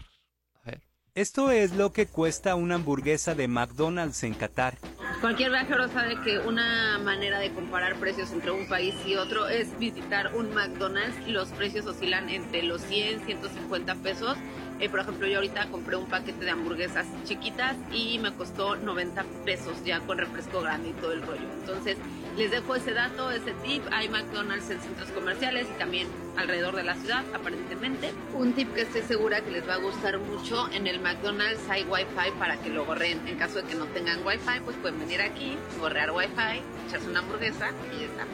Esto 1.18 1.50
es 1.50 1.74
lo 1.74 1.92
que 1.92 2.06
cuesta 2.06 2.54
una 2.54 2.76
hamburguesa 2.76 3.34
de 3.34 3.48
McDonald's 3.48 4.22
en 4.22 4.34
Qatar. 4.34 4.78
Cualquier 5.20 5.50
viajero 5.50 5.88
sabe 5.88 6.14
que 6.22 6.38
una 6.38 6.96
manera 7.00 7.40
de 7.40 7.52
comparar 7.52 7.96
precios 7.96 8.30
entre 8.30 8.52
un 8.52 8.68
país 8.68 8.94
y 9.04 9.16
otro 9.16 9.48
es 9.48 9.76
visitar 9.80 10.36
un 10.36 10.54
McDonald's. 10.54 11.26
Los 11.26 11.48
precios 11.48 11.86
oscilan 11.86 12.28
entre 12.28 12.62
los 12.62 12.82
100, 12.82 13.26
150 13.26 13.96
pesos. 13.96 14.38
Eh, 14.80 14.88
por 14.88 15.00
ejemplo, 15.00 15.26
yo 15.26 15.36
ahorita 15.36 15.68
compré 15.70 15.96
un 15.96 16.06
paquete 16.06 16.44
de 16.44 16.50
hamburguesas 16.50 17.06
chiquitas 17.24 17.76
y 17.92 18.18
me 18.20 18.32
costó 18.34 18.76
90 18.76 19.24
pesos 19.44 19.84
ya 19.84 20.00
con 20.00 20.18
refresco 20.18 20.60
grande 20.60 20.90
y 20.90 20.92
todo 20.92 21.12
el 21.12 21.22
rollo. 21.22 21.48
Entonces, 21.60 21.98
les 22.36 22.52
dejo 22.52 22.76
ese 22.76 22.92
dato, 22.92 23.32
ese 23.32 23.52
tip. 23.64 23.82
Hay 23.90 24.08
McDonald's 24.08 24.70
en 24.70 24.80
centros 24.80 25.10
comerciales 25.10 25.66
y 25.68 25.78
también 25.78 26.06
alrededor 26.36 26.76
de 26.76 26.84
la 26.84 26.94
ciudad, 26.94 27.24
aparentemente. 27.34 28.12
Un 28.34 28.52
tip 28.52 28.72
que 28.72 28.82
estoy 28.82 29.02
segura 29.02 29.40
que 29.40 29.50
les 29.50 29.68
va 29.68 29.74
a 29.74 29.78
gustar 29.78 30.18
mucho, 30.18 30.70
en 30.70 30.86
el 30.86 31.00
McDonald's 31.00 31.68
hay 31.68 31.82
Wi-Fi 31.82 32.38
para 32.38 32.56
que 32.58 32.70
lo 32.70 32.86
gorreen. 32.86 33.26
En 33.26 33.36
caso 33.36 33.60
de 33.60 33.64
que 33.64 33.74
no 33.74 33.86
tengan 33.86 34.24
Wi-Fi, 34.24 34.60
pues 34.64 34.76
pueden 34.76 35.00
venir 35.00 35.20
aquí, 35.20 35.56
gorrear 35.80 36.12
Wi-Fi, 36.12 36.62
echarse 36.86 37.08
una 37.08 37.18
hamburguesa 37.18 37.70
y 37.92 38.00
ya 38.00 38.06
está. 38.06 38.26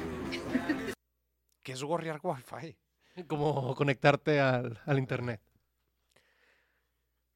¿Qué 1.62 1.73
es 1.73 1.83
gorrear 1.83 2.21
Wi-Fi? 2.23 2.77
Como 3.27 3.75
conectarte 3.75 4.41
al, 4.41 4.79
al 4.85 4.99
internet. 4.99 5.41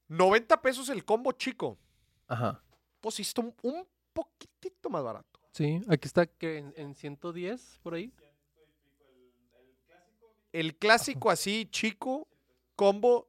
90 0.09 0.61
pesos 0.61 0.89
el 0.89 1.05
combo 1.05 1.33
chico. 1.33 1.79
Ajá. 2.27 2.63
Pues 3.01 3.15
sí, 3.17 3.23
está 3.23 3.41
un, 3.43 3.55
un 3.63 3.87
poquitito 4.13 4.91
más 4.91 5.03
barato. 5.05 5.39
Sí, 5.53 5.81
aquí 5.89 6.07
está 6.07 6.27
que 6.27 6.59
en, 6.59 6.73
en 6.77 6.95
110 6.95 7.81
por 7.83 7.95
ahí. 7.95 8.13
El 10.53 10.77
clásico 10.77 11.31
así, 11.31 11.67
chico, 11.71 12.27
combo. 12.75 13.29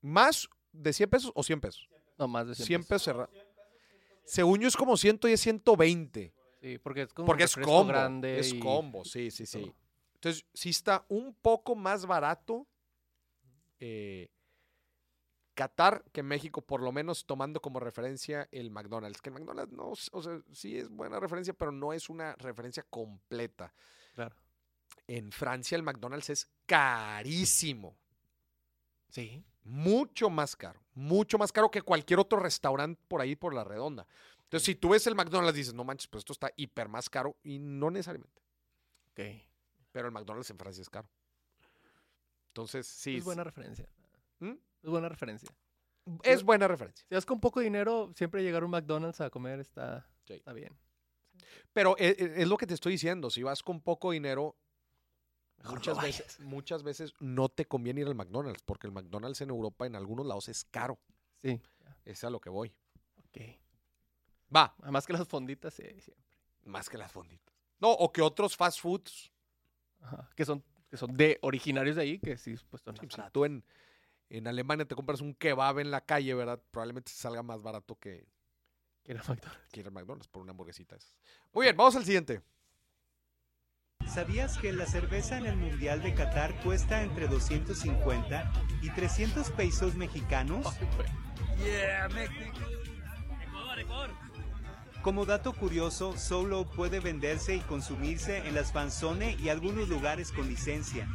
¿Más 0.00 0.48
de 0.72 0.92
100 0.92 1.10
pesos 1.10 1.32
o 1.34 1.42
100 1.42 1.60
pesos? 1.60 1.88
No, 2.18 2.28
más 2.28 2.46
de 2.46 2.54
100, 2.54 2.66
100 2.66 2.84
pesos 2.84 3.02
cerrado. 3.02 3.30
Según 4.24 4.60
yo 4.60 4.68
es 4.68 4.76
como 4.76 4.96
110, 4.96 5.40
120. 5.40 6.32
Sí, 6.60 6.78
porque 6.78 7.02
es 7.02 7.12
como 7.14 7.26
Porque 7.26 7.44
es 7.44 7.54
combo. 7.56 7.86
grande 7.86 8.38
es 8.38 8.52
y- 8.52 8.60
combo, 8.60 9.04
sí, 9.04 9.30
sí, 9.30 9.46
sí. 9.46 9.72
Entonces, 10.14 10.44
sí 10.52 10.70
está 10.70 11.04
un 11.08 11.32
poco 11.34 11.74
más 11.76 12.04
barato 12.04 12.66
eh, 13.80 14.30
Qatar 15.54 16.04
que 16.12 16.22
México, 16.22 16.62
por 16.62 16.82
lo 16.82 16.92
menos 16.92 17.26
tomando 17.26 17.60
como 17.60 17.80
referencia 17.80 18.48
el 18.52 18.70
McDonald's. 18.70 19.20
Que 19.20 19.30
el 19.30 19.34
McDonald's 19.34 19.72
no, 19.72 19.88
o 19.88 20.22
sea, 20.22 20.40
sí 20.52 20.78
es 20.78 20.88
buena 20.88 21.18
referencia, 21.18 21.52
pero 21.52 21.72
no 21.72 21.92
es 21.92 22.08
una 22.08 22.36
referencia 22.36 22.84
completa. 22.88 23.74
Claro. 24.14 24.36
En 25.08 25.32
Francia 25.32 25.74
el 25.74 25.82
McDonald's 25.82 26.30
es 26.30 26.48
carísimo. 26.64 27.96
Sí. 29.10 29.44
Mucho 29.64 30.30
más 30.30 30.54
caro. 30.54 30.80
Mucho 30.94 31.38
más 31.38 31.50
caro 31.50 31.70
que 31.70 31.82
cualquier 31.82 32.20
otro 32.20 32.38
restaurante 32.38 33.02
por 33.08 33.20
ahí 33.20 33.34
por 33.34 33.52
la 33.52 33.64
redonda. 33.64 34.06
Entonces, 34.44 34.64
si 34.64 34.74
tú 34.76 34.90
ves 34.90 35.06
el 35.06 35.14
McDonald's, 35.14 35.56
dices, 35.56 35.74
no 35.74 35.84
manches, 35.84 36.06
pues 36.06 36.20
esto 36.20 36.32
está 36.32 36.50
hiper 36.56 36.88
más 36.88 37.10
caro. 37.10 37.36
Y 37.42 37.58
no 37.58 37.90
necesariamente. 37.90 38.42
Ok. 39.10 39.20
Pero 39.92 40.06
el 40.06 40.12
McDonald's 40.12 40.50
en 40.50 40.58
Francia 40.58 40.82
es 40.82 40.88
caro. 40.88 41.08
Entonces, 42.58 42.88
sí. 42.88 43.16
es 43.18 43.24
buena 43.24 43.44
referencia. 43.44 43.88
¿Mm? 44.40 44.50
Es 44.82 44.90
buena 44.90 45.08
referencia. 45.08 45.48
Es 46.24 46.42
buena 46.42 46.66
referencia. 46.66 47.06
Si 47.08 47.14
vas 47.14 47.24
con 47.24 47.38
poco 47.38 47.60
dinero, 47.60 48.12
siempre 48.16 48.42
llegar 48.42 48.62
a 48.62 48.64
un 48.64 48.72
McDonald's 48.72 49.20
a 49.20 49.30
comer 49.30 49.60
está, 49.60 50.08
Sí. 50.26 50.34
está 50.34 50.52
bien. 50.52 50.76
Pero 51.72 51.96
e- 51.98 52.16
e- 52.18 52.42
es, 52.42 52.48
lo 52.48 52.56
que 52.56 52.66
te 52.66 52.74
estoy 52.74 52.92
diciendo. 52.92 53.30
Si 53.30 53.44
vas 53.44 53.62
con 53.62 53.80
poco 53.80 54.10
dinero, 54.10 54.56
muchas 55.64 55.96
no 55.96 56.02
veces, 56.02 56.40
muchas 56.40 56.82
veces 56.82 57.12
no 57.20 57.48
te 57.48 57.66
conviene 57.66 58.00
ir 58.00 58.08
al 58.08 58.16
McDonald's. 58.16 58.62
Porque 58.64 58.88
el 58.88 58.92
McDonald's 58.92 59.40
en 59.40 59.50
Europa, 59.50 59.86
en 59.86 59.94
algunos 59.94 60.26
lados, 60.26 60.48
es 60.48 60.64
caro. 60.64 60.98
Sí. 61.36 61.60
Es 62.04 62.24
a 62.24 62.30
lo 62.30 62.40
que 62.40 62.50
voy. 62.50 62.74
Ok. 63.28 63.38
Va, 64.54 64.74
Además 64.82 65.06
que 65.06 65.12
las 65.12 65.28
fonditas, 65.28 65.74
sí, 65.74 65.84
siempre. 66.00 66.24
más 66.64 66.88
que 66.88 66.98
las 66.98 67.12
fonditas. 67.12 67.54
No, 67.78 67.92
o 67.92 68.10
que 68.12 68.20
otros 68.22 68.56
fast 68.56 68.80
foods. 68.80 69.30
Ajá. 70.00 70.28
Que 70.34 70.44
son, 70.44 70.64
que 70.90 70.96
son 70.96 71.16
de 71.16 71.38
originarios 71.42 71.96
de 71.96 72.02
ahí, 72.02 72.18
que 72.18 72.36
sí, 72.38 72.54
pues 72.70 72.82
son 72.82 72.96
Sí, 72.96 73.02
más 73.06 73.12
Si 73.14 73.16
baratos. 73.18 73.32
tú 73.32 73.44
en, 73.44 73.64
en 74.30 74.46
Alemania 74.46 74.86
te 74.86 74.94
compras 74.94 75.20
un 75.20 75.34
kebab 75.34 75.78
en 75.78 75.90
la 75.90 76.00
calle, 76.00 76.34
¿verdad? 76.34 76.60
Probablemente 76.70 77.10
te 77.12 77.16
salga 77.18 77.42
más 77.42 77.62
barato 77.62 77.96
que, 77.96 78.26
que 79.04 79.12
ir 79.12 79.18
a 79.18 79.22
McDonald's. 79.22 79.68
que 79.72 79.80
ir 79.80 79.86
al 79.86 79.92
McDonald's 79.92 80.28
por 80.28 80.42
una 80.42 80.52
hamburguesita. 80.52 80.96
Muy 81.52 81.64
bien, 81.66 81.76
vamos 81.76 81.96
al 81.96 82.04
siguiente. 82.04 82.40
¿Sabías 84.06 84.56
que 84.58 84.72
la 84.72 84.86
cerveza 84.86 85.36
en 85.36 85.44
el 85.46 85.56
Mundial 85.56 86.02
de 86.02 86.14
Qatar 86.14 86.58
cuesta 86.62 87.02
entre 87.02 87.28
250 87.28 88.52
y 88.82 88.90
300 88.90 89.50
pesos 89.50 89.94
mexicanos? 89.96 90.66
Como 95.02 95.24
dato 95.24 95.52
curioso, 95.54 96.16
solo 96.18 96.64
puede 96.70 97.00
venderse 97.00 97.54
y 97.54 97.60
consumirse 97.60 98.38
en 98.38 98.54
las 98.54 98.72
fanzone 98.72 99.36
y 99.40 99.48
algunos 99.48 99.88
lugares 99.88 100.32
con 100.32 100.48
licencia. 100.48 101.08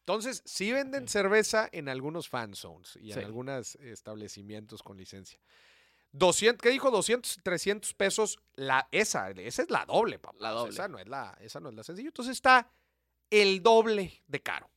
Entonces, 0.00 0.42
sí 0.44 0.72
venden 0.72 1.06
cerveza 1.08 1.68
en 1.72 1.88
algunos 1.88 2.28
fan 2.28 2.54
zones 2.54 2.96
y 3.00 3.12
en 3.12 3.18
Sí. 3.18 3.24
algunos 3.24 3.76
establecimientos 3.76 4.82
con 4.82 4.96
licencia. 4.96 5.38
200, 6.10 6.60
¿Qué 6.60 6.70
dijo? 6.70 6.90
200, 6.90 7.38
300 7.42 7.94
pesos. 7.94 8.38
La, 8.54 8.88
esa, 8.90 9.30
esa 9.30 9.62
es 9.62 9.70
la 9.70 9.86
doble, 9.86 10.18
papá. 10.18 10.36
La 10.40 10.50
doble. 10.50 10.72
Esa 10.72 10.88
no 10.88 10.98
es 10.98 11.08
la, 11.08 11.38
esa 11.40 11.60
no 11.60 11.68
es 11.70 11.74
la 11.76 11.84
sencilla. 11.84 12.08
Entonces 12.08 12.32
está 12.32 12.68
el 13.30 13.62
doble 13.62 14.22
de 14.26 14.42
caro. 14.42 14.68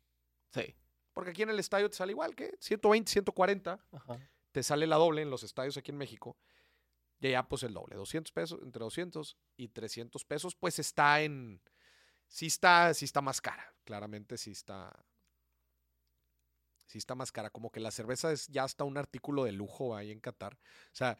Sí. 0.53 0.75
Porque 1.11 1.31
aquí 1.31 1.41
en 1.41 1.49
el 1.49 1.59
estadio 1.59 1.89
te 1.89 1.95
sale 1.97 2.11
igual 2.11 2.35
que 2.35 2.55
120, 2.59 3.11
140. 3.11 3.79
Ajá. 3.91 4.19
Te 4.51 4.63
sale 4.63 4.85
la 4.87 4.95
doble 4.95 5.23
en 5.23 5.29
los 5.29 5.43
estadios 5.43 5.75
aquí 5.75 5.91
en 5.91 5.97
México. 5.97 6.37
Y 7.25 7.29
allá 7.29 7.47
pues 7.47 7.63
el 7.63 7.73
doble. 7.73 7.95
200 7.95 8.31
pesos, 8.31 8.59
entre 8.61 8.81
200 8.83 9.37
y 9.57 9.69
300 9.69 10.23
pesos, 10.25 10.55
pues 10.55 10.79
está 10.79 11.21
en... 11.21 11.61
Sí 12.27 12.47
está, 12.47 12.93
sí 12.93 13.05
está 13.05 13.21
más 13.21 13.41
cara. 13.41 13.73
Claramente 13.83 14.37
sí 14.37 14.51
está... 14.51 14.91
Sí 16.87 16.97
está 16.99 17.15
más 17.15 17.31
cara. 17.31 17.49
Como 17.49 17.71
que 17.71 17.79
la 17.79 17.91
cerveza 17.91 18.31
es 18.31 18.47
ya 18.47 18.63
hasta 18.63 18.83
un 18.83 18.97
artículo 18.97 19.43
de 19.45 19.51
lujo 19.53 19.95
ahí 19.95 20.11
en 20.11 20.19
Qatar. 20.19 20.53
O 20.55 20.95
sea, 20.95 21.17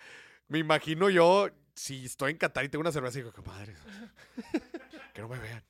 me 0.48 0.60
imagino 0.60 1.10
yo, 1.10 1.49
si 1.76 2.06
estoy 2.06 2.32
en 2.32 2.38
Qatar 2.38 2.65
y 2.65 2.69
tengo 2.69 2.82
una 2.82 2.91
cerveza, 2.91 3.18
digo, 3.18 3.32
que 3.34 3.41
madre, 3.41 3.76
que 5.14 5.22
no 5.22 5.27
me 5.27 5.40
vean. 5.40 5.64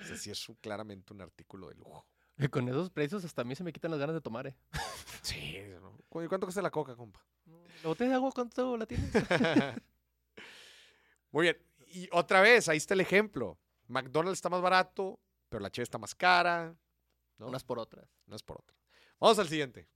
O 0.00 0.04
sea, 0.04 0.16
sí 0.16 0.30
es 0.30 0.48
un- 0.48 0.56
claramente 0.56 1.12
un 1.12 1.20
artículo 1.20 1.68
de 1.68 1.74
lujo. 1.74 2.06
Y 2.38 2.48
con 2.48 2.68
esos 2.68 2.90
precios 2.90 3.24
hasta 3.24 3.42
a 3.42 3.44
mí 3.44 3.54
se 3.54 3.64
me 3.64 3.72
quitan 3.72 3.90
las 3.90 4.00
ganas 4.00 4.14
de 4.14 4.20
tomar, 4.20 4.46
eh. 4.46 4.56
Sí, 5.22 5.58
¿no? 5.80 5.98
¿Cu- 6.08 6.26
¿cuánto 6.28 6.46
cuesta 6.46 6.62
la 6.62 6.70
coca, 6.70 6.94
compa? 6.96 7.24
¿La 7.82 7.88
botella 7.88 8.10
de 8.10 8.16
agua 8.16 8.30
cuánto 8.32 8.76
la 8.76 8.86
tienes? 8.86 9.10
Muy 11.32 11.42
bien. 11.42 11.58
Y 11.88 12.08
otra 12.12 12.40
vez, 12.40 12.68
ahí 12.68 12.76
está 12.76 12.94
el 12.94 13.00
ejemplo. 13.00 13.58
McDonald's 13.88 14.38
está 14.38 14.48
más 14.48 14.62
barato, 14.62 15.20
pero 15.48 15.62
la 15.62 15.70
cheve 15.70 15.84
está 15.84 15.98
más 15.98 16.14
cara. 16.14 16.76
¿no? 17.38 17.48
Unas 17.48 17.64
por 17.64 17.78
otras. 17.78 18.08
Unas 18.26 18.42
por 18.42 18.60
otras. 18.60 18.78
Vamos 19.18 19.38
al 19.38 19.48
siguiente. 19.48 19.88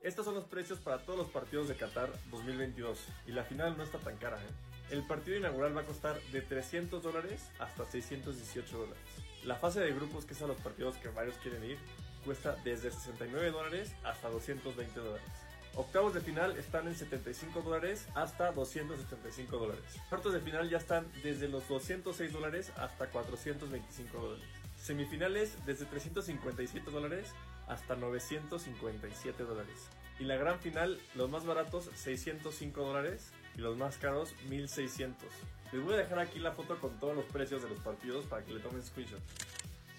Estos 0.00 0.24
son 0.24 0.34
los 0.34 0.44
precios 0.44 0.78
para 0.78 1.04
todos 1.04 1.18
los 1.18 1.28
partidos 1.28 1.68
de 1.68 1.76
Qatar 1.76 2.10
2022 2.30 2.98
y 3.26 3.32
la 3.32 3.44
final 3.44 3.76
no 3.76 3.82
está 3.82 3.98
tan 3.98 4.16
cara. 4.16 4.42
¿eh? 4.42 4.48
El 4.90 5.06
partido 5.06 5.36
inaugural 5.36 5.76
va 5.76 5.82
a 5.82 5.86
costar 5.86 6.18
de 6.32 6.40
300 6.40 7.02
dólares 7.02 7.50
hasta 7.58 7.84
618 7.84 8.78
dólares. 8.78 9.02
La 9.44 9.56
fase 9.56 9.80
de 9.80 9.92
grupos, 9.92 10.24
que 10.24 10.32
es 10.32 10.40
a 10.40 10.46
los 10.46 10.58
partidos 10.60 10.96
que 10.96 11.08
varios 11.08 11.36
quieren 11.36 11.62
ir, 11.64 11.78
cuesta 12.24 12.56
desde 12.64 12.90
69 12.90 13.50
dólares 13.50 13.94
hasta 14.02 14.30
220 14.30 15.00
dólares. 15.00 15.49
Octavos 15.76 16.12
de 16.14 16.20
final 16.20 16.56
están 16.56 16.88
en 16.88 16.94
75 16.96 17.62
dólares 17.62 18.06
hasta 18.14 18.52
275 18.52 19.56
dólares. 19.56 19.84
Cuartos 20.08 20.32
de 20.32 20.40
final 20.40 20.68
ya 20.68 20.78
están 20.78 21.06
desde 21.22 21.48
los 21.48 21.66
206 21.68 22.32
dólares 22.32 22.72
hasta 22.76 23.06
425 23.06 24.18
dólares. 24.18 24.44
Semifinales 24.76 25.54
desde 25.66 25.86
357 25.86 26.90
dólares 26.90 27.32
hasta 27.68 27.94
957 27.94 29.44
dólares. 29.44 29.88
Y 30.18 30.24
la 30.24 30.36
gran 30.36 30.58
final, 30.58 31.00
los 31.14 31.30
más 31.30 31.46
baratos 31.46 31.88
605 31.94 32.82
dólares 32.82 33.30
y 33.56 33.60
los 33.60 33.76
más 33.76 33.96
caros 33.96 34.34
1600. 34.48 35.28
Les 35.72 35.82
voy 35.82 35.94
a 35.94 35.98
dejar 35.98 36.18
aquí 36.18 36.40
la 36.40 36.52
foto 36.52 36.78
con 36.78 36.98
todos 36.98 37.14
los 37.14 37.24
precios 37.26 37.62
de 37.62 37.68
los 37.68 37.78
partidos 37.78 38.26
para 38.26 38.44
que 38.44 38.52
le 38.52 38.60
tomen 38.60 38.82
screenshot. 38.82 39.20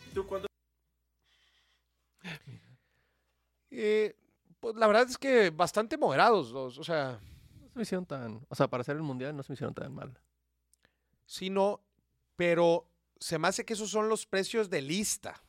¿Y 0.09 0.13
tú 0.13 0.27
cuánto 0.27 0.47
Eh, 3.73 4.13
pues 4.61 4.75
la 4.77 4.87
verdad 4.87 5.09
es 5.09 5.17
que 5.17 5.49
bastante 5.49 5.97
moderados. 5.97 6.51
los- 6.51 6.77
o 6.77 6.83
sea, 6.85 7.19
No 7.59 7.67
se 7.69 7.75
me 7.75 7.81
hicieron 7.83 8.05
tan. 8.05 8.45
O 8.49 8.55
sea, 8.55 8.69
para 8.69 8.81
hacer 8.81 8.95
el 8.95 9.01
mundial 9.03 9.35
no 9.35 9.43
se 9.43 9.51
me 9.51 9.55
hicieron 9.55 9.73
tan 9.73 9.93
mal. 9.93 10.17
sí, 11.25 11.49
no. 11.49 11.81
Pero 12.37 12.87
se 13.19 13.37
me 13.37 13.47
hace 13.49 13.65
que 13.65 13.73
esos 13.73 13.89
son 13.89 14.07
los 14.09 14.25
precios 14.25 14.69
de 14.69 14.81
lista. 14.81 15.41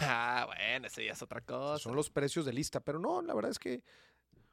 Ah, 0.00 0.44
bueno, 0.46 0.86
eso 0.88 1.00
ya 1.00 1.12
es 1.12 1.22
otra 1.22 1.40
cosa. 1.40 1.78
Son 1.82 1.94
los 1.96 2.10
precios 2.10 2.44
de 2.44 2.52
lista. 2.52 2.80
Pero 2.80 2.98
no, 2.98 3.22
la 3.22 3.32
verdad 3.34 3.50
es 3.50 3.58
que. 3.58 3.82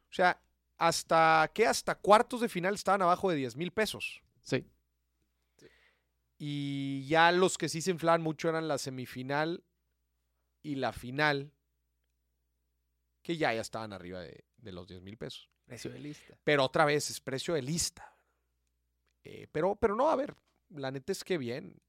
O 0.09 0.13
sea, 0.13 0.39
hasta 0.77 1.51
que 1.53 1.65
hasta 1.67 1.95
cuartos 1.95 2.39
de 2.41 2.47
final 2.49 2.73
estaban 2.75 3.01
abajo 3.01 3.29
de 3.29 3.35
10 3.35 3.55
mil 3.57 3.71
pesos. 3.71 4.21
Sí. 4.41 4.65
Y 6.37 7.05
ya 7.07 7.31
los 7.31 7.57
que 7.57 7.69
sí 7.69 7.81
se 7.81 7.91
inflaban 7.91 8.21
mucho 8.21 8.49
eran 8.49 8.67
la 8.67 8.77
semifinal 8.77 9.63
y 10.63 10.75
la 10.75 10.91
final, 10.93 11.51
que 13.25 13.37
ya, 13.37 13.51
ya 13.51 13.61
estaban 13.61 13.91
arriba 13.91 14.21
de, 14.21 14.45
de 14.55 14.71
los 14.71 14.87
10 14.87 15.01
mil 15.01 15.17
pesos. 15.17 15.49
Precio 15.65 15.89
de 15.89 15.97
lista. 15.97 16.37
Pero 16.43 16.63
otra 16.63 16.85
vez 16.85 17.09
es 17.09 17.19
precio 17.19 17.55
de 17.55 17.63
lista. 17.63 18.15
Eh, 19.23 19.47
pero, 19.51 19.75
pero 19.75 19.95
no, 19.95 20.11
a 20.11 20.15
ver, 20.15 20.35
la 20.69 20.91
neta 20.91 21.11
es 21.11 21.23
que 21.23 21.39
bien. 21.39 21.81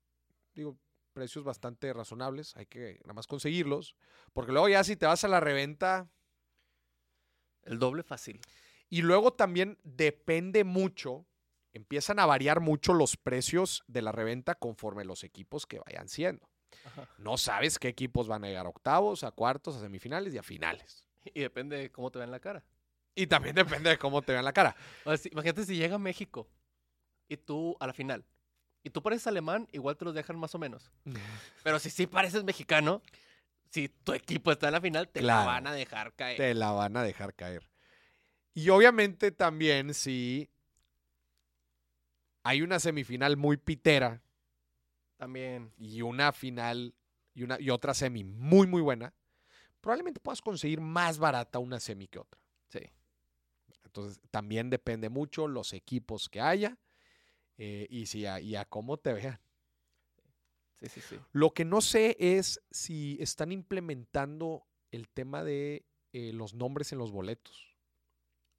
Digo, 0.54 0.78
precios 1.12 1.44
bastante 1.44 1.92
razonables. 1.92 2.56
Hay 2.56 2.64
que 2.64 3.00
nada 3.02 3.12
más 3.12 3.26
conseguirlos. 3.26 3.96
Porque 4.32 4.52
luego 4.52 4.70
ya 4.70 4.82
si 4.82 4.96
te 4.96 5.04
vas 5.04 5.24
a 5.24 5.28
la 5.28 5.40
reventa. 5.40 6.08
El 7.64 7.78
doble 7.78 8.02
fácil. 8.02 8.40
Y 8.88 9.02
luego 9.02 9.34
también 9.34 9.78
depende 9.84 10.64
mucho. 10.64 11.26
Empiezan 11.74 12.18
a 12.18 12.24
variar 12.24 12.60
mucho 12.60 12.94
los 12.94 13.18
precios 13.18 13.84
de 13.88 14.00
la 14.00 14.12
reventa 14.12 14.54
conforme 14.54 15.04
los 15.04 15.22
equipos 15.22 15.66
que 15.66 15.80
vayan 15.80 16.08
siendo. 16.08 16.48
Ajá. 16.86 17.10
No 17.18 17.36
sabes 17.36 17.78
qué 17.78 17.88
equipos 17.88 18.26
van 18.26 18.44
a 18.44 18.46
llegar 18.46 18.64
a 18.64 18.70
octavos, 18.70 19.22
a 19.22 19.32
cuartos, 19.32 19.76
a 19.76 19.80
semifinales 19.80 20.32
y 20.32 20.38
a 20.38 20.42
finales. 20.42 21.05
Y 21.34 21.40
depende 21.40 21.76
de 21.76 21.90
cómo 21.90 22.10
te 22.10 22.18
vean 22.18 22.30
la 22.30 22.40
cara. 22.40 22.62
Y 23.14 23.26
también 23.26 23.54
depende 23.54 23.90
de 23.90 23.98
cómo 23.98 24.22
te 24.22 24.32
vean 24.32 24.44
la 24.44 24.52
cara. 24.52 24.76
O 25.04 25.10
sea, 25.10 25.16
si- 25.16 25.28
imagínate 25.32 25.64
si 25.64 25.76
llega 25.76 25.96
a 25.96 25.98
México 25.98 26.48
y 27.28 27.36
tú 27.36 27.76
a 27.80 27.86
la 27.86 27.92
final. 27.92 28.24
Y 28.82 28.90
tú 28.90 29.02
pareces 29.02 29.26
alemán, 29.26 29.66
igual 29.72 29.96
te 29.96 30.04
los 30.04 30.14
dejan 30.14 30.38
más 30.38 30.54
o 30.54 30.58
menos. 30.58 30.90
Pero 31.64 31.78
si 31.78 31.90
sí 31.90 32.06
pareces 32.06 32.44
mexicano, 32.44 33.02
si 33.70 33.88
tu 33.88 34.12
equipo 34.12 34.52
está 34.52 34.68
en 34.68 34.72
la 34.74 34.80
final, 34.80 35.08
te 35.08 35.20
Claro. 35.20 35.40
la 35.40 35.46
van 35.46 35.66
a 35.66 35.72
dejar 35.72 36.12
caer. 36.14 36.36
te 36.36 36.54
la 36.54 36.70
van 36.72 36.96
a 36.96 37.02
dejar 37.02 37.34
caer. 37.34 37.68
Y 38.54 38.68
obviamente 38.70 39.32
también 39.32 39.92
si 39.92 40.48
hay 42.42 42.62
una 42.62 42.78
semifinal 42.78 43.36
muy 43.36 43.56
pitera 43.56 44.22
También. 45.16 45.72
y 45.78 46.02
una 46.02 46.32
final 46.32 46.94
y, 47.34 47.42
una, 47.42 47.60
y 47.60 47.70
otra 47.70 47.92
semi 47.92 48.24
muy, 48.24 48.66
muy 48.66 48.80
buena, 48.80 49.12
probablemente 49.86 50.18
puedas 50.18 50.42
conseguir 50.42 50.80
más 50.80 51.16
barata 51.16 51.60
una 51.60 51.78
semi 51.78 52.08
que 52.08 52.18
otra. 52.18 52.40
Sí. 52.66 52.80
Entonces 53.84 54.20
también 54.32 54.68
depende 54.68 55.08
mucho 55.08 55.46
los 55.46 55.72
equipos 55.72 56.28
que 56.28 56.40
haya 56.40 56.76
eh, 57.56 57.86
y, 57.88 58.06
si 58.06 58.26
a, 58.26 58.40
y 58.40 58.56
a 58.56 58.64
cómo 58.64 58.96
te 58.96 59.12
vean. 59.12 59.38
Sí, 60.80 60.88
sí, 60.88 61.00
sí. 61.00 61.20
Lo 61.30 61.54
que 61.54 61.64
no 61.64 61.80
sé 61.80 62.16
es 62.18 62.60
si 62.68 63.16
están 63.20 63.52
implementando 63.52 64.66
el 64.90 65.08
tema 65.08 65.44
de 65.44 65.86
eh, 66.12 66.32
los 66.32 66.52
nombres 66.52 66.90
en 66.90 66.98
los 66.98 67.12
boletos. 67.12 67.76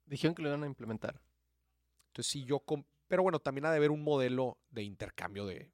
Dijeron 0.06 0.34
que 0.34 0.40
lo 0.40 0.48
iban 0.48 0.62
a 0.62 0.66
implementar. 0.66 1.20
Entonces, 2.06 2.32
si 2.32 2.46
yo... 2.46 2.60
com- 2.60 2.84
Pero 3.06 3.22
bueno, 3.22 3.38
también 3.38 3.66
ha 3.66 3.70
de 3.70 3.76
haber 3.76 3.90
un 3.90 4.02
modelo 4.02 4.56
de 4.70 4.82
intercambio 4.82 5.44
de... 5.44 5.70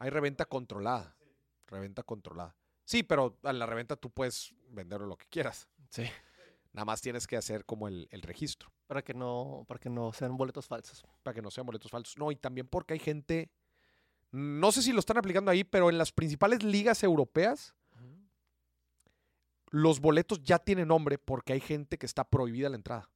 Hay 0.00 0.10
reventa 0.10 0.46
controlada. 0.46 1.16
Reventa 1.70 2.02
controlada. 2.02 2.56
Sí, 2.84 3.02
pero 3.02 3.38
a 3.44 3.52
la 3.52 3.66
reventa 3.66 3.96
tú 3.96 4.10
puedes 4.10 4.54
vender 4.68 5.00
lo 5.02 5.16
que 5.16 5.26
quieras. 5.26 5.68
Sí. 5.90 6.04
Nada 6.72 6.84
más 6.84 7.00
tienes 7.00 7.26
que 7.26 7.36
hacer 7.36 7.64
como 7.64 7.88
el, 7.88 8.06
el 8.12 8.22
registro 8.22 8.72
Para 8.86 9.02
que 9.02 9.12
no, 9.12 9.64
para 9.66 9.80
que 9.80 9.90
no 9.90 10.12
sean 10.12 10.36
boletos 10.36 10.66
falsos. 10.66 11.04
para 11.22 11.34
que 11.34 11.42
no 11.42 11.50
sean 11.50 11.66
boletos 11.66 11.90
falsos. 11.90 12.16
No, 12.18 12.30
y 12.30 12.36
también 12.36 12.66
porque 12.68 12.94
hay 12.94 13.00
gente... 13.00 13.50
No 14.32 14.70
sé 14.70 14.82
si 14.82 14.92
lo 14.92 15.00
están 15.00 15.18
aplicando 15.18 15.50
ahí, 15.50 15.64
pero 15.64 15.90
en 15.90 15.98
las 15.98 16.12
principales 16.12 16.62
ligas 16.62 17.02
europeas 17.02 17.74
los 19.70 20.00
boletos 20.00 20.42
ya 20.42 20.58
tienen 20.58 20.88
nombre 20.88 21.18
porque 21.18 21.52
hay 21.52 21.60
gente 21.60 21.96
que 21.98 22.06
está 22.06 22.24
prohibida 22.24 22.68
la 22.68 22.76
entrada. 22.76 23.10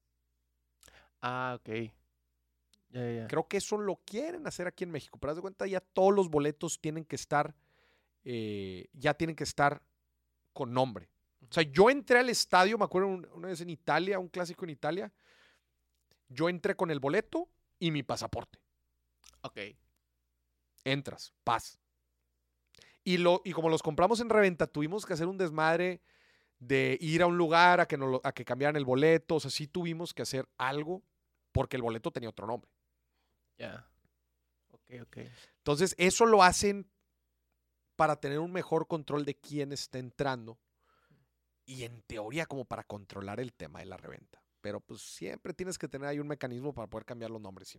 Ah, 1.21 1.59
ok. 1.59 1.69
Ya, 2.91 3.11
ya. 3.11 3.27
Creo 3.27 3.49
que 3.49 3.57
eso 3.57 3.77
lo 3.77 3.97
quieren 4.05 4.47
hacer 4.47 4.67
aquí 4.67 4.85
en 4.85 4.91
México. 4.91 5.19
Pero 5.19 5.33
haz 5.33 5.37
de 5.37 5.43
cuenta, 5.43 5.67
ya 5.67 5.81
todos 5.81 6.15
los 6.15 6.29
boletos 6.29 6.81
tienen 6.81 7.05
que 7.05 7.17
estar, 7.17 7.57
eh, 8.25 8.89
ya 8.93 9.15
tienen 9.15 9.37
que 9.37 9.45
estar 9.45 9.83
con 10.53 10.73
nombre. 10.73 11.09
O 11.51 11.53
sea, 11.53 11.63
yo 11.63 11.91
entré 11.91 12.19
al 12.19 12.31
estadio, 12.31 12.79
me 12.79 12.85
acuerdo 12.85 13.09
un- 13.09 13.29
una 13.35 13.49
vez 13.49 13.61
en 13.61 13.71
Italia, 13.71 14.19
un 14.19 14.29
clásico 14.29 14.65
en 14.65 14.71
Italia. 14.71 15.13
Yo 16.29 16.49
entré 16.49 16.75
con 16.75 16.91
el 16.91 17.01
boleto 17.01 17.49
y 17.79 17.91
mi 17.91 18.03
pasaporte. 18.03 18.59
Ok. 19.43 19.59
Entras, 20.85 21.33
paz. 21.45 21.79
Y, 23.05 23.19
lo, 23.19 23.43
y 23.45 23.53
como 23.53 23.69
los 23.69 23.83
compramos 23.83 24.21
en 24.21 24.31
reventa, 24.31 24.67
tuvimos 24.67 25.05
que 25.05 25.13
hacer 25.13 25.27
un 25.27 25.37
desmadre 25.37 26.01
de 26.59 26.97
ir 27.01 27.23
a 27.23 27.27
un 27.27 27.37
lugar 27.37 27.81
a 27.81 27.87
que, 27.87 27.99
nos 27.99 28.21
a 28.25 28.33
que 28.33 28.45
cambiaran 28.45 28.77
el 28.77 28.85
boleto. 28.87 29.37
O 29.37 29.41
sea, 29.41 29.51
sí 29.51 29.67
tuvimos 29.67 30.15
que 30.15 30.23
hacer 30.23 30.49
algo 30.57 31.03
porque 31.53 31.77
el 31.77 31.83
boleto 31.83 32.11
tenía 32.11 32.31
otro 32.31 32.47
nombre. 32.47 32.71
Ya. 33.59 33.87
Ok, 34.71 34.91
ok. 35.03 35.19
Entonces, 35.59 35.95
eso 35.99 36.25
lo 36.27 36.43
hacen 36.43 36.87
para 37.97 38.17
tener 38.17 38.39
un 38.39 38.53
mejor 38.53 38.87
control 38.87 39.25
de 39.25 39.35
quién 39.37 39.73
está 39.73 39.99
entrando 39.99 40.59
y 41.67 41.85
en 41.85 42.03
teoría 42.03 42.47
como 42.47 42.65
para 42.65 42.85
controlar 42.85 43.41
el 43.41 43.53
tema 43.53 43.81
de 43.81 43.87
la 43.87 43.97
reventa. 43.97 44.43
Pero 44.61 44.81
pues 44.81 45.01
siempre 45.03 45.53
tienes 45.55 45.79
que 45.79 45.89
tener 45.89 46.09
ahí 46.09 46.19
un 46.19 46.29
mecanismo 46.29 46.73
para 46.73 46.89
poder 46.89 47.05
cambiar 47.05 47.31
los 47.31 47.41
nombres. 47.41 47.79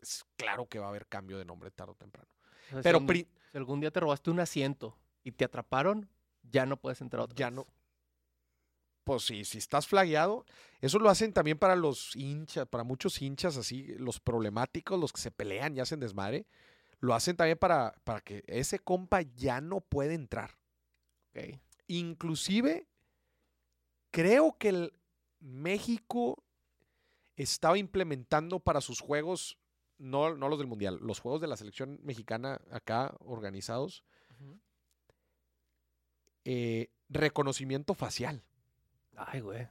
Es 0.00 0.24
claro 0.36 0.66
que 0.66 0.78
va 0.78 0.86
a 0.86 0.88
haber 0.88 1.06
cambio 1.06 1.38
de 1.38 1.44
nombre 1.44 1.70
tarde 1.70 1.92
o 1.92 1.94
temprano. 1.94 2.28
O 2.68 2.70
sea, 2.70 2.78
si 2.78 2.82
Pero 2.82 3.06
pri- 3.06 3.28
si 3.50 3.58
algún 3.58 3.80
día 3.80 3.90
te 3.90 4.00
robaste 4.00 4.30
un 4.30 4.40
asiento 4.40 4.96
y 5.22 5.32
te 5.32 5.44
atraparon, 5.44 6.08
ya 6.42 6.66
no 6.66 6.76
puedes 6.76 7.00
entrar 7.00 7.22
otra 7.22 7.36
ya 7.36 7.46
vez. 7.46 7.56
no. 7.56 7.66
Pues 9.04 9.24
sí, 9.24 9.44
si 9.44 9.58
estás 9.58 9.86
flagueado, 9.88 10.44
eso 10.80 10.98
lo 11.00 11.10
hacen 11.10 11.32
también 11.32 11.58
para 11.58 11.74
los 11.74 12.14
hinchas, 12.14 12.68
para 12.68 12.84
muchos 12.84 13.20
hinchas 13.20 13.56
así, 13.56 13.94
los 13.98 14.20
problemáticos, 14.20 14.98
los 14.98 15.12
que 15.12 15.20
se 15.20 15.32
pelean 15.32 15.76
y 15.76 15.80
hacen 15.80 15.98
desmadre, 15.98 16.46
lo 17.02 17.14
hacen 17.14 17.36
también 17.36 17.58
para, 17.58 17.94
para 18.04 18.20
que 18.20 18.44
ese 18.46 18.78
compa 18.78 19.22
ya 19.22 19.60
no 19.60 19.80
puede 19.80 20.14
entrar. 20.14 20.52
Ok. 21.30 21.58
Inclusive, 21.88 22.86
creo 24.12 24.56
que 24.56 24.68
el 24.68 24.94
México 25.40 26.44
estaba 27.36 27.76
implementando 27.76 28.60
para 28.60 28.80
sus 28.80 29.00
juegos, 29.00 29.58
no, 29.98 30.36
no 30.36 30.48
los 30.48 30.58
del 30.58 30.68
Mundial, 30.68 31.00
los 31.02 31.18
juegos 31.18 31.40
de 31.40 31.48
la 31.48 31.56
selección 31.56 31.98
mexicana 32.04 32.60
acá 32.70 33.16
organizados, 33.18 34.04
eh, 36.44 36.92
reconocimiento 37.08 37.94
facial. 37.94 38.44
Ay, 39.16 39.40
güey. 39.40 39.68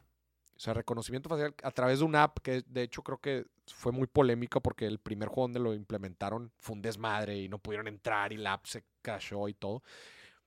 O 0.62 0.64
sea, 0.64 0.76
reconocimiento 0.76 1.28
facial 1.28 1.56
a 1.64 1.72
través 1.72 1.98
de 1.98 2.06
una 2.06 2.22
app 2.22 2.38
que 2.38 2.62
de 2.68 2.84
hecho 2.84 3.02
creo 3.02 3.18
que 3.18 3.48
fue 3.66 3.92
muy 3.92 4.06
polémica 4.06 4.60
porque 4.60 4.86
el 4.86 5.00
primer 5.00 5.28
juego 5.28 5.46
donde 5.46 5.60
lo 5.60 5.74
implementaron 5.74 6.52
fue 6.60 6.76
un 6.76 6.84
desmadre 6.84 7.36
y 7.40 7.50
no 7.50 7.58
pudieron 7.58 7.88
entrar 7.88 8.32
y 8.32 8.38
la 8.38 8.54
app 8.54 8.68
se 8.68 8.84
crashó 9.02 9.50
y 9.50 9.56
todo. 9.56 9.82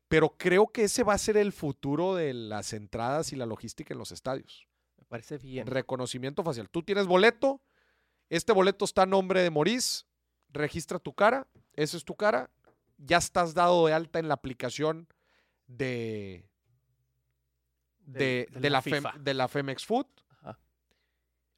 Pero 0.07 0.37
creo 0.39 0.69
que 0.69 0.85
ese 0.85 1.03
va 1.03 1.15
a 1.15 1.19
ser 1.19 1.37
el 1.37 1.53
futuro 1.53 2.15
de 2.15 2.33
las 2.33 2.75
entradas 2.75 3.33
y 3.33 3.37
la 3.37 3.45
logística 3.45 3.93
en 3.93 3.99
los 3.99 4.13
estadios. 4.13 4.69
Me 4.99 5.05
parece 5.05 5.37
bien. 5.37 5.67
Reconocimiento 5.67 6.45
facial. 6.45 6.71
Tú 6.71 6.85
tienes 6.85 7.09
boleto, 7.09 7.61
este 8.29 8.53
boleto 8.53 8.85
está 8.85 9.03
a 9.03 9.07
nombre 9.07 9.43
de 9.43 9.51
Maurice, 9.51 10.05
registra 10.49 11.01
tu 11.01 11.13
cara, 11.13 11.49
esa 11.73 11.97
es 11.97 12.05
tu 12.05 12.15
cara, 12.15 12.53
ya 12.99 13.17
estás 13.17 13.53
dado 13.53 13.85
de 13.89 13.95
alta 13.95 14.21
en 14.21 14.29
la 14.29 14.35
aplicación 14.35 15.09
de, 15.67 16.49
de, 18.07 18.47
de 18.51 18.61
de 18.61 18.71
la 18.71 18.79
la, 18.79 18.83
Fem- 18.83 18.97
FIFA. 18.97 19.19
de 19.19 19.35
la 19.35 19.49
Femex 19.49 19.87
Food. 19.87 20.07
Ajá. 20.41 20.59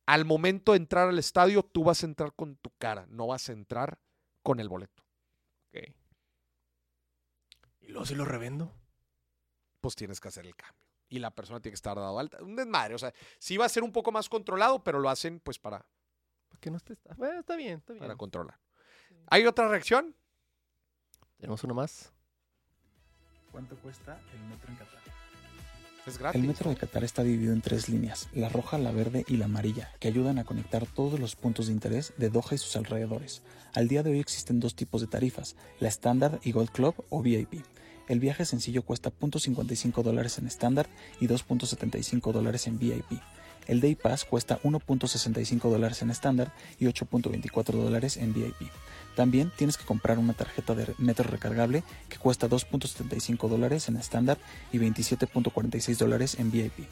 Al 0.06 0.24
momento 0.24 0.72
de 0.72 0.78
entrar 0.78 1.08
al 1.08 1.18
estadio, 1.18 1.62
tú 1.62 1.84
vas 1.84 2.02
a 2.02 2.06
entrar 2.06 2.32
con 2.34 2.56
tu 2.56 2.70
cara, 2.78 3.06
no 3.08 3.26
vas 3.26 3.48
a 3.48 3.52
entrar 3.52 3.98
con 4.42 4.60
el 4.60 4.68
boleto. 4.68 5.02
Ok. 5.68 5.82
¿Y 7.80 7.88
luego 7.88 8.04
si 8.06 8.14
lo 8.14 8.24
revendo? 8.24 8.72
Pues 9.80 9.94
tienes 9.94 10.20
que 10.20 10.28
hacer 10.28 10.46
el 10.46 10.56
cambio. 10.56 10.80
Y 11.08 11.20
la 11.20 11.30
persona 11.30 11.60
tiene 11.60 11.72
que 11.72 11.76
estar 11.76 11.96
dado 11.96 12.18
alta. 12.18 12.42
Un 12.42 12.56
desmadre. 12.56 12.94
O 12.94 12.98
sea, 12.98 13.12
sí 13.38 13.56
va 13.56 13.66
a 13.66 13.68
ser 13.68 13.84
un 13.84 13.92
poco 13.92 14.10
más 14.10 14.28
controlado, 14.28 14.82
pero 14.82 14.98
lo 14.98 15.08
hacen 15.08 15.38
pues 15.40 15.58
para, 15.58 15.86
¿Para 16.48 16.60
qué 16.60 16.70
no 16.70 16.76
esté? 16.78 16.94
está- 16.94 17.14
Bueno, 17.14 17.38
está 17.40 17.54
bien, 17.56 17.78
está 17.78 17.92
bien. 17.92 18.00
para 18.00 18.16
controlar. 18.16 18.58
¿Hay 19.28 19.46
otra 19.46 19.68
reacción? 19.68 20.16
Tenemos 21.36 21.62
uno 21.64 21.74
más. 21.74 22.12
cuánto 23.52 23.76
cuesta 23.76 24.20
el 24.32 24.40
metro 24.40 24.68
en 24.70 24.76
Qatar. 24.76 25.00
Es 26.06 26.18
gratis. 26.18 26.40
El 26.40 26.46
metro 26.46 26.70
de 26.70 26.76
Qatar 26.76 27.02
está 27.02 27.22
dividido 27.22 27.52
en 27.52 27.60
tres 27.60 27.88
líneas, 27.88 28.28
la 28.32 28.48
roja, 28.48 28.78
la 28.78 28.92
verde 28.92 29.24
y 29.26 29.36
la 29.36 29.46
amarilla, 29.46 29.90
que 29.98 30.08
ayudan 30.08 30.38
a 30.38 30.44
conectar 30.44 30.86
todos 30.86 31.18
los 31.18 31.34
puntos 31.34 31.66
de 31.66 31.72
interés 31.72 32.12
de 32.16 32.30
Doha 32.30 32.54
y 32.54 32.58
sus 32.58 32.76
alrededores. 32.76 33.42
Al 33.74 33.88
día 33.88 34.02
de 34.02 34.10
hoy 34.10 34.20
existen 34.20 34.60
dos 34.60 34.76
tipos 34.76 35.00
de 35.00 35.08
tarifas, 35.08 35.56
la 35.80 35.88
estándar 35.88 36.38
y 36.44 36.52
Gold 36.52 36.70
Club 36.70 36.94
o 37.10 37.22
VIP. 37.22 37.64
El 38.08 38.20
viaje 38.20 38.44
sencillo 38.44 38.82
cuesta 38.82 39.10
.55 39.10 40.02
dólares 40.02 40.38
en 40.38 40.46
estándar 40.46 40.86
y 41.20 41.26
2.75 41.26 42.32
dólares 42.32 42.68
en 42.68 42.78
VIP. 42.78 43.20
El 43.66 43.80
Day 43.80 43.94
Pass 43.94 44.24
cuesta 44.24 44.60
1.65 44.62 45.68
dólares 45.70 46.02
en 46.02 46.10
estándar 46.10 46.52
y 46.78 46.86
8.24 46.86 47.72
dólares 47.72 48.16
en 48.16 48.32
VIP. 48.32 48.70
También 49.14 49.50
tienes 49.56 49.76
que 49.76 49.84
comprar 49.84 50.18
una 50.18 50.34
tarjeta 50.34 50.74
de 50.74 50.94
metro 50.98 51.28
recargable 51.28 51.82
que 52.08 52.18
cuesta 52.18 52.48
2.75 52.48 53.48
dólares 53.48 53.88
en 53.88 53.96
estándar 53.96 54.38
y 54.72 54.78
27.46 54.78 55.96
dólares 55.96 56.38
en 56.38 56.50
VIP. 56.50 56.86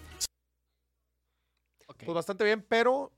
Ok. 1.87 2.05
Pues 2.05 2.15
bastante 2.15 2.45
bien, 2.45 2.65
pero 2.67 3.13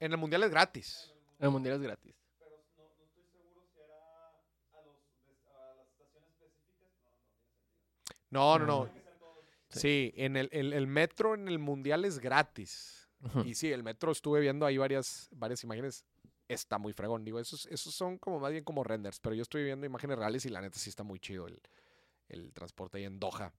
en 0.00 0.12
el 0.12 0.18
mundial 0.18 0.42
es 0.42 0.50
gratis. 0.50 1.12
El 1.38 1.50
mundial 1.50 1.76
es 1.76 1.82
gratis. 1.82 2.14
No, 8.30 8.58
no, 8.58 8.66
no. 8.66 9.05
Sí. 9.80 10.12
En 10.16 10.36
el, 10.36 10.48
el- 10.52 10.72
el 10.72 10.86
metro 10.86 11.34
en 11.34 11.48
el 11.48 11.58
mundial 11.58 12.04
es 12.04 12.18
gratis. 12.18 13.08
Y 13.44 13.54
sí, 13.54 13.72
el 13.72 13.82
metro 13.82 14.12
estuve 14.12 14.40
viendo 14.40 14.66
ahí 14.66 14.76
varias, 14.76 15.28
varias 15.32 15.64
imágenes. 15.64 16.04
Está 16.48 16.78
muy 16.78 16.92
fregón. 16.92 17.24
Digo, 17.24 17.40
esos, 17.40 17.66
esos 17.66 17.92
son 17.94 18.18
como 18.18 18.38
más 18.38 18.52
bien 18.52 18.62
como 18.62 18.84
renders, 18.84 19.18
pero 19.20 19.34
yo 19.34 19.42
estoy 19.42 19.64
viendo 19.64 19.84
imágenes 19.86 20.16
reales 20.18 20.44
y 20.44 20.48
la 20.50 20.60
neta 20.60 20.78
sí 20.78 20.90
está 20.90 21.02
muy 21.02 21.18
chido 21.18 21.48
el, 21.48 21.60
el 22.28 22.52
transporte 22.52 22.98
ahí 22.98 23.04
en 23.04 23.18
Doha 23.18 23.52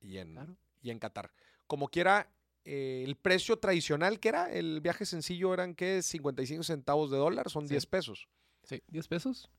y 0.00 0.16
en, 0.18 0.32
Claro. 0.32 0.56
y 0.80 0.90
en 0.90 0.98
Qatar. 0.98 1.32
Como 1.66 1.88
quiera, 1.88 2.30
eh, 2.64 3.02
el 3.04 3.16
precio 3.16 3.58
tradicional 3.58 4.20
que 4.20 4.28
era, 4.30 4.50
el 4.50 4.80
viaje 4.80 5.04
sencillo 5.04 5.52
eran 5.52 5.74
que 5.74 6.00
55 6.00 6.62
centavos 6.62 7.10
de 7.10 7.18
dólar, 7.18 7.50
son 7.50 7.64
Sí. 7.68 7.74
10 7.74 7.86
pesos. 7.86 8.28
Sí, 8.62 8.82
10 8.88 9.08
pesos. 9.08 9.50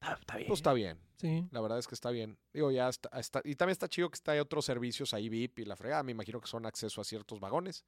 Ah, 0.00 0.16
está 0.20 0.36
bien. 0.36 0.48
Pues 0.48 0.58
está 0.58 0.72
bien. 0.72 0.98
Sí. 1.16 1.46
La 1.50 1.60
verdad 1.60 1.78
es 1.78 1.86
que 1.88 1.94
está 1.94 2.10
bien. 2.10 2.38
Digo, 2.52 2.70
ya 2.70 2.88
está, 2.88 3.08
está- 3.18 3.40
Y 3.44 3.54
también 3.56 3.72
está 3.72 3.88
chido 3.88 4.10
que 4.10 4.14
está 4.16 4.32
hay 4.32 4.38
otros 4.40 4.64
servicios 4.64 5.14
ahí, 5.14 5.28
VIP 5.28 5.60
y 5.60 5.64
la 5.64 5.76
fregada. 5.76 6.02
Me 6.02 6.12
imagino 6.12 6.40
que 6.40 6.46
son 6.46 6.66
acceso 6.66 7.00
a 7.00 7.04
ciertos 7.04 7.40
vagones. 7.40 7.84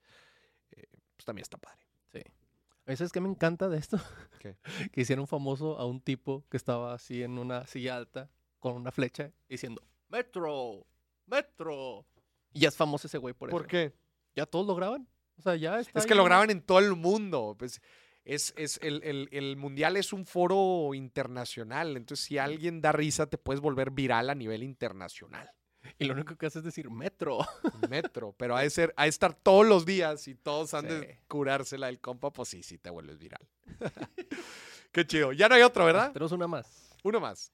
Eh, 0.71 0.85
pues 1.17 1.25
también 1.25 1.43
está 1.43 1.59
padre. 1.59 1.81
Sí. 2.13 2.23
¿Sabes 2.97 3.13
qué 3.13 3.21
me 3.21 3.29
encanta 3.29 3.69
de 3.69 3.79
esto? 3.79 3.99
¿Qué? 4.41 4.57
que 4.93 5.01
hicieron 5.01 5.27
famoso 5.27 5.79
a 5.79 5.85
un 5.87 6.01
tipo 6.01 6.45
que 6.51 6.57
estaba 6.57 6.95
así 6.95 7.23
en 7.23 7.39
una 7.39 7.67
silla 7.67 7.97
alta 7.97 8.31
con 8.61 8.75
una 8.75 8.93
flecha 8.93 9.33
diciendo 9.49 9.83
¡Metro! 10.09 10.87
¡Metro! 11.27 12.07
Y 12.53 12.61
ya 12.61 12.69
es 12.69 12.77
famoso 12.77 13.07
ese 13.09 13.19
güey 13.19 13.35
por, 13.35 13.51
¿Por 13.51 13.63
eso. 13.63 13.69
qué? 13.69 13.93
¿Ya 14.35 14.47
todos 14.47 14.67
lo 14.67 14.75
graban? 14.75 15.07
O 15.39 15.43
sea, 15.43 15.57
ya 15.57 15.81
está. 15.81 15.99
Es 15.99 16.07
que 16.07 16.13
ahí 16.15 16.17
lo 16.17 16.25
graban 16.25 16.51
en 16.51 16.63
todo 16.63 16.79
el 16.79 16.95
mundo. 16.95 17.55
Pues 17.59 17.81
es, 18.27 18.53
es 18.57 18.79
el, 18.83 19.03
el- 19.05 19.29
el 19.33 19.57
mundial 19.57 19.97
es 19.97 20.13
un 20.13 20.27
foro 20.27 20.95
internacional. 20.95 21.97
Entonces, 21.97 22.25
si 22.27 22.39
alguien 22.39 22.81
da 22.81 22.93
risa, 22.93 23.27
te 23.27 23.39
puedes 23.39 23.61
volver 23.61 23.91
viral 23.91 24.31
a 24.31 24.35
nivel 24.35 24.63
internacional. 24.63 25.51
Y 25.99 26.07
lo 26.07 26.15
único 26.15 26.35
que 26.37 26.47
hace 26.47 26.59
es 26.59 26.65
decir 26.65 26.91
¡Metro! 26.91 27.39
Metro. 27.89 28.35
Pero 28.37 28.57
ha 28.57 28.63
de 28.63 28.71
ser, 28.71 28.93
ha 28.97 29.05
de 29.05 29.11
estar 29.11 29.35
todos 29.35 29.65
los 29.67 29.87
días 29.87 30.27
y 30.27 30.35
todos 30.35 30.75
han 30.75 30.89
Sí. 30.89 30.95
de 30.95 31.21
curársela 31.29 31.89
el 31.89 32.01
compa, 32.01 32.33
pues 32.33 32.49
sí, 32.49 32.63
sí 32.65 32.77
te 32.79 32.91
vuelves 32.91 33.19
viral. 33.19 33.47
Qué 34.93 35.07
chido. 35.07 35.33
Ya 35.33 35.49
no 35.49 35.55
hay 35.55 35.63
otro, 35.63 35.85
¿verdad? 35.85 36.13
Tenemos 36.13 36.33
una 36.33 36.49
más. 36.49 36.97
Uno 37.05 37.21
más. 37.21 37.53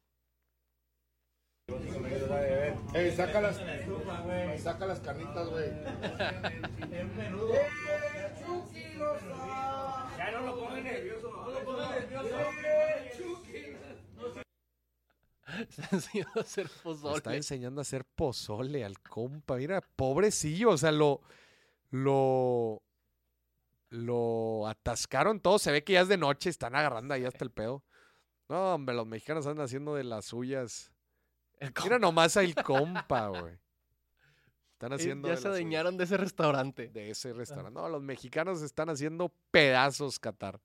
Ey, 2.94 3.14
saca 3.14 3.40
las, 3.40 3.60
saca 4.62 4.86
las 4.86 5.00
carnitas, 5.00 5.48
güey. 5.48 5.70
Está 15.68 15.88
enseñando 15.92 16.40
a 16.40 16.42
hacer 16.42 16.68
pozole. 16.82 17.16
Está 17.16 17.36
enseñando 17.36 17.80
a 17.80 17.82
hacer 17.82 18.04
pozole 18.04 18.84
al 18.84 19.00
compa. 19.00 19.56
Mira, 19.56 19.80
pobrecillo. 19.80 20.70
O 20.70 20.78
sea, 20.78 20.92
lo. 20.92 21.20
Lo. 21.90 22.82
Lo 23.90 24.66
atascaron 24.68 25.40
todo. 25.40 25.58
Se 25.58 25.70
ve 25.70 25.84
que 25.84 25.94
ya 25.94 26.00
es 26.02 26.08
de 26.08 26.16
noche. 26.16 26.48
Están 26.48 26.74
agarrando 26.74 27.12
ahí 27.14 27.24
hasta 27.24 27.44
el 27.44 27.50
pedo. 27.50 27.84
No, 28.48 28.74
hombre, 28.74 28.94
los 28.94 29.06
mexicanos 29.06 29.46
andan 29.46 29.64
haciendo 29.64 29.94
de 29.94 30.04
las 30.04 30.26
suyas. 30.26 30.92
Mira 31.84 31.98
nomás 31.98 32.36
al 32.36 32.54
compa, 32.54 33.28
güey. 33.28 33.58
Están 34.72 34.94
haciendo. 34.94 35.28
ya 35.28 35.36
de 35.36 35.40
se 35.40 35.48
adueñaron 35.48 35.96
de 35.96 36.04
ese 36.04 36.16
restaurante. 36.16 36.88
de 36.88 37.10
ese 37.10 37.32
restaurante. 37.32 37.78
No, 37.78 37.88
los 37.88 38.02
mexicanos 38.02 38.62
están 38.62 38.88
haciendo 38.90 39.32
pedazos, 39.50 40.18
Qatar. 40.18 40.60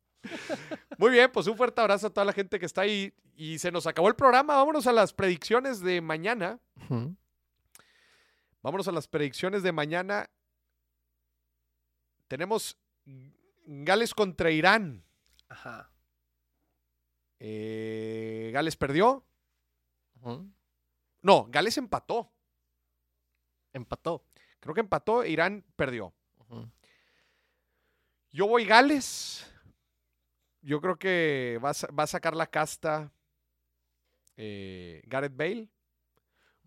Muy 0.98 1.12
bien, 1.12 1.32
pues 1.32 1.48
un 1.48 1.58
fuerte 1.58 1.82
abrazo 1.82 2.08
a 2.08 2.10
toda 2.10 2.26
la 2.26 2.34
gente 2.34 2.60
que 2.60 2.66
está 2.66 2.82
ahí. 2.82 3.14
Y 3.36 3.60
se 3.60 3.72
nos 3.72 3.86
acabó 3.88 4.08
el 4.08 4.16
programa. 4.16 4.56
Vámonos 4.56 4.88
a 4.88 4.92
las 4.92 5.14
predicciones 5.14 5.80
de 5.82 6.02
mañana. 6.02 6.60
Vámonos 8.62 8.88
a 8.88 8.92
las 8.92 9.08
predicciones 9.08 9.64
de 9.64 9.72
mañana. 9.72 10.30
Tenemos 12.28 12.78
Gales 13.66 14.14
contra 14.14 14.52
Irán. 14.52 15.04
Ajá. 15.50 15.92
Eh, 17.40 18.50
Gales 18.54 18.76
perdió. 18.76 19.24
No, 21.22 21.48
Gales 21.50 21.78
empató. 21.78 22.32
Empató. 23.74 24.24
Creo 24.60 24.74
que 24.74 24.82
empató. 24.82 25.24
Irán 25.24 25.64
perdió. 25.76 26.14
Yo 28.32 28.48
voy 28.48 28.66
Gales. 28.66 29.46
Yo 30.68 30.82
creo 30.82 30.98
que 30.98 31.60
va 31.64 31.70
a, 31.70 31.74
sa- 31.74 31.88
va 31.98 32.04
a 32.04 32.08
sacar 32.08 32.36
la 32.36 32.48
casta 32.48 33.10
eh, 34.36 35.02
Gareth 35.06 35.36
Bale. 35.36 35.70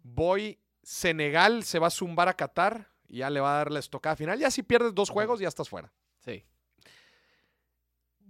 Voy 0.02 0.58
Senegal, 0.82 1.64
se 1.64 1.78
va 1.78 1.88
a 1.88 1.90
zumbar 1.90 2.28
a 2.28 2.34
Qatar 2.34 2.88
y 3.06 3.18
ya 3.18 3.28
le 3.28 3.40
va 3.40 3.52
a 3.52 3.56
dar 3.58 3.70
la 3.70 3.78
estocada 3.78 4.16
final. 4.16 4.38
Ya 4.38 4.50
si 4.50 4.62
pierdes 4.62 4.94
dos 4.94 5.10
juegos, 5.10 5.38
ya 5.38 5.48
estás 5.48 5.68
fuera. 5.68 5.92
Sí. 6.24 6.42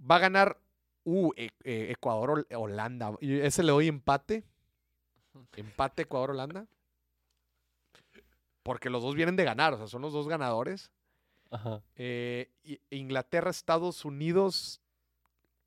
Va 0.09 0.17
a 0.17 0.19
ganar 0.19 0.59
uh, 1.05 1.31
E- 1.37 1.51
eh, 1.63 1.87
Ecuador, 1.91 2.31
Hol- 2.31 2.47
Holanda. 2.55 3.13
Ese 3.21 3.63
le 3.63 3.71
doy 3.71 3.87
empate. 3.87 4.43
Empate 5.55 6.01
Ecuador-Holanda. 6.01 6.67
Porque 8.63 8.89
los 8.89 9.01
dos 9.01 9.15
vienen 9.15 9.37
de 9.37 9.45
ganar, 9.45 9.73
o 9.73 9.77
sea, 9.77 9.87
son 9.87 10.01
los 10.01 10.11
dos 10.11 10.27
ganadores. 10.27 10.91
Ajá. 11.49 11.81
Eh, 11.95 12.51
Inglaterra, 12.89 13.49
Estados 13.49 14.03
Unidos. 14.05 14.80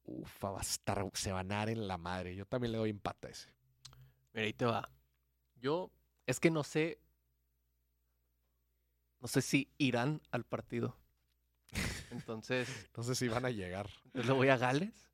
Ufa, 0.04 0.50
va 0.50 0.58
a 0.58 0.62
estar, 0.62 1.04
se 1.14 1.32
van 1.32 1.50
a 1.52 1.56
dar 1.56 1.68
en 1.70 1.88
la 1.88 1.96
madre. 1.98 2.34
Yo 2.36 2.44
también 2.46 2.72
le 2.72 2.78
doy 2.78 2.90
empate 2.90 3.28
a 3.28 3.30
ese. 3.30 3.48
Mira, 4.32 4.46
ahí 4.46 4.52
te 4.52 4.64
va. 4.66 4.88
Yo, 5.56 5.90
es 6.26 6.40
que 6.40 6.50
no 6.50 6.62
sé. 6.62 6.98
No 9.20 9.28
sé 9.28 9.40
si 9.40 9.70
irán 9.78 10.20
al 10.30 10.44
partido. 10.44 10.96
Entonces, 12.10 12.68
No 12.96 13.02
sé 13.02 13.14
si 13.14 13.28
van 13.28 13.44
a 13.46 13.50
llegar. 13.50 13.88
entonces 14.04 14.26
le 14.26 14.32
voy 14.34 14.48
a 14.48 14.56
Gales. 14.58 15.08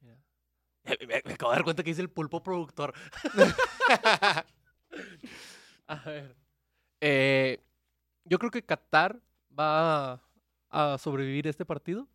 Mira. 0.00 0.18
Eh, 0.84 1.06
Me, 1.06 1.22
me 1.24 1.34
acabo 1.34 1.52
de 1.52 1.56
dar 1.58 1.64
cuenta 1.64 1.82
que 1.84 1.90
hice 1.90 2.00
el 2.00 2.10
pulpo 2.10 2.42
productor. 2.42 2.94
A 5.86 5.94
ver. 6.06 6.34
Eh, 7.00 7.60
yo 8.24 8.38
creo 8.38 8.50
que 8.50 8.64
Qatar 8.64 9.20
va 9.58 10.20
a 10.70 10.98
sobrevivir 10.98 11.46
este 11.46 11.64
partido. 11.64 12.08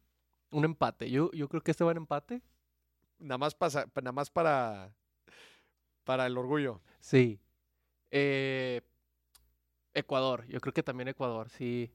Un 0.54 0.66
empate. 0.66 1.10
Yo, 1.10 1.32
yo 1.32 1.50
creo 1.50 1.62
que 1.62 1.72
este 1.72 1.84
va 1.84 1.92
en 1.92 1.98
empate. 1.98 2.42
Nada 3.20 3.38
más, 3.38 3.56
pasa, 3.56 3.86
nada 3.96 4.12
más 4.12 4.30
para, 4.30 4.94
para 6.04 6.26
el 6.28 6.38
orgullo. 6.38 6.82
Sí. 7.00 7.40
Eh, 8.12 8.82
Ecuador. 9.94 10.46
Yo 10.48 10.60
creo 10.62 10.74
que 10.74 10.84
también 10.84 11.08
Ecuador, 11.08 11.50
sí. 11.50 11.92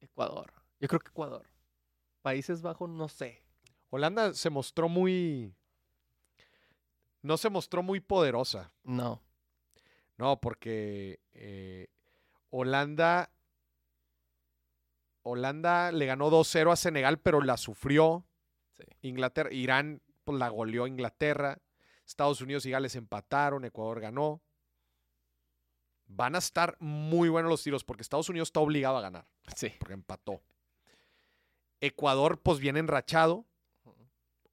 Ecuador. 0.00 0.52
Yo 0.78 0.88
creo 0.88 1.00
que 1.00 1.08
Ecuador. 1.08 1.46
Países 2.22 2.62
Bajos, 2.62 2.88
no 2.88 3.08
sé. 3.08 3.42
Holanda 3.90 4.34
se 4.34 4.50
mostró 4.50 4.88
muy. 4.88 5.54
No 7.22 7.36
se 7.36 7.50
mostró 7.50 7.82
muy 7.82 8.00
poderosa. 8.00 8.72
No. 8.84 9.22
No, 10.16 10.40
porque 10.40 11.20
eh, 11.32 11.88
Holanda. 12.50 13.32
Holanda 15.22 15.92
le 15.92 16.06
ganó 16.06 16.30
2-0 16.30 16.72
a 16.72 16.76
Senegal, 16.76 17.18
pero 17.18 17.40
la 17.42 17.56
sufrió. 17.56 18.24
Sí. 18.72 18.84
Inglaterra, 19.02 19.52
Irán 19.52 20.02
pues, 20.24 20.38
la 20.38 20.48
goleó 20.48 20.84
a 20.84 20.88
Inglaterra. 20.88 21.58
Estados 22.06 22.40
Unidos 22.40 22.66
y 22.66 22.70
Gales 22.70 22.96
empataron. 22.96 23.64
Ecuador 23.64 24.00
ganó. 24.00 24.42
Van 26.06 26.34
a 26.34 26.38
estar 26.38 26.76
muy 26.80 27.28
buenos 27.28 27.50
los 27.50 27.62
tiros 27.62 27.84
porque 27.84 28.02
Estados 28.02 28.28
Unidos 28.28 28.48
está 28.48 28.60
obligado 28.60 28.96
a 28.96 29.00
ganar 29.00 29.26
Sí. 29.54 29.72
porque 29.78 29.94
empató. 29.94 30.42
Ecuador, 31.80 32.40
pues 32.40 32.58
viene 32.58 32.80
enrachado. 32.80 33.46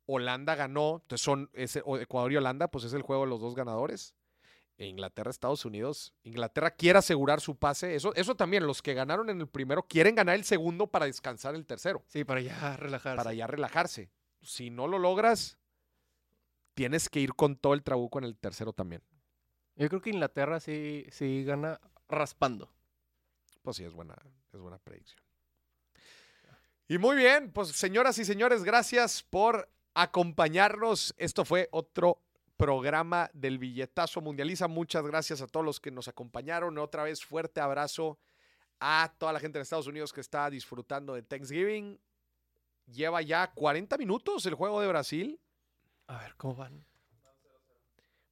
Holanda 0.05 0.55
ganó, 0.55 1.01
entonces 1.01 1.21
son 1.21 1.49
ese, 1.51 1.79
Ecuador 1.99 2.31
y 2.31 2.37
Holanda, 2.37 2.69
pues 2.69 2.85
es 2.85 2.93
el 2.93 3.01
juego 3.01 3.23
de 3.23 3.29
los 3.29 3.41
dos 3.41 3.55
ganadores. 3.55 4.15
E 4.77 4.85
Inglaterra, 4.85 5.31
Estados 5.31 5.65
Unidos. 5.65 6.13
Inglaterra 6.23 6.71
quiere 6.71 6.99
asegurar 6.99 7.41
su 7.41 7.55
pase. 7.57 7.95
Eso, 7.95 8.13
eso 8.15 8.35
también, 8.35 8.67
los 8.67 8.81
que 8.81 8.93
ganaron 8.93 9.29
en 9.29 9.41
el 9.41 9.47
primero 9.47 9.83
quieren 9.87 10.13
ganar 10.15 10.35
el 10.35 10.43
segundo 10.43 10.87
para 10.87 11.05
descansar 11.05 11.55
el 11.55 11.65
tercero, 11.65 12.03
Sí, 12.07 12.23
para 12.23 12.41
ya 12.41 12.77
relajarse. 12.77 13.17
para 13.17 13.33
ya 13.33 13.47
relajarse. 13.47 14.11
Si 14.41 14.69
no 14.69 14.87
lo 14.87 14.99
logras, 14.99 15.57
tienes 16.75 17.09
que 17.09 17.19
ir 17.19 17.33
con 17.33 17.55
todo 17.55 17.73
el 17.73 17.81
trabuco 17.81 18.19
en 18.19 18.25
el 18.25 18.37
tercero 18.37 18.71
también. 18.71 19.01
Yo 19.75 19.89
creo 19.89 20.01
que 20.01 20.11
Inglaterra 20.11 20.59
sí, 20.59 21.05
sí 21.11 21.43
gana 21.43 21.79
raspando. 22.07 22.71
Pues 23.63 23.77
sí, 23.77 23.83
es 23.83 23.93
buena, 23.93 24.15
es 24.53 24.59
buena 24.59 24.77
predicción. 24.77 25.19
Y 26.87 26.99
muy 26.99 27.15
bien, 27.17 27.51
pues 27.51 27.69
señoras 27.69 28.17
y 28.19 28.25
señores, 28.25 28.63
gracias 28.63 29.23
por 29.23 29.69
acompañarnos. 29.93 31.13
Esto 31.17 31.43
fue 31.45 31.67
otro 31.71 32.21
programa 32.57 33.29
del 33.33 33.59
Billetazo 33.59 34.19
Mundializa. 34.19 34.67
Muchas 34.67 35.05
gracias 35.05 35.41
a 35.41 35.47
todos 35.47 35.65
los 35.65 35.79
que 35.79 35.91
nos 35.91 36.07
acompañaron. 36.07 36.77
Otra 36.77 37.03
vez, 37.03 37.23
fuerte 37.23 37.61
abrazo 37.61 38.17
a 38.79 39.13
toda 39.17 39.31
la 39.33 39.39
gente 39.39 39.59
de 39.59 39.63
Estados 39.63 39.87
Unidos 39.87 40.11
que 40.11 40.21
está 40.21 40.49
disfrutando 40.49 41.13
de 41.13 41.21
Thanksgiving. 41.21 41.99
Lleva 42.87 43.21
ya 43.21 43.51
40 43.53 43.97
minutos 43.97 44.45
el 44.45 44.55
juego 44.55 44.81
de 44.81 44.87
Brasil. 44.87 45.39
A 46.07 46.17
ver, 46.19 46.35
¿cómo 46.35 46.55
van? 46.55 46.85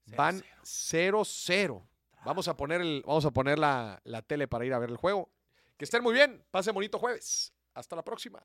Van 0.07 0.43
0-0. 0.63 1.83
Vamos 2.23 2.47
a 2.47 2.57
poner, 2.57 2.81
el, 2.81 3.03
vamos 3.05 3.25
a 3.25 3.31
poner 3.31 3.59
la, 3.59 4.01
la 4.03 4.21
tele 4.21 4.47
para 4.47 4.65
ir 4.65 4.73
a 4.73 4.79
ver 4.79 4.89
el 4.89 4.97
juego. 4.97 5.29
Que 5.77 5.85
estén 5.85 6.01
muy 6.01 6.13
bien. 6.13 6.43
Pase 6.51 6.71
bonito 6.71 6.97
jueves. 6.97 7.53
Hasta 7.73 7.95
la 7.95 8.03
próxima. 8.03 8.43